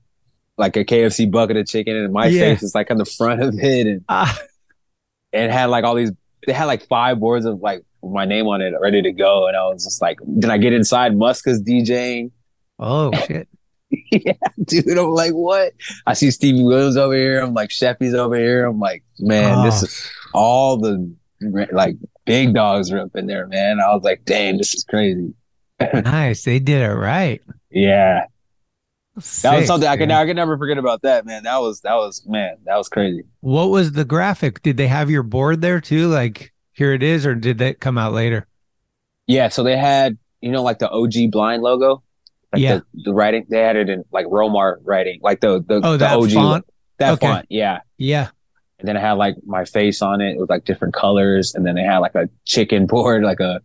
like 0.57 0.75
a 0.75 0.84
KFC 0.84 1.30
bucket 1.32 1.57
of 1.57 1.67
chicken, 1.67 1.95
and 1.95 2.11
my 2.11 2.25
Yeah. 2.28 2.41
face 2.41 2.63
is 2.63 2.75
like 2.75 2.89
on 2.91 2.97
the 2.97 3.05
front 3.05 3.41
of 3.41 3.53
it, 3.57 3.88
and 3.88 4.03
and 5.32 5.45
it 5.45 5.51
had 5.51 5.65
like 5.67 5.84
all 5.84 5.95
these. 5.95 6.11
They 6.45 6.53
had 6.53 6.65
like 6.65 6.86
five 6.88 7.19
boards 7.19 7.45
of 7.45 7.59
like 7.61 7.84
my 8.12 8.26
name 8.26 8.47
on 8.47 8.62
it, 8.62 8.74
ready 8.82 9.01
to 9.01 9.12
go, 9.12 9.47
and 9.47 9.55
I 9.58 9.64
was 9.68 9.84
just 9.84 10.01
like, 10.01 10.20
then 10.26 10.49
I 10.51 10.58
get 10.58 10.74
inside, 10.74 11.16
Muska's 11.18 11.62
DJing. 11.62 12.32
oh 12.80 13.12
shit. 13.28 13.47
yeah, 14.12 14.34
dude. 14.66 14.97
I'm 14.97 15.12
like, 15.12 15.32
what? 15.32 15.74
I 16.05 16.14
see 16.14 16.30
Stevie 16.32 16.64
Williams 16.64 16.97
over 16.97 17.16
here. 17.16 17.39
I'm 17.39 17.53
like, 17.53 17.70
Sheffey's 17.72 18.14
over 18.14 18.36
here. 18.36 18.66
I'm 18.66 18.80
like, 18.80 19.03
man, 19.20 19.64
this 19.66 19.82
Oh. 19.82 19.86
is 19.86 20.12
all 20.34 20.78
the 20.78 21.16
like 21.72 21.95
big 22.26 22.53
dogs 22.53 22.91
are 22.91 22.99
up 22.99 23.16
in 23.16 23.28
there, 23.28 23.47
man. 23.47 23.80
I 23.80 23.93
was 23.93 24.03
like, 24.03 24.24
damn, 24.26 24.58
this 24.58 24.74
is 24.74 24.84
crazy. 24.84 25.34
nice. 25.93 26.43
They 26.43 26.60
did 26.60 26.82
it 26.82 26.93
right. 26.95 27.41
Yeah, 27.70 28.26
that 29.41 29.58
was 29.58 29.68
something 29.68 29.88
I 29.88 29.95
could 29.97 30.10
dude. 30.10 30.18
I 30.18 30.26
could 30.26 30.36
never 30.36 30.58
forget 30.58 30.78
about 30.78 31.01
that, 31.03 31.26
man. 31.26 31.43
That 31.43 31.58
was 31.60 31.82
that 31.82 31.95
was 31.95 32.26
man, 32.28 32.58
that 32.66 32.76
was 32.76 32.89
crazy. 32.89 33.24
What 33.41 33.70
was 33.70 33.91
the 33.93 34.05
graphic? 34.05 34.62
Did 34.64 34.78
they 34.78 34.88
have 34.88 35.10
your 35.10 35.24
board 35.24 35.62
there 35.62 35.80
too? 35.80 36.08
Like 36.08 36.51
here 36.78 36.93
it 36.93 37.03
is, 37.03 37.25
or 37.25 37.36
did 37.36 37.57
that 37.57 37.80
come 37.80 37.97
out 37.97 38.13
later? 38.13 38.47
Yeah, 39.25 39.49
so 39.49 39.63
they 39.63 39.78
had 39.78 40.17
you 40.41 40.51
know 40.51 40.63
like 40.63 40.80
the 40.80 40.89
OG 40.89 41.32
blind 41.32 41.63
logo, 41.63 42.03
like 42.53 42.61
Yeah. 42.61 42.75
the, 42.93 43.03
the 43.05 43.13
writing. 43.13 43.45
They 43.49 43.59
had 43.61 43.75
it 43.75 43.89
in 43.89 44.03
like 44.11 44.25
Romar 44.28 44.78
writing, 44.84 45.19
like 45.21 45.41
the 45.41 45.63
the, 45.67 45.82
Oh, 45.84 45.91
the 45.93 45.97
that 45.97 46.17
OG 46.17 46.32
font? 46.34 46.65
that 46.99 47.13
Okay. 47.13 47.28
font. 47.28 47.45
Yeah, 47.49 47.80
Yeah. 47.97 48.30
and 48.80 48.88
then 48.88 48.95
it 48.95 49.01
had 49.01 49.13
like 49.13 49.36
my 49.45 49.65
face 49.65 50.01
on 50.01 50.21
it 50.21 50.38
with 50.39 50.49
like 50.49 50.63
different 50.65 50.93
colors, 50.93 51.53
and 51.55 51.65
then 51.65 51.75
they 51.75 51.84
had 51.84 51.97
like 51.97 52.15
a 52.15 52.30
chicken 52.45 52.86
board, 52.93 53.23
like 53.23 53.39
a 53.39 53.59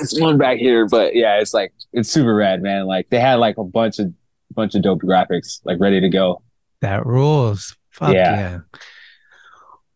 it's 0.00 0.20
one 0.20 0.38
back 0.38 0.58
here, 0.58 0.86
but 0.86 1.14
yeah, 1.14 1.40
it's 1.40 1.52
like 1.54 1.72
it's 1.92 2.10
super 2.10 2.34
rad, 2.34 2.62
man. 2.62 2.86
Like 2.86 3.08
they 3.08 3.18
had 3.20 3.36
like 3.36 3.58
a 3.58 3.64
bunch 3.64 3.98
of 3.98 4.12
bunch 4.54 4.74
of 4.74 4.82
dope 4.82 5.00
graphics, 5.02 5.60
like 5.64 5.78
ready 5.80 6.00
to 6.00 6.08
go. 6.08 6.42
That 6.80 7.04
rules. 7.06 7.76
Fuck 7.90 8.14
yeah. 8.14 8.36
Yeah. 8.36 8.58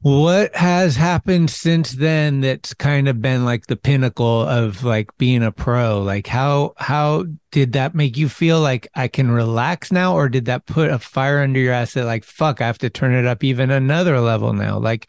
What 0.02 0.56
has 0.56 0.96
happened 0.96 1.48
since 1.48 1.92
then 1.92 2.40
that's 2.40 2.74
kind 2.74 3.06
of 3.06 3.22
been 3.22 3.44
like 3.44 3.68
the 3.68 3.76
pinnacle 3.76 4.42
of 4.42 4.82
like 4.82 5.16
being 5.16 5.44
a 5.44 5.52
pro? 5.52 6.02
Like 6.02 6.26
how 6.26 6.74
how 6.76 7.26
did 7.52 7.74
that 7.74 7.94
make 7.94 8.16
you 8.16 8.28
feel 8.28 8.60
like 8.60 8.88
I 8.96 9.06
can 9.06 9.30
relax 9.30 9.92
now 9.92 10.16
or 10.16 10.28
did 10.28 10.46
that 10.46 10.66
put 10.66 10.90
a 10.90 10.98
fire 10.98 11.40
under 11.40 11.60
your 11.60 11.72
ass 11.72 11.94
that 11.94 12.04
like 12.04 12.24
fuck 12.24 12.60
I 12.60 12.66
have 12.66 12.78
to 12.78 12.90
turn 12.90 13.14
it 13.14 13.26
up 13.26 13.44
even 13.44 13.70
another 13.70 14.18
level 14.18 14.52
now? 14.52 14.76
Like 14.76 15.06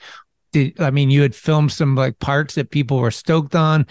did 0.52 0.80
I 0.80 0.92
mean 0.92 1.10
you 1.10 1.24
had 1.24 1.34
filmed 1.34 1.72
some 1.72 1.96
like 1.96 2.20
parts 2.20 2.54
that 2.54 2.70
people 2.70 3.00
were 3.00 3.10
stoked 3.10 3.56
on. 3.56 3.88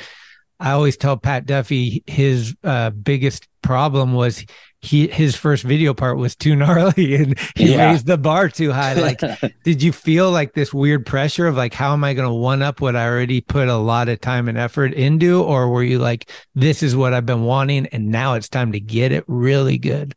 I 0.61 0.70
always 0.70 0.96
tell 0.96 1.16
Pat 1.16 1.46
Duffy 1.46 2.05
his 2.07 2.55
uh, 2.62 2.90
biggest 2.90 3.48
problem 3.62 4.12
was 4.12 4.44
he 4.83 5.07
his 5.07 5.37
first 5.37 5.62
video 5.62 5.95
part 5.95 6.18
was 6.18 6.35
too 6.35 6.57
gnarly 6.57 7.14
and 7.22 7.39
he 7.57 7.72
Yeah. 7.72 7.91
raised 7.91 8.07
the 8.07 8.18
bar 8.18 8.49
too 8.49 8.72
high. 8.72 8.95
Like, 8.95 9.20
did 9.64 9.80
you 9.83 9.93
feel 9.93 10.30
like 10.30 10.55
this 10.55 10.74
weird 10.74 11.07
pressure 11.07 11.47
of 11.47 11.57
like, 11.57 11.72
how 11.72 11.93
am 11.93 12.03
I 12.03 12.14
going 12.14 12.28
to 12.28 12.35
one 12.35 12.62
up 12.62 12.80
what 12.80 12.97
I 12.97 13.07
already 13.09 13.41
put 13.41 13.68
a 13.68 13.76
lot 13.76 14.09
of 14.09 14.20
time 14.20 14.49
and 14.49 14.59
effort 14.59 14.93
into, 14.93 15.43
or 15.43 15.68
were 15.70 15.85
you 15.85 15.99
like, 16.01 16.30
this 16.57 16.83
is 16.83 16.97
what 16.97 17.14
I've 17.14 17.24
been 17.26 17.45
wanting 17.45 17.87
and 17.87 18.09
now 18.09 18.35
it's 18.35 18.49
time 18.49 18.72
to 18.72 18.80
get 18.80 19.12
it 19.12 19.24
really 19.28 19.78
good? 19.78 20.14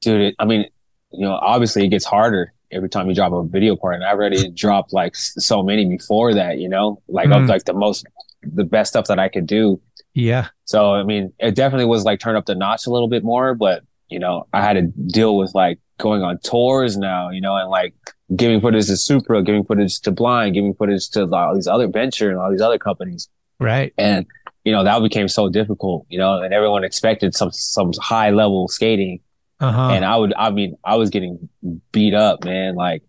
dude. 0.00 0.34
I 0.38 0.44
mean, 0.44 0.66
you 1.12 1.20
know, 1.26 1.32
obviously 1.34 1.84
it 1.84 1.88
gets 1.88 2.04
harder 2.04 2.52
every 2.70 2.88
time 2.88 3.08
you 3.08 3.14
drop 3.14 3.32
a 3.32 3.42
video 3.44 3.76
part, 3.76 3.94
and 3.94 4.04
I 4.04 4.10
already 4.10 4.50
dropped 4.50 4.92
like 4.92 5.16
so 5.16 5.62
many 5.62 5.84
before 5.86 6.34
that. 6.34 6.58
You 6.58 6.68
know, 6.68 7.00
like 7.08 7.28
Mhm. 7.28 7.42
of 7.44 7.48
like 7.48 7.64
the 7.64 7.72
most, 7.72 8.06
the 8.42 8.64
best 8.64 8.90
stuff 8.90 9.06
that 9.06 9.18
I 9.18 9.28
could 9.28 9.46
do. 9.46 9.80
Yeah, 10.18 10.48
So 10.64 10.94
I 10.94 11.04
mean, 11.04 11.32
it 11.38 11.54
definitely 11.54 11.86
was 11.86 12.04
like 12.04 12.18
turn 12.18 12.34
up 12.34 12.46
the 12.46 12.56
notch 12.56 12.86
a 12.86 12.90
little 12.90 13.08
bit 13.08 13.22
more, 13.22 13.54
but 13.54 13.84
you 14.08 14.18
know, 14.18 14.48
I 14.52 14.62
had 14.62 14.72
to 14.72 14.82
deal 14.82 15.36
with 15.36 15.54
like 15.54 15.78
going 15.98 16.22
on 16.22 16.38
tours 16.38 16.96
now, 16.96 17.30
you 17.30 17.40
know, 17.40 17.56
and 17.56 17.70
like 17.70 17.94
giving 18.34 18.60
footage 18.60 18.86
to 18.86 18.96
Supra, 18.96 19.42
giving 19.42 19.64
footage 19.64 20.00
to 20.00 20.10
Blind, 20.10 20.54
giving 20.54 20.74
footage 20.74 21.08
to 21.10 21.24
all 21.32 21.54
these 21.54 21.66
other 21.68 21.88
venture 21.88 22.30
and 22.30 22.38
all 22.38 22.50
these 22.50 22.60
other 22.60 22.78
companies. 22.78 23.28
right. 23.60 23.92
And, 23.96 24.26
you 24.64 24.72
know, 24.72 24.84
that 24.84 25.00
became 25.02 25.28
so 25.28 25.48
difficult, 25.48 26.06
you 26.08 26.18
know, 26.18 26.42
and 26.42 26.52
everyone 26.52 26.84
expected 26.84 27.34
some, 27.34 27.52
some 27.52 27.92
high 28.00 28.30
level 28.30 28.68
skating. 28.68 29.20
Uh 29.60 29.72
huh. 29.72 29.88
And 29.90 30.04
I 30.04 30.16
would, 30.16 30.34
I 30.36 30.50
mean, 30.50 30.76
I 30.84 30.96
was 30.96 31.10
getting 31.10 31.48
beat 31.92 32.14
up, 32.14 32.44
man. 32.44 32.74
Like, 32.74 33.02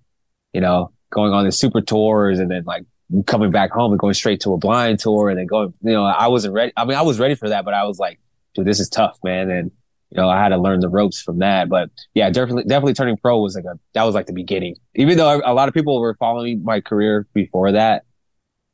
you 0.53 0.61
know, 0.61 0.91
going 1.11 1.33
on 1.33 1.45
the 1.45 1.51
Supra 1.51 1.81
tours 1.81 2.39
and 2.39 2.49
then 2.49 2.63
like 2.65 2.85
coming 3.25 3.51
back 3.51 3.71
home 3.71 3.91
and 3.91 3.99
going 3.99 4.13
straight 4.13 4.39
to 4.41 4.53
a 4.53 4.57
blind 4.57 4.99
tour 4.99 5.29
and 5.29 5.39
then 5.39 5.45
going, 5.47 5.73
you 5.81 5.91
know, 5.93 6.03
I 6.05 6.27
wasn't 6.27 6.53
ready. 6.53 6.71
I 6.77 6.85
mean, 6.85 6.97
I 6.97 7.01
was 7.01 7.19
ready 7.19 7.35
for 7.35 7.49
that, 7.49 7.65
but 7.65 7.73
I 7.73 7.83
was 7.85 7.97
like, 7.99 8.19
dude, 8.55 8.65
this 8.65 8.79
is 8.79 8.87
tough, 8.89 9.17
man. 9.23 9.49
And, 9.49 9.71
you 10.11 10.17
know, 10.21 10.29
I 10.29 10.37
had 10.39 10.49
to 10.49 10.57
learn 10.57 10.79
the 10.79 10.89
ropes 10.89 11.21
from 11.21 11.39
that. 11.39 11.69
But 11.69 11.89
yeah, 12.13 12.29
definitely, 12.29 12.63
definitely 12.65 12.93
turning 12.93 13.17
pro 13.17 13.39
was 13.39 13.55
like 13.55 13.65
a, 13.65 13.79
that 13.93 14.03
was 14.03 14.13
like 14.15 14.27
the 14.27 14.33
beginning. 14.33 14.75
Even 14.95 15.17
though 15.17 15.41
a 15.43 15.53
lot 15.53 15.67
of 15.67 15.73
people 15.73 15.99
were 15.99 16.15
following 16.15 16.63
my 16.63 16.81
career 16.81 17.27
before 17.33 17.71
that, 17.71 18.03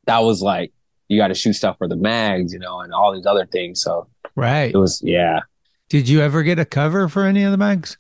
that 0.06 0.20
was 0.20 0.42
like, 0.42 0.72
you 1.08 1.18
got 1.20 1.28
to 1.28 1.34
shoot 1.36 1.54
stuff 1.54 1.78
for 1.78 1.88
the 1.88 1.96
mags, 1.96 2.52
you 2.52 2.60
know, 2.60 2.80
and 2.82 2.94
all 2.94 3.14
these 3.14 3.26
other 3.26 3.46
things. 3.46 3.82
So 3.82 4.08
Right. 4.36 4.74
it 4.74 4.78
was, 4.78 5.02
yeah. 5.04 5.42
Did 5.88 6.10
you 6.10 6.20
ever 6.22 6.42
get 6.44 6.58
a 6.60 6.66
cover 6.66 7.08
for 7.08 7.24
any 7.26 7.44
of 7.44 7.52
the 7.52 7.58
mags? 7.58 7.98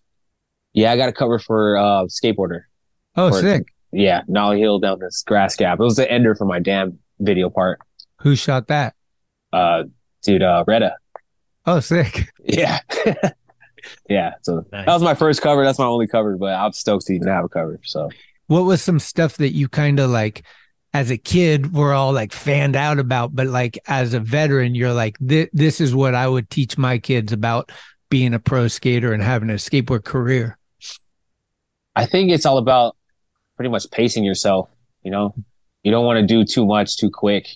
Yeah, 0.74 0.92
I 0.92 0.98
got 0.98 1.08
a 1.08 1.14
cover 1.14 1.40
for 1.40 1.78
uh 1.78 2.04
skateboarder. 2.06 2.62
Oh, 3.16 3.30
For- 3.30 3.40
sick. 3.42 3.68
Yeah, 3.96 4.22
Nollie 4.28 4.60
heel 4.60 4.80
down 4.80 5.00
this 5.00 5.24
grass 5.26 5.56
gap. 5.56 5.80
It 5.80 5.84
was 5.84 5.96
the 5.96 6.10
ender 6.12 6.36
for 6.36 6.46
my 6.46 6.60
damn 6.60 7.00
video 7.20 7.50
part. 7.50 7.80
Who 8.22 8.36
shot 8.36 8.68
that? 8.68 8.94
Uh 9.54 9.84
dude, 10.24 10.44
uh 10.44 10.64
Retta. 10.68 10.96
Oh, 11.66 11.80
sick. 11.80 12.30
Yeah. 12.48 12.80
yeah. 14.10 14.34
So 14.44 14.66
that 14.72 14.86
was 14.88 15.02
my 15.02 15.16
first 15.16 15.42
cover. 15.42 15.64
That's 15.64 15.80
my 15.80 15.86
only 15.86 16.08
cover, 16.08 16.38
but 16.38 16.54
I'm 16.54 16.74
stoked 16.74 17.08
to 17.08 17.14
even 17.14 17.28
have 17.28 17.46
a 17.46 17.50
cover. 17.50 17.80
So 17.84 18.10
What 18.48 18.66
was 18.66 18.84
some 18.84 19.00
stuff 19.00 19.38
that 19.38 19.54
you 19.54 19.68
kind 19.68 20.00
of 20.00 20.12
like 20.12 20.44
as 20.94 21.10
a 21.10 21.18
kid 21.18 21.74
were 21.74 21.94
all 21.94 22.14
like 22.14 22.32
fanned 22.32 22.76
out 22.76 23.00
about, 23.00 23.36
but 23.36 23.48
like 23.48 23.80
as 23.88 24.14
a 24.14 24.20
veteran, 24.20 24.76
you're 24.76 24.94
like, 24.94 25.18
this, 25.20 25.50
this 25.54 25.82
is 25.82 25.96
what 25.96 26.14
I 26.14 26.28
would 26.28 26.50
teach 26.50 26.78
my 26.78 27.00
kids 27.00 27.34
about 27.34 27.72
being 28.10 28.34
a 28.34 28.40
pro 28.40 28.68
skater 28.68 29.12
and 29.12 29.24
having 29.24 29.50
a 29.50 29.54
skateboard 29.54 30.04
career. 30.04 30.58
I 31.96 32.06
think 32.06 32.32
it's 32.32 32.46
all 32.46 32.58
about 32.60 32.96
pretty 33.56 33.70
much 33.70 33.90
pacing 33.92 34.24
yourself, 34.24 34.70
you 35.04 35.12
know? 35.12 35.34
You 35.84 35.92
don't 35.92 36.06
want 36.06 36.20
to 36.20 36.26
do 36.26 36.44
too 36.44 36.66
much 36.66 36.98
too 36.98 37.10
quick. 37.12 37.48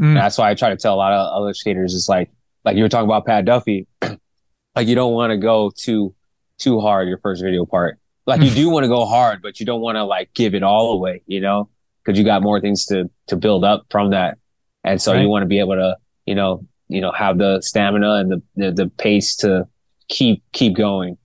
Mm. 0.00 0.14
That's 0.14 0.36
why 0.38 0.50
I 0.50 0.54
try 0.54 0.70
to 0.70 0.76
tell 0.76 0.94
a 0.94 0.96
lot 0.96 1.12
of 1.12 1.42
other 1.42 1.54
skaters 1.54 1.94
is 1.94 2.08
like 2.08 2.30
like 2.64 2.76
you 2.76 2.82
were 2.82 2.88
talking 2.88 3.08
about 3.08 3.24
Pat 3.24 3.44
Duffy, 3.44 3.86
like 4.02 4.86
you 4.86 4.94
don't 4.94 5.14
want 5.14 5.30
to 5.30 5.36
go 5.36 5.72
too 5.74 6.14
too 6.58 6.80
hard 6.80 7.08
your 7.08 7.18
first 7.18 7.42
video 7.42 7.64
part. 7.64 7.98
Like 8.26 8.42
you 8.42 8.50
do 8.50 8.68
want 8.68 8.84
to 8.84 8.88
go 8.88 9.06
hard, 9.06 9.40
but 9.40 9.58
you 9.58 9.64
don't 9.64 9.80
want 9.80 9.96
to 9.96 10.04
like 10.04 10.34
give 10.34 10.54
it 10.54 10.62
all 10.62 10.92
away, 10.92 11.22
you 11.26 11.40
know? 11.40 11.70
Because 12.04 12.18
you 12.18 12.24
got 12.26 12.42
more 12.42 12.60
things 12.60 12.84
to 12.86 13.10
to 13.28 13.36
build 13.36 13.64
up 13.64 13.86
from 13.90 14.10
that. 14.10 14.36
And 14.84 15.00
so 15.00 15.12
Right. 15.12 15.22
you 15.22 15.28
want 15.28 15.42
to 15.44 15.46
be 15.46 15.58
able 15.58 15.76
to, 15.76 15.96
you 16.26 16.34
know, 16.34 16.66
you 16.88 17.00
know, 17.00 17.10
have 17.12 17.38
the 17.38 17.60
stamina 17.62 18.12
and 18.16 18.30
the 18.30 18.42
the, 18.56 18.72
the 18.72 18.86
pace 18.90 19.34
to 19.36 19.66
keep 20.08 20.42
keep 20.52 20.76
going 20.76 21.16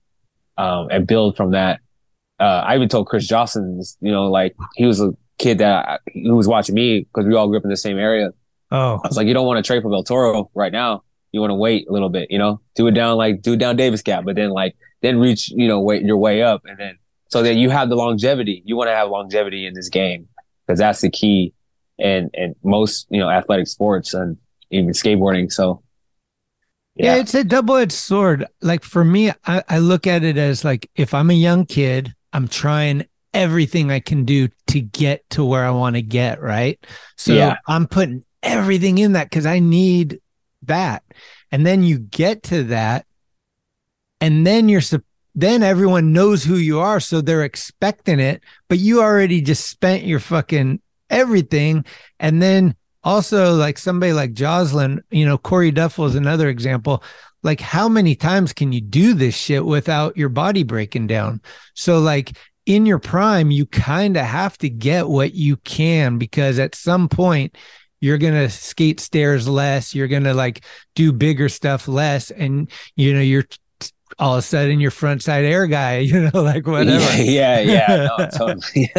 um 0.56 0.88
and 0.90 1.06
build 1.06 1.36
from 1.36 1.50
that. 1.50 1.80
Uh 2.40 2.62
I 2.66 2.74
even 2.76 2.88
told 2.88 3.06
Chris 3.06 3.26
Johnson, 3.26 3.80
you 4.00 4.12
know, 4.12 4.30
like 4.30 4.56
he 4.76 4.86
was 4.86 5.00
a 5.00 5.12
kid 5.38 5.58
that 5.58 5.88
I, 5.88 5.98
who 6.12 6.34
was 6.34 6.48
watching 6.48 6.74
me 6.74 7.00
because 7.00 7.26
we 7.26 7.34
all 7.34 7.48
grew 7.48 7.58
up 7.58 7.64
in 7.64 7.70
the 7.70 7.76
same 7.76 7.98
area. 7.98 8.30
Oh, 8.70 9.00
I 9.04 9.08
was 9.08 9.16
like, 9.16 9.26
you 9.26 9.34
don't 9.34 9.46
want 9.46 9.64
to 9.64 9.66
trade 9.66 9.82
for 9.82 9.90
Del 9.90 10.02
Toro 10.04 10.50
right 10.54 10.72
now. 10.72 11.04
You 11.32 11.40
want 11.40 11.50
to 11.50 11.56
wait 11.56 11.86
a 11.88 11.92
little 11.92 12.08
bit, 12.08 12.30
you 12.30 12.38
know, 12.38 12.60
do 12.74 12.86
it 12.86 12.92
down 12.92 13.16
like 13.16 13.42
do 13.42 13.54
it 13.54 13.58
down 13.58 13.76
Davis 13.76 14.02
Gap, 14.02 14.24
but 14.24 14.36
then 14.36 14.50
like 14.50 14.76
then 15.02 15.18
reach, 15.18 15.50
you 15.50 15.68
know, 15.68 15.80
wait 15.80 16.02
your 16.02 16.16
way 16.16 16.42
up, 16.42 16.62
and 16.64 16.78
then 16.78 16.98
so 17.28 17.42
that 17.42 17.54
you 17.54 17.70
have 17.70 17.88
the 17.88 17.96
longevity. 17.96 18.62
You 18.64 18.76
want 18.76 18.88
to 18.88 18.94
have 18.94 19.10
longevity 19.10 19.66
in 19.66 19.74
this 19.74 19.88
game 19.88 20.28
because 20.66 20.78
that's 20.78 21.00
the 21.00 21.10
key, 21.10 21.52
and 21.98 22.30
and 22.34 22.54
most 22.62 23.06
you 23.10 23.18
know 23.18 23.28
athletic 23.28 23.66
sports 23.66 24.14
and 24.14 24.36
even 24.70 24.90
skateboarding. 24.90 25.52
So 25.52 25.82
Yeah, 26.94 27.14
yeah, 27.14 27.20
it's 27.20 27.34
a 27.34 27.44
double 27.44 27.76
edged 27.76 27.92
sword. 27.92 28.46
Like 28.62 28.84
for 28.84 29.04
me, 29.04 29.30
I, 29.46 29.62
I 29.68 29.78
look 29.78 30.06
at 30.06 30.22
it 30.22 30.38
as 30.38 30.64
like 30.64 30.90
if 30.94 31.12
I'm 31.12 31.30
a 31.30 31.34
young 31.34 31.66
kid, 31.66 32.14
I'm 32.34 32.48
trying 32.48 33.06
everything 33.32 33.90
I 33.90 34.00
can 34.00 34.24
do 34.24 34.48
to 34.68 34.80
get 34.80 35.28
to 35.30 35.44
where 35.44 35.64
I 35.64 35.70
want 35.70 35.96
to 35.96 36.02
get, 36.02 36.42
right? 36.42 36.78
So 37.16 37.32
Yeah. 37.32 37.56
I'm 37.66 37.86
putting 37.86 38.24
everything 38.42 38.98
in 38.98 39.12
that 39.12 39.30
because 39.30 39.46
I 39.46 39.60
need 39.60 40.20
that. 40.62 41.02
And 41.50 41.64
then 41.64 41.82
you 41.82 41.98
get 41.98 42.42
to 42.44 42.64
that, 42.64 43.06
and 44.20 44.46
then 44.46 44.68
you're 44.68 44.82
then 45.36 45.62
everyone 45.62 46.12
knows 46.12 46.44
who 46.44 46.56
you 46.56 46.78
are, 46.80 47.00
so 47.00 47.20
they're 47.20 47.42
expecting 47.42 48.20
it, 48.20 48.42
but 48.68 48.78
you 48.78 49.00
already 49.00 49.40
just 49.40 49.68
spent 49.68 50.04
your 50.04 50.20
fucking 50.20 50.80
everything, 51.10 51.84
and 52.20 52.40
then 52.40 52.74
also 53.02 53.54
like 53.54 53.78
somebody 53.78 54.12
like 54.12 54.32
Jocelyn, 54.32 55.02
you 55.10 55.26
know, 55.26 55.36
Corey 55.36 55.70
Duffel 55.70 56.06
is 56.06 56.14
another 56.14 56.48
example. 56.48 57.02
Like, 57.44 57.60
how 57.60 57.88
many 57.88 58.16
times 58.16 58.52
can 58.52 58.72
you 58.72 58.80
do 58.80 59.14
this 59.14 59.36
shit 59.36 59.64
without 59.64 60.16
your 60.16 60.30
body 60.30 60.64
breaking 60.64 61.06
down? 61.06 61.40
So, 61.74 62.00
like, 62.00 62.36
in 62.66 62.86
your 62.86 62.98
prime, 62.98 63.50
you 63.50 63.66
kind 63.66 64.16
of 64.16 64.24
have 64.24 64.58
to 64.58 64.68
get 64.68 65.08
what 65.08 65.34
you 65.34 65.58
can 65.58 66.18
because 66.18 66.58
at 66.58 66.74
some 66.74 67.08
point 67.08 67.56
you're 68.00 68.18
going 68.18 68.34
to 68.34 68.50
skate 68.50 69.00
stairs 69.00 69.48
less. 69.48 69.94
You're 69.94 70.08
going 70.08 70.24
to 70.24 70.34
like 70.34 70.64
do 70.94 71.12
bigger 71.12 71.48
stuff 71.48 71.88
less. 71.88 72.30
And, 72.30 72.70
you 72.96 73.14
know, 73.14 73.20
you're 73.20 73.44
all 74.18 74.34
of 74.34 74.38
a 74.40 74.42
sudden 74.42 74.80
your 74.80 74.90
front 74.90 75.22
side 75.22 75.44
air 75.44 75.66
guy, 75.66 75.98
you 76.00 76.30
know, 76.30 76.42
like 76.42 76.66
whatever. 76.66 77.22
Yeah, 77.22 77.60
yeah, 77.60 78.08
no, 78.18 78.28
totally. 78.36 78.92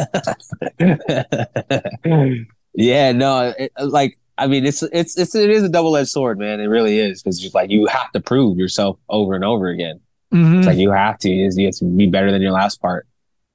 yeah, 2.74 3.12
no, 3.12 3.54
it, 3.58 3.72
like 3.80 4.18
I 4.38 4.48
mean, 4.48 4.66
it's 4.66 4.84
it's 4.84 5.18
it's 5.18 5.34
it 5.36 5.50
is 5.50 5.64
a 5.64 5.70
double 5.70 5.96
edged 5.96 6.10
sword, 6.10 6.38
man. 6.40 6.60
It 6.60 6.66
really 6.66 7.00
is 7.00 7.22
because 7.24 7.40
just 7.40 7.56
like 7.56 7.70
you 7.70 7.86
have 7.88 8.12
to 8.12 8.20
prove 8.20 8.58
yourself 8.58 8.98
over 9.10 9.34
and 9.34 9.44
over 9.46 9.68
again. 9.70 10.00
Mhm. 10.34 10.58
It's 10.58 10.68
like 10.68 10.78
you 10.78 10.92
have 10.92 11.18
to. 11.20 11.30
You 11.30 11.46
have 11.66 11.76
to 11.76 11.86
be 11.86 12.08
better 12.08 12.32
than 12.32 12.42
your 12.42 12.52
last 12.52 12.82
part, 12.82 13.08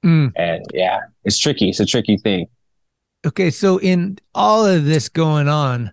Mm. 0.04 0.32
and 0.36 0.64
yeah, 0.72 1.00
it's 1.24 1.36
tricky. 1.38 1.68
It's 1.68 1.80
a 1.80 1.84
tricky 1.86 2.16
thing. 2.16 2.46
Okay, 3.26 3.50
so 3.50 3.78
in 3.78 4.18
all 4.34 4.64
of 4.64 4.86
this 4.86 5.10
going 5.10 5.46
on, 5.48 5.90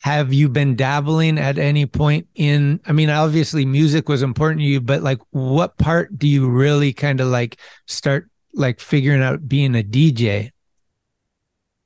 have 0.00 0.32
you 0.32 0.48
been 0.48 0.74
dabbling 0.76 1.38
at 1.38 1.58
any 1.58 1.84
point 1.84 2.26
in? 2.34 2.80
I 2.86 2.92
mean, 2.92 3.10
obviously, 3.10 3.66
music 3.66 4.08
was 4.08 4.22
important 4.22 4.60
to 4.62 4.66
you, 4.66 4.80
but 4.80 5.02
like, 5.02 5.18
what 5.32 5.76
part 5.76 6.18
do 6.18 6.26
you 6.26 6.48
really 6.48 6.94
kind 6.94 7.20
of 7.20 7.26
like 7.28 7.58
start 7.86 8.30
like 8.54 8.80
figuring 8.80 9.22
out 9.22 9.46
being 9.46 9.74
a 9.76 9.82
DJ? 9.82 10.50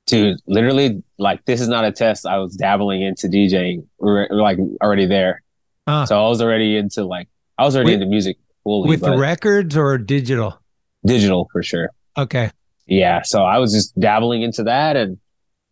Dude, 0.07 0.39
literally, 0.47 1.03
like 1.19 1.45
this 1.45 1.61
is 1.61 1.67
not 1.67 1.83
a 1.85 1.91
test. 1.91 2.25
I 2.25 2.37
was 2.39 2.55
dabbling 2.55 3.01
into 3.01 3.27
DJing, 3.27 3.85
re- 3.99 4.27
like 4.31 4.57
already 4.81 5.05
there. 5.05 5.43
Uh, 5.85 6.05
So 6.05 6.17
I 6.25 6.27
was 6.29 6.41
already 6.41 6.77
into 6.77 7.03
like 7.05 7.27
I 7.57 7.65
was 7.65 7.75
already 7.75 7.91
With- 7.91 8.01
into 8.01 8.09
music 8.09 8.37
fully, 8.63 8.89
with 8.89 9.03
records 9.03 9.75
or 9.77 9.97
digital? 9.97 10.59
digital 11.05 11.47
for 11.51 11.61
sure. 11.63 11.89
Okay. 12.17 12.49
yeah 12.87 13.21
so 13.21 13.43
i 13.43 13.57
was 13.59 13.71
just 13.71 13.97
dabbling 13.99 14.41
into 14.41 14.63
that 14.63 14.95
and 14.95 15.17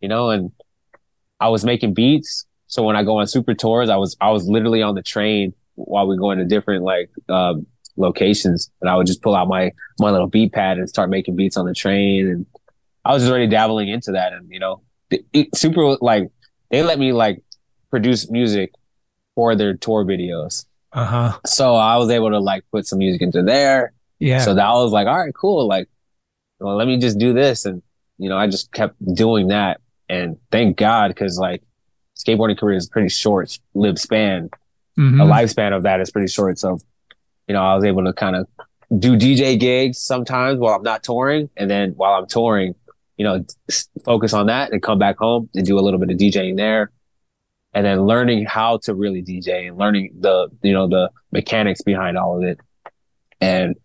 you 0.00 0.08
know 0.08 0.30
and 0.30 0.52
i 1.40 1.48
was 1.48 1.64
making 1.64 1.92
beats 1.94 2.46
so 2.68 2.82
when 2.82 2.94
i 2.94 3.02
go 3.02 3.18
on 3.18 3.26
Supra 3.26 3.54
tours 3.54 3.88
i 3.90 3.96
was 3.96 4.16
i 4.20 4.30
was 4.30 4.46
literally 4.48 4.82
on 4.82 4.94
the 4.94 5.02
train 5.02 5.52
while 5.74 6.06
we 6.06 6.16
going 6.16 6.38
to 6.38 6.44
different 6.44 6.84
like 6.84 7.10
um 7.28 7.66
locations 7.96 8.70
and 8.80 8.88
i 8.90 8.94
would 8.96 9.06
just 9.06 9.20
pull 9.22 9.34
out 9.34 9.48
my 9.48 9.72
my 9.98 10.10
little 10.10 10.26
beat 10.28 10.52
pad 10.52 10.78
and 10.78 10.88
start 10.88 11.10
making 11.10 11.34
beats 11.36 11.56
on 11.56 11.66
the 11.66 11.74
train 11.74 12.28
and 12.28 12.46
i 13.08 13.12
was 13.14 13.28
already 13.28 13.46
dabbling 13.46 13.88
into 13.88 14.12
that 14.12 14.32
and 14.32 14.44
you 14.50 14.58
know 14.58 14.74
it, 15.10 15.24
it- 15.32 15.54
Supra 15.56 15.96
like 16.00 16.24
they 16.70 16.82
let 16.82 16.98
me 16.98 17.12
like 17.12 17.36
produce 17.90 18.28
music 18.30 18.72
for 19.34 19.54
their 19.54 19.74
tour 19.84 20.04
videos 20.04 20.64
Uh 20.92 21.04
huh. 21.04 21.38
so 21.46 21.74
i 21.74 21.96
was 21.96 22.10
able 22.10 22.30
to 22.30 22.40
like 22.40 22.64
put 22.72 22.86
some 22.86 22.98
music 22.98 23.22
into 23.22 23.42
there 23.42 23.92
Yeah. 24.18 24.40
so 24.46 24.54
that 24.54 24.70
was 24.70 24.92
like, 24.92 25.06
all 25.06 25.18
right, 25.24 25.34
cool. 25.34 25.68
Like, 25.68 25.88
well, 26.58 26.74
let 26.80 26.86
me 26.88 26.96
just 26.98 27.18
do 27.18 27.34
this. 27.34 27.66
And, 27.66 27.82
you 28.22 28.28
know, 28.30 28.38
I 28.42 28.46
just 28.48 28.72
kept 28.72 28.96
doing 29.14 29.48
that. 29.48 29.74
And 30.08 30.38
thank 30.50 30.78
God, 30.78 31.14
cause 31.14 31.38
like 31.38 31.60
skateboarding 32.16 32.56
career 32.58 32.78
is 32.78 32.88
pretty 32.88 33.10
short 33.10 33.58
lived 33.74 33.98
span. 33.98 34.48
Mhm. 34.98 35.20
A 35.22 35.26
lifespan 35.36 35.76
of 35.76 35.82
that 35.82 36.00
is 36.00 36.10
pretty 36.10 36.28
short. 36.32 36.58
So, 36.58 36.78
you 37.46 37.52
know, 37.54 37.62
I 37.62 37.74
was 37.76 37.84
able 37.84 38.04
to 38.08 38.14
kind 38.14 38.36
of 38.36 38.46
do 38.98 39.16
DJ 39.18 39.60
gigs 39.60 39.98
sometimes 39.98 40.58
while 40.58 40.74
I'm 40.76 40.82
not 40.92 41.02
touring. 41.02 41.50
And 41.58 41.68
then 41.70 41.92
while 42.00 42.14
I'm 42.18 42.26
touring, 42.26 42.74
you 43.16 43.24
know, 43.24 43.44
focus 44.04 44.32
on 44.32 44.46
that 44.46 44.72
and 44.72 44.82
come 44.82 44.98
back 44.98 45.18
home 45.18 45.48
and 45.54 45.64
do 45.66 45.78
a 45.78 45.80
little 45.80 45.98
bit 45.98 46.10
of 46.10 46.16
DJing 46.16 46.56
there. 46.56 46.90
And 47.72 47.84
then 47.84 48.06
learning 48.06 48.46
how 48.46 48.78
to 48.84 48.94
really 48.94 49.22
DJ 49.22 49.68
and 49.68 49.76
learning 49.76 50.14
the, 50.18 50.48
you 50.62 50.72
know, 50.72 50.88
the 50.88 51.10
mechanics 51.30 51.82
behind 51.82 52.16
all 52.16 52.38
of 52.38 52.42
it. 52.42 52.58
And 53.40 53.76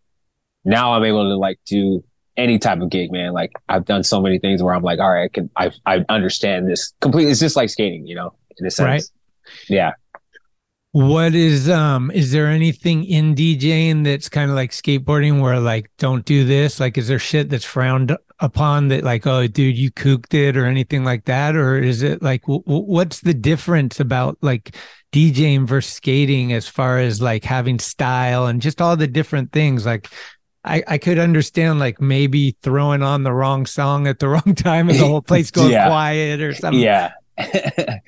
now 0.63 0.93
I'm 0.93 1.03
able 1.03 1.23
to 1.23 1.36
like 1.36 1.59
do 1.65 2.03
any 2.38 2.57
type 2.57 2.79
of 2.79 2.89
gig, 2.89 3.11
man. 3.11 3.34
Like 3.34 3.51
I've 3.67 3.86
done 3.86 4.03
so 4.03 4.21
many 4.21 4.39
things 4.39 4.63
where 4.63 4.73
I'm 4.73 4.84
like, 4.84 4.99
all 4.99 5.11
right, 5.11 5.25
I 5.25 5.27
can, 5.27 5.49
I, 5.57 5.71
I 5.86 6.05
understand 6.07 6.69
this 6.69 6.93
completely. 7.01 7.32
It's 7.32 7.41
just 7.41 7.57
like 7.57 7.69
skating, 7.69 8.07
you 8.07 8.15
know, 8.15 8.34
in 8.57 8.65
a 8.65 8.71
sense. 8.71 8.88
Right. 8.88 9.03
Yeah. 9.67 9.91
What 10.93 11.36
is 11.36 11.69
um 11.69 12.11
is 12.11 12.34
there 12.34 12.47
anything 12.47 13.05
in 13.05 13.34
DJing 13.34 14.03
that's 14.03 14.27
kind 14.27 14.51
of 14.51 14.57
like 14.57 14.71
skateboarding 14.71 15.41
where 15.41 15.59
like 15.59 15.89
don't 15.97 16.25
do 16.25 16.43
this? 16.43 16.82
Like 16.82 16.97
is 16.97 17.07
there 17.07 17.19
shit 17.19 17.49
that's 17.49 17.63
frowned 17.63 18.17
upon 18.42 18.88
that 18.89 19.04
like 19.04 19.26
oh 19.28 19.48
dude 19.48 19.78
you 19.78 19.92
cooked 19.92 20.34
it 20.34 20.58
or 20.58 20.66
anything 20.66 21.04
like 21.04 21.26
that 21.26 21.56
or 21.56 21.78
is 21.78 22.02
it 22.02 22.22
like 22.22 22.42
w- 22.42 22.64
what's 22.66 23.22
the 23.22 23.34
difference 23.36 24.00
about 24.00 24.38
like 24.42 24.76
DJing 25.14 25.68
versus 25.68 25.94
skating 25.94 26.52
as 26.52 26.68
far 26.68 26.98
as 27.00 27.22
like 27.22 27.44
having 27.44 27.78
style 27.80 28.48
and 28.48 28.62
just 28.62 28.82
all 28.82 28.98
the 28.98 29.08
different 29.08 29.52
things 29.52 29.86
like 29.86 30.08
I, 30.64 30.84
I 30.88 30.98
could 30.98 31.18
understand 31.20 31.80
like 31.80 32.02
maybe 32.02 32.56
throwing 32.62 33.02
on 33.04 33.24
the 33.24 33.32
wrong 33.34 33.66
song 33.66 34.08
at 34.08 34.20
the 34.20 34.28
wrong 34.34 34.56
time 34.56 34.89
and 34.89 35.00
the 35.00 35.08
whole 35.08 35.22
place 35.22 35.52
goes 35.52 35.72
Yeah. 35.72 35.88
quiet 35.88 36.42
or 36.42 36.54
something. 36.54 36.82
Yeah. 36.82 37.12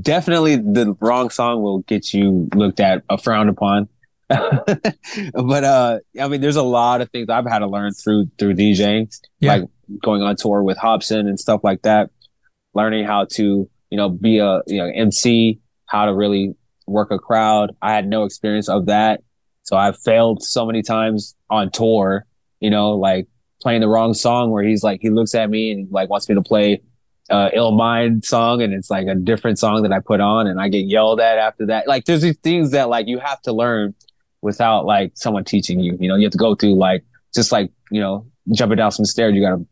Definitely 0.00 0.56
the 0.56 0.96
wrong 1.00 1.30
song 1.30 1.62
will 1.62 1.80
get 1.80 2.14
you 2.14 2.48
looked 2.54 2.80
at, 2.80 3.02
uh, 3.10 3.16
frowned 3.16 3.50
upon. 3.50 3.88
but 5.34 5.64
uh 5.64 5.98
I 6.20 6.28
mean 6.28 6.40
there's 6.40 6.56
a 6.56 6.62
lot 6.62 7.00
of 7.00 7.10
things 7.10 7.28
I've 7.28 7.46
had 7.46 7.60
to 7.60 7.66
learn 7.66 7.92
through 7.92 8.26
through 8.38 8.54
DJing. 8.54 9.14
Yeah. 9.40 9.56
Like 9.56 9.68
going 10.02 10.22
on 10.22 10.36
tour 10.36 10.62
with 10.62 10.78
Hopsin 10.78 11.20
and 11.20 11.38
stuff 11.38 11.60
like 11.62 11.82
that. 11.82 12.10
Learning 12.74 13.04
how 13.04 13.26
to, 13.32 13.68
you 13.90 13.96
know, 13.96 14.08
be 14.08 14.38
a 14.38 14.62
you 14.66 14.78
know 14.78 14.90
MC, 14.94 15.60
how 15.86 16.06
to 16.06 16.14
really 16.14 16.54
work 16.86 17.10
a 17.10 17.18
crowd. 17.18 17.74
I 17.82 17.92
had 17.92 18.06
no 18.06 18.24
experience 18.24 18.68
of 18.68 18.86
that. 18.86 19.22
So 19.64 19.76
I've 19.76 19.98
failed 19.98 20.42
so 20.42 20.66
many 20.66 20.82
times 20.82 21.36
on 21.48 21.70
tour, 21.70 22.26
you 22.60 22.70
know, 22.70 22.90
like 22.92 23.28
playing 23.60 23.80
the 23.80 23.88
wrong 23.88 24.14
song 24.14 24.50
where 24.50 24.64
he's 24.64 24.82
like 24.82 25.00
he 25.00 25.10
looks 25.10 25.34
at 25.34 25.48
me 25.48 25.70
and 25.70 25.90
like 25.90 26.10
wants 26.10 26.28
me 26.28 26.34
to 26.34 26.42
play 26.42 26.82
uh 27.30 27.48
ill 27.54 27.70
mind 27.70 28.24
song 28.24 28.60
and 28.60 28.74
it's 28.74 28.90
like 28.90 29.06
a 29.06 29.14
different 29.14 29.58
song 29.58 29.82
that 29.82 29.92
I 29.92 30.00
put 30.00 30.20
on 30.20 30.48
and 30.48 30.60
I 30.60 30.68
get 30.68 30.86
yelled 30.86 31.20
at 31.20 31.38
after 31.38 31.66
that. 31.66 31.86
Like 31.86 32.04
there's 32.04 32.22
these 32.22 32.38
things 32.38 32.72
that 32.72 32.88
like 32.88 33.06
you 33.06 33.18
have 33.18 33.40
to 33.42 33.52
learn 33.52 33.94
without 34.42 34.84
like 34.84 35.12
someone 35.14 35.44
teaching 35.44 35.80
you. 35.80 35.96
You 35.98 36.08
know, 36.08 36.16
you 36.16 36.24
have 36.24 36.32
to 36.32 36.38
go 36.38 36.54
through 36.54 36.74
like 36.76 37.04
just 37.34 37.52
like, 37.52 37.70
you 37.90 38.00
know, 38.00 38.26
jumping 38.52 38.76
down 38.76 38.90
some 38.90 39.04
stairs, 39.06 39.34
you 39.34 39.40
gotta 39.40 39.64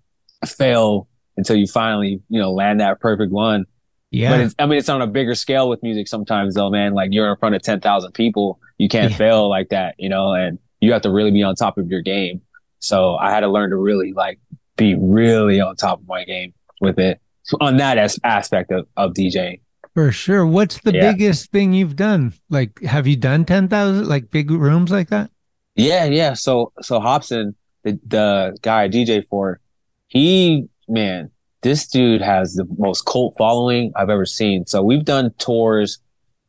fail 0.51 1.09
until 1.37 1.57
you 1.57 1.66
finally, 1.66 2.23
you 2.29 2.41
know, 2.41 2.53
land 2.53 2.81
that 2.81 3.01
perfect 3.01 3.33
one. 3.33 3.66
Yeah. 4.11 4.31
But 4.31 4.41
it's, 4.41 4.55
I 4.59 4.66
mean, 4.66 4.79
it's 4.79 4.89
on 4.89 5.03
a 5.03 5.07
bigger 5.07 5.35
scale 5.35 5.68
with 5.68 5.83
music 5.83 6.09
sometimes 6.09 6.55
though, 6.55 6.71
man. 6.71 6.95
Like 6.95 7.11
you're 7.12 7.31
in 7.31 7.37
front 7.37 7.55
of 7.55 7.62
10,000 7.62 8.12
people. 8.12 8.59
You 8.79 8.89
can't 8.89 9.11
Yeah. 9.12 9.16
fail 9.16 9.49
like 9.49 9.68
that, 9.71 9.95
you 9.99 10.09
know, 10.09 10.33
and 10.33 10.59
you 10.81 10.93
have 10.93 11.03
to 11.03 11.11
really 11.11 11.31
be 11.31 11.43
on 11.43 11.55
top 11.55 11.79
of 11.79 11.89
your 11.89 12.01
game. 12.01 12.41
So 12.79 13.16
I 13.16 13.31
had 13.31 13.41
to 13.41 13.49
learn 13.49 13.71
to 13.71 13.77
really 13.77 14.12
like 14.12 14.41
be 14.77 14.95
really 14.95 15.61
on 15.61 15.77
top 15.77 16.01
of 16.01 16.09
my 16.09 16.25
game 16.25 16.55
with 16.81 16.99
it 16.99 17.21
on 17.61 17.77
that 17.79 17.99
as- 17.99 18.18
aspect 18.25 18.73
of, 18.73 18.86
of 18.97 19.12
DJing. 19.12 19.61
For 20.01 20.12
sure. 20.12 20.47
What's 20.47 20.81
the 20.81 20.94
Yeah. 20.94 21.12
biggest 21.12 21.51
thing 21.52 21.74
you've 21.74 21.94
done? 21.94 22.32
Like, 22.48 22.81
have 22.85 23.06
you 23.06 23.16
done 23.16 23.44
10,000, 23.44 24.09
like 24.09 24.31
big 24.31 24.51
rooms 24.51 24.90
like 24.90 25.10
that? 25.10 25.31
Yeah, 25.77 26.06
yeah. 26.06 26.32
So 26.32 26.72
so 26.81 27.01
Hopsin, 27.01 27.55
the 27.85 28.01
the 28.06 28.56
guy 28.62 28.85
I 28.85 28.89
DJ 28.89 29.20
for, 29.28 29.60
he 30.09 30.68
man, 30.89 31.31
this 31.60 31.86
dude 31.86 32.22
has 32.22 32.55
the 32.55 32.64
most 32.78 33.05
cult 33.05 33.35
following 33.36 33.93
I've 33.94 34.09
ever 34.09 34.24
seen. 34.24 34.64
So 34.64 34.82
we've 34.82 35.05
done 35.05 35.35
tours 35.36 35.98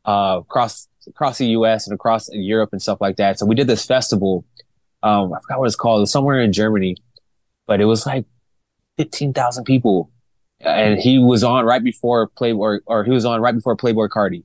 uh 0.06 0.38
across 0.40 0.88
across 1.06 1.36
the 1.36 1.48
US 1.48 1.86
and 1.86 1.94
across 1.94 2.30
Europe 2.32 2.70
and 2.72 2.80
stuff 2.80 3.02
like 3.02 3.16
that. 3.16 3.38
So 3.38 3.44
we 3.44 3.54
did 3.54 3.66
this 3.66 3.84
festival. 3.84 4.46
Um 5.02 5.34
I 5.34 5.40
forgot 5.42 5.58
what 5.60 5.66
it's 5.66 5.76
called. 5.76 6.02
It 6.02 6.06
somewhere 6.06 6.40
in 6.40 6.54
Germany, 6.54 6.96
but 7.66 7.82
it 7.82 7.84
was 7.84 8.06
like 8.06 8.24
15,000 8.96 9.64
people. 9.64 10.10
And 10.62 10.98
he 10.98 11.18
was 11.18 11.42
on 11.42 11.64
right 11.64 11.82
before 11.82 12.28
Playboi 12.30 12.80
or 12.86 13.04
he 13.04 13.10
was 13.10 13.24
on 13.24 13.40
right 13.40 13.54
before 13.54 13.76
Playboi 13.76 14.08
Carti. 14.08 14.44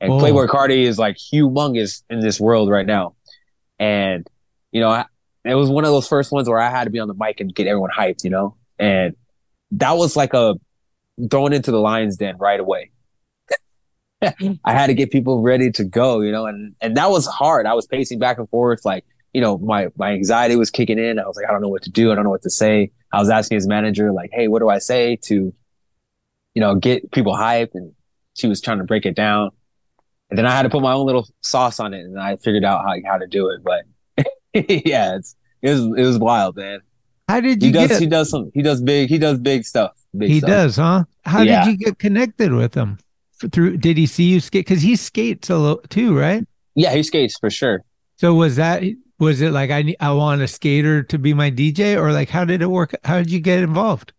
And 0.00 0.12
Whoa. 0.12 0.20
Playboi 0.20 0.48
Carti 0.48 0.84
is 0.84 0.98
like 0.98 1.16
humongous 1.16 2.02
in 2.08 2.20
this 2.20 2.40
world 2.40 2.70
right 2.70 2.86
now. 2.86 3.14
And, 3.78 4.26
you 4.72 4.80
know, 4.80 4.88
I, 4.88 5.04
it 5.44 5.54
was 5.54 5.68
one 5.68 5.84
of 5.84 5.90
those 5.90 6.08
first 6.08 6.32
ones 6.32 6.48
where 6.48 6.58
I 6.58 6.70
had 6.70 6.84
to 6.84 6.90
be 6.90 6.98
on 6.98 7.08
the 7.08 7.14
mic 7.14 7.40
and 7.40 7.54
get 7.54 7.66
everyone 7.66 7.90
hyped, 7.90 8.24
you 8.24 8.30
know? 8.30 8.56
And 8.78 9.14
that 9.72 9.92
was 9.92 10.16
like 10.16 10.34
a 10.34 10.54
thrown 11.30 11.52
into 11.52 11.70
the 11.70 11.78
lion's 11.78 12.16
den 12.16 12.36
right 12.38 12.60
away. 12.60 12.90
I 14.22 14.72
had 14.72 14.86
to 14.88 14.94
get 14.94 15.10
people 15.10 15.42
ready 15.42 15.70
to 15.72 15.84
go, 15.84 16.20
you 16.20 16.32
know, 16.32 16.46
and, 16.46 16.74
and 16.80 16.96
that 16.96 17.10
was 17.10 17.26
hard. 17.26 17.66
I 17.66 17.74
was 17.74 17.86
pacing 17.86 18.18
back 18.18 18.38
and 18.38 18.48
forth. 18.48 18.84
Like, 18.84 19.04
you 19.32 19.40
know, 19.40 19.58
my, 19.58 19.88
my 19.96 20.12
anxiety 20.12 20.56
was 20.56 20.70
kicking 20.70 20.98
in. 20.98 21.18
I 21.18 21.26
was 21.26 21.36
like, 21.36 21.46
I 21.48 21.52
don't 21.52 21.62
know 21.62 21.68
what 21.68 21.82
to 21.82 21.90
do. 21.90 22.12
I 22.12 22.14
don't 22.14 22.24
know 22.24 22.30
what 22.30 22.42
to 22.42 22.50
say. 22.50 22.90
I 23.12 23.18
was 23.20 23.30
asking 23.30 23.56
his 23.56 23.66
manager, 23.68 24.12
like, 24.12 24.30
Hey, 24.32 24.48
what 24.48 24.60
do 24.60 24.68
I 24.68 24.78
say 24.78 25.16
to, 25.24 25.52
you 26.54 26.60
know, 26.60 26.74
get 26.74 27.10
people 27.12 27.34
hyped? 27.34 27.74
And 27.74 27.92
she 28.34 28.46
was 28.48 28.60
trying 28.60 28.78
to 28.78 28.84
break 28.84 29.06
it 29.06 29.14
down. 29.16 29.50
And 30.30 30.38
then 30.38 30.46
I 30.46 30.52
had 30.56 30.62
to 30.62 30.70
put 30.70 30.82
my 30.82 30.92
own 30.92 31.06
little 31.06 31.28
sauce 31.42 31.80
on 31.80 31.94
it 31.94 32.00
and 32.00 32.18
I 32.20 32.36
figured 32.36 32.64
out 32.64 32.84
how, 32.84 32.94
how 33.06 33.18
to 33.18 33.26
do 33.26 33.50
it. 33.50 33.62
But 33.64 33.84
yeah, 34.86 35.16
it's, 35.16 35.36
it 35.62 35.70
was, 35.70 35.80
it 35.84 36.04
was 36.04 36.18
wild, 36.18 36.56
man. 36.56 36.80
How 37.28 37.40
did 37.40 37.62
you 37.62 37.70
He 37.70 37.72
does, 37.72 37.90
get 37.90 38.00
he 38.00 38.06
does 38.06 38.30
some, 38.30 38.50
he 38.54 38.62
does 38.62 38.82
big, 38.82 39.08
he 39.08 39.18
does 39.18 39.38
big 39.38 39.64
stuff. 39.64 39.92
Big 40.16 40.30
he 40.30 40.38
stuff. 40.38 40.48
does, 40.48 40.76
huh? 40.76 41.04
How 41.24 41.44
Yeah. 41.44 41.64
did 41.64 41.64
you 41.66 41.76
get 41.76 41.98
connected 41.98 42.52
with 42.52 42.74
him? 42.74 42.98
Through 43.52 43.78
did 43.78 43.96
he 43.96 44.06
see 44.06 44.24
you 44.24 44.40
skate? 44.40 44.66
Because 44.66 44.82
he 44.82 44.96
skates 44.96 45.48
a 45.48 45.56
little 45.56 45.82
too, 45.88 46.16
right? 46.16 46.44
Yeah, 46.74 46.94
he 46.94 47.02
skates 47.02 47.36
for 47.38 47.50
sure. 47.50 47.84
So 48.16 48.34
was 48.34 48.56
that 48.56 48.82
was 49.20 49.40
it 49.40 49.52
like 49.52 49.70
I 49.70 49.94
I 50.00 50.12
want 50.12 50.42
a 50.42 50.48
skater 50.48 51.02
to 51.04 51.18
be 51.18 51.34
my 51.34 51.50
DJ 51.50 51.96
or 51.96 52.12
like 52.12 52.30
how 52.30 52.44
did 52.44 52.62
it 52.62 52.66
work? 52.66 52.94
How 53.04 53.18
did 53.18 53.30
you 53.30 53.40
get 53.40 53.62
involved? 53.62 54.12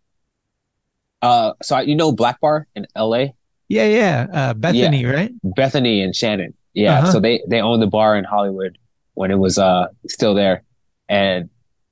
Uh, 1.20 1.52
so 1.62 1.76
I, 1.76 1.82
you 1.82 1.94
know 1.94 2.12
Black 2.12 2.40
Bar 2.40 2.66
in 2.74 2.86
L.A. 2.96 3.34
Yeah, 3.68 3.86
yeah, 3.86 4.26
uh, 4.32 4.54
Bethany, 4.54 5.04
right? 5.04 5.32
Bethany 5.42 6.02
and 6.02 6.14
Shannon. 6.14 6.54
Yeah. 6.74 6.98
Uh-huh. 6.98 7.12
So 7.12 7.20
they 7.20 7.42
they 7.48 7.60
owned 7.60 7.82
the 7.82 7.86
bar 7.86 8.16
in 8.16 8.24
Hollywood 8.24 8.78
when 9.14 9.30
it 9.30 9.38
was 9.38 9.58
uh 9.58 9.86
still 10.08 10.34
there. 10.34 10.62
And 11.08 11.50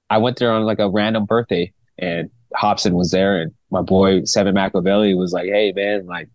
I 0.09 0.19
went 0.19 0.39
there 0.39 0.53
on 0.53 0.65
like 0.65 0.79
a 0.79 0.89
random 0.89 1.27
birthday 1.27 1.73
and 1.99 2.31
Hopsin 2.55 2.93
was 2.93 3.11
there 3.11 3.41
and 3.41 3.53
my 3.71 3.83
boy 3.83 4.25
Seven 4.25 4.55
Machiavelli 4.55 5.15
was 5.15 5.33
like, 5.33 5.47
Hey 5.47 5.73
man, 5.75 6.07
like 6.07 6.29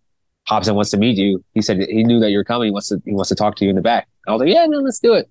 Hopsin 0.48 0.74
wants 0.74 0.90
to 0.90 0.96
meet 0.96 1.18
you. 1.18 1.44
He 1.54 1.62
said 1.62 1.80
he 1.80 2.04
knew 2.04 2.20
that 2.20 2.30
you're 2.30 2.44
coming. 2.44 2.66
He 2.66 2.72
wants 2.72 2.88
to 2.88 3.02
he 3.04 3.12
wants 3.12 3.28
to 3.30 3.34
talk 3.34 3.56
to 3.56 3.64
you 3.64 3.70
in 3.70 3.76
the 3.76 3.82
back. 3.82 4.08
I 4.28 4.32
was 4.32 4.40
like, 4.40 4.50
Yeah, 4.50 4.66
no, 4.66 4.78
let's 4.78 5.00
do 5.00 5.14
it. 5.14 5.28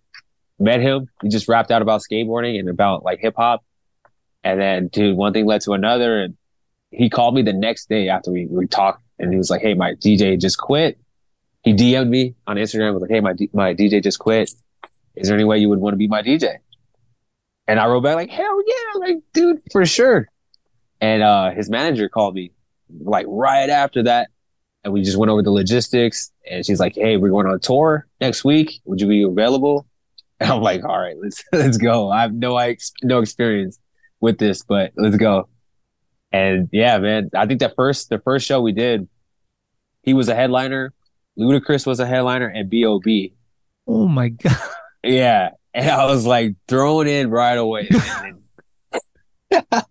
Met 0.57 0.81
him. 0.81 1.09
He 1.21 1.29
just 1.29 1.47
rapped 1.47 1.71
out 1.71 1.81
about 1.81 2.01
skateboarding 2.01 2.59
and 2.59 2.69
about 2.69 3.03
like 3.03 3.19
hip 3.19 3.35
hop. 3.37 3.63
And 4.43 4.59
then 4.59 4.87
dude, 4.87 5.17
one 5.17 5.33
thing 5.33 5.45
led 5.45 5.61
to 5.61 5.73
another 5.73 6.21
and 6.21 6.37
he 6.91 7.09
called 7.09 7.35
me 7.35 7.41
the 7.41 7.53
next 7.53 7.89
day 7.89 8.09
after 8.09 8.31
we, 8.31 8.45
we 8.45 8.67
talked 8.67 9.03
and 9.19 9.31
he 9.31 9.37
was 9.37 9.49
like, 9.49 9.61
Hey, 9.61 9.73
my 9.73 9.93
DJ 9.95 10.39
just 10.39 10.57
quit 10.57 10.97
he 11.65 11.73
DM'd 11.73 12.09
me 12.09 12.35
on 12.45 12.57
Instagram 12.57 12.93
was 12.93 13.01
like, 13.01 13.11
"Hey, 13.11 13.19
my 13.19 13.33
D- 13.33 13.49
my 13.51 13.73
DJ 13.73 14.01
just 14.01 14.19
quit. 14.19 14.53
Is 15.15 15.27
there 15.27 15.35
any 15.35 15.43
way 15.43 15.57
you 15.57 15.67
would 15.67 15.79
want 15.79 15.93
to 15.93 15.97
be 15.97 16.07
my 16.07 16.21
DJ?" 16.21 16.57
And 17.67 17.79
I 17.79 17.87
wrote 17.87 18.01
back 18.01 18.15
like, 18.15 18.29
"Hell 18.29 18.61
yeah, 18.65 18.99
like 18.99 19.17
dude, 19.33 19.61
for 19.71 19.83
sure." 19.83 20.29
And 21.01 21.23
uh, 21.23 21.51
his 21.51 21.67
manager 21.67 22.07
called 22.07 22.35
me 22.35 22.51
like 23.01 23.25
right 23.27 23.69
after 23.69 24.03
that, 24.03 24.29
and 24.83 24.93
we 24.93 25.01
just 25.01 25.17
went 25.17 25.31
over 25.31 25.41
the 25.41 25.51
logistics. 25.51 26.31
And 26.49 26.63
she's 26.63 26.79
like, 26.79 26.93
"Hey, 26.93 27.17
we're 27.17 27.31
going 27.31 27.47
on 27.47 27.59
tour 27.59 28.05
next 28.21 28.45
week. 28.45 28.79
Would 28.85 29.01
you 29.01 29.07
be 29.07 29.23
available?" 29.23 29.87
And 30.39 30.51
I'm 30.51 30.61
like, 30.61 30.83
"All 30.83 30.99
right, 30.99 31.15
let's 31.21 31.43
let's 31.51 31.77
go. 31.77 32.09
I 32.11 32.21
have 32.23 32.33
no 32.33 32.57
ex- 32.57 32.91
no 33.03 33.19
experience 33.19 33.79
with 34.19 34.37
this, 34.37 34.63
but 34.63 34.91
let's 34.97 35.17
go." 35.17 35.47
And 36.31 36.67
yeah, 36.71 36.97
man, 36.97 37.29
I 37.35 37.45
think 37.45 37.61
that 37.61 37.73
first 37.75 38.09
the 38.09 38.19
first 38.19 38.45
show 38.45 38.61
we 38.61 38.73
did, 38.73 39.07
he 40.03 40.13
was 40.13 40.27
a 40.29 40.35
headliner. 40.35 40.93
Ludacris 41.39 41.85
was 41.85 41.99
a 41.99 42.05
headliner 42.05 42.47
and 42.47 42.69
B.O.B. 42.69 43.33
Oh 43.87 44.07
my 44.07 44.29
god. 44.29 44.57
Yeah. 45.03 45.49
And 45.73 45.89
I 45.89 46.05
was 46.05 46.25
like 46.25 46.55
thrown 46.67 47.07
in 47.07 47.29
right 47.29 47.57
away. 47.57 47.89
and 49.51 49.83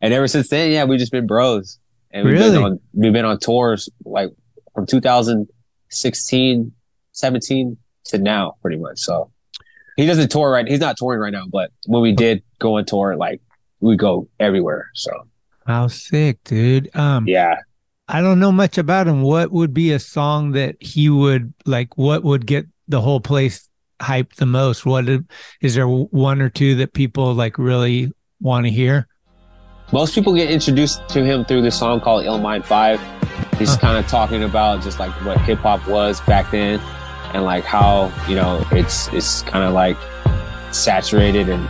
ever 0.00 0.26
since 0.28 0.48
then, 0.48 0.70
yeah, 0.72 0.84
we've 0.84 0.98
just 0.98 1.12
been 1.12 1.26
bros. 1.26 1.78
And 2.10 2.24
we've 2.26 2.34
Really? 2.34 2.52
been 2.56 2.62
on 2.62 2.80
we've 2.92 3.12
been 3.12 3.24
on 3.24 3.38
tours 3.38 3.88
like 4.04 4.30
from 4.74 4.86
2016, 4.86 6.72
17 7.12 7.76
to 8.06 8.18
now, 8.18 8.56
pretty 8.62 8.76
much. 8.76 8.98
So 8.98 9.30
he 9.96 10.06
doesn't 10.06 10.30
tour 10.30 10.50
right. 10.50 10.66
He's 10.66 10.80
not 10.80 10.96
touring 10.96 11.20
right 11.20 11.32
now, 11.32 11.44
but 11.50 11.70
when 11.86 12.02
we 12.02 12.12
did 12.12 12.42
go 12.58 12.76
on 12.78 12.84
tour, 12.84 13.16
like 13.16 13.40
we 13.80 13.96
go 13.96 14.28
everywhere. 14.40 14.90
So 14.94 15.10
How 15.66 15.86
sick, 15.88 16.42
dude. 16.44 16.94
Um 16.96 17.26
yeah. 17.28 17.56
I 18.06 18.20
don't 18.20 18.38
know 18.38 18.52
much 18.52 18.76
about 18.76 19.08
him. 19.08 19.22
What 19.22 19.50
would 19.50 19.72
be 19.72 19.92
a 19.92 19.98
song 19.98 20.52
that 20.52 20.76
he 20.80 21.08
would 21.08 21.54
like 21.64 21.96
what 21.96 22.22
would 22.22 22.46
get 22.46 22.66
the 22.88 23.00
whole 23.00 23.20
place 23.20 23.68
hyped 24.00 24.34
the 24.34 24.46
most? 24.46 24.84
What 24.84 25.06
is 25.62 25.74
there 25.74 25.88
one 25.88 26.42
or 26.42 26.50
two 26.50 26.74
that 26.76 26.92
people 26.92 27.32
like 27.32 27.56
really 27.58 28.10
want 28.40 28.66
to 28.66 28.70
hear? 28.70 29.06
Most 29.92 30.14
people 30.14 30.34
get 30.34 30.50
introduced 30.50 31.06
to 31.10 31.24
him 31.24 31.44
through 31.44 31.62
this 31.62 31.78
song 31.78 32.00
called 32.00 32.24
Ill 32.24 32.38
Mind 32.38 32.66
Five. 32.66 33.00
He's 33.58 33.70
Huh. 33.74 33.80
kind 33.80 33.98
of 33.98 34.06
talking 34.10 34.42
about 34.42 34.82
just 34.82 34.98
like 34.98 35.12
what 35.24 35.40
hip 35.42 35.58
hop 35.60 35.86
was 35.86 36.20
back 36.22 36.50
then, 36.50 36.80
and 37.34 37.44
like 37.44 37.64
how 37.64 38.10
you 38.28 38.34
know 38.34 38.64
it's 38.72 39.08
it's 39.08 39.42
kind 39.42 39.64
of 39.64 39.74
like 39.74 39.96
saturated 40.72 41.48
and 41.48 41.68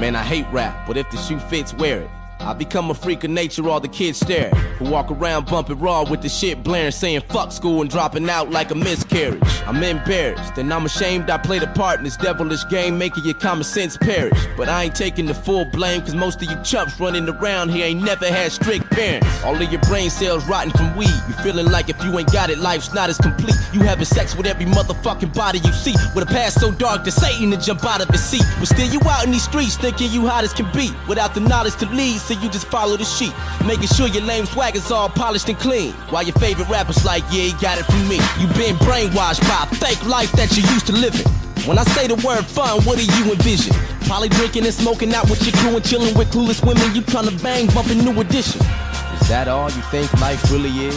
Man, 0.00 0.16
I 0.16 0.24
hate 0.24 0.44
rap, 0.50 0.88
but 0.88 0.96
if 0.96 1.08
the 1.10 1.16
shoe 1.16 1.38
fits, 1.38 1.72
wear 1.72 2.00
it. 2.00 2.10
I 2.44 2.52
become 2.52 2.90
a 2.90 2.94
freak 2.94 3.24
of 3.24 3.30
nature, 3.30 3.66
all 3.68 3.80
the 3.80 3.88
kids 3.88 4.20
stare. 4.20 4.50
Who 4.78 4.90
walk 4.90 5.10
around 5.10 5.46
bumping 5.46 5.78
raw 5.78 6.04
with 6.08 6.20
the 6.20 6.28
shit 6.28 6.62
blaring, 6.62 6.90
saying 6.90 7.22
fuck 7.30 7.52
school 7.52 7.80
and 7.80 7.90
dropping 7.90 8.28
out 8.28 8.50
like 8.50 8.70
a 8.70 8.74
miscarriage. 8.74 9.42
I'm 9.66 9.82
embarrassed, 9.82 10.58
and 10.58 10.72
I'm 10.72 10.84
ashamed 10.84 11.30
I 11.30 11.38
played 11.38 11.62
a 11.62 11.68
part 11.68 11.98
in 11.98 12.04
this 12.04 12.18
devilish 12.18 12.68
game, 12.68 12.98
making 12.98 13.24
your 13.24 13.34
common 13.34 13.64
sense 13.64 13.96
perish. 13.96 14.38
But 14.58 14.68
I 14.68 14.84
ain't 14.84 14.94
taking 14.94 15.24
the 15.24 15.34
full 15.34 15.64
blame, 15.64 16.02
cause 16.02 16.14
most 16.14 16.42
of 16.42 16.50
you 16.50 16.62
chumps 16.62 17.00
running 17.00 17.26
around 17.26 17.70
here 17.70 17.86
ain't 17.86 18.02
never 18.02 18.26
had 18.26 18.52
strict 18.52 18.90
parents. 18.90 19.26
All 19.42 19.56
of 19.56 19.72
your 19.72 19.80
brain 19.82 20.10
cells 20.10 20.46
rotten 20.46 20.70
from 20.72 20.94
weed. 20.96 21.08
You 21.28 21.34
feeling 21.42 21.70
like 21.70 21.88
if 21.88 22.02
you 22.04 22.18
ain't 22.18 22.30
got 22.30 22.50
it, 22.50 22.58
life's 22.58 22.92
not 22.92 23.08
as 23.08 23.16
complete. 23.16 23.56
You 23.72 23.80
having 23.80 24.04
sex 24.04 24.36
with 24.36 24.46
every 24.46 24.66
motherfucking 24.66 25.34
body 25.34 25.60
you 25.60 25.72
see, 25.72 25.94
with 26.14 26.24
a 26.24 26.32
past 26.32 26.60
so 26.60 26.72
dark 26.72 27.04
that 27.04 27.12
Satan 27.12 27.50
to 27.52 27.56
jump 27.56 27.84
out 27.84 28.02
of 28.02 28.08
his 28.08 28.22
seat. 28.22 28.44
But 28.58 28.68
still, 28.68 28.88
you 28.88 29.00
out 29.08 29.24
in 29.24 29.30
these 29.30 29.44
streets 29.44 29.76
thinking 29.76 30.10
you 30.12 30.26
hot 30.26 30.44
as 30.44 30.52
can 30.52 30.70
be, 30.72 30.90
without 31.08 31.34
the 31.34 31.40
knowledge 31.40 31.76
to 31.76 31.86
lead, 31.86 32.18
so 32.18 32.33
you 32.42 32.48
just 32.50 32.66
follow 32.66 32.96
the 32.96 33.04
sheep, 33.04 33.32
making 33.66 33.88
sure 33.88 34.06
your 34.08 34.22
lame 34.22 34.46
swag 34.46 34.76
is 34.76 34.90
all 34.90 35.08
polished 35.08 35.48
and 35.48 35.58
clean. 35.58 35.92
While 36.10 36.24
your 36.24 36.34
favorite 36.36 36.68
rappers 36.68 37.04
like, 37.04 37.22
yeah, 37.30 37.44
he 37.44 37.52
got 37.60 37.78
it 37.78 37.84
from 37.84 38.06
me. 38.08 38.16
You 38.40 38.46
been 38.54 38.76
brainwashed 38.76 39.42
by 39.48 39.66
a 39.70 39.74
fake 39.74 40.04
life 40.06 40.32
that 40.32 40.56
you 40.56 40.62
used 40.74 40.86
to 40.86 40.92
living. 40.92 41.26
When 41.66 41.78
I 41.78 41.84
say 41.84 42.06
the 42.06 42.16
word 42.26 42.44
fun, 42.44 42.82
what 42.82 42.98
do 42.98 43.04
you 43.04 43.32
envision? 43.32 43.74
Probably 44.06 44.28
drinking 44.28 44.64
and 44.64 44.74
smoking 44.74 45.14
out 45.14 45.30
with 45.30 45.42
your 45.46 45.54
crew 45.56 45.76
and 45.76 45.84
chilling 45.84 46.14
with 46.14 46.30
clueless 46.30 46.64
women. 46.66 46.94
You 46.94 47.00
tryna 47.02 47.42
bang, 47.42 47.66
bumping 47.68 48.04
new 48.04 48.20
edition. 48.20 48.60
Is 48.60 49.28
that 49.28 49.48
all 49.48 49.70
you 49.70 49.82
think 49.90 50.12
life 50.20 50.50
really 50.52 50.68
is? 50.86 50.96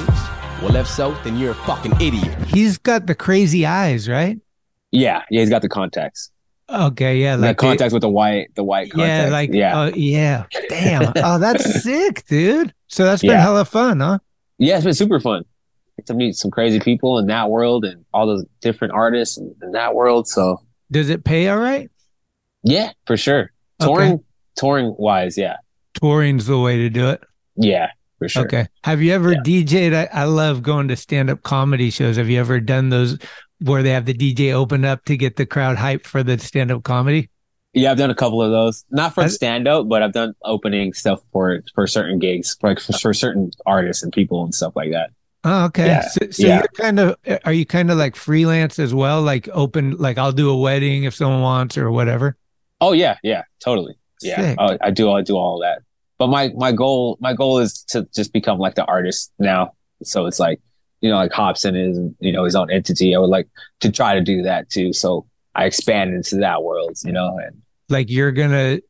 Well, 0.62 0.76
if 0.76 0.88
so, 0.88 1.16
then 1.24 1.38
you're 1.38 1.52
a 1.52 1.56
fucking 1.66 2.02
idiot. 2.02 2.36
He's 2.48 2.78
got 2.78 3.06
the 3.08 3.16
crazy 3.16 3.66
eyes, 3.66 4.10
right? 4.10 4.40
yeah, 4.92 5.22
yeah, 5.30 5.42
he's 5.42 5.50
got 5.50 5.62
the 5.62 5.70
contacts. 5.70 6.32
Okay, 6.70 7.18
yeah, 7.18 7.38
the 7.38 7.44
like 7.44 7.58
contacts 7.58 7.94
with 7.94 8.02
the 8.02 8.10
white, 8.10 8.54
the 8.56 8.64
white 8.64 8.92
yeah, 8.96 9.30
like 9.30 9.52
yeah, 9.54 9.80
oh 9.80 9.92
yeah. 9.96 10.46
Damn. 10.70 11.14
oh, 11.16 11.40
that's 11.40 11.84
sick, 11.84 12.26
dude. 12.28 12.74
So 12.88 13.06
that's 13.06 13.22
been 13.22 13.32
Yeah. 13.32 13.42
hella 13.42 13.64
fun, 13.66 14.00
huh? 14.02 14.20
yeah, 14.58 14.76
it's 14.76 14.84
been 14.84 14.94
super 14.94 15.20
fun. 15.20 15.44
To 16.06 16.14
meet 16.14 16.36
some 16.36 16.52
crazy 16.52 16.80
people 16.80 17.18
in 17.20 17.28
that 17.28 17.50
world 17.50 17.84
and 17.86 18.06
all 18.14 18.28
those 18.28 18.46
different 18.62 18.94
artists 18.94 19.38
in, 19.38 19.56
in 19.64 19.72
that 19.72 19.96
world. 19.96 20.28
So 20.28 20.62
Does 20.92 21.10
it 21.10 21.24
pay 21.24 21.48
all 21.50 21.58
right? 21.58 21.90
yeah, 22.64 22.92
for 23.06 23.18
sure. 23.18 23.52
Okay. 23.82 23.86
Touring, 23.94 24.24
touring 24.56 24.96
wise, 24.98 25.38
yeah, 25.38 25.56
Touring's 25.94 26.46
the 26.48 26.60
way 26.60 26.78
to 26.78 26.90
do 26.90 27.08
it. 27.10 27.24
yeah, 27.56 27.92
for 28.20 28.28
sure. 28.30 28.44
Okay. 28.44 28.68
Have 28.84 29.02
you 29.02 29.14
ever 29.14 29.36
DJ'd? 29.36 29.94
I, 29.94 30.10
I 30.12 30.26
love 30.26 30.64
going 30.64 30.90
to 30.90 30.96
stand 30.98 31.30
up 31.30 31.44
comedy 31.44 31.90
shows. 31.92 32.18
Have 32.18 32.30
you 32.30 32.40
ever 32.40 32.60
done 32.60 32.90
those 32.90 33.18
where 33.60 33.84
they 33.84 33.92
have 33.92 34.06
the 34.06 34.14
DJ 34.14 34.54
open 34.54 34.86
up 34.86 35.06
to 35.06 35.18
get 35.18 35.36
the 35.36 35.46
crowd 35.46 35.78
hyped 35.78 36.06
for 36.06 36.24
the 36.24 36.38
stand 36.38 36.72
up 36.72 36.84
comedy? 36.84 37.30
Yeah, 37.74 37.92
I've 37.92 37.98
done 37.98 38.10
a 38.10 38.16
couple 38.16 38.42
of 38.42 38.52
those. 38.52 38.86
Not 38.90 39.14
for 39.14 39.28
stand 39.30 39.68
up, 39.68 39.88
but 39.88 40.02
I've 40.02 40.14
done 40.14 40.34
opening 40.44 40.94
stuff 40.94 41.22
for 41.32 41.62
for 41.76 41.86
certain 41.86 42.18
gigs, 42.18 42.58
like 42.64 42.80
for, 42.80 42.94
for 42.94 43.14
certain 43.14 43.52
artists 43.66 44.02
and 44.04 44.12
people 44.12 44.44
and 44.44 44.54
stuff 44.56 44.76
like 44.76 44.92
that. 44.92 45.12
Oh, 45.44 45.66
okay. 45.66 45.86
Yeah, 45.88 46.02
So, 46.02 46.30
so 46.32 46.48
yeah. 46.48 46.58
you're 46.58 46.68
kind 46.70 47.00
of, 47.00 47.16
are 47.46 47.54
you 47.54 47.66
kind 47.66 47.92
of 47.92 47.98
like 47.98 48.16
freelance 48.16 48.80
as 48.80 48.94
well? 48.94 49.22
Like 49.22 49.48
open, 49.54 49.92
like 49.98 50.18
I'll 50.18 50.32
do 50.32 50.50
a 50.50 50.58
wedding 50.58 51.04
if 51.04 51.14
someone 51.16 51.42
wants 51.42 51.78
or 51.78 51.92
whatever. 51.92 52.36
Oh 52.82 52.92
yeah, 52.94 53.18
yeah, 53.24 53.44
totally. 53.60 53.98
Yeah, 54.22 54.42
Sick. 54.42 54.58
oh, 54.60 54.78
I 54.82 54.92
do. 54.92 55.12
I 55.12 55.22
do 55.22 55.36
all 55.36 55.60
that. 55.60 55.84
But 56.18 56.28
my 56.28 56.52
my 56.56 56.72
goal 56.72 57.18
my 57.22 57.34
goal 57.34 57.60
is 57.60 57.84
to 57.90 58.08
just 58.16 58.34
become 58.34 58.58
like 58.58 58.76
the 58.76 58.86
artist 58.86 59.32
now. 59.38 59.74
So 60.04 60.26
it's 60.26 60.40
like 60.40 60.60
you 61.02 61.10
know, 61.10 61.16
like 61.18 61.32
Hopsin 61.32 61.76
is 61.76 62.00
you 62.20 62.32
know 62.32 62.44
his 62.44 62.56
own 62.56 62.72
entity. 62.72 63.16
I 63.16 63.20
would 63.20 63.30
like 63.30 63.48
to 63.82 63.92
try 63.92 64.16
to 64.16 64.22
do 64.22 64.42
that 64.44 64.70
too. 64.70 64.94
So 64.94 65.26
I 65.56 65.66
expand 65.66 66.14
into 66.14 66.38
that 66.38 66.64
world. 66.64 66.98
You 67.04 67.12
know, 67.12 67.38
and 67.38 67.62
Like 67.90 68.10
you're 68.10 68.32
going 68.32 68.52
to 68.52 68.82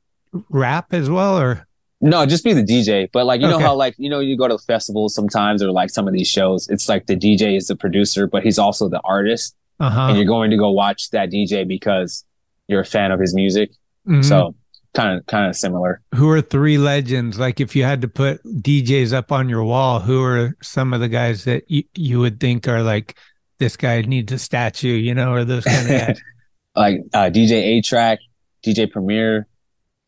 rap 0.50 0.94
as 0.94 1.10
well 1.10 1.40
or? 1.40 1.68
no, 2.00 2.26
just 2.28 2.44
be 2.44 2.54
the 2.54 2.64
DJ. 2.64 3.10
But 3.12 3.26
like 3.26 3.42
you 3.42 3.48
know 3.48 3.60
how 3.60 3.76
like 3.76 3.96
you 3.98 4.10
know 4.10 4.20
you 4.20 4.38
go 4.38 4.48
to 4.48 4.58
festivals 4.60 5.16
sometimes 5.16 5.64
or 5.64 5.72
like 5.72 5.90
some 5.90 6.08
of 6.08 6.14
these 6.14 6.28
shows. 6.30 6.68
It's 6.70 6.88
like 6.88 7.08
the 7.08 7.16
DJ 7.16 7.58
is 7.58 7.68
the 7.68 7.76
producer, 7.76 8.28
but 8.28 8.44
he's 8.44 8.60
also 8.60 8.88
the 8.88 9.02
artist, 9.04 9.56
Uh 9.80 9.90
huh. 9.90 10.02
and 10.10 10.18
you're 10.18 10.26
going 10.28 10.52
to 10.52 10.58
go 10.58 10.70
watch 10.72 11.10
that 11.12 11.32
DJ 11.32 11.68
because 11.68 12.24
you're 12.68 12.82
a 12.82 12.86
fan 12.86 13.12
of 13.12 13.20
his 13.20 13.34
music. 13.34 13.72
Mm-hmm. 14.08 14.22
So 14.22 14.54
kind 14.98 15.20
of 15.20 15.26
kind 15.28 15.48
of 15.48 15.56
similar. 15.56 16.02
who 16.16 16.28
are 16.30 16.42
three 16.42 16.78
legends? 16.80 17.38
Like 17.40 17.60
if 17.62 17.76
you 17.76 17.84
had 17.84 18.02
to 18.02 18.08
put 18.08 18.44
DJs 18.44 19.14
up 19.14 19.32
on 19.32 19.48
your 19.48 19.64
wall, 19.64 20.00
who 20.00 20.22
are 20.24 20.58
some 20.64 20.94
of 20.94 21.00
the 21.00 21.08
guys 21.08 21.44
that 21.46 21.70
you, 21.70 21.84
you 21.96 22.20
would 22.20 22.40
think 22.40 22.68
are 22.68 22.82
like, 22.82 23.16
this 23.60 23.78
guy 23.78 24.02
needs 24.02 24.32
a 24.34 24.40
statue, 24.40 24.88
you 24.96 25.14
know, 25.16 25.32
or 25.32 25.46
those 25.46 25.64
kind 25.66 25.84
of 25.90 26.08
guys? 26.08 26.22
like 26.76 27.02
uh, 27.14 27.30
DJ 27.30 27.78
A-Trak, 27.78 28.18
DJ 28.66 28.92
Premier, 28.92 29.48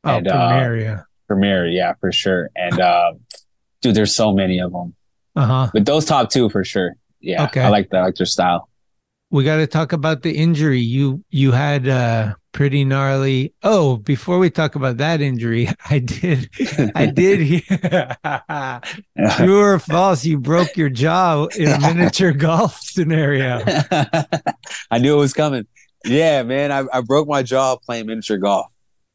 Oh, 0.04 0.18
And, 0.18 0.28
uh, 0.28 0.48
Premier, 0.50 0.78
yeah. 0.78 1.02
Premier, 1.28 1.68
yeah, 1.68 1.94
for 2.00 2.12
sure. 2.12 2.50
And 2.56 2.80
uh, 2.80 3.14
dude, 3.82 3.96
there's 3.96 4.16
so 4.16 4.34
many 4.34 4.60
of 4.60 4.72
them, 4.72 4.96
Uh 5.36 5.46
huh. 5.46 5.70
but 5.74 5.86
those 5.86 6.06
top 6.06 6.30
two 6.32 6.50
for 6.50 6.64
sure. 6.64 6.96
Yeah, 7.22 7.44
Okay. 7.46 7.62
I 7.62 7.70
like 7.70 7.90
that. 7.92 7.98
I 7.98 8.06
like 8.06 8.16
their 8.16 8.26
style. 8.26 8.70
We 9.30 9.44
got 9.44 9.58
to 9.58 9.68
talk 9.68 9.92
about 9.94 10.24
the 10.24 10.32
injury. 10.32 10.80
You 10.80 11.24
you 11.30 11.52
had 11.52 11.88
uh 11.88 12.34
pretty 12.52 12.84
gnarly. 12.84 13.54
Oh, 13.64 13.98
before 13.98 14.40
we 14.40 14.50
talk 14.50 14.76
about 14.76 14.98
that 14.98 15.22
injury, 15.22 15.70
I 15.90 16.00
did, 16.00 16.50
I 16.96 17.06
did 17.08 17.40
hear 17.40 18.18
true 19.38 19.60
or 19.60 19.80
false. 19.80 20.26
You 20.26 20.40
broke 20.40 20.76
your 20.78 20.90
jaw 20.90 21.46
in 21.58 21.70
a 21.70 21.80
miniature 21.80 22.34
golf 22.34 22.80
scenario. 22.82 23.62
I 24.92 24.98
knew 25.00 25.16
it 25.16 25.20
was 25.20 25.34
coming. 25.34 25.68
Yeah, 26.06 26.44
man, 26.44 26.72
I, 26.72 26.86
I 26.94 27.02
broke 27.02 27.28
my 27.28 27.44
jaw 27.44 27.76
playing 27.76 28.08
miniature 28.08 28.38
golf, 28.38 28.72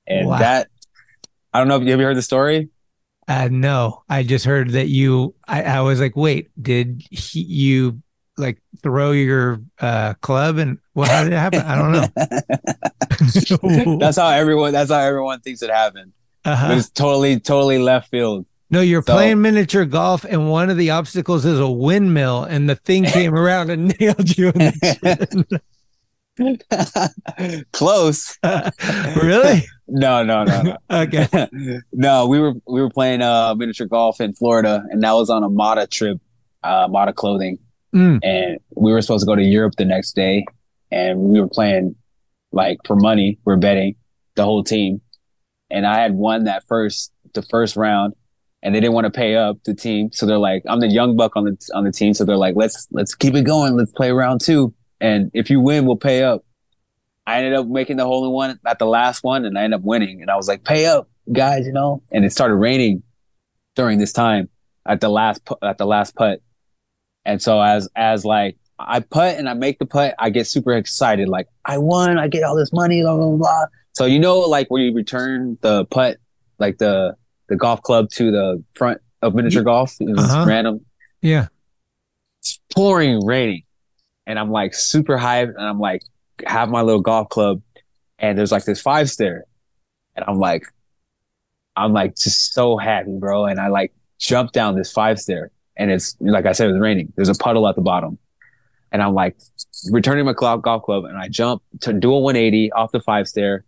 and 0.07 0.29
Wow. 0.29 0.39
that 0.39 0.69
I 1.53 1.59
don't 1.59 1.69
know 1.69 1.77
if 1.77 1.83
you 1.83 1.97
you 1.97 1.99
heard 1.99 2.17
the 2.17 2.23
story. 2.23 2.69
Uh, 3.27 3.49
no, 3.51 4.03
I 4.09 4.23
just 4.23 4.45
heard 4.45 4.71
that 4.71 4.89
you. 4.89 5.35
I, 5.49 5.63
I 5.63 5.81
was 5.81 5.99
like, 5.99 6.15
wait, 6.15 6.51
did 6.61 7.03
he, 7.11 7.41
you 7.41 8.03
like 8.37 8.61
throw 8.83 9.13
your 9.13 9.61
uh, 9.81 10.15
club 10.15 10.59
and 10.59 10.79
well, 10.95 11.09
how 11.09 11.25
did 11.25 11.33
it 11.33 11.37
happen? 11.37 11.61
I 11.63 11.77
don't 11.77 11.93
know. 11.93 12.09
that's 13.99 14.17
how 14.17 14.29
everyone. 14.29 14.73
That's 14.73 14.91
how 14.91 14.99
everyone 15.01 15.41
thinks 15.41 15.63
it 15.63 15.71
happened. 15.71 16.13
Uh-huh. 16.45 16.75
It's 16.77 16.91
totally, 16.91 17.41
totally 17.41 17.79
left 17.79 18.11
field. 18.11 18.47
No, 18.71 18.81
you're 18.81 19.03
So- 19.03 19.15
playing 19.15 19.41
miniature 19.43 19.85
golf, 19.85 20.25
and 20.25 20.51
one 20.51 20.69
of 20.71 20.77
the 20.77 20.91
obstacles 20.91 21.45
is 21.45 21.59
a 21.61 21.71
windmill, 21.71 22.45
and 22.45 22.69
the 22.69 22.75
thing 22.77 23.05
came 23.19 23.35
around 23.35 23.71
and 23.71 23.95
nailed 24.01 24.37
you 24.37 24.49
in 24.49 24.55
the 24.55 25.61
Close. 27.73 28.39
really? 28.43 29.63
No, 29.87 30.25
no, 30.25 30.45
no, 30.45 30.63
no. 30.63 30.77
Okay. 30.91 31.29
no, 31.93 32.27
we 32.27 32.41
were 32.41 32.55
we 32.67 32.81
were 32.81 32.91
playing 32.91 33.23
uh 33.23 33.55
miniature 33.55 33.87
golf 33.87 34.21
in 34.21 34.33
Florida, 34.35 34.83
and 34.91 35.03
that 35.03 35.13
was 35.13 35.31
on 35.31 35.45
a 35.45 35.49
Mata 35.49 35.87
trip, 35.87 36.19
uh 36.63 36.89
Mata 36.91 37.13
clothing, 37.13 37.59
Mm. 37.95 38.19
and 38.25 38.59
we 38.75 38.91
were 38.93 39.01
supposed 39.03 39.23
to 39.23 39.27
go 39.27 39.37
to 39.37 39.43
Europe 39.43 39.75
the 39.79 39.85
next 39.85 40.17
day, 40.17 40.45
and 40.91 41.21
we 41.21 41.41
were 41.41 41.47
playing 41.49 41.95
like 42.55 42.79
for 42.87 42.97
money. 42.97 43.39
We 43.45 43.53
are 43.53 43.57
betting 43.57 43.97
the 44.37 44.45
whole 44.45 44.65
team, 44.65 45.01
and 45.71 45.87
I 45.87 46.01
had 46.01 46.15
won 46.15 46.45
that 46.45 46.65
first 46.67 47.13
the 47.35 47.43
first 47.43 47.77
round, 47.77 48.15
and 48.63 48.75
they 48.75 48.81
didn't 48.81 48.95
want 48.95 49.07
to 49.07 49.11
pay 49.11 49.37
up 49.37 49.59
the 49.65 49.75
team, 49.75 50.11
so 50.13 50.27
they're 50.27 50.39
like, 50.39 50.63
I'm 50.69 50.81
the 50.81 50.89
young 50.89 51.17
buck 51.17 51.37
on 51.37 51.45
the 51.45 51.71
on 51.75 51.85
the 51.85 51.93
team, 51.93 52.15
so 52.15 52.25
they're 52.25 52.37
like, 52.37 52.57
let's 52.57 52.89
let's 52.91 53.15
keep 53.15 53.35
it 53.35 53.43
going, 53.43 53.77
let's 53.77 53.93
play 53.93 54.11
round 54.13 54.41
two, 54.41 54.73
and 55.01 55.31
if 55.35 55.51
you 55.51 55.61
win, 55.61 55.87
we'll 55.87 55.97
pay 55.97 56.23
up. 56.23 56.45
I 57.27 57.39
ended 57.39 57.55
up 57.55 57.67
making 57.67 57.97
the 57.97 58.05
hole 58.05 58.27
in 58.27 58.33
one 58.33 58.59
at 58.67 58.79
the 58.79 58.87
last 58.87 59.25
one, 59.25 59.45
and 59.45 59.59
I 59.59 59.65
ended 59.65 59.81
up 59.81 59.85
winning. 59.85 60.21
And 60.21 60.31
I 60.31 60.37
was 60.37 60.47
like, 60.47 60.65
"Pay 60.65 60.87
up, 60.87 61.09
guys!" 61.33 61.67
You 61.67 61.73
know. 61.73 62.03
And 62.13 62.25
it 62.25 62.33
started 62.33 62.57
raining 62.57 63.03
during 63.77 63.99
this 63.99 64.13
time 64.13 64.49
at 64.87 65.01
the 65.01 65.09
last 65.09 65.43
at 65.63 65.79
the 65.79 65.87
last 65.87 66.15
putt. 66.15 66.41
And 67.25 67.41
so 67.41 67.61
as 67.61 67.89
as 67.97 68.25
like 68.25 68.57
I 68.79 69.01
putt 69.01 69.37
and 69.39 69.49
I 69.49 69.55
make 69.55 69.79
the 69.79 69.87
putt, 69.87 70.15
I 70.19 70.31
get 70.31 70.47
super 70.47 70.73
excited. 70.73 71.29
Like 71.29 71.47
I 71.65 71.79
won, 71.79 72.19
I 72.19 72.29
get 72.29 72.43
all 72.43 72.57
this 72.57 72.73
money, 72.73 73.03
blah 73.03 73.17
blah 73.17 73.37
blah. 73.37 73.65
So 73.93 74.05
you 74.07 74.19
know, 74.19 74.41
like 74.41 74.71
when 74.71 74.83
you 74.83 74.93
return 74.95 75.57
the 75.61 75.85
putt, 75.87 76.19
like 76.59 76.79
the 76.79 77.15
the 77.49 77.57
golf 77.57 77.83
club 77.83 78.11
to 78.13 78.31
the 78.31 78.65
front 78.75 79.01
of 79.23 79.35
miniature 79.35 79.63
golf, 79.63 79.95
it 80.01 80.09
was 80.09 80.19
Uh-huh. 80.31 80.45
random 80.47 80.81
Yeah. 81.23 81.47
it's 82.41 82.59
pouring 82.75 83.25
raining 83.25 83.63
and 84.27 84.39
i'm 84.39 84.51
like 84.51 84.75
super 84.75 85.17
hyped 85.17 85.55
and 85.57 85.63
i'm 85.67 85.79
like 85.79 86.03
have 86.47 86.69
my 86.71 86.83
little 86.83 87.01
golf 87.01 87.29
club 87.29 87.63
and 88.19 88.37
there's 88.37 88.51
like 88.53 88.65
this 88.65 88.81
five 88.81 89.09
stair 89.11 89.45
and 90.17 90.25
i'm 90.29 90.39
like 90.39 90.67
i'm 91.77 91.93
like 91.93 92.17
just 92.17 92.53
so 92.53 92.77
happy 92.77 93.17
bro 93.19 93.45
and 93.47 93.59
i 93.61 93.69
like 93.69 93.93
jump 94.19 94.53
down 94.53 94.75
this 94.77 94.91
five 94.93 95.19
stair 95.21 95.51
and 95.77 95.91
it's 95.91 96.17
like 96.21 96.45
i 96.47 96.53
said 96.53 96.69
it 96.69 96.73
was 96.73 96.81
raining 96.81 97.13
there's 97.17 97.29
a 97.29 97.35
puddle 97.35 97.67
at 97.69 97.77
the 97.77 97.83
bottom 97.83 98.19
and 98.95 99.03
i'm 99.03 99.13
like 99.13 99.37
returning 99.91 100.25
my 100.25 100.33
golf 100.33 100.83
club 100.83 101.05
and 101.05 101.19
i 101.19 101.29
jump 101.29 101.63
to 101.81 101.93
do 101.93 102.11
a 102.15 102.19
180 102.19 102.73
off 102.73 102.91
the 102.93 103.01
five 103.01 103.29
stair 103.29 103.65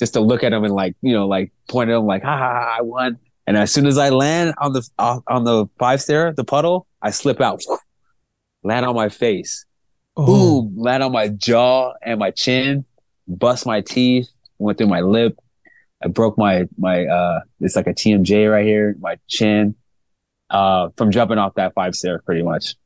just 0.00 0.14
to 0.14 0.20
look 0.20 0.42
at 0.42 0.52
him 0.52 0.64
and 0.64 0.74
like 0.74 0.96
you 1.02 1.12
know 1.12 1.28
like 1.28 1.52
point 1.68 1.88
at 1.90 1.96
him 1.96 2.06
like 2.06 2.22
ha 2.24 2.36
ha, 2.36 2.52
ha 2.52 2.76
i 2.78 2.82
won 2.82 3.16
and 3.46 3.56
as 3.56 3.70
soon 3.70 3.86
as 3.86 3.98
i 3.98 4.08
land 4.08 4.54
on 4.58 4.72
the 4.72 4.82
off- 4.98 5.22
on 5.28 5.44
the 5.44 5.66
five 5.78 6.00
stair 6.02 6.32
the 6.32 6.42
puddle 6.44 6.86
i 7.02 7.10
slip 7.10 7.40
out 7.40 7.62
land 8.64 8.84
on 8.84 8.94
my 8.96 9.08
face 9.08 9.64
Oh. 10.16 10.26
boom 10.26 10.74
land 10.76 11.02
on 11.02 11.10
my 11.10 11.26
jaw 11.28 11.92
and 12.02 12.20
my 12.20 12.30
chin 12.30 12.84
bust 13.26 13.66
my 13.66 13.80
teeth 13.80 14.28
went 14.58 14.78
through 14.78 14.86
my 14.86 15.00
lip 15.00 15.36
i 16.04 16.06
broke 16.08 16.38
my 16.38 16.66
my 16.78 17.04
uh 17.06 17.40
it's 17.58 17.74
like 17.74 17.88
a 17.88 17.92
tmj 17.94 18.48
right 18.50 18.64
here 18.64 18.94
my 19.00 19.18
chin 19.26 19.74
uh 20.50 20.88
from 20.96 21.10
jumping 21.10 21.38
off 21.38 21.54
that 21.54 21.74
five 21.74 21.96
stair 21.96 22.20
pretty 22.24 22.42
much 22.42 22.76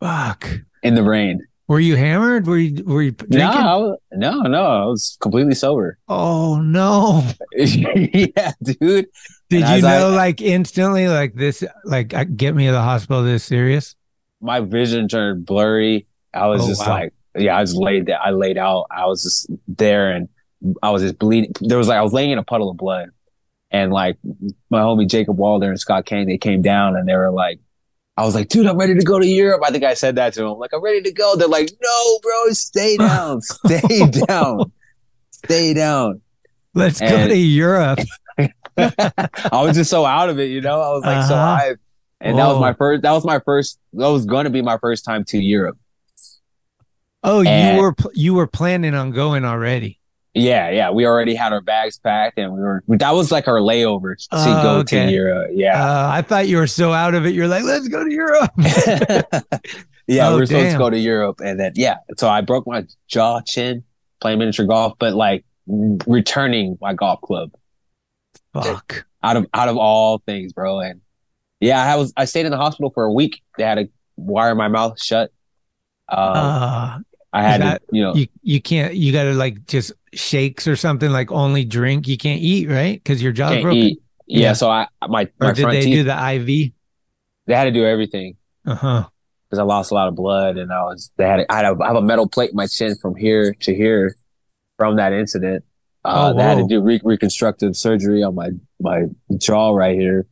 Fuck. 0.00 0.60
In 0.84 0.94
the 0.94 1.02
rain 1.02 1.40
Were 1.66 1.80
you 1.80 1.96
hammered? 1.96 2.46
Were 2.46 2.58
you 2.58 2.84
were 2.84 3.02
you 3.02 3.12
drinking? 3.12 3.38
no, 3.40 3.96
no 4.12 4.42
no 4.42 4.62
i 4.64 4.84
was 4.84 5.16
completely 5.20 5.54
sober 5.54 5.98
Oh 6.08 6.60
no. 6.60 7.24
yeah 7.56 8.52
dude 8.62 9.06
Did 9.48 9.62
And 9.62 9.70
you 9.70 9.76
as 9.78 9.84
I- 9.84 9.98
know 9.98 10.10
like 10.10 10.40
instantly 10.40 11.08
like 11.08 11.34
this 11.34 11.64
like 11.84 12.12
uh, 12.14 12.24
get 12.24 12.54
me 12.54 12.66
to 12.66 12.72
the 12.72 12.82
hospital 12.82 13.22
this 13.22 13.44
serious? 13.44 13.96
my 14.40 14.60
vision 14.60 15.08
turned 15.08 15.46
blurry. 15.46 16.06
I 16.34 16.48
was 16.48 16.62
Oh, 16.64 16.68
just 16.68 16.82
wow. 16.86 16.90
like, 16.98 17.14
yeah, 17.34 17.56
I 17.56 17.62
was 17.62 17.74
laid 17.74 18.04
there. 18.06 18.20
I 18.20 18.30
laid 18.30 18.58
out. 18.58 18.84
I 18.90 19.06
was 19.06 19.22
just 19.22 19.50
there 19.68 20.10
and 20.10 20.28
I 20.82 20.90
was 20.90 21.00
just 21.00 21.18
bleeding. 21.18 21.52
There 21.62 21.78
was 21.78 21.88
like, 21.88 21.96
I 21.96 22.02
was 22.02 22.12
laying 22.12 22.30
in 22.32 22.36
a 22.38 22.42
puddle 22.44 22.68
of 22.70 22.76
blood. 22.76 23.08
And 23.70 23.90
like 23.90 24.18
my 24.68 24.80
homie 24.80 25.08
Jacob 25.08 25.38
Walder 25.38 25.70
and 25.70 25.80
Scott 25.80 26.04
Kane, 26.04 26.26
they 26.26 26.36
came 26.36 26.60
down 26.60 26.94
and 26.96 27.08
they 27.08 27.16
were 27.16 27.30
like, 27.30 27.58
I 28.16 28.24
was 28.24 28.34
like, 28.34 28.48
dude, 28.48 28.66
I'm 28.66 28.76
ready 28.76 28.94
to 28.94 29.02
go 29.02 29.18
to 29.18 29.26
Europe. 29.26 29.62
I 29.64 29.70
think 29.70 29.82
I 29.82 29.94
said 29.94 30.16
that 30.16 30.34
to 30.34 30.42
them. 30.42 30.58
Like, 30.58 30.72
I'm 30.72 30.80
ready 30.82 31.02
to 31.02 31.12
go. 31.12 31.34
They're 31.36 31.48
like, 31.48 31.70
no, 31.82 32.18
bro, 32.22 32.50
stay 32.52 32.96
down, 32.98 33.40
stay 33.42 34.08
down, 34.28 34.72
stay 35.30 35.74
down. 35.74 36.20
Let's 36.74 37.00
go 37.00 37.28
to 37.28 37.36
Europe. 37.36 38.00
I 38.76 39.62
was 39.62 39.76
just 39.76 39.90
so 39.90 40.04
out 40.04 40.28
of 40.28 40.38
it, 40.40 40.46
you 40.50 40.60
know. 40.60 40.80
I 40.80 40.90
was 40.90 41.04
like 41.04 41.24
so 41.26 41.34
Uh-huh. 41.34 41.60
hyped, 41.60 41.78
and 42.20 42.38
that 42.38 42.46
was 42.46 42.58
my 42.60 42.72
first. 42.72 43.02
That 43.02 43.12
was 43.12 43.24
my 43.24 43.38
first. 43.40 43.78
That 43.92 44.08
was 44.08 44.26
going 44.26 44.44
to 44.44 44.50
be 44.50 44.62
my 44.62 44.78
first 44.78 45.04
time 45.04 45.24
to 45.26 45.38
Europe. 45.38 45.78
Oh, 47.22 47.40
you 47.40 47.80
were 47.80 47.94
you 48.14 48.34
were 48.34 48.46
planning 48.46 48.94
on 48.94 49.10
going 49.12 49.44
already. 49.44 49.98
Yeah, 50.34 50.68
yeah. 50.70 50.90
We 50.90 51.06
already 51.06 51.34
had 51.36 51.52
our 51.52 51.60
bags 51.60 51.98
packed, 51.98 52.38
and 52.38 52.52
we 52.52 52.58
were. 52.60 52.82
That 52.88 53.12
was 53.14 53.30
like 53.30 53.46
our 53.46 53.60
layover 53.60 54.16
to 54.16 54.26
Oh, 54.32 54.62
go 54.62 54.70
okay. 54.80 55.06
to 55.06 55.12
Europe. 55.12 55.50
Yeah, 55.54 55.80
Uh, 55.80 56.08
I 56.10 56.22
thought 56.22 56.48
you 56.48 56.56
were 56.56 56.66
so 56.66 56.92
out 56.92 57.14
of 57.14 57.24
it. 57.24 57.34
You're 57.34 57.46
like, 57.46 57.62
let's 57.62 57.86
go 57.86 58.02
to 58.02 58.10
Europe. 58.12 58.50
yeah. 60.08 60.28
oh, 60.28 60.34
we 60.34 60.40
were 60.40 60.46
supposed 60.46 60.72
to 60.72 60.78
go 60.78 60.90
to 60.90 60.98
Europe, 60.98 61.40
and 61.44 61.58
then 61.60 61.72
yeah. 61.76 61.98
So 62.18 62.28
I 62.28 62.40
broke 62.40 62.66
my 62.66 62.84
jaw, 63.08 63.40
chin, 63.42 63.84
playing 64.20 64.40
miniature 64.40 64.66
golf, 64.66 64.94
but 64.98 65.14
like 65.14 65.44
returning 65.68 66.76
my 66.80 66.92
golf 66.94 67.20
club 67.20 67.50
Fuck. 68.52 69.06
out 69.22 69.36
of 69.36 69.46
out 69.54 69.68
of 69.68 69.76
all 69.76 70.18
things, 70.18 70.52
bro. 70.52 70.80
And 70.80 71.00
yeah, 71.60 71.82
I 71.82 71.96
was. 71.96 72.12
I 72.16 72.24
stayed 72.24 72.44
in 72.46 72.50
the 72.50 72.58
hospital 72.58 72.90
for 72.92 73.04
a 73.04 73.12
week. 73.12 73.40
They 73.56 73.64
had 73.64 73.76
to 73.76 73.88
wire 74.16 74.54
my 74.54 74.68
mouth 74.68 75.00
shut. 75.00 75.30
Um, 76.08 76.18
Uh, 76.18 76.98
I 77.32 77.42
had 77.42 77.60
that- 77.62 77.80
to, 77.88 77.96
you 77.96 78.02
know, 78.02 78.14
you 78.14 78.26
you 78.42 78.60
can't. 78.60 78.94
You 78.94 79.12
got 79.12 79.24
to 79.24 79.32
like 79.34 79.64
just 79.66 79.92
shakes 80.18 80.66
or 80.68 80.76
something. 80.76 81.10
Like 81.10 81.30
only 81.32 81.64
drink. 81.64 82.06
You 82.08 82.16
can't 82.16 82.40
eat, 82.40 82.68
right? 82.68 83.02
Because 83.02 83.22
your 83.22 83.32
jaw's 83.32 83.60
broken. 83.62 83.78
eat. 83.78 84.02
Yeah, 84.26 84.40
Yeah. 84.40 84.52
so 84.54 84.70
I 84.70 84.86
my 85.08 85.28
Or 85.40 85.52
did 85.52 85.68
they 85.68 85.82
teeth. 85.82 85.94
do 85.94 86.04
the 86.04 86.34
IV? 86.34 86.72
they 87.46 87.54
had 87.54 87.64
to 87.64 87.70
do 87.72 87.84
everything. 87.84 88.36
Uh 88.66 88.74
huh. 88.74 89.04
because 89.50 89.58
I 89.58 89.62
lost 89.64 89.90
a 89.90 89.94
lot 89.94 90.08
of 90.08 90.14
blood 90.16 90.56
and 90.56 90.72
I 90.72 90.82
was 90.84 91.10
they 91.18 91.24
had 91.26 91.44
I 91.50 91.56
had 91.56 91.64
a, 91.66 91.76
I 91.82 91.88
have 91.88 91.96
a 91.96 92.02
metal 92.02 92.26
plate 92.28 92.50
in 92.50 92.56
my 92.56 92.66
chin 92.66 92.94
from 92.96 93.14
here 93.14 93.52
to 93.60 93.74
here 93.74 94.16
from 94.78 94.96
that 94.96 95.12
incident. 95.12 95.64
Uh, 96.04 96.32
Oh, 96.32 96.36
they 96.36 96.42
had 96.42 96.58
to 96.58 96.66
do 96.66 96.80
re- 96.82 97.00
reconstructive 97.04 97.76
surgery 97.76 98.22
on 98.22 98.34
my 98.34 98.50
my 98.80 99.04
jaw 99.36 99.72
right 99.74 99.98
here. 99.98 100.26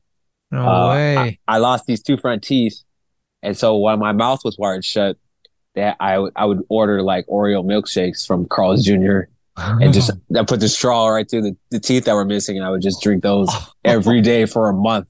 No 0.51 0.67
Uh, 0.67 0.89
way. 0.95 1.39
I 1.47 1.59
lost 1.59 1.85
these 1.87 2.03
two 2.03 2.17
front 2.17 2.43
teeth, 2.43 2.83
and 3.43 3.57
so 3.57 3.77
while 3.77 3.97
my 3.99 4.13
mouth 4.13 4.41
was 4.45 4.57
wired 4.59 4.85
shut, 4.85 5.17
that 5.75 5.97
I 6.01 6.15
I 6.37 6.45
would 6.47 6.63
order 6.71 7.03
like 7.03 7.27
Oreo 7.27 7.65
milkshakes 7.65 8.27
from 8.27 8.47
Carl's 8.47 8.85
Jr. 8.85 9.21
and 9.57 9.93
just 9.93 10.11
I 10.37 10.45
put 10.45 10.61
the 10.61 10.69
straw 10.69 11.09
right 11.09 11.29
through 11.29 11.43
the, 11.43 11.57
the 11.71 11.81
teeth 11.81 12.05
that 12.07 12.15
were 12.15 12.25
missing, 12.25 12.57
and 12.57 12.65
I 12.67 12.71
would 12.71 12.83
just 12.83 13.03
drink 13.03 13.23
those 13.23 13.49
every 13.85 14.21
day 14.21 14.47
for 14.47 14.69
a 14.69 14.75
month. 14.75 15.07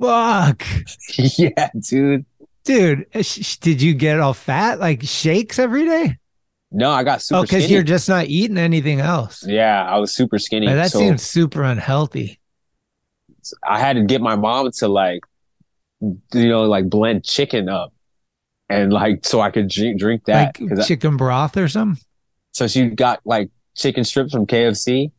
Fuck, 0.00 0.64
yeah, 1.16 1.70
dude. 1.88 2.24
dude. 2.64 3.06
uh, 3.14 3.22
sh- 3.22 3.56
Did 3.58 3.80
you 3.80 3.94
get 3.94 4.18
all 4.18 4.34
fat? 4.34 4.80
Like 4.80 5.02
shakes 5.02 5.58
every 5.58 5.84
day? 5.84 6.16
No, 6.72 6.90
I 6.90 7.04
got 7.04 7.20
super 7.22 7.38
Oh, 7.40 7.42
because 7.42 7.70
you're 7.70 7.82
just 7.82 8.08
not 8.08 8.26
eating 8.26 8.56
anything 8.58 9.00
else. 9.00 9.46
yeah, 9.46 9.84
I 9.86 9.98
was 9.98 10.12
super 10.12 10.38
skinny. 10.38 10.66
Man, 10.66 10.76
that 10.76 10.90
so- 10.90 10.98
seems 10.98 11.22
super 11.22 11.62
unhealthy. 11.62 12.40
I 13.68 13.78
had 13.80 13.96
to 13.96 14.02
get 14.04 14.20
my 14.20 14.36
mom 14.36 14.70
to 14.70 14.88
like, 14.88 15.20
you 16.00 16.48
know, 16.48 16.62
like 16.64 16.88
blend 16.88 17.24
chicken 17.24 17.68
up, 17.68 17.92
and 18.68 18.92
like 18.92 19.24
so 19.24 19.40
I 19.40 19.50
could 19.50 19.68
drink 19.68 19.98
drink 20.00 20.24
that. 20.26 20.58
like 20.60 20.68
'Cause 20.68 20.80
I- 20.80 20.84
chicken 20.84 21.16
broth 21.16 21.56
or 21.56 21.68
something. 21.68 22.02
so 22.52 22.66
she 22.66 22.86
got 22.88 23.20
like 23.24 23.50
chicken 23.74 24.04
strips 24.04 24.32
from 24.32 24.46
KFC, 24.46 25.10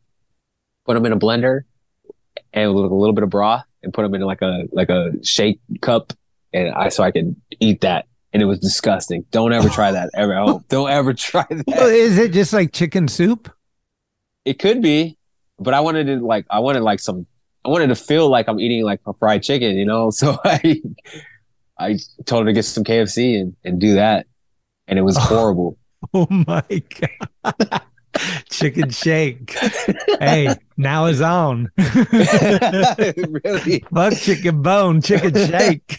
put 0.86 0.94
them 0.94 1.06
in 1.06 1.12
a 1.12 1.18
blender, 1.18 1.62
and 2.52 2.74
with 2.74 2.84
a 2.84 2.94
little 2.94 3.12
bit 3.14 3.24
of 3.24 3.30
broth, 3.30 3.64
and 3.82 3.92
put 3.92 4.02
them 4.02 4.14
in 4.14 4.20
like 4.22 4.42
a 4.42 4.64
like 4.72 4.88
a 4.90 5.12
shake 5.24 5.60
cup, 5.80 6.12
and 6.52 6.70
I 6.70 6.88
so 6.88 7.02
I 7.02 7.10
could 7.10 7.36
eat 7.60 7.80
that. 7.82 8.06
And 8.32 8.42
it 8.42 8.46
was 8.46 8.58
disgusting. 8.58 9.24
Don't 9.30 9.52
ever 9.52 9.68
try 9.68 9.92
that 9.92 10.10
ever. 10.14 10.34
home. 10.34 10.64
Don't 10.68 10.90
ever 10.90 11.14
try 11.14 11.44
Well, 11.50 11.62
that. 11.86 11.94
is 11.94 12.18
it 12.18 12.32
just 12.32 12.52
like 12.52 12.72
chicken 12.72 13.06
soup? 13.06 13.48
It 14.44 14.58
could 14.58 14.82
be, 14.82 15.16
but 15.58 15.72
I 15.72 15.78
wanted 15.80 16.08
to 16.08 16.16
like 16.26 16.44
I 16.50 16.58
wanted 16.58 16.82
like 16.82 16.98
some 16.98 17.26
I 17.64 17.68
wanted 17.68 17.86
to 17.88 17.94
feel 17.94 18.28
like 18.28 18.48
I'm 18.48 18.58
eating 18.58 18.82
like 18.82 19.00
a 19.06 19.14
fried 19.14 19.42
chicken, 19.44 19.76
you 19.76 19.84
know. 19.86 20.10
So 20.10 20.36
I 20.44 20.82
I 21.78 21.98
told 22.24 22.42
her 22.42 22.46
to 22.46 22.52
get 22.52 22.64
some 22.64 22.82
KFC 22.84 23.40
and, 23.40 23.54
and 23.64 23.80
do 23.80 23.94
that, 23.94 24.26
and 24.88 24.98
it 24.98 25.02
was 25.02 25.16
horrible. 25.20 25.78
Oh 26.12 26.26
my 26.30 26.64
god. 27.00 27.82
Chicken 28.50 28.90
shake. 28.90 29.56
hey, 30.20 30.54
now 30.76 31.06
is 31.06 31.20
on. 31.20 31.70
really? 31.76 33.84
Fuck 33.92 34.14
chicken 34.14 34.62
bone, 34.62 35.00
chicken 35.02 35.34
shake. 35.50 35.96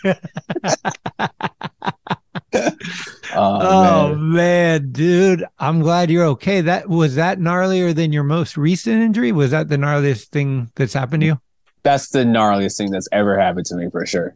Oh, 3.38 3.38
Oh 3.38 4.16
man. 4.16 4.32
man, 4.34 4.92
dude, 4.92 5.44
I'm 5.60 5.82
glad 5.82 6.10
you're 6.10 6.26
okay. 6.28 6.62
That 6.62 6.88
was 6.88 7.16
that 7.16 7.38
gnarlier 7.40 7.94
than 7.94 8.14
your 8.14 8.24
most 8.24 8.56
recent 8.58 9.02
injury. 9.02 9.32
Was 9.34 9.52
that 9.52 9.68
the 9.68 9.76
gnarliest 9.78 10.28
thing 10.30 10.72
that's 10.76 10.94
happened 10.94 11.22
to 11.22 11.28
you? 11.28 11.42
That's 11.84 12.10
the 12.10 12.24
gnarliest 12.24 12.78
thing 12.78 12.92
that's 12.92 13.10
ever 13.12 13.38
happened 13.38 13.66
to 13.68 13.76
me 13.76 13.90
for 13.92 14.06
sure. 14.06 14.36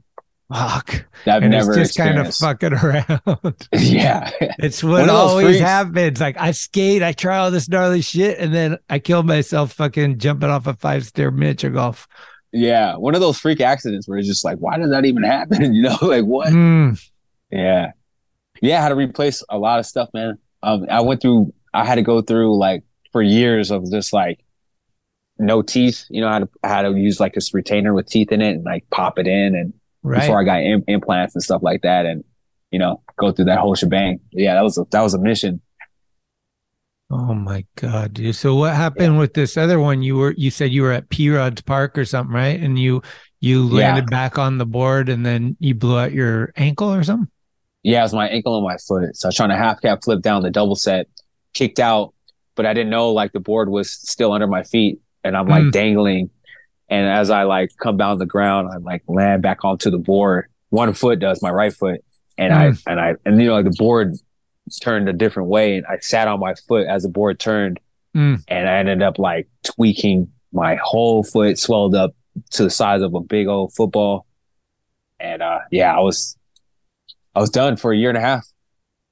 Fuck. 0.52 1.06
that 1.26 1.38
I've 1.38 1.44
and 1.44 1.52
never 1.52 1.78
it's 1.78 1.94
just 1.94 1.98
kind 1.98 2.18
of 2.18 2.36
fucking 2.36 2.74
around. 2.74 3.68
yeah. 3.74 4.32
It's 4.58 4.84
what 4.84 5.08
always 5.08 5.60
happens. 5.60 6.20
Like 6.20 6.38
I 6.40 6.52
skate, 6.52 7.04
I 7.04 7.12
try 7.12 7.38
all 7.38 7.52
this 7.52 7.70
gnarly 7.70 8.02
shit, 8.02 8.40
and 8.40 8.54
then 8.54 8.78
I 8.90 8.98
kill 9.00 9.22
myself 9.24 9.74
fucking 9.74 10.18
jumping 10.18 10.50
off 10.50 10.66
a 10.66 10.74
five 10.74 11.06
stair 11.06 11.30
miniature 11.30 11.70
golf. 11.70 12.08
Yeah. 12.52 12.96
One 12.96 13.14
of 13.14 13.22
those 13.22 13.38
freak 13.40 13.62
accidents 13.62 14.08
where 14.08 14.18
it's 14.18 14.28
just 14.28 14.44
like, 14.44 14.58
why 14.58 14.78
did 14.78 14.92
that 14.92 15.06
even 15.06 15.22
happen? 15.36 15.74
You 15.76 15.84
know, 15.84 15.98
like 16.02 16.26
what? 16.26 16.48
Mm, 16.50 17.00
Yeah. 17.52 17.92
Yeah, 18.62 18.80
I 18.80 18.82
had 18.82 18.90
to 18.90 18.96
replace 18.96 19.44
a 19.50 19.58
lot 19.58 19.80
of 19.80 19.86
stuff, 19.86 20.10
man. 20.14 20.38
Um, 20.64 20.86
I 20.90 21.00
went 21.02 21.22
through, 21.22 21.54
I 21.74 21.86
had 21.86 21.96
to 21.96 22.02
go 22.02 22.22
through 22.22 22.58
like 22.58 22.84
for 23.12 23.22
years 23.22 23.72
of 23.72 23.90
just 23.90 24.12
like 24.14 24.44
no 25.38 25.62
teeth. 25.62 26.06
You 26.10 26.22
know, 26.22 26.28
I 26.28 26.34
had 26.34 26.40
to, 26.40 26.50
I 26.64 26.68
had 26.68 26.82
to 26.82 26.98
use 26.98 27.20
like 27.20 27.36
this 27.36 27.54
retainer 27.54 27.94
with 27.94 28.08
teeth 28.08 28.32
in 28.32 28.42
it 28.42 28.52
and 28.54 28.66
like 28.66 28.90
pop 28.90 29.18
it 29.20 29.28
in 29.28 29.56
and 29.56 29.74
right. 30.04 30.22
before 30.22 30.40
I 30.42 30.44
got 30.44 30.62
Im- 30.64 30.84
implants 30.88 31.36
and 31.36 31.44
stuff 31.44 31.62
like 31.64 31.82
that. 31.84 32.06
And, 32.06 32.24
you 32.72 32.80
know, 32.80 33.02
go 33.18 33.32
through 33.32 33.46
that 33.46 33.60
whole 33.60 33.76
shebang. 33.76 34.20
Yeah, 34.32 34.56
that 34.56 34.64
was 34.64 34.78
a, 34.78 34.86
that 34.92 35.02
was 35.02 35.14
a 35.14 35.20
mission. 35.20 35.62
oh 37.12 37.34
my 37.34 37.66
god, 37.76 38.14
dude. 38.14 38.36
So 38.36 38.56
what 38.56 38.76
happened 38.76 39.18
with 39.18 39.34
this 39.34 39.58
other 39.58 39.80
one? 39.80 40.04
You 40.04 40.18
were 40.18 40.34
you 40.38 40.52
said 40.52 40.72
you 40.72 40.84
were 40.84 40.92
at 40.92 41.10
P 41.10 41.30
Rod's 41.30 41.62
Park 41.62 41.98
or 41.98 42.06
something, 42.06 42.34
right? 42.36 42.60
And 42.60 42.78
you 42.78 43.02
you 43.42 43.68
Yeah. 43.70 43.88
landed 43.94 44.10
back 44.10 44.38
on 44.38 44.58
the 44.58 44.66
board 44.66 45.10
and 45.10 45.26
then 45.26 45.56
you 45.60 45.74
blew 45.74 45.98
out 45.98 46.12
your 46.12 46.52
ankle 46.56 46.94
or 46.94 47.04
something? 47.04 47.30
Yeah, 47.84 48.00
it 48.02 48.04
was 48.04 48.14
my 48.14 48.28
ankle 48.28 48.58
and 48.58 48.66
my 48.66 48.78
foot. 48.78 49.16
So 49.16 49.28
I 49.28 49.30
was 49.30 49.36
trying 49.36 49.50
to 49.50 49.56
half 49.56 49.82
cab 49.82 50.04
flip 50.04 50.22
down 50.22 50.44
the 50.44 50.52
double 50.52 50.76
set, 50.76 51.08
kicked 51.54 51.80
out, 51.80 52.14
but 52.56 52.66
I 52.66 52.74
didn't 52.74 52.90
know 52.90 53.12
like 53.12 53.32
the 53.32 53.40
board 53.40 53.70
was 53.70 53.90
still 53.90 54.34
under 54.34 54.48
my 54.48 54.64
feet 54.64 55.00
and 55.24 55.36
I'm 55.38 55.48
like 55.48 55.64
Mm. 55.64 55.72
dangling. 55.72 56.30
And 56.90 57.08
as 57.08 57.30
I 57.30 57.44
like 57.44 57.72
come 57.78 57.98
down 57.98 58.18
the 58.18 58.26
ground, 58.26 58.70
I 58.74 58.78
like 58.78 59.04
land 59.08 59.42
back 59.44 59.64
onto 59.64 59.90
the 59.92 59.98
board. 60.00 60.48
One 60.70 60.94
foot 60.94 61.20
does 61.20 61.42
my 61.42 61.52
right 61.52 61.74
foot. 61.74 62.04
And 62.38 62.54
I, 62.54 62.74
and 62.88 63.00
I, 63.00 63.16
and 63.26 63.40
you 63.42 63.48
know, 63.48 63.54
like 63.56 63.66
the 63.66 63.76
board 63.78 64.14
turned 64.82 65.10
a 65.10 65.14
different 65.14 65.50
way 65.50 65.78
and 65.78 65.86
I 65.86 65.98
sat 66.00 66.28
on 66.28 66.40
my 66.40 66.54
foot 66.68 66.88
as 66.88 67.04
the 67.04 67.10
board 67.10 67.40
turned 67.40 67.80
Mm. 68.16 68.44
and 68.48 68.68
I 68.68 68.78
ended 68.80 69.04
up 69.04 69.20
like 69.20 69.48
tweaking 69.64 70.32
my 70.52 70.80
whole 70.84 71.24
foot 71.24 71.60
swelled 71.60 71.94
up 71.94 72.16
to 72.54 72.64
the 72.64 72.70
size 72.72 73.04
of 73.04 73.14
a 73.14 73.20
big 73.20 73.46
old 73.48 73.72
football. 73.76 74.26
And, 75.20 75.44
uh, 75.44 75.60
yeah, 75.70 75.96
I 75.96 76.00
was, 76.00 76.36
I 77.36 77.40
was 77.40 77.52
done 77.52 77.78
for 77.78 77.92
a 77.94 77.96
year 77.98 78.10
and 78.10 78.18
a 78.18 78.22
half. 78.22 78.48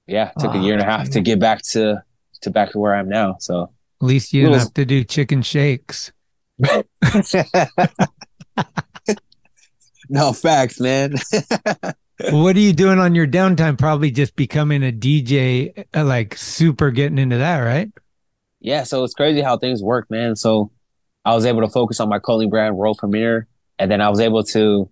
Yeah, 0.08 0.32
took 0.40 0.56
a 0.56 0.58
Oh, 0.58 0.62
year 0.62 0.74
and 0.74 0.82
a 0.82 0.86
half 0.86 1.12
to 1.12 1.22
get 1.22 1.40
back 1.40 1.62
to 1.74 2.02
to 2.42 2.50
back 2.50 2.72
to 2.72 2.80
where 2.80 2.96
I 2.96 3.00
am 3.00 3.08
now. 3.08 3.36
So 3.40 3.72
At 4.02 4.08
least 4.08 4.34
you 4.34 4.46
didn't 4.46 4.60
have 4.60 4.74
to 4.74 4.86
do 4.86 5.04
chicken 5.04 5.44
shakes. 5.44 6.12
no 10.10 10.34
facts, 10.34 10.80
man. 10.80 11.16
what 12.32 12.56
are 12.56 12.60
you 12.60 12.74
doing 12.74 13.00
on 13.00 13.16
your 13.16 13.28
downtime? 13.28 13.78
Probably 13.78 14.12
just 14.12 14.36
becoming 14.36 14.84
a 14.84 14.92
DJ, 14.92 15.86
uh, 15.96 16.04
like 16.06 16.36
super 16.38 16.92
getting 16.92 17.18
into 17.18 17.38
that, 17.38 17.60
right? 17.60 17.92
yeah, 18.60 18.84
so 18.84 19.04
it's 19.04 19.14
crazy 19.14 19.42
how 19.42 19.58
things 19.58 19.84
work, 19.84 20.10
man. 20.10 20.36
So 20.36 20.72
I 21.24 21.36
was 21.36 21.46
able 21.46 21.62
to 21.62 21.70
focus 21.70 22.00
on 22.00 22.10
my 22.10 22.20
clothing 22.20 22.50
brand 22.50 22.76
world 22.76 22.98
premiere, 22.98 23.48
and 23.78 23.92
then 23.92 24.02
I 24.02 24.10
was 24.10 24.20
able 24.20 24.44
to 24.46 24.90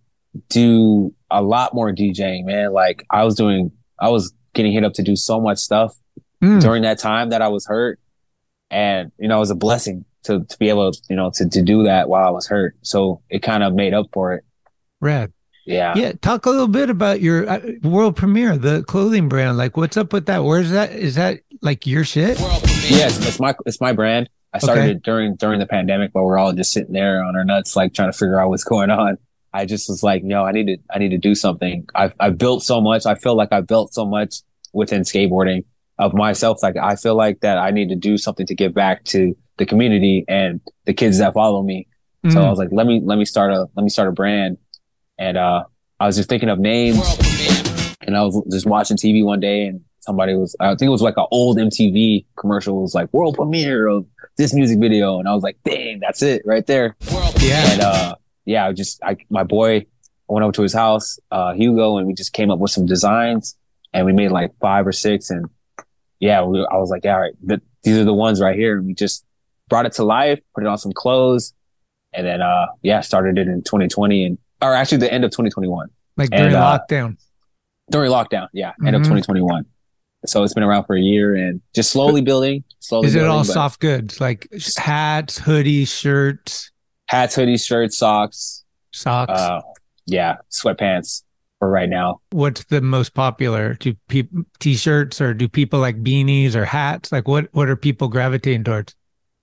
do 0.50 1.14
a 1.32 1.42
lot 1.42 1.74
more 1.74 1.92
DJing, 1.92 2.46
man. 2.46 2.74
Like 2.74 3.06
I 3.10 3.24
was 3.24 3.36
doing, 3.36 3.72
I 4.00 4.10
was 4.10 4.34
getting 4.54 4.72
hit 4.72 4.84
up 4.84 4.94
to 4.94 5.04
do 5.04 5.16
so 5.16 5.40
much 5.42 5.58
stuff 5.60 5.96
Mm. 6.44 6.62
during 6.62 6.84
that 6.84 7.00
time 7.00 7.30
that 7.30 7.42
I 7.42 7.48
was 7.48 7.66
hurt, 7.66 7.98
and 8.70 9.10
you 9.18 9.30
know, 9.30 9.38
it 9.38 9.40
was 9.40 9.52
a 9.52 9.56
blessing 9.56 10.04
to 10.26 10.44
to 10.44 10.58
be 10.60 10.70
able, 10.70 10.92
you 11.10 11.16
know, 11.16 11.32
to 11.36 11.48
to 11.50 11.62
do 11.62 11.84
that 11.84 12.10
while 12.10 12.28
I 12.28 12.32
was 12.32 12.48
hurt. 12.48 12.76
So 12.82 13.22
it 13.30 13.40
kind 13.42 13.64
of 13.64 13.74
made 13.74 13.94
up 13.94 14.08
for 14.14 14.34
it. 14.34 14.44
Rad. 15.02 15.32
Yeah. 15.66 15.94
Yeah, 15.96 16.12
talk 16.22 16.46
a 16.46 16.50
little 16.52 16.68
bit 16.68 16.92
about 16.92 17.22
your 17.22 17.50
uh, 17.50 17.60
world 17.82 18.16
premiere, 18.16 18.56
the 18.56 18.84
clothing 18.84 19.28
brand. 19.28 19.58
Like, 19.58 19.78
what's 19.78 19.98
up 19.98 20.14
with 20.14 20.28
that? 20.28 20.44
Where's 20.44 20.70
that? 20.70 20.92
Is 20.92 21.16
that 21.16 21.40
like 21.62 21.88
your 21.88 22.04
shit? 22.04 22.40
Yes, 22.88 23.18
it's 23.28 23.40
my 23.40 23.56
it's 23.66 23.82
my 23.82 23.92
brand. 23.94 24.30
I 24.54 24.60
started 24.60 24.82
Okay. 24.82 24.92
it 24.92 25.04
during 25.04 25.36
during 25.38 25.60
the 25.60 25.66
pandemic 25.66 26.12
while 26.14 26.24
we're 26.26 26.38
all 26.38 26.54
just 26.54 26.72
sitting 26.72 26.94
there 26.94 27.24
on 27.24 27.36
our 27.36 27.44
nuts, 27.44 27.76
like 27.76 27.94
trying 27.96 28.12
to 28.12 28.18
figure 28.18 28.40
out 28.40 28.50
what's 28.50 28.64
going 28.64 28.92
on. 28.92 29.18
I 29.54 29.66
just 29.66 29.90
was 29.90 30.04
like, 30.04 30.24
no, 30.24 30.46
I 30.46 30.52
need 30.52 30.68
to 30.68 30.78
I 30.94 31.00
need 31.00 31.10
to 31.10 31.18
do 31.18 31.34
something. 31.34 31.88
I've 31.96 32.14
I've 32.20 32.38
built 32.38 32.62
so 32.62 32.80
much. 32.80 33.06
I 33.08 33.16
feel 33.16 33.36
like 33.36 33.52
I've 33.52 33.66
built 33.68 33.94
so 33.94 34.06
much 34.06 34.36
within 34.72 35.02
skateboarding 35.02 35.66
of 35.98 36.14
myself. 36.14 36.62
Like 36.62 36.78
I 36.78 36.96
feel 36.96 37.16
like 37.16 37.40
that 37.40 37.58
I 37.58 37.72
need 37.72 37.90
to 37.90 37.96
do 37.96 38.18
something 38.20 38.46
to 38.46 38.54
give 38.54 38.74
back 38.76 39.04
to 39.06 39.36
the 39.58 39.66
community 39.66 40.26
and 40.28 40.60
the 40.86 40.94
kids 40.94 41.18
that 41.20 41.34
follow 41.34 41.62
me. 41.64 41.88
So 42.30 42.42
I 42.42 42.46
Mm. 42.46 42.50
was 42.50 42.60
like, 42.60 42.70
let 42.72 42.88
me 42.88 43.02
let 43.04 43.18
me 43.18 43.26
start 43.26 43.52
a 43.52 43.68
let 43.76 43.84
me 43.84 43.90
start 43.90 44.08
a 44.10 44.12
brand. 44.12 44.58
And 45.20 45.38
uh 45.38 45.64
I 46.00 46.06
was 46.08 46.16
just 46.16 46.28
thinking 46.28 46.50
of 46.50 46.60
names 46.60 46.98
and 48.02 48.18
I 48.18 48.24
was 48.24 48.42
just 48.52 48.66
watching 48.66 48.98
TV 48.98 49.24
one 49.24 49.40
day 49.40 49.66
and 49.68 49.82
somebody 50.00 50.34
was 50.36 50.56
I 50.60 50.70
think 50.70 50.84
it 50.84 50.90
was 50.90 51.02
like 51.02 51.18
an 51.18 51.26
old 51.32 51.58
MTV 51.58 52.26
commercial 52.38 52.80
it 52.80 52.82
was 52.82 52.96
like 52.96 53.12
world 53.14 53.36
premiere 53.36 53.88
of 53.88 54.06
this 54.38 54.54
music 54.54 54.80
video 54.80 55.20
and 55.20 55.28
I 55.28 55.34
was 55.34 55.44
like, 55.44 55.58
dang, 55.64 56.00
that's 56.00 56.22
it 56.22 56.42
right 56.46 56.66
there. 56.66 56.96
Yeah. 57.40 57.72
And 57.72 57.82
uh 57.82 58.16
yeah, 58.46 58.66
I 58.68 58.74
just 58.74 59.02
I 59.04 59.18
my 59.30 59.44
boy 59.44 59.78
I 60.28 60.34
went 60.34 60.44
over 60.44 60.52
to 60.54 60.62
his 60.64 60.74
house, 60.74 61.20
uh 61.32 61.54
Hugo, 61.54 61.98
and 61.98 62.08
we 62.08 62.14
just 62.14 62.34
came 62.34 62.50
up 62.52 62.60
with 62.60 62.72
some 62.72 62.86
designs 62.86 63.56
and 63.94 64.06
we 64.06 64.14
made 64.14 64.32
like 64.32 64.52
five 64.60 64.86
or 64.88 64.92
six 64.92 65.30
and 65.30 65.46
yeah, 66.20 66.44
we, 66.44 66.60
I 66.72 66.78
was 66.78 66.90
like, 66.90 67.06
all 67.06 67.20
right, 67.20 67.34
th- 67.48 67.60
these 67.84 67.98
are 67.98 68.06
the 68.06 68.14
ones 68.14 68.40
right 68.42 68.56
here. 68.56 68.78
And 68.78 68.88
we 68.88 68.94
just 68.94 69.25
brought 69.70 69.86
it 69.86 69.94
to 69.94 70.04
life, 70.04 70.40
put 70.54 70.64
it 70.64 70.68
on 70.68 70.78
some 70.78 70.92
clothes, 70.94 71.54
and 72.14 72.26
then 72.26 72.42
uh 72.42 72.68
yeah, 72.82 73.02
started 73.02 73.38
it 73.38 73.48
in 73.48 73.62
2020 73.64 74.26
and 74.26 74.38
or 74.62 74.74
actually 74.74 75.00
the 75.00 75.12
end 75.14 75.24
of 75.26 75.32
2021 75.32 75.90
Like 76.18 76.30
And, 76.32 76.40
during 76.40 76.56
uh, 76.56 76.80
lockdown. 76.80 77.18
during 77.92 78.12
lockdown. 78.12 78.48
Yeah, 78.54 78.72
end 78.86 78.96
of 78.96 79.02
Mhm. 79.02 79.06
2021. 79.06 79.66
So 80.26 80.44
it's 80.44 80.54
been 80.56 80.64
around 80.64 80.86
for 80.86 80.96
a 80.96 81.02
year 81.02 81.36
and 81.36 81.62
just 81.76 81.92
slowly 81.92 82.22
building. 82.22 82.64
Slowly. 82.80 83.08
Is 83.08 83.16
it 83.16 83.24
all 83.26 83.38
building, 83.44 83.52
soft 83.54 83.80
goods 83.80 84.20
like 84.20 84.48
hats, 84.78 85.40
hoodies, 85.40 85.88
shirts, 85.90 86.72
Hats, 87.08 87.36
hoodies, 87.36 87.64
shirts, 87.66 87.98
socks. 87.98 88.64
socks? 88.92 89.32
Uh, 89.32 89.62
yeah, 90.08 90.38
sweatpants 90.52 91.22
for 91.60 91.70
right 91.70 91.90
now. 91.90 92.22
What's 92.32 92.64
the 92.66 92.82
most 92.82 93.14
popular? 93.14 93.76
Do 93.76 93.94
people 94.08 94.44
t-shirts 94.60 95.22
or 95.22 95.34
do 95.36 95.48
people 95.48 95.80
like 95.80 96.02
beanies 96.02 96.56
or 96.56 96.66
hats? 96.66 97.12
Like 97.12 97.28
what 97.28 97.50
what 97.52 97.70
are 97.70 97.76
people 97.76 98.08
gravitating 98.08 98.64
towards? 98.64 98.96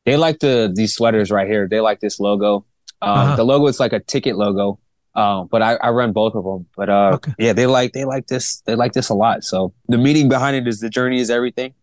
They 0.05 0.17
like 0.17 0.41
the 0.41 0.73
these 0.75 0.95
sweaters 0.95 1.31
right 1.31 1.47
here. 1.49 1.69
They 1.69 1.81
like 1.81 2.01
this 2.01 2.19
logo. 2.21 2.65
Um, 3.01 3.11
Uh-huh. 3.19 3.37
The 3.37 3.45
logo 3.45 3.67
is 3.67 3.79
like 3.81 3.93
a 3.93 4.01
ticket 4.01 4.37
logo. 4.37 4.79
Um, 5.15 5.49
but 5.51 5.61
I, 5.61 5.75
I 5.75 5.91
run 5.91 6.13
both 6.13 6.35
of 6.35 6.45
them. 6.45 6.67
But 6.77 6.89
uh, 6.89 7.11
Okay. 7.15 7.33
yeah, 7.39 7.53
they 7.53 7.67
like 7.67 7.93
they 7.93 8.05
like 8.05 8.27
this. 8.29 8.63
They 8.67 8.75
like 8.75 8.93
this 8.93 9.09
a 9.11 9.15
lot. 9.15 9.45
So 9.45 9.75
the 9.89 9.99
meaning 9.99 10.29
behind 10.29 10.57
it 10.57 10.67
is 10.67 10.81
the 10.81 10.89
journey 10.89 11.21
is 11.21 11.31
everything. 11.31 11.75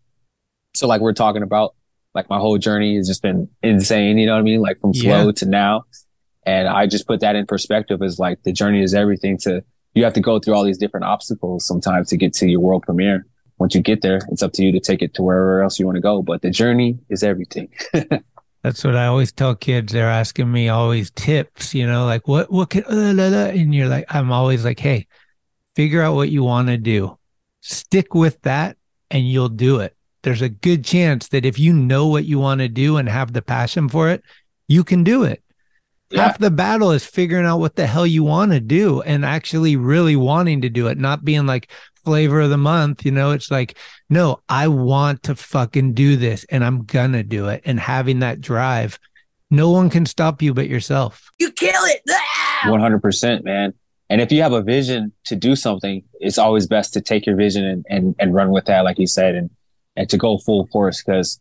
So 0.76 0.88
like 0.88 1.02
we're 1.02 1.14
talking 1.14 1.44
about, 1.44 1.76
like 2.16 2.30
my 2.30 2.40
whole 2.40 2.58
journey 2.58 2.96
has 2.98 3.08
just 3.08 3.22
been 3.22 3.48
insane. 3.62 4.18
You 4.18 4.26
know 4.26 4.34
what 4.34 4.40
I 4.40 4.44
mean? 4.44 4.62
Like 4.62 4.80
from 4.80 4.94
flow 4.94 5.26
Yeah. 5.28 5.32
to 5.32 5.46
now. 5.46 5.84
And 6.46 6.68
I 6.68 6.88
just 6.88 7.06
put 7.06 7.20
that 7.20 7.36
in 7.36 7.46
perspective 7.46 8.02
as 8.02 8.18
like 8.18 8.42
the 8.44 8.52
journey 8.52 8.82
is 8.82 8.94
everything 8.96 9.38
to 9.40 9.64
you 9.94 10.04
have 10.04 10.14
to 10.14 10.22
go 10.22 10.40
through 10.40 10.56
all 10.56 10.64
these 10.64 10.78
different 10.78 11.06
obstacles 11.06 11.66
sometimes 11.66 12.10
to 12.10 12.18
get 12.18 12.34
to 12.34 12.48
your 12.50 12.60
world 12.62 12.84
premiere. 12.84 13.26
Once 13.60 13.76
you 13.76 13.82
get 13.82 14.02
there, 14.02 14.22
it's 14.30 14.42
up 14.42 14.54
to 14.54 14.64
you 14.64 14.72
to 14.72 14.80
take 14.80 15.02
it 15.02 15.14
to 15.14 15.22
wherever 15.22 15.62
else 15.62 15.80
you 15.80 15.86
want 15.86 15.96
to 15.98 16.02
go. 16.02 16.22
But 16.22 16.42
the 16.42 16.50
journey 16.50 16.98
is 17.10 17.24
everything. 17.24 17.70
That's 18.64 18.84
what 18.84 18.96
I 18.96 19.06
always 19.06 19.32
tell 19.32 19.56
kids. 19.56 19.94
They're 19.94 20.10
asking 20.10 20.52
me 20.52 20.70
always 20.70 21.12
tips, 21.12 21.74
you 21.74 21.88
know, 21.88 22.06
like 22.06 22.28
what 22.28 22.52
what 22.52 22.70
can 22.70 22.84
uh, 22.86 23.14
la, 23.14 23.28
la, 23.28 23.46
and 23.46 23.74
you're 23.74 23.88
like, 23.88 24.06
I'm 24.10 24.32
always 24.32 24.66
like, 24.66 24.80
hey, 24.80 25.08
figure 25.76 26.02
out 26.02 26.16
what 26.16 26.30
you 26.30 26.44
want 26.44 26.68
to 26.68 26.78
do, 26.78 27.18
stick 27.62 28.14
with 28.14 28.42
that, 28.42 28.78
and 29.12 29.30
you'll 29.30 29.50
do 29.50 29.80
it. 29.80 29.96
There's 30.24 30.42
a 30.42 30.50
good 30.50 30.84
chance 30.84 31.30
that 31.30 31.46
if 31.46 31.58
you 31.58 31.72
know 31.72 32.08
what 32.08 32.26
you 32.26 32.40
want 32.40 32.60
to 32.60 32.68
do 32.68 32.98
and 32.98 33.08
have 33.08 33.32
the 33.32 33.42
passion 33.42 33.88
for 33.88 34.10
it, 34.10 34.24
you 34.68 34.84
can 34.84 35.04
do 35.06 35.24
it. 35.24 35.42
Yeah. 36.12 36.24
Half 36.24 36.40
the 36.40 36.52
battle 36.52 36.92
is 36.92 37.06
figuring 37.06 37.46
out 37.46 37.60
what 37.60 37.76
the 37.76 37.88
hell 37.88 38.06
you 38.06 38.24
want 38.24 38.52
to 38.52 38.60
do 38.60 39.02
and 39.04 39.24
actually 39.24 39.76
really 39.76 40.16
wanting 40.16 40.62
to 40.62 40.70
do 40.70 40.88
it, 40.88 40.98
not 40.98 41.24
being 41.24 41.46
like 41.46 41.72
flavor 42.04 42.42
of 42.42 42.50
the 42.50 42.58
month. 42.58 43.06
You 43.06 43.12
know, 43.12 43.32
it's 43.32 43.52
like, 43.52 43.78
no, 44.10 44.40
I 44.50 44.68
want 44.68 45.24
to 45.24 45.36
fucking 45.36 45.94
do 45.94 46.16
this 46.16 46.46
and 46.50 46.64
I'm 46.64 46.86
gonna 46.86 47.24
do 47.24 47.48
it. 47.48 47.62
And 47.66 47.80
having 47.80 48.20
that 48.20 48.42
drive, 48.42 49.00
no 49.50 49.70
one 49.72 49.90
can 49.90 50.06
stop 50.06 50.42
you 50.42 50.54
but 50.54 50.68
yourself. 50.70 51.30
You 51.40 51.52
kill 51.52 51.84
it. 51.86 52.02
One 52.66 52.80
hundred 52.80 53.02
percent, 53.02 53.44
man. 53.46 53.74
And 54.12 54.22
if 54.22 54.32
you 54.32 54.42
have 54.42 54.54
a 54.54 54.62
vision 54.62 55.12
to 55.26 55.36
do 55.36 55.56
something, 55.56 56.04
it's 56.20 56.38
always 56.40 56.66
best 56.68 56.94
to 56.94 57.02
take 57.02 57.26
your 57.26 57.36
vision 57.36 57.64
and 57.66 57.86
and, 57.90 58.16
and 58.20 58.34
run 58.34 58.50
with 58.52 58.66
that, 58.66 58.84
like 58.84 59.00
you 59.00 59.08
said, 59.08 59.36
and 59.36 59.50
and 59.96 60.10
to 60.10 60.18
go 60.18 60.38
full 60.40 60.68
force 60.68 61.04
because 61.04 61.40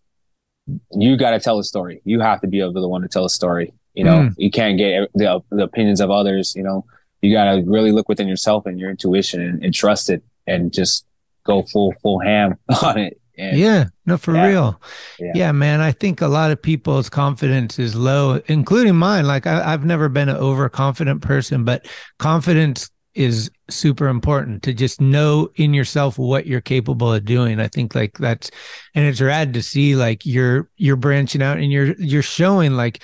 you 0.93 1.17
got 1.17 1.31
to 1.31 1.41
tell 1.41 1.59
a 1.59 1.65
story. 1.65 2.03
You 2.05 2.21
have 2.21 2.41
to 2.43 2.47
be 2.47 2.61
able 2.61 2.75
to 2.75 2.81
the 2.81 2.89
one 2.89 3.03
to 3.03 3.09
tell 3.09 3.25
a 3.25 3.31
story. 3.31 3.73
You 3.95 4.05
know, 4.05 4.19
Mm. 4.19 4.35
you 4.37 4.51
can't 4.51 4.77
get 4.79 5.09
the, 5.15 5.41
the 5.51 5.65
opinions 5.65 6.01
of 6.01 6.11
others. 6.11 6.55
You 6.55 6.63
know, 6.63 6.85
you 7.23 7.33
got 7.33 7.55
to 7.55 7.63
really 7.67 7.91
look 7.91 8.09
within 8.09 8.29
yourself 8.29 8.67
and 8.67 8.79
your 8.79 8.91
intuition 8.91 9.41
and, 9.41 9.65
and 9.65 9.75
trust 9.75 10.11
it 10.11 10.23
and 10.49 10.73
just 10.73 11.05
go 11.45 11.63
full 11.63 11.95
full 12.03 12.21
ham 12.21 12.55
on 12.83 12.99
it. 12.99 13.21
And 13.37 13.57
yeah, 13.57 13.85
no, 14.05 14.19
for 14.19 14.35
Yeah. 14.35 14.47
real. 14.49 14.83
Yeah. 15.21 15.33
Yeah. 15.35 15.53
man. 15.53 15.81
I 15.81 15.93
think 15.93 16.21
a 16.21 16.27
lot 16.27 16.51
of 16.51 16.61
people's 16.61 17.09
confidence 17.09 17.79
is 17.79 17.95
low, 17.95 18.41
including 18.47 18.97
mine. 18.97 19.27
Like 19.27 19.47
I, 19.47 19.73
I've 19.73 19.85
never 19.85 20.09
been 20.09 20.29
an 20.29 20.37
overconfident 20.37 21.23
person, 21.23 21.65
but 21.65 21.87
confidence 22.19 22.91
is 23.15 23.51
super 23.71 24.07
important 24.09 24.63
to 24.63 24.73
just 24.75 25.01
know 25.01 25.49
in 25.57 25.73
yourself 25.75 26.19
what 26.19 26.47
you're 26.47 26.61
capable 26.61 27.13
of 27.13 27.25
doing. 27.25 27.59
I 27.61 27.69
think 27.69 27.95
like 27.95 28.19
that's 28.19 28.51
and 28.95 29.07
it's 29.07 29.21
rad 29.21 29.55
to 29.55 29.63
see 29.63 29.97
like 29.97 30.27
you're 30.27 30.69
you're 30.77 30.97
branching 30.97 31.43
out 31.43 31.59
and 31.59 31.71
you're 31.73 31.95
you're 31.99 32.23
showing 32.23 32.73
like 32.77 33.03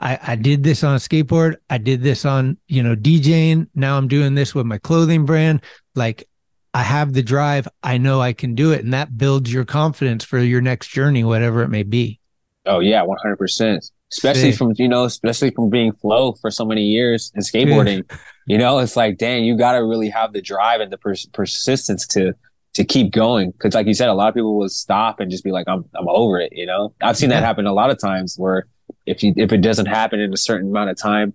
I, 0.00 0.18
I 0.22 0.36
did 0.36 0.62
this 0.62 0.84
on 0.84 0.94
a 0.94 0.98
skateboard. 0.98 1.56
I 1.70 1.78
did 1.78 2.02
this 2.02 2.24
on, 2.24 2.56
you 2.68 2.84
know, 2.84 2.94
DJing. 2.94 3.66
Now 3.74 3.96
I'm 3.98 4.06
doing 4.06 4.34
this 4.36 4.54
with 4.54 4.66
my 4.66 4.78
clothing 4.78 5.24
brand. 5.24 5.62
Like 5.96 6.27
I 6.74 6.82
have 6.82 7.12
the 7.12 7.22
drive. 7.22 7.66
I 7.82 7.98
know 7.98 8.20
I 8.20 8.32
can 8.32 8.54
do 8.54 8.72
it. 8.72 8.84
And 8.84 8.92
that 8.92 9.16
builds 9.16 9.52
your 9.52 9.64
confidence 9.64 10.24
for 10.24 10.38
your 10.38 10.60
next 10.60 10.88
journey, 10.88 11.24
whatever 11.24 11.62
it 11.62 11.68
may 11.68 11.82
be. 11.82 12.20
Oh 12.66 12.80
yeah, 12.80 13.02
one 13.02 13.18
hundred 13.22 13.36
percent. 13.36 13.90
Especially 14.10 14.52
Sick. 14.52 14.58
from 14.58 14.72
you 14.76 14.88
know, 14.88 15.04
especially 15.04 15.50
from 15.50 15.70
being 15.70 15.92
flow 15.92 16.32
for 16.32 16.50
so 16.50 16.64
many 16.64 16.84
years 16.84 17.32
in 17.34 17.42
skateboarding. 17.42 18.10
you 18.46 18.56
know, 18.56 18.78
it's 18.78 18.96
like, 18.96 19.18
dang, 19.18 19.44
you 19.44 19.56
got 19.56 19.72
to 19.72 19.84
really 19.84 20.08
have 20.08 20.32
the 20.32 20.40
drive 20.40 20.80
and 20.80 20.90
the 20.92 20.98
pers- 20.98 21.26
persistence 21.26 22.06
to 22.08 22.34
to 22.74 22.84
keep 22.84 23.12
going. 23.12 23.50
Because, 23.50 23.74
like 23.74 23.86
you 23.86 23.94
said, 23.94 24.08
a 24.08 24.14
lot 24.14 24.28
of 24.28 24.34
people 24.34 24.58
will 24.58 24.68
stop 24.68 25.20
and 25.20 25.30
just 25.30 25.44
be 25.44 25.50
like, 25.50 25.68
"I'm 25.68 25.84
I'm 25.94 26.08
over 26.08 26.40
it." 26.40 26.52
You 26.52 26.66
know, 26.66 26.94
I've 27.02 27.16
seen 27.16 27.30
that 27.30 27.42
happen 27.42 27.66
a 27.66 27.72
lot 27.72 27.90
of 27.90 27.98
times 27.98 28.36
where 28.38 28.66
if 29.06 29.22
you 29.22 29.34
if 29.36 29.52
it 29.52 29.60
doesn't 29.60 29.86
happen 29.86 30.20
in 30.20 30.32
a 30.32 30.38
certain 30.38 30.68
amount 30.68 30.90
of 30.90 30.96
time, 30.96 31.34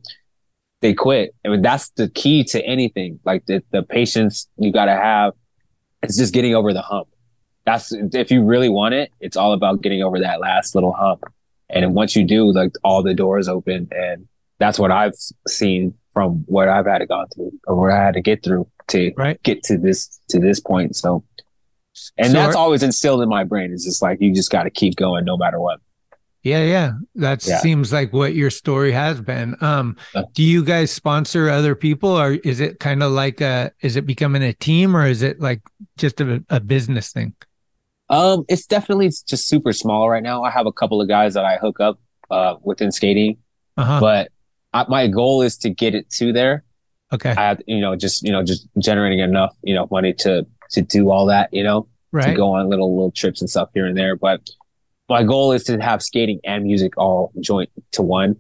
they 0.84 0.94
quit. 0.94 1.34
I 1.44 1.48
mean, 1.48 1.62
that's 1.64 1.90
the 1.92 2.10
key 2.10 2.44
to 2.46 2.64
anything. 2.64 3.20
Like 3.26 3.46
the 3.48 3.64
the 3.72 3.82
patience 3.82 4.48
you 4.58 4.72
got 4.72 4.86
to 4.86 4.92
have. 4.96 5.34
It's 6.04 6.18
just 6.18 6.34
getting 6.34 6.54
over 6.54 6.74
the 6.74 6.82
hump. 6.82 7.08
That's 7.66 7.94
if 7.94 8.30
you 8.30 8.44
really 8.44 8.68
want 8.70 8.94
it, 8.94 9.10
it's 9.22 9.38
all 9.38 9.54
about 9.54 9.82
getting 9.82 10.04
over 10.04 10.20
that 10.20 10.42
last 10.42 10.76
little 10.76 10.92
hump. 10.92 11.24
And 11.70 11.96
once 11.96 12.16
you 12.16 12.26
do, 12.26 12.52
like 12.52 12.74
all 12.84 13.02
the 13.02 13.14
doors 13.14 13.48
open, 13.48 13.88
and 13.92 14.28
that's 14.60 14.78
what 14.78 14.92
I've 14.92 15.14
seen 15.48 15.94
from 16.14 16.44
what 16.48 16.68
I've 16.68 16.86
had 16.86 16.98
to 17.00 17.06
go 17.08 17.26
through 17.34 17.54
or 17.66 17.76
what 17.80 17.92
I 17.92 18.04
had 18.04 18.14
to 18.16 18.22
get 18.22 18.44
through 18.44 18.68
to 18.90 19.14
Right. 19.18 19.42
get 19.44 19.64
to 19.64 19.78
this 19.78 20.20
to 20.30 20.40
this 20.40 20.60
point. 20.60 20.96
So, 20.98 21.24
and 22.18 22.28
So 22.28 22.34
that's 22.34 22.56
are- 22.56 22.60
always 22.60 22.84
instilled 22.84 23.22
in 23.24 23.30
my 23.30 23.46
brain. 23.46 23.72
It's 23.72 23.86
just 23.86 24.02
like 24.02 24.20
you 24.22 24.34
just 24.36 24.52
got 24.52 24.64
to 24.64 24.70
keep 24.70 24.96
going 24.98 25.24
no 25.24 25.38
matter 25.38 25.60
what. 25.62 25.80
Yeah, 26.44 26.64
yeah. 26.66 26.92
That 27.16 27.46
Yeah. 27.46 27.60
seems 27.60 27.94
like 27.94 28.12
what 28.12 28.36
your 28.36 28.50
story 28.50 28.92
has 28.92 29.22
been. 29.22 29.56
Um, 29.62 29.96
do 30.34 30.44
you 30.44 30.64
guys 30.64 30.92
sponsor 30.92 31.50
other 31.50 31.74
people 31.74 32.10
or 32.10 32.34
is 32.34 32.60
it 32.60 32.80
kind 32.80 33.02
of 33.02 33.12
like 33.14 33.40
a 33.42 33.72
is 33.82 33.96
it 33.96 34.06
becoming 34.06 34.44
a 34.44 34.54
team 34.54 34.96
or 34.96 35.08
is 35.08 35.22
it 35.22 35.40
like 35.40 35.62
just 35.98 36.20
a, 36.20 36.44
a 36.50 36.60
business 36.60 37.12
thing? 37.14 37.34
Um, 38.10 38.44
it's 38.50 38.66
definitely 38.66 39.08
just 39.08 39.48
super 39.48 39.72
small 39.72 40.10
right 40.10 40.22
now. 40.22 40.44
I 40.44 40.52
have 40.52 40.66
a 40.68 40.72
couple 40.74 41.02
of 41.02 41.08
guys 41.08 41.34
that 41.36 41.46
I 41.46 41.58
hook 41.58 41.80
up 41.80 42.00
uh 42.30 42.56
within 42.62 42.92
skating, 42.92 43.38
Uh-huh. 43.78 44.00
but 44.02 44.30
I, 44.74 44.86
my 44.90 45.08
goal 45.08 45.42
is 45.42 45.58
to 45.60 45.70
get 45.70 45.96
it 45.96 46.10
to 46.12 46.34
there. 46.34 46.64
Okay. 47.14 47.30
I 47.30 47.34
have, 47.50 47.62
you 47.68 47.80
know, 47.80 47.96
just 47.96 48.22
you 48.24 48.32
know, 48.34 48.44
just 48.44 48.68
generating 48.80 49.20
enough, 49.20 49.56
you 49.64 49.74
know, 49.74 49.88
money 49.92 50.14
to 50.16 50.46
to 50.72 50.82
do 50.82 51.10
all 51.10 51.26
that, 51.28 51.54
you 51.54 51.64
know, 51.64 51.88
to 52.32 52.34
go 52.36 52.52
on 52.54 52.68
little 52.70 52.94
little 52.96 53.12
trips 53.12 53.40
and 53.40 53.50
stuff 53.50 53.70
here 53.74 53.86
and 53.86 53.96
there. 53.98 54.16
But 54.18 54.42
my 55.10 55.24
goal 55.24 55.52
is 55.52 55.64
to 55.66 55.78
have 55.80 56.02
skating 56.02 56.40
and 56.44 56.64
music 56.64 56.94
all 56.98 57.32
joint 57.40 57.70
to 57.92 58.02
one, 58.02 58.38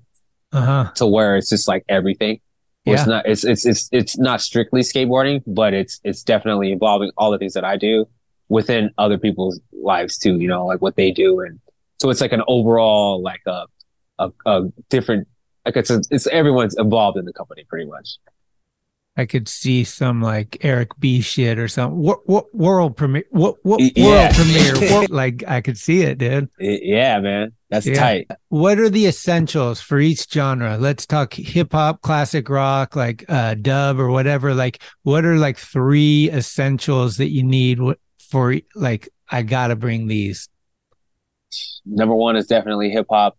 Uh-huh. 0.51 0.91
to 0.95 1.05
where 1.05 1.35
it's 1.37 1.49
just 1.49 1.67
like 1.67 1.83
everything. 1.89 2.39
Where 2.83 2.95
It's 2.95 3.07
not 3.07 3.25
it's 3.25 3.43
it's 3.43 3.65
it's 3.65 3.89
it's 3.91 4.17
not 4.17 4.41
strictly 4.41 4.81
skateboarding, 4.81 5.41
but 5.47 5.73
it's 5.73 5.99
it's 6.03 6.23
definitely 6.23 6.71
involving 6.71 7.11
all 7.17 7.31
the 7.31 7.37
things 7.37 7.53
that 7.53 7.63
I 7.63 7.77
do 7.77 8.07
within 8.49 8.91
other 8.97 9.17
people's 9.17 9.59
lives 9.71 10.17
too, 10.17 10.37
you 10.39 10.47
know, 10.47 10.65
like 10.65 10.81
what 10.81 10.95
they 10.95 11.11
do. 11.11 11.39
And 11.41 11.59
so 12.01 12.09
it's 12.09 12.19
like 12.21 12.33
an 12.33 12.43
overall 12.47 13.21
like 13.21 13.41
a 13.47 13.65
a, 14.19 14.31
a 14.45 14.61
different 14.89 15.27
like 15.65 15.77
it's 15.77 15.89
a, 15.89 16.01
it's 16.11 16.27
everyone's 16.27 16.75
involved 16.77 17.17
in 17.17 17.25
the 17.25 17.33
company 17.33 17.63
pretty 17.69 17.85
much. 17.89 18.17
I 19.15 19.25
could 19.27 19.47
see 19.47 19.83
some 19.83 20.23
like 20.23 20.57
Eric 20.61 20.89
B 20.99 21.21
shit 21.21 21.59
or 21.59 21.67
something. 21.67 21.99
What 21.99 22.27
what 22.27 22.53
world 22.55 22.97
premiere? 22.97 23.25
What 23.29 23.57
what 23.63 23.79
Y- 23.79 23.91
world 23.97 24.31
premiere? 24.33 24.91
What, 24.91 25.11
like 25.11 25.43
I 25.47 25.61
could 25.61 25.77
see 25.77 26.01
it, 26.01 26.17
dude. 26.17 26.49
Yeah, 26.59 27.19
man. 27.19 27.51
That's 27.69 27.85
Yeah. 27.85 27.93
tight. 27.99 28.31
What 28.49 28.79
are 28.79 28.89
the 28.89 29.05
essentials 29.05 29.79
for 29.81 29.99
each 29.99 30.31
genre? 30.31 30.77
Let's 30.77 31.05
talk 31.05 31.35
hip 31.35 31.73
hop, 31.73 32.01
classic 32.01 32.49
rock, 32.49 32.95
like 32.95 33.23
uh 33.29 33.53
dub 33.53 33.99
or 33.99 34.09
whatever. 34.09 34.55
Like 34.55 34.81
what 35.03 35.25
are 35.25 35.37
like 35.37 35.57
three 35.59 36.31
essentials 36.31 37.17
that 37.17 37.29
you 37.29 37.43
need 37.43 37.79
for 38.19 38.55
like 38.73 39.09
I 39.29 39.43
got 39.43 39.67
to 39.67 39.75
bring 39.75 40.07
these. 40.07 40.49
Number 41.85 42.15
one 42.15 42.35
is 42.35 42.47
definitely 42.47 42.89
hip 42.89 43.05
hop. 43.11 43.37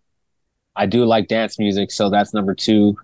I 0.77 0.87
do 0.87 1.05
like 1.05 1.27
dance 1.29 1.59
music, 1.59 1.91
so 1.91 2.11
that's 2.11 2.33
number 2.35 2.55
two. 2.55 2.97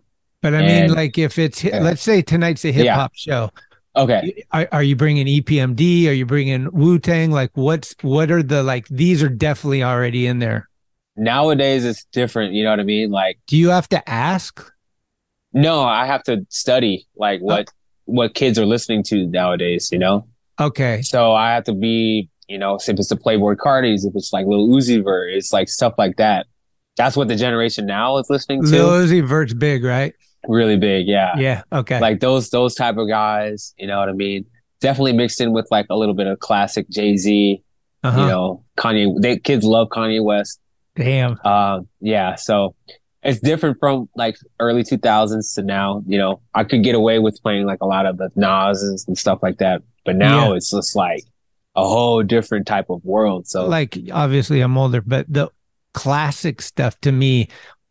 But 0.42 0.54
I 0.54 0.58
mean 0.60 0.84
And- 0.84 0.94
like 0.94 1.18
if 1.18 1.38
it's 1.38 1.62
let's 1.64 2.02
say 2.02 2.22
tonight's 2.22 2.64
a 2.64 2.72
hip 2.72 2.84
Yeah. 2.86 2.96
hop 2.96 3.12
show. 3.14 3.50
Okay. 3.96 4.44
Are, 4.52 4.68
are 4.70 4.82
you 4.84 4.94
bringing 4.94 5.26
EPMD? 5.26 6.08
Are 6.08 6.12
you 6.12 6.24
bringing 6.24 6.70
Wu 6.70 6.98
Tang? 7.00 7.32
Like, 7.32 7.50
what's 7.54 7.94
what 8.02 8.30
are 8.30 8.42
the 8.42 8.62
like? 8.62 8.86
These 8.88 9.22
are 9.22 9.28
definitely 9.28 9.82
already 9.82 10.26
in 10.26 10.38
there. 10.38 10.68
Nowadays 11.16 11.84
it's 11.84 12.04
different, 12.04 12.54
you 12.54 12.62
know 12.64 12.70
what 12.70 12.80
I 12.80 12.84
mean? 12.84 13.10
Like 13.10 13.40
Do 13.46 13.56
you 13.56 13.70
have 13.70 13.88
to 13.90 14.08
ask? 14.08 14.72
no, 15.52 15.82
I 15.82 16.06
have 16.06 16.22
to 16.24 16.46
study 16.48 17.06
like 17.16 17.40
what 17.40 17.68
what 18.04 18.34
kids 18.34 18.58
are 18.58 18.66
listening 18.66 19.02
to 19.04 19.26
nowadays, 19.26 19.88
you 19.92 19.98
know? 19.98 20.26
Okay, 20.60 21.00
So 21.02 21.32
I 21.32 21.52
have 21.54 21.64
to 21.64 21.72
be, 21.74 22.28
you 22.48 22.58
know, 22.58 22.74
if 22.76 22.88
it's 22.88 23.08
the 23.08 23.16
Playboi 23.16 23.56
Cartis, 23.56 24.04
if 24.04 24.14
it's 24.14 24.32
like 24.32 24.46
Lil 24.46 24.68
Uzi 24.68 25.02
Vert, 25.02 25.32
it's 25.32 25.52
like 25.52 25.68
stuff 25.68 25.94
like 25.96 26.16
that. 26.16 26.46
That's 26.96 27.16
what 27.16 27.28
the 27.28 27.36
generation 27.36 27.86
now 27.86 28.18
is 28.18 28.26
listening 28.28 28.62
to. 28.64 28.68
Lil 28.70 28.90
Uzi 29.06 29.26
Vert's 29.26 29.54
big, 29.54 29.84
right? 29.84 30.12
Really 30.48 30.76
big, 30.76 31.06
yeah. 31.06 31.36
Yeah. 31.38 31.62
Okay. 31.72 32.00
Like 32.00 32.20
those 32.20 32.50
those 32.50 32.74
type 32.74 32.96
of 32.96 33.08
guys, 33.08 33.74
you 33.78 33.86
know 33.86 33.98
what 33.98 34.08
I 34.08 34.12
mean? 34.12 34.46
Definitely 34.80 35.12
mixed 35.12 35.40
in 35.40 35.52
with 35.52 35.66
like 35.70 35.86
a 35.90 35.96
little 35.96 36.14
bit 36.14 36.26
of 36.26 36.38
classic 36.38 36.88
Jay 36.90 37.16
Z, 37.16 37.62
Uh-huh. 38.02 38.20
you 38.20 38.26
know, 38.26 38.64
Kanye. 38.78 39.20
They 39.20 39.38
kids 39.38 39.64
love 39.64 39.88
Kanye 39.88 40.22
West. 40.24 40.60
Damn. 40.96 41.38
Um, 41.44 41.88
yeah, 42.00 42.34
so 42.36 42.74
it's 43.22 43.38
different 43.40 43.76
from 43.78 44.08
like 44.16 44.36
early 44.58 44.82
2000s 44.82 45.54
to 45.54 45.62
now. 45.62 46.02
You 46.06 46.18
know, 46.18 46.40
I 46.54 46.64
could 46.64 46.82
get 46.82 46.94
away 46.94 47.18
with 47.18 47.38
playing 47.42 47.66
like 47.66 47.80
a 47.82 47.86
lot 47.86 48.06
of 48.06 48.16
the 48.16 48.30
Nas's 48.34 49.04
and 49.06 49.16
stuff 49.18 49.40
like 49.42 49.58
that, 49.58 49.82
but 50.06 50.16
now 50.16 50.50
Yeah. 50.50 50.56
it's 50.56 50.70
just 50.70 50.96
like 50.96 51.22
a 51.76 51.82
whole 51.86 52.22
different 52.22 52.66
type 52.66 52.86
of 52.90 53.04
world. 53.04 53.46
So 53.46 53.66
Like, 53.66 53.96
obviously, 54.12 54.60
I'm 54.62 54.76
older, 54.78 55.00
but 55.02 55.26
the 55.28 55.50
classic 55.94 56.62
stuff 56.62 56.98
to 57.00 57.12
me 57.12 57.48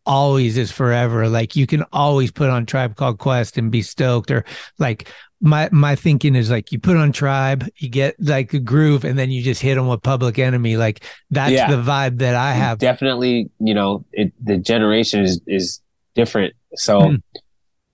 always 0.10 0.58
is 0.58 0.72
forever. 0.72 1.30
Like, 1.30 1.56
you 1.56 1.66
can 1.68 1.84
always 1.94 2.32
put 2.32 2.50
on 2.50 2.66
Tribe 2.66 2.98
Called 2.98 3.20
Quest 3.20 3.58
and 3.58 3.72
be 3.72 3.82
stoked, 3.82 4.32
or 4.32 4.44
like. 4.78 5.10
My 5.42 5.70
my 5.72 5.96
thinking 5.96 6.36
is 6.36 6.52
like 6.52 6.74
you 6.74 6.80
put 6.80 6.98
on 6.98 7.14
tribe, 7.14 7.66
you 7.78 7.88
get 7.88 8.14
like 8.20 8.54
a 8.54 8.60
groove, 8.60 9.06
and 9.06 9.18
then 9.18 9.32
you 9.32 9.42
just 9.42 9.62
hit 9.62 9.76
them 9.76 9.88
with 9.88 10.04
Public 10.04 10.38
Enemy. 10.38 10.76
Like 10.76 11.02
that's 11.32 11.54
Yeah. 11.54 11.72
the 11.72 11.82
vibe 11.82 12.18
that 12.18 12.36
I 12.36 12.52
have. 12.52 12.78
definitely, 12.80 13.50
you 13.58 13.74
know, 13.74 14.04
it, 14.12 14.34
the 14.44 14.58
generation 14.58 15.22
is 15.24 15.40
is 15.48 15.80
different. 16.14 16.56
So, 16.76 17.12
Hmm. 17.12 17.16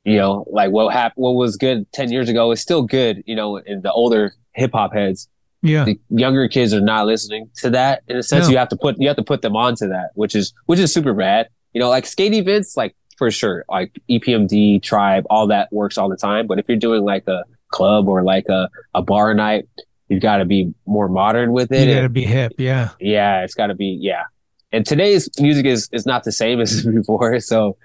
you 0.06 0.18
know, 0.18 0.46
like 0.50 0.72
what 0.72 0.92
happened, 0.92 1.22
what 1.24 1.34
was 1.36 1.56
good 1.56 1.86
ten 1.92 2.12
years 2.12 2.30
ago 2.30 2.52
is 2.52 2.62
still 2.62 2.82
good. 2.82 3.22
You 3.28 3.36
know, 3.36 3.58
in 3.58 3.84
the 3.84 3.92
older 3.92 4.34
hip 4.54 4.72
hop 4.74 4.94
heads, 4.96 5.30
Yeah, 5.62 5.84
the 5.86 6.00
younger 6.10 6.48
kids 6.48 6.74
are 6.74 6.82
not 6.82 7.06
listening 7.06 7.52
to 7.58 7.70
that. 7.70 8.02
In 8.08 8.18
a 8.18 8.24
sense, 8.24 8.46
No. 8.48 8.54
you 8.54 8.58
have 8.58 8.70
to 8.70 8.76
put 8.76 8.96
you 8.98 9.08
have 9.08 9.18
to 9.18 9.24
put 9.24 9.44
them 9.44 9.56
onto 9.56 9.88
that, 9.90 10.10
which 10.16 10.34
is 10.36 10.52
which 10.66 10.80
is 10.80 10.92
super 10.92 11.14
bad. 11.14 11.50
You 11.76 11.82
know, 11.82 11.90
like 11.90 12.06
skate 12.06 12.34
events, 12.34 12.78
like 12.78 12.96
for 13.18 13.30
sure, 13.30 13.66
like 13.68 13.92
EPMD, 14.10 14.82
Tribe, 14.82 15.26
all 15.30 15.46
that 15.48 15.72
works 15.74 15.98
all 15.98 16.08
the 16.08 16.16
time. 16.16 16.48
But 16.48 16.58
if 16.58 16.70
you're 16.70 16.78
doing 16.78 17.04
like 17.04 17.28
a 17.28 17.44
club 17.68 18.08
or 18.08 18.24
like 18.24 18.48
a 18.48 18.70
a 18.94 19.02
bar 19.02 19.34
night, 19.34 19.68
you've 20.08 20.22
got 20.22 20.38
to 20.38 20.46
be 20.46 20.74
more 20.86 21.10
modern 21.10 21.52
with 21.52 21.74
it. 21.74 21.82
you 21.82 21.92
and- 21.92 21.98
gotta 21.98 22.10
be 22.10 22.24
hip. 22.24 22.54
Yeah, 22.58 22.92
yeah, 23.02 23.44
it's 23.44 23.56
got 23.56 23.68
to 23.68 23.76
be 23.76 23.98
yeah. 24.02 24.24
And 24.72 24.86
today's 24.86 25.30
music 25.38 25.66
is 25.66 25.90
is 25.92 26.06
not 26.06 26.24
the 26.24 26.32
same 26.32 26.62
as 26.62 26.86
before, 26.86 27.42
so 27.42 27.76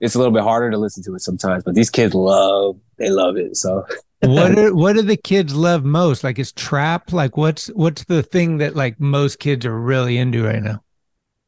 it's 0.00 0.14
a 0.14 0.18
little 0.18 0.32
bit 0.32 0.42
harder 0.42 0.70
to 0.70 0.78
listen 0.78 1.02
to 1.04 1.14
it 1.14 1.20
sometimes. 1.20 1.64
But 1.64 1.74
these 1.74 1.90
kids 1.90 2.14
love 2.14 2.78
they 2.96 3.10
love 3.10 3.36
it. 3.36 3.58
So 3.58 3.84
what 4.22 4.58
are, 4.58 4.74
what 4.74 4.94
do 4.94 5.02
the 5.02 5.18
kids 5.18 5.54
love 5.54 5.84
most? 5.84 6.24
Like 6.24 6.38
is 6.38 6.50
trap 6.50 7.12
like 7.12 7.36
what's 7.36 7.66
what's 7.68 8.04
the 8.04 8.22
thing 8.22 8.56
that 8.56 8.74
like 8.74 8.98
most 8.98 9.38
kids 9.38 9.66
are 9.66 9.78
really 9.78 10.16
into 10.16 10.44
right 10.44 10.62
now? 10.62 10.80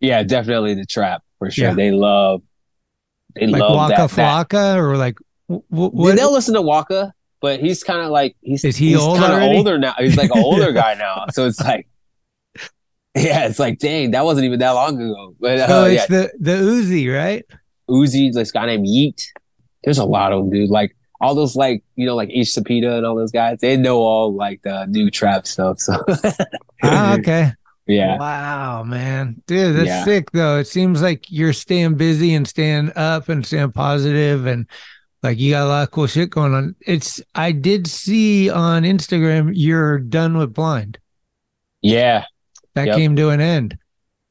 yeah, 0.00 0.22
definitely 0.22 0.74
the 0.74 0.84
trap 0.84 1.22
for 1.38 1.50
sure. 1.50 1.68
Yeah. 1.68 1.74
They 1.74 1.90
love 1.90 2.42
they 3.34 3.46
Like 3.46 3.60
love 3.60 3.76
Waka 3.90 3.94
that. 3.94 4.10
Flocka 4.10 4.76
or 4.76 4.96
like 4.96 5.18
wh- 5.48 5.54
wh- 5.70 5.70
They- 5.70 5.76
what? 5.90 6.16
They'll 6.16 6.32
listen 6.32 6.54
to 6.54 6.62
Waka, 6.62 7.12
but 7.40 7.60
he's 7.60 7.84
kind 7.84 8.00
of 8.00 8.10
like 8.10 8.36
he's 8.40 8.64
Is 8.64 8.76
he 8.76 8.88
he's 8.90 8.98
old 8.98 9.18
kind 9.18 9.32
of 9.34 9.42
older 9.42 9.78
now. 9.78 9.94
He's 9.98 10.16
like 10.16 10.30
an 10.34 10.42
older 10.42 10.72
guy 10.72 10.94
now, 10.98 11.26
so 11.32 11.46
it's 11.46 11.60
like. 11.60 11.88
Yeah, 13.18 13.46
it's 13.46 13.58
like, 13.58 13.78
dang, 13.78 14.10
that 14.10 14.26
wasn't 14.26 14.44
even 14.44 14.58
that 14.58 14.72
long 14.72 15.00
ago. 15.00 15.34
But 15.40 15.58
uh, 15.60 15.66
So 15.68 15.86
yeah, 15.86 15.92
it's 16.00 16.06
the 16.08 16.32
the 16.38 16.52
Uzi, 16.52 17.10
right? 17.14 17.46
Uzi, 17.88 18.30
this 18.30 18.50
guy 18.52 18.66
named 18.66 18.86
Yeat. 18.86 19.32
There's 19.84 19.96
a 19.96 20.04
lot 20.04 20.32
of 20.32 20.40
them, 20.42 20.50
dude. 20.50 20.68
Like 20.68 20.94
all 21.22 21.34
those, 21.34 21.56
like 21.56 21.82
you 21.94 22.04
know, 22.04 22.14
like 22.14 22.28
Ish 22.30 22.54
Sapita 22.54 22.98
and 22.98 23.06
all 23.06 23.16
those 23.16 23.32
guys. 23.32 23.60
They 23.60 23.78
know 23.78 24.00
all 24.00 24.34
like 24.34 24.60
the 24.62 24.84
new 24.86 25.10
trap 25.10 25.46
stuff. 25.46 25.78
So 25.78 25.96
Ah, 26.82 27.14
okay. 27.18 27.52
Yeah, 27.86 28.18
Wow, 28.18 28.82
man. 28.84 29.42
Dude, 29.46 29.76
that's 29.76 29.86
Yeah. 29.88 30.04
sick 30.04 30.30
though. 30.32 30.58
It 30.58 30.66
seems 30.66 31.02
like 31.02 31.30
you're 31.30 31.52
staying 31.52 31.94
busy 31.94 32.34
and 32.34 32.46
staying 32.46 32.92
up 32.96 33.28
and 33.28 33.44
staying 33.46 33.72
positive 33.72 34.46
and 34.46 34.66
like 35.22 35.38
you 35.38 35.52
got 35.52 35.64
a 35.64 35.68
lot 35.68 35.82
of 35.84 35.90
cool 35.90 36.06
shit 36.06 36.30
going 36.30 36.54
on. 36.54 36.74
It's 36.86 37.20
I 37.34 37.52
did 37.52 37.86
see 37.86 38.50
on 38.50 38.82
Instagram 38.82 39.52
you're 39.54 39.98
done 39.98 40.36
with 40.36 40.52
blind. 40.54 40.98
yeah, 41.82 42.24
That 42.74 42.88
Yep. 42.88 42.96
came 42.96 43.16
to 43.16 43.30
an 43.30 43.40
end. 43.40 43.78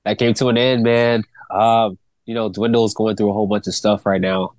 that 0.03 0.19
came 0.19 0.33
to 0.35 0.49
an 0.49 0.57
end, 0.57 0.83
man. 0.83 1.23
Um, 1.49 1.97
you 2.25 2.35
know, 2.35 2.47
Dwindle's 2.49 2.93
going 2.93 3.15
through 3.15 3.29
a 3.29 3.33
whole 3.33 3.47
bunch 3.47 3.65
of 3.67 3.73
stuff 3.73 4.05
right 4.05 4.21
now. 4.21 4.51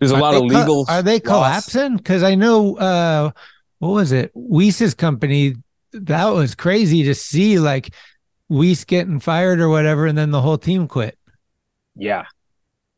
There's 0.00 0.10
a 0.12 0.16
Are 0.16 0.20
lot 0.20 0.34
of 0.34 0.40
co- 0.42 0.46
legal. 0.46 0.84
are 0.88 1.02
they 1.02 1.18
loss. 1.20 1.22
collapsing? 1.26 1.96
Because 1.96 2.22
I 2.24 2.34
know 2.34 2.76
uh 2.76 3.30
what 3.78 3.90
was 3.90 4.10
it? 4.12 4.32
Weiss's 4.34 4.94
company, 4.94 5.54
that 5.92 6.26
was 6.28 6.54
crazy 6.54 7.04
to 7.04 7.14
see 7.14 7.58
like 7.58 7.94
Weiss 8.48 8.84
getting 8.84 9.20
fired 9.20 9.60
or 9.60 9.68
whatever, 9.68 10.06
and 10.06 10.16
then 10.16 10.30
the 10.30 10.40
whole 10.40 10.58
team 10.58 10.88
quit. 10.88 11.18
Yeah, 11.94 12.26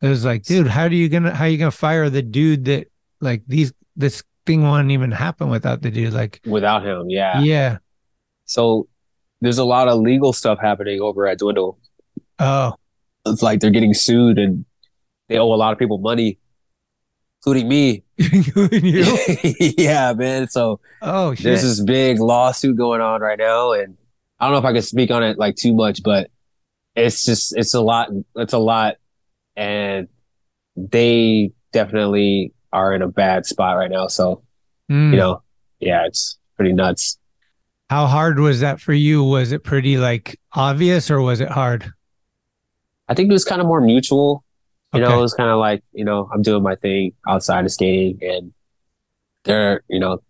It 0.03 0.09
was 0.09 0.25
like, 0.25 0.43
dude, 0.45 0.67
how 0.67 0.89
do 0.89 0.97
you 0.97 1.09
gonna 1.09 1.35
how 1.35 1.47
you 1.47 1.59
gonna 1.59 1.71
fire 1.71 2.11
the 2.11 2.23
dude 2.23 2.67
that 2.67 2.89
like 3.21 3.43
these 3.47 3.73
this 3.97 4.23
thing 4.47 4.69
wouldn't 4.69 4.91
even 4.91 5.11
happen 5.11 5.49
without 5.49 5.83
the 5.83 5.91
dude? 5.91 6.13
Like, 6.13 6.41
without 6.47 6.85
him, 6.85 7.09
yeah. 7.09 7.41
yeah. 7.41 7.79
So 8.45 8.89
there's 9.41 9.59
a 9.59 9.65
lot 9.65 9.89
of 9.89 10.01
legal 10.01 10.33
stuff 10.33 10.59
happening 10.61 11.01
over 11.01 11.27
at 11.27 11.39
Dwindle. 11.39 11.79
Oh, 12.39 12.75
It's 13.27 13.43
like 13.43 13.61
they're 13.61 13.71
getting 13.71 13.95
sued 13.95 14.39
and 14.39 14.65
they 15.29 15.39
owe 15.39 15.53
a 15.53 15.57
lot 15.57 15.73
of 15.73 15.79
people 15.79 15.99
money, 15.99 16.39
including 17.41 17.69
me. 17.69 18.05
Including 18.33 18.85
you. 18.85 19.05
yeah, 19.79 20.13
man. 20.13 20.49
So 20.49 20.81
Oh 21.03 21.35
shit. 21.35 21.45
there's 21.45 21.63
this 21.63 21.81
big 21.81 22.21
lawsuit 22.21 22.77
going 22.77 23.01
on 23.01 23.21
right 23.21 23.39
now, 23.39 23.73
and 23.73 23.97
I 24.39 24.45
don't 24.47 24.53
know 24.53 24.59
if 24.59 24.65
I 24.65 24.73
can 24.73 24.83
speak 24.83 25.11
on 25.11 25.23
it 25.23 25.39
like 25.39 25.57
too 25.57 25.75
much, 25.75 26.03
but 26.03 26.31
it's 26.97 27.25
just 27.25 27.57
it's 27.57 27.75
a 27.75 27.81
lot. 27.81 28.09
It's 28.37 28.53
a 28.53 28.59
lot, 28.59 28.97
and 29.57 30.09
they 30.77 31.53
definitely 31.73 32.53
are 32.73 32.95
in 32.95 33.03
a 33.03 33.09
bad 33.09 33.47
spot 33.47 33.77
right 33.77 33.91
now. 33.91 34.07
So 34.07 34.43
Mm. 34.91 35.13
you 35.13 35.17
know, 35.19 35.43
yeah, 35.79 36.05
it's 36.07 36.37
pretty 36.57 36.73
nuts. 36.73 37.17
How 37.91 38.07
hard 38.07 38.39
was 38.41 38.59
that 38.61 38.81
for 38.81 38.93
you? 38.93 39.23
Was 39.23 39.53
it 39.53 39.63
pretty 39.63 39.97
like 39.99 40.39
obvious 40.53 41.11
or 41.13 41.21
was 41.21 41.41
it 41.41 41.49
hard? 41.49 41.93
I 43.09 43.15
think 43.15 43.31
it 43.31 43.33
was 43.33 43.45
kind 43.45 43.61
of 43.61 43.67
more 43.69 43.81
mutual. 43.81 44.45
You 44.93 45.01
know, 45.01 45.19
it 45.19 45.23
was 45.23 45.35
kind 45.35 45.51
of 45.51 45.59
like, 45.59 45.83
you 45.93 46.05
know, 46.05 46.29
I'm 46.33 46.43
doing 46.43 46.63
my 46.63 46.75
thing 46.75 47.13
outside 47.29 47.65
of 47.65 47.71
skating 47.71 48.19
and 48.23 48.53
they're, 49.45 49.83
you 49.89 50.01
know, 50.01 50.21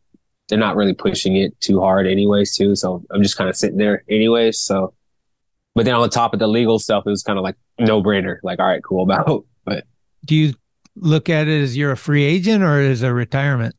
they're 0.48 0.58
not 0.58 0.76
really 0.76 0.92
pushing 0.94 1.36
it 1.36 1.58
too 1.60 1.80
hard 1.80 2.06
anyways 2.06 2.54
too. 2.56 2.74
So 2.76 3.02
I'm 3.10 3.22
just 3.22 3.36
kind 3.38 3.48
of 3.48 3.56
sitting 3.56 3.78
there 3.78 4.02
anyways. 4.10 4.60
So, 4.60 4.92
but 5.74 5.84
then 5.86 5.94
on 5.94 6.10
top 6.10 6.34
of 6.34 6.40
the 6.40 6.46
legal 6.46 6.78
stuff, 6.78 7.04
it 7.06 7.10
was 7.10 7.22
kind 7.22 7.38
of 7.38 7.42
like 7.42 7.56
no 7.78 8.02
brainer. 8.02 8.36
Like, 8.42 8.58
all 8.58 8.66
right, 8.66 8.82
cool 8.82 9.02
about, 9.04 9.44
but 9.64 9.84
Do 10.24 10.34
you 10.36 10.54
look 10.96 11.30
at 11.30 11.48
it 11.48 11.62
as 11.62 11.76
you're 11.76 11.92
a 11.92 11.96
free 11.96 12.24
agent 12.24 12.62
or 12.62 12.80
as 12.80 13.02
a 13.02 13.12
retirement? 13.14 13.74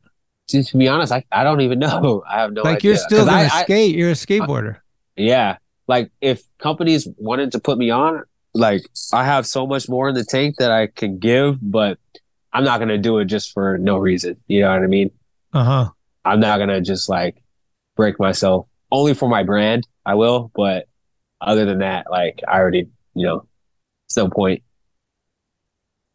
to, 0.48 0.64
to 0.64 0.76
be 0.76 0.88
honest, 0.88 1.12
I, 1.12 1.24
I 1.30 1.44
don't 1.44 1.60
even 1.60 1.78
know. 1.78 2.24
I 2.28 2.40
have 2.40 2.52
no 2.52 2.62
like 2.62 2.78
idea. 2.78 2.90
you're 2.92 2.98
still 2.98 3.24
gonna 3.24 3.36
I- 3.36 3.50
I- 3.52 3.62
skate. 3.62 3.94
You're 3.94 4.10
a 4.10 4.14
skateboarder. 4.14 4.78
Yeah. 5.16 5.58
Like 5.86 6.10
if 6.20 6.42
companies 6.58 7.06
wanted 7.18 7.52
to 7.52 7.60
put 7.60 7.78
me 7.78 7.90
on, 7.90 8.24
like 8.54 8.82
I 9.12 9.24
have 9.24 9.46
so 9.46 9.66
much 9.66 9.88
more 9.88 10.08
in 10.08 10.14
the 10.14 10.24
tank 10.24 10.56
that 10.58 10.70
I 10.70 10.86
can 10.86 11.18
give, 11.18 11.58
but 11.62 11.98
I'm 12.52 12.64
not 12.64 12.78
gonna 12.78 12.98
do 12.98 13.18
it 13.18 13.26
just 13.26 13.52
for 13.52 13.78
no 13.78 13.96
reason. 13.96 14.36
You 14.46 14.60
know 14.62 14.70
what 14.70 14.82
I 14.82 14.86
mean? 14.86 15.10
Uh 15.52 15.64
huh. 15.64 15.90
I'm 16.24 16.40
not 16.40 16.58
gonna 16.58 16.80
just 16.80 17.08
like 17.08 17.42
break 17.96 18.18
myself 18.18 18.66
only 18.90 19.14
for 19.14 19.28
my 19.28 19.42
brand. 19.42 19.86
I 20.04 20.14
will, 20.14 20.50
but 20.54 20.86
other 21.40 21.64
than 21.64 21.78
that, 21.78 22.10
like 22.10 22.40
I 22.46 22.58
already, 22.58 22.88
you 23.14 23.26
know, 23.26 23.46
it's 24.06 24.16
no 24.16 24.28
point. 24.28 24.62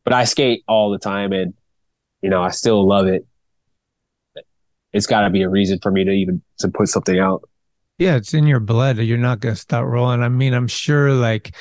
But 0.03 0.13
I 0.13 0.23
skate 0.25 0.63
all 0.67 0.91
the 0.91 0.99
time 0.99 1.33
and 1.33 1.53
you 2.21 2.29
know, 2.29 2.41
I 2.43 2.51
still 2.51 2.87
love 2.87 3.07
it. 3.07 3.25
It's 4.93 5.07
gotta 5.07 5.29
be 5.29 5.41
a 5.41 5.49
reason 5.49 5.79
for 5.81 5.91
me 5.91 6.03
to 6.03 6.11
even 6.11 6.41
to 6.59 6.69
put 6.69 6.87
something 6.87 7.19
out. 7.19 7.47
Yeah, 7.97 8.15
it's 8.15 8.33
in 8.33 8.45
your 8.45 8.59
blood. 8.59 8.99
You're 8.99 9.17
not 9.17 9.39
gonna 9.39 9.55
stop 9.55 9.85
rolling. 9.85 10.21
I 10.21 10.29
mean, 10.29 10.53
I'm 10.53 10.67
sure 10.67 11.11
like 11.11 11.55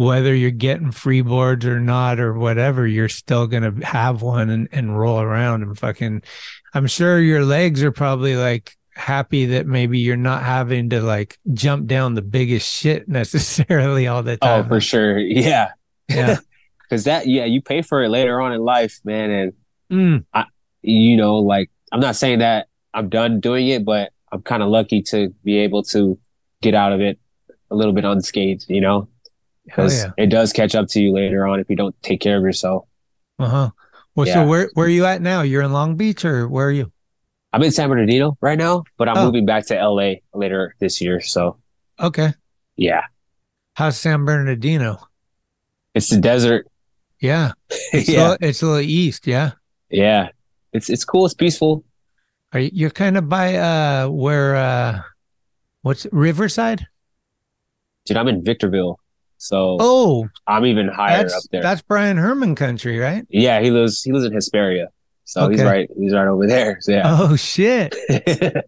whether 0.00 0.34
you're 0.34 0.50
getting 0.50 0.90
free 0.92 1.20
boards 1.20 1.66
or 1.66 1.78
not 1.78 2.18
or 2.20 2.32
whatever, 2.32 2.86
you're 2.86 3.08
still 3.10 3.46
gonna 3.46 3.84
have 3.84 4.22
one 4.22 4.48
and, 4.48 4.66
and 4.72 4.98
roll 4.98 5.20
around 5.20 5.62
and 5.62 5.78
fucking 5.78 6.22
I'm 6.72 6.86
sure 6.86 7.20
your 7.20 7.44
legs 7.44 7.82
are 7.82 7.92
probably 7.92 8.34
like 8.34 8.74
happy 8.94 9.44
that 9.46 9.66
maybe 9.66 9.98
you're 9.98 10.16
not 10.16 10.42
having 10.42 10.88
to 10.90 11.02
like 11.02 11.38
jump 11.52 11.86
down 11.86 12.14
the 12.14 12.22
biggest 12.22 12.72
shit 12.72 13.08
necessarily 13.20 14.06
all 14.06 14.22
the 14.22 14.38
time. 14.38 14.64
Oh, 14.64 14.68
for 14.68 14.80
sure. 14.80 15.18
Yeah. 15.18 15.72
Yeah. 16.08 16.38
Cause 16.88 17.04
that, 17.04 17.26
yeah, 17.26 17.44
you 17.44 17.60
pay 17.60 17.82
for 17.82 18.02
it 18.02 18.08
later 18.08 18.40
on 18.40 18.52
in 18.52 18.60
life, 18.62 19.00
man. 19.04 19.30
And 19.30 19.52
Mm. 19.92 20.24
I, 20.32 20.44
you 20.82 21.16
know, 21.16 21.36
like 21.38 21.68
I'm 21.92 22.00
not 22.00 22.16
saying 22.16 22.38
that 22.38 22.68
I'm 22.94 23.08
done 23.10 23.40
doing 23.40 23.68
it, 23.68 23.84
but 23.84 24.12
I'm 24.32 24.40
kind 24.40 24.62
of 24.62 24.70
lucky 24.70 25.02
to 25.10 25.34
be 25.44 25.58
able 25.58 25.82
to 25.92 26.18
get 26.62 26.74
out 26.74 26.92
of 26.92 27.00
it 27.00 27.18
a 27.70 27.74
little 27.74 27.92
bit 27.92 28.04
unscathed, 28.04 28.66
you 28.68 28.80
know, 28.80 29.08
because 29.64 30.02
yeah. 30.04 30.10
it 30.16 30.26
does 30.26 30.52
catch 30.52 30.74
up 30.74 30.88
to 30.88 31.00
you 31.00 31.12
later 31.12 31.46
on 31.46 31.60
if 31.60 31.68
you 31.70 31.76
don't 31.76 31.94
take 32.02 32.20
care 32.20 32.36
of 32.36 32.42
yourself. 32.42 32.86
Uh-huh. 33.38 33.70
Well, 34.14 34.26
Yeah. 34.26 34.34
so 34.34 34.46
where 34.46 34.70
where 34.74 34.86
are 34.86 34.90
you 34.90 35.04
at 35.04 35.22
now? 35.22 35.42
You're 35.42 35.62
in 35.62 35.72
Long 35.72 35.96
Beach 35.96 36.24
or 36.24 36.48
where 36.48 36.66
are 36.68 36.72
you? 36.72 36.92
I'm 37.52 37.62
in 37.62 37.70
San 37.72 37.88
Bernardino 37.88 38.36
right 38.40 38.58
now, 38.58 38.84
but 38.96 39.08
I'm 39.08 39.16
Oh. 39.18 39.24
moving 39.26 39.44
back 39.46 39.66
to 39.66 39.74
LA 39.74 40.14
later 40.34 40.74
this 40.78 41.00
year. 41.00 41.20
So 41.20 41.58
Okay. 41.98 42.32
yeah, 42.76 43.02
How's 43.74 43.96
San 43.98 44.24
Bernardino? 44.24 44.98
it's 45.94 46.08
the 46.10 46.18
desert. 46.20 46.66
Yeah. 47.20 47.52
It's, 47.92 48.08
a 48.08 48.12
yeah. 48.12 48.22
little, 48.30 48.48
it's 48.48 48.62
a 48.62 48.66
little 48.66 48.80
east, 48.80 49.26
yeah. 49.26 49.52
Yeah. 49.90 50.28
It's, 50.72 50.88
it's 50.88 51.04
cool. 51.04 51.24
It's 51.26 51.34
peaceful. 51.34 51.82
Are 52.52 52.60
you, 52.60 52.70
you're 52.72 52.90
kind 52.90 53.16
of 53.16 53.28
by 53.28 53.56
uh 53.56 54.08
where 54.08 54.54
uh 54.54 55.02
what's 55.82 56.06
Riverside? 56.12 56.86
Dude, 58.06 58.16
I'm 58.16 58.28
in 58.28 58.44
Victorville. 58.44 58.99
So 59.42 59.78
Oh, 59.80 60.28
I'm 60.46 60.66
even 60.66 60.86
higher 60.88 61.24
up 61.24 61.42
there. 61.50 61.62
that's 61.62 61.80
Brian 61.80 62.18
Herman 62.18 62.54
country, 62.54 62.98
right? 62.98 63.26
Yeah, 63.30 63.60
he 63.62 63.70
lives 63.70 64.02
he 64.02 64.12
lives 64.12 64.26
in 64.26 64.32
Hesperia. 64.34 64.88
So 65.24 65.48
he's 65.48 65.62
right 65.62 65.88
he's 65.98 66.12
right 66.12 66.26
over 66.26 66.46
there. 66.46 66.76
So 66.80 66.92
yeah. 66.92 67.02
Oh 67.06 67.36
shit. 67.36 67.94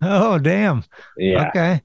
Oh 0.00 0.38
damn. 0.38 0.84
yeah. 1.18 1.48
Okay. 1.48 1.82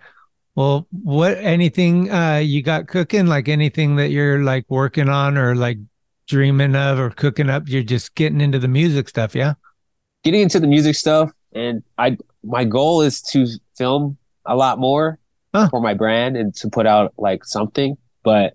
Well, 0.55 0.87
what 0.91 1.37
anything 1.37 2.09
uh 2.11 2.37
you 2.37 2.61
got 2.63 2.87
cooking? 2.87 3.27
Like 3.27 3.47
anything 3.49 3.97
that 3.97 4.11
you're 4.11 4.39
like 4.43 4.65
working 4.69 5.09
on 5.09 5.37
or 5.37 5.55
like 5.55 5.77
dreaming 6.27 6.75
of 6.75 6.99
or 6.99 7.09
cooking 7.09 7.49
up? 7.49 7.67
You're 7.67 7.83
just 7.83 8.15
getting 8.15 8.39
into 8.41 8.59
the 8.59 8.67
music 8.69 9.09
stuff, 9.09 9.35
yeah? 9.35 9.53
Getting 10.23 10.41
into 10.41 10.59
the 10.59 10.67
music 10.67 10.95
stuff 10.95 11.31
and 11.53 11.83
I 11.97 12.17
my 12.43 12.63
goal 12.63 13.01
is 13.01 13.21
to 13.33 13.45
film 13.77 14.17
a 14.45 14.55
lot 14.55 14.79
more 14.79 15.19
Huh. 15.53 15.67
for 15.69 15.81
my 15.81 15.93
brand 15.93 16.37
and 16.37 16.55
to 16.55 16.69
put 16.69 16.87
out 16.87 17.13
like 17.17 17.43
something, 17.43 17.97
but 18.23 18.53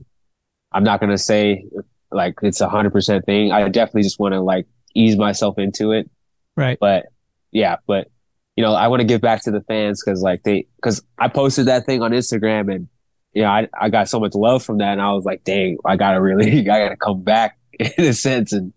I'm 0.72 0.84
not 0.84 1.00
gonna 1.00 1.18
say 1.18 1.64
like 2.10 2.34
it's 2.42 2.60
a 2.60 2.68
hundred 2.68 2.92
percent 2.92 3.24
thing. 3.24 3.52
I 3.52 3.68
definitely 3.68 4.02
just 4.02 4.18
wanna 4.18 4.42
like 4.42 4.66
ease 4.94 5.16
myself 5.16 5.58
into 5.58 5.92
it. 5.92 6.10
Right. 6.56 6.78
But 6.80 7.06
yeah, 7.52 7.76
but 7.86 8.08
you 8.56 8.64
know, 8.64 8.72
I 8.72 8.88
want 8.88 9.00
to 9.00 9.06
give 9.06 9.20
back 9.20 9.42
to 9.42 9.50
the 9.50 9.60
fans 9.62 10.02
because 10.02 10.22
like 10.22 10.42
they 10.42 10.66
because 10.76 11.02
I 11.18 11.28
posted 11.28 11.66
that 11.66 11.84
thing 11.84 12.02
on 12.02 12.12
Instagram 12.12 12.74
and 12.74 12.88
you 13.32 13.42
know, 13.42 13.48
I 13.48 13.68
I 13.78 13.90
got 13.90 14.08
so 14.08 14.18
much 14.18 14.34
love 14.34 14.62
from 14.62 14.78
that 14.78 14.92
and 14.92 15.02
I 15.02 15.12
was 15.12 15.24
like, 15.24 15.44
dang, 15.44 15.76
I 15.84 15.96
gotta 15.96 16.20
really 16.20 16.60
I 16.70 16.78
gotta 16.78 16.96
come 16.96 17.22
back 17.22 17.58
in 17.78 18.04
a 18.04 18.14
sense 18.14 18.52
and 18.52 18.72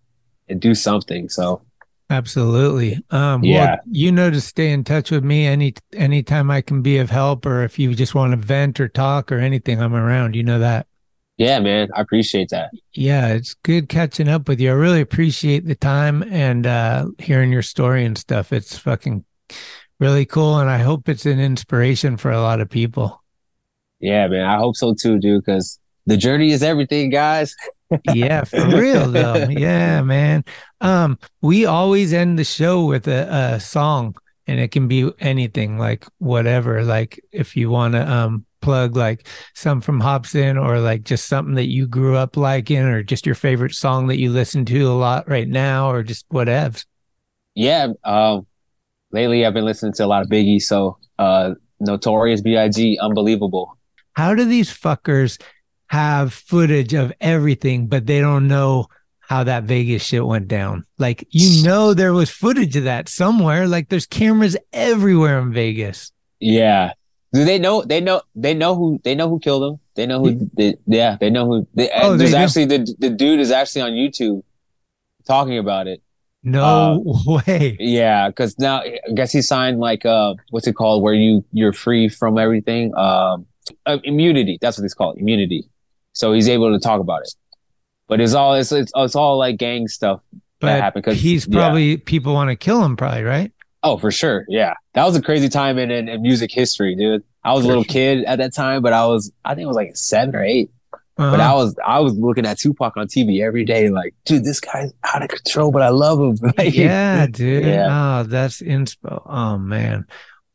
and 0.50 0.60
do 0.60 0.76
something. 0.76 1.30
So 1.30 1.62
Absolutely. 2.10 3.04
Um 3.12 3.42
well, 3.42 3.78
you 3.90 4.12
know 4.12 4.32
to 4.32 4.42
stay 4.42 4.72
in 4.72 4.84
touch 4.84 5.12
with 5.12 5.24
me 5.24 5.46
any 5.46 5.76
anytime 5.94 6.50
I 6.50 6.62
can 6.62 6.82
be 6.82 6.98
of 6.98 7.10
help 7.10 7.46
or 7.46 7.64
if 7.64 7.78
you 7.78 7.94
just 7.94 8.16
want 8.16 8.32
to 8.32 8.38
vent 8.38 8.80
or 8.80 8.88
talk 8.88 9.32
or 9.32 9.38
anything, 9.38 9.82
I'm 9.82 9.94
around. 9.94 10.36
You 10.36 10.44
know 10.44 10.60
that. 10.60 10.88
Yeah, 11.38 11.60
man, 11.60 11.88
I 11.96 12.02
appreciate 12.02 12.50
that. 12.50 12.72
Yeah, 12.94 13.30
it's 13.30 13.54
good 13.54 13.88
catching 13.88 14.28
up 14.28 14.50
with 14.50 14.60
you. 14.60 14.72
I 14.72 14.74
really 14.74 15.02
appreciate 15.02 15.66
the 15.66 15.76
time 15.76 16.24
and 16.24 16.66
uh 16.66 17.08
hearing 17.20 17.52
your 17.52 17.62
story 17.62 18.06
and 18.06 18.18
stuff. 18.18 18.52
It's 18.52 18.78
fucking 18.78 19.24
really 20.00 20.26
cool 20.26 20.58
and 20.58 20.70
I 20.70 20.80
hope 20.80 21.10
it's 21.10 21.28
an 21.28 21.40
inspiration 21.40 22.18
for 22.18 22.32
a 22.32 22.42
lot 22.42 22.60
of 22.60 22.70
people. 22.70 23.24
Yeah, 24.00 24.28
man, 24.28 24.46
I 24.46 24.58
hope 24.58 24.78
so 24.78 24.96
too, 24.96 25.20
dude. 25.20 25.46
Because 25.46 25.80
the 26.08 26.18
journey 26.18 26.52
is 26.52 26.64
everything, 26.64 27.10
guys. 27.12 27.56
yeah, 28.14 28.44
for 28.44 28.66
real 28.68 29.12
though. 29.12 29.48
Yeah, 29.50 30.02
man. 30.02 30.44
Um, 30.82 31.18
we 31.42 31.66
always 31.66 32.14
end 32.14 32.38
the 32.40 32.44
show 32.44 32.86
with 32.86 33.08
a, 33.08 33.54
a 33.56 33.60
song, 33.60 34.16
and 34.48 34.60
it 34.60 34.72
can 34.72 34.88
be 34.88 35.12
anything, 35.20 35.78
like 35.78 36.06
whatever. 36.20 36.84
Like 36.84 37.20
if 37.32 37.56
you 37.56 37.70
want 37.70 37.94
to 37.94 38.10
um 38.10 38.46
plug 38.62 38.96
like 38.96 39.28
some 39.56 39.82
from 39.82 40.02
Hopsin 40.02 40.62
or 40.62 40.80
like 40.80 41.04
just 41.04 41.28
something 41.28 41.56
that 41.56 41.70
you 41.70 41.88
grew 41.88 42.16
up 42.16 42.36
liking 42.36 42.80
or 42.80 43.04
just 43.04 43.26
your 43.26 43.36
favorite 43.36 43.74
song 43.74 44.08
that 44.08 44.20
you 44.20 44.32
listen 44.32 44.66
to 44.66 44.82
a 44.82 44.94
lot 44.94 45.30
right 45.30 45.48
now 45.48 45.90
or 45.90 46.04
just 46.04 46.26
whatever. 46.30 46.78
Yeah, 47.56 47.94
um, 48.04 48.46
lately 49.12 49.46
I've 49.46 49.54
been 49.54 49.66
listening 49.66 49.94
to 49.94 50.06
a 50.06 50.08
lot 50.08 50.22
of 50.22 50.30
Biggie, 50.30 50.62
so 50.62 50.98
uh, 51.18 51.56
Notorious 51.80 52.42
B.I.G. 52.42 53.00
Unbelievable. 53.00 53.78
How 54.14 54.36
do 54.36 54.46
these 54.46 54.70
fuckers 54.70 55.42
have 55.90 56.34
footage 56.34 56.94
of 56.94 57.12
everything, 57.20 57.88
but 57.88 58.06
they 58.06 58.22
don't 58.22 58.48
know 58.48 58.88
how 59.20 59.44
that 59.44 59.64
Vegas 59.64 60.04
shit 60.04 60.26
went 60.26 60.48
down? 60.48 60.86
Like, 60.98 61.28
you 61.30 61.64
know, 61.64 61.94
there 61.94 62.14
was 62.14 62.30
footage 62.30 62.76
of 62.76 62.86
that 62.86 63.10
somewhere. 63.10 63.68
Like, 63.68 63.90
there's 63.90 64.06
cameras 64.08 64.58
everywhere 64.74 65.40
in 65.40 65.54
Vegas. 65.54 66.12
Yeah. 66.40 66.94
Do 67.32 67.46
they 67.46 67.60
know? 67.60 67.84
They 67.84 68.02
know. 68.02 68.22
They 68.34 68.56
know 68.56 68.76
who. 68.76 69.00
They 69.04 69.14
know 69.14 69.30
who 69.30 69.40
killed 69.40 69.64
him. 69.64 69.80
They 69.94 70.08
know 70.08 70.20
who. 70.20 70.50
They, 70.54 70.76
yeah, 70.88 71.16
they 71.20 71.30
know 71.30 71.46
who. 71.46 71.68
They, 71.76 71.90
Oh, 71.94 72.18
there's 72.18 72.34
actually 72.34 72.66
the 72.66 72.96
the 72.98 73.12
dude 73.12 73.40
is 73.40 73.52
actually 73.52 73.82
on 73.84 73.92
YouTube 73.92 74.42
talking 75.28 75.60
about 75.60 75.86
it. 75.86 76.02
No 76.42 77.04
way. 77.28 77.78
Yeah, 77.80 78.30
because 78.30 78.58
now 78.58 78.82
I 78.82 78.98
guess 79.14 79.32
he 79.32 79.44
signed 79.44 79.80
like 79.80 80.08
uh, 80.08 80.34
what's 80.50 80.66
it 80.66 80.74
called? 80.74 81.04
Where 81.04 81.14
you 81.14 81.46
you're 81.52 81.74
free 81.74 82.10
from 82.10 82.40
everything. 82.40 82.96
Um, 82.96 83.46
uh, 83.86 84.00
immunity. 84.04 84.58
That's 84.60 84.80
what 84.80 84.86
it's 84.86 84.96
called. 84.96 85.20
Immunity. 85.20 85.70
So 86.14 86.34
he's 86.34 86.50
able 86.50 86.74
to 86.74 86.80
talk 86.80 87.00
about 87.02 87.22
it. 87.22 87.34
But 88.08 88.20
it's 88.22 88.34
all 88.34 88.56
it's 88.56 88.72
it's, 88.72 88.92
it's 88.96 89.16
all 89.16 89.38
like 89.38 89.58
gang 89.58 89.88
stuff 89.88 90.22
that 90.32 90.40
But 90.60 90.82
happened. 90.82 91.06
Because 91.06 91.22
he's 91.22 91.48
probably, 91.48 91.98
people 91.98 92.34
want 92.34 92.50
to 92.50 92.56
kill 92.56 92.84
him, 92.84 92.98
probably, 92.98 93.24
right? 93.24 93.52
Oh, 93.84 93.98
for 93.98 94.12
sure. 94.12 94.46
Yeah. 94.50 94.74
That 94.94 95.06
was 95.06 95.16
a 95.16 95.22
crazy 95.22 95.48
time 95.48 95.78
in, 95.78 95.90
in, 95.92 96.10
in 96.10 96.22
music 96.22 96.52
history, 96.52 96.96
dude. 96.96 97.24
I 97.46 97.54
was 97.54 97.64
a 97.64 97.68
little 97.68 97.86
kid 97.86 98.26
at 98.26 98.40
that 98.40 98.54
time, 98.54 98.82
but 98.82 98.92
I 98.92 99.06
was, 99.08 99.32
I 99.46 99.56
think 99.56 99.64
it 99.64 99.68
was 99.68 99.78
like 99.78 99.96
seven 99.96 100.36
or 100.36 100.44
8 100.44 100.70
But 101.16 101.24
Uh-huh. 101.40 101.42
I 101.42 101.54
was, 101.54 101.76
I 101.86 102.00
was 102.00 102.14
looking 102.16 102.46
at 102.46 102.60
Tupac 102.60 102.98
on 102.98 103.08
TV 103.08 103.42
every 103.42 103.64
day, 103.64 103.90
like, 103.90 104.14
dude, 104.26 104.44
this 104.44 104.60
guy's 104.60 104.92
out 105.06 105.24
of 105.24 105.30
control, 105.30 105.72
but 105.72 105.82
I 105.82 105.90
love 105.90 106.20
him. 106.20 106.52
Like, 106.58 106.74
yeah, 106.74 107.26
dude. 107.28 107.66
Yeah. 107.66 107.88
Oh, 108.20 108.24
that's 108.24 108.62
inspo. 108.62 109.22
Oh 109.26 109.58
man. 109.58 110.06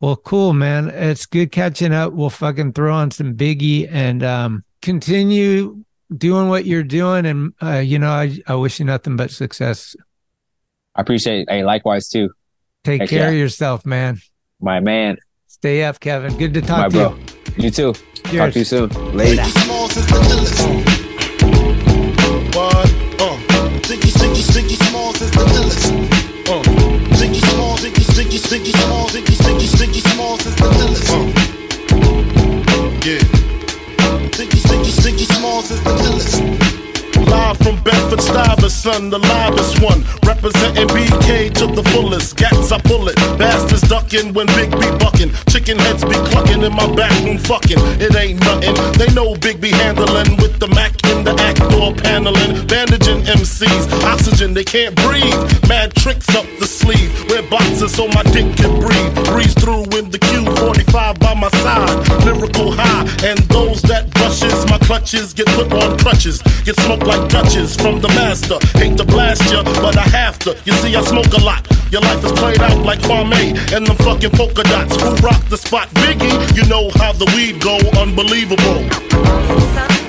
Well, 0.01 0.17
cool, 0.17 0.53
man. 0.53 0.89
It's 0.89 1.25
good 1.25 1.51
catching 1.51 1.93
up. 1.93 2.13
We'll 2.13 2.29
fucking 2.29 2.73
throw 2.73 2.93
on 2.93 3.09
some 3.09 3.33
Biggie 3.35 3.87
and 3.89 4.21
um 4.21 4.63
continue 4.85 5.83
doing 6.15 6.47
what 6.47 6.65
you're 6.65 6.83
doing. 6.83 7.25
And 7.25 7.53
uh, 7.61 7.79
you 7.79 7.99
know, 7.99 8.11
I, 8.11 8.37
I 8.47 8.55
wish 8.55 8.79
you 8.79 8.85
nothing 8.85 9.17
but 9.17 9.31
success. 9.31 9.95
I 10.95 11.01
appreciate 11.01 11.41
it. 11.41 11.49
Hey, 11.49 11.63
likewise 11.65 12.07
too. 12.07 12.29
Take 12.85 13.01
Heck 13.01 13.09
care 13.09 13.23
yeah. 13.23 13.29
of 13.29 13.35
yourself, 13.35 13.85
man. 13.85 14.21
My 14.61 14.79
man, 14.79 15.17
Stay 15.47 15.83
up, 15.83 15.99
Kevin. 15.99 16.37
Good 16.37 16.53
to 16.53 16.61
my 16.61 16.67
talk 16.67 16.91
to 16.91 16.97
bro. 16.97 17.17
you. 17.57 17.63
You 17.63 17.71
too. 17.71 17.93
Cheers. 18.25 18.35
Talk 18.37 18.53
to 18.53 18.59
you 18.59 18.65
soon. 18.65 18.89
Later. 19.15 19.41
What? 22.53 22.93
Uh. 23.19 23.25
Uh. 23.25 23.79
Yeah. 33.05 33.34
Biggie, 34.35 34.59
Biggie, 34.67 34.91
Biggie 34.99 35.33
Smalls 35.37 35.71
is 35.71 35.81
the 35.81 35.91
illest. 35.91 36.75
Live 37.25 37.57
from 37.57 37.81
Bedford 37.83 38.19
Stuyvesant, 38.19 39.09
the 39.09 39.17
livest 39.17 39.81
one. 39.81 40.03
Representing 40.27 40.87
BK 40.89 41.53
to 41.55 41.67
the 41.67 41.83
fullest. 41.91 42.35
Gats, 42.35 42.71
I 42.73 42.79
pull 42.81 43.07
it. 43.07 43.15
Bastards 43.39 43.87
ducking 43.87 44.33
when 44.33 44.47
Big 44.47 44.71
B 44.71 44.83
bucking. 44.99 45.31
Chicken 45.47 45.79
heads 45.79 46.03
be 46.03 46.15
clucking 46.29 46.61
in 46.63 46.73
my 46.75 46.93
back 46.95 47.15
room 47.23 47.37
fucking. 47.37 47.79
It 48.03 48.13
ain't 48.15 48.41
nothing. 48.41 48.75
They 48.99 49.07
know 49.13 49.35
Big 49.35 49.61
B 49.61 49.71
handling 49.71 50.35
with 50.37 50.59
the 50.59 50.67
Mac 50.67 50.91
in 51.05 51.23
the 51.23 51.33
act 51.39 51.59
door 51.71 51.93
paneling. 51.95 52.67
Bandaging 52.67 53.23
MCs. 53.23 53.87
Oxygen, 54.03 54.53
they 54.53 54.65
can't 54.65 54.95
breathe. 54.95 55.39
Mad 55.69 55.95
tricks 55.95 56.29
up 56.35 56.45
the 56.59 56.67
sleeve. 56.67 57.09
Wear 57.29 57.41
boxes 57.43 57.95
so 57.95 58.07
my 58.09 58.23
dick 58.35 58.55
can 58.57 58.79
breathe. 58.79 59.15
Breeze 59.31 59.53
through 59.55 59.83
in 59.97 60.11
the 60.11 60.19
Q45 60.19 61.19
by 61.19 61.33
my 61.33 61.49
side. 61.63 62.25
Lyrical 62.25 62.71
high. 62.71 63.07
And 63.23 63.39
those 63.49 63.81
that 63.83 64.14
my 64.25 64.79
clutches 64.79 65.33
get 65.33 65.45
put 65.47 65.71
on 65.71 65.97
crutches. 65.99 66.41
Get 66.63 66.75
smoked 66.77 67.05
like 67.05 67.29
Dutches 67.29 67.75
from 67.75 68.01
the 68.01 68.07
master. 68.09 68.57
Hate 68.77 68.97
to 68.97 69.05
blast 69.05 69.51
ya, 69.51 69.63
but 69.63 69.97
I 69.97 70.03
have 70.03 70.39
to. 70.39 70.57
You 70.65 70.73
see, 70.73 70.95
I 70.95 71.03
smoke 71.03 71.31
a 71.33 71.43
lot. 71.43 71.67
Your 71.91 72.01
life 72.01 72.23
is 72.25 72.31
played 72.31 72.61
out 72.61 72.83
like 72.83 72.99
Kwame 72.99 73.55
and 73.75 73.85
them 73.85 73.95
fucking 73.97 74.31
polka 74.31 74.63
dots. 74.63 74.99
Who 75.01 75.15
rock 75.17 75.47
the 75.49 75.57
spot? 75.57 75.89
Biggie, 76.01 76.57
you 76.57 76.67
know 76.67 76.89
how 76.95 77.11
the 77.11 77.25
weed 77.35 77.61
go. 77.61 77.77
Unbelievable. 78.01 80.04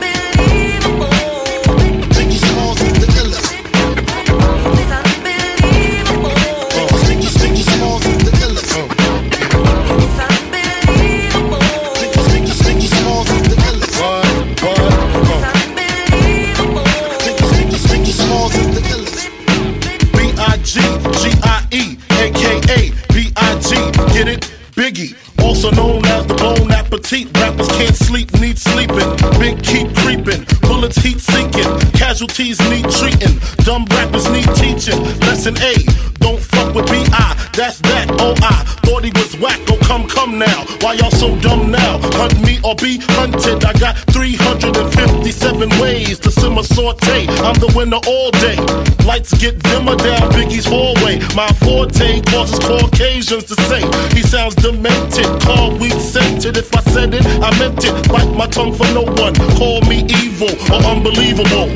Also 25.57 25.71
known 25.71 26.05
as 26.07 26.27
the 26.27 26.35
Bone 26.35 26.71
Appetit. 26.71 27.35
Rappers 27.39 27.69
can't 27.69 27.97
sleep, 27.97 28.31
need 28.41 28.59
sleeping. 28.59 29.09
Big 29.41 29.63
keep 29.63 29.89
creeping, 29.97 30.45
bullets 30.61 30.99
heat 30.99 31.19
seeking. 31.19 31.81
Casualties 31.93 32.61
need 32.69 32.85
treating. 32.91 33.39
Dumb 33.65 33.87
rappers 33.87 34.29
need 34.29 34.49
teaching. 34.55 35.01
Lesson 35.21 35.57
A, 35.63 35.75
don't 36.21 36.41
fuck 36.41 36.75
with 36.75 36.91
B-I. 36.91 37.49
That's 37.55 37.81
that, 37.89 38.07
oh 38.21 38.35
I 38.43 38.76
thought 38.87 39.03
he 39.03 39.11
was 39.19 39.37
whack. 39.43 39.59
Oh 39.69 39.79
come, 39.83 40.07
come 40.09 40.39
now. 40.39 40.65
Why 40.81 40.95
y'all 40.95 41.11
so 41.11 41.35
dumb 41.41 41.71
now? 41.71 41.99
Hunt 42.15 42.41
me 42.47 42.61
or 42.63 42.77
be 42.77 42.99
hunted. 43.19 43.65
I 43.65 43.73
got 43.75 43.99
357 44.15 45.69
ways 45.81 46.19
to 46.21 46.31
simmer 46.31 46.63
saute. 46.63 47.27
I'm 47.43 47.59
the 47.59 47.73
winner 47.75 48.01
all 48.07 48.31
day. 48.47 48.57
Lights 49.05 49.35
get 49.43 49.59
dimmer 49.59 49.97
down 49.97 50.31
Biggie's 50.31 50.67
hallway. 50.67 51.19
My 51.35 51.51
forte 51.65 52.23
causes 52.31 52.61
Caucasians 52.61 53.45
to 53.51 53.57
say 53.67 53.83
he 54.15 54.23
sounds 54.23 54.55
demented. 54.55 55.27
Call 55.43 55.77
weed 55.77 55.99
scented. 55.99 56.57
If 56.57 56.75
I 56.75 56.83
said 56.95 57.15
it, 57.15 57.27
I 57.43 57.51
meant 57.59 57.83
it. 57.83 57.95
Bite 58.09 58.33
my 58.37 58.47
tongue 58.47 58.73
for 58.73 58.87
no 58.95 59.03
one. 59.03 59.35
Call 59.59 59.81
me 59.83 60.07
evil 60.23 60.55
or 60.71 60.81
unbelievable. 60.87 61.69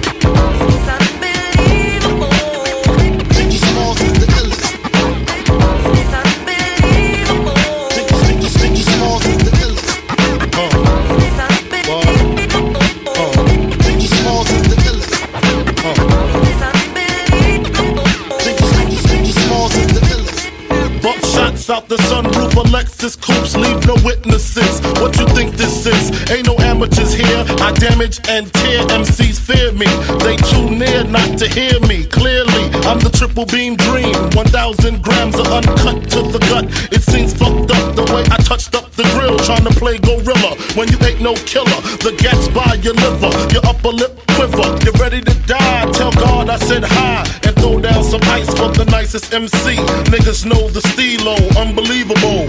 Out 21.81 21.89
the 21.89 21.97
sunroof 22.09 22.57
of 22.61 22.66
Lexus 22.70 23.20
coupes, 23.20 23.57
leave 23.57 23.86
no 23.86 23.94
witnesses. 24.05 24.81
What 25.01 25.16
you 25.19 25.27
think 25.36 25.57
this 25.57 25.86
is? 25.86 26.31
Ain't 26.31 26.47
no 26.47 26.57
amateurs 26.59 27.12
here. 27.12 27.44
I 27.61 27.73
damage 27.73 28.20
and 28.28 28.52
tear 28.55 28.81
MCs 28.89 29.39
fear 29.39 29.73
me. 29.73 29.86
They 30.24 30.36
too 30.51 30.70
near 30.70 31.05
not 31.05 31.39
to 31.39 31.48
hear 31.48 31.78
me 31.81 32.05
clearly. 32.07 32.65
I'm 32.89 32.98
the 33.01 33.11
triple 33.11 33.47
beam 33.47 33.77
dream. 33.77 34.15
1,000 34.35 35.02
grams 35.02 35.39
of 35.39 35.47
uncut 35.47 36.09
to 36.11 36.23
the 36.23 36.40
gut. 36.51 36.66
It 36.93 37.02
seems 37.02 37.32
fucked 37.35 37.70
up 37.70 37.94
the 37.94 38.05
way 38.12 38.24
I 38.31 38.36
touched 38.43 38.74
up 38.74 38.90
the 38.93 39.05
grill 39.15 39.39
trying 39.39 39.65
to 39.65 39.74
play 39.78 39.98
gorilla. 39.98 40.57
When 40.77 40.89
you 40.89 40.98
ain't 41.05 41.20
no 41.20 41.35
killer, 41.35 41.81
the 42.05 42.16
gas 42.19 42.48
by 42.48 42.74
your 42.82 42.94
liver, 42.94 43.32
your 43.52 43.65
upper 43.66 43.93
lip 43.93 44.19
quiver. 44.35 44.69
You're 44.85 45.01
ready 45.01 45.20
to 45.20 45.35
die. 45.47 45.90
Tell 45.93 46.12
God 46.12 46.48
I 46.48 46.57
said 46.59 46.85
hi 46.85 47.40
throw 47.60 47.80
down 47.80 48.02
some 48.02 48.20
ice 48.24 48.48
for 48.50 48.68
the 48.72 48.84
nicest 48.90 49.32
MC. 49.32 49.76
Niggas 50.10 50.44
know 50.46 50.68
the 50.68 50.80
stilo, 50.80 51.36
unbelievable. 51.60 52.48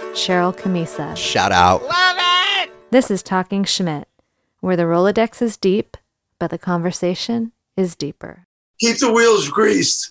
Sharal 0.13 0.55
Camisa. 0.55 1.15
Shout 1.15 1.51
out. 1.51 1.83
Love 1.83 2.17
it! 2.19 2.71
This 2.91 3.09
is 3.09 3.23
Talking 3.23 3.63
Schmit, 3.63 4.05
where 4.59 4.75
the 4.75 4.83
Rolodex 4.83 5.41
is 5.41 5.55
deep, 5.57 5.95
but 6.39 6.51
the 6.51 6.57
conversation 6.57 7.53
is 7.77 7.95
deeper. 7.95 8.47
Keep 8.79 8.97
the 8.97 9.11
wheels 9.11 9.47
greased. 9.47 10.09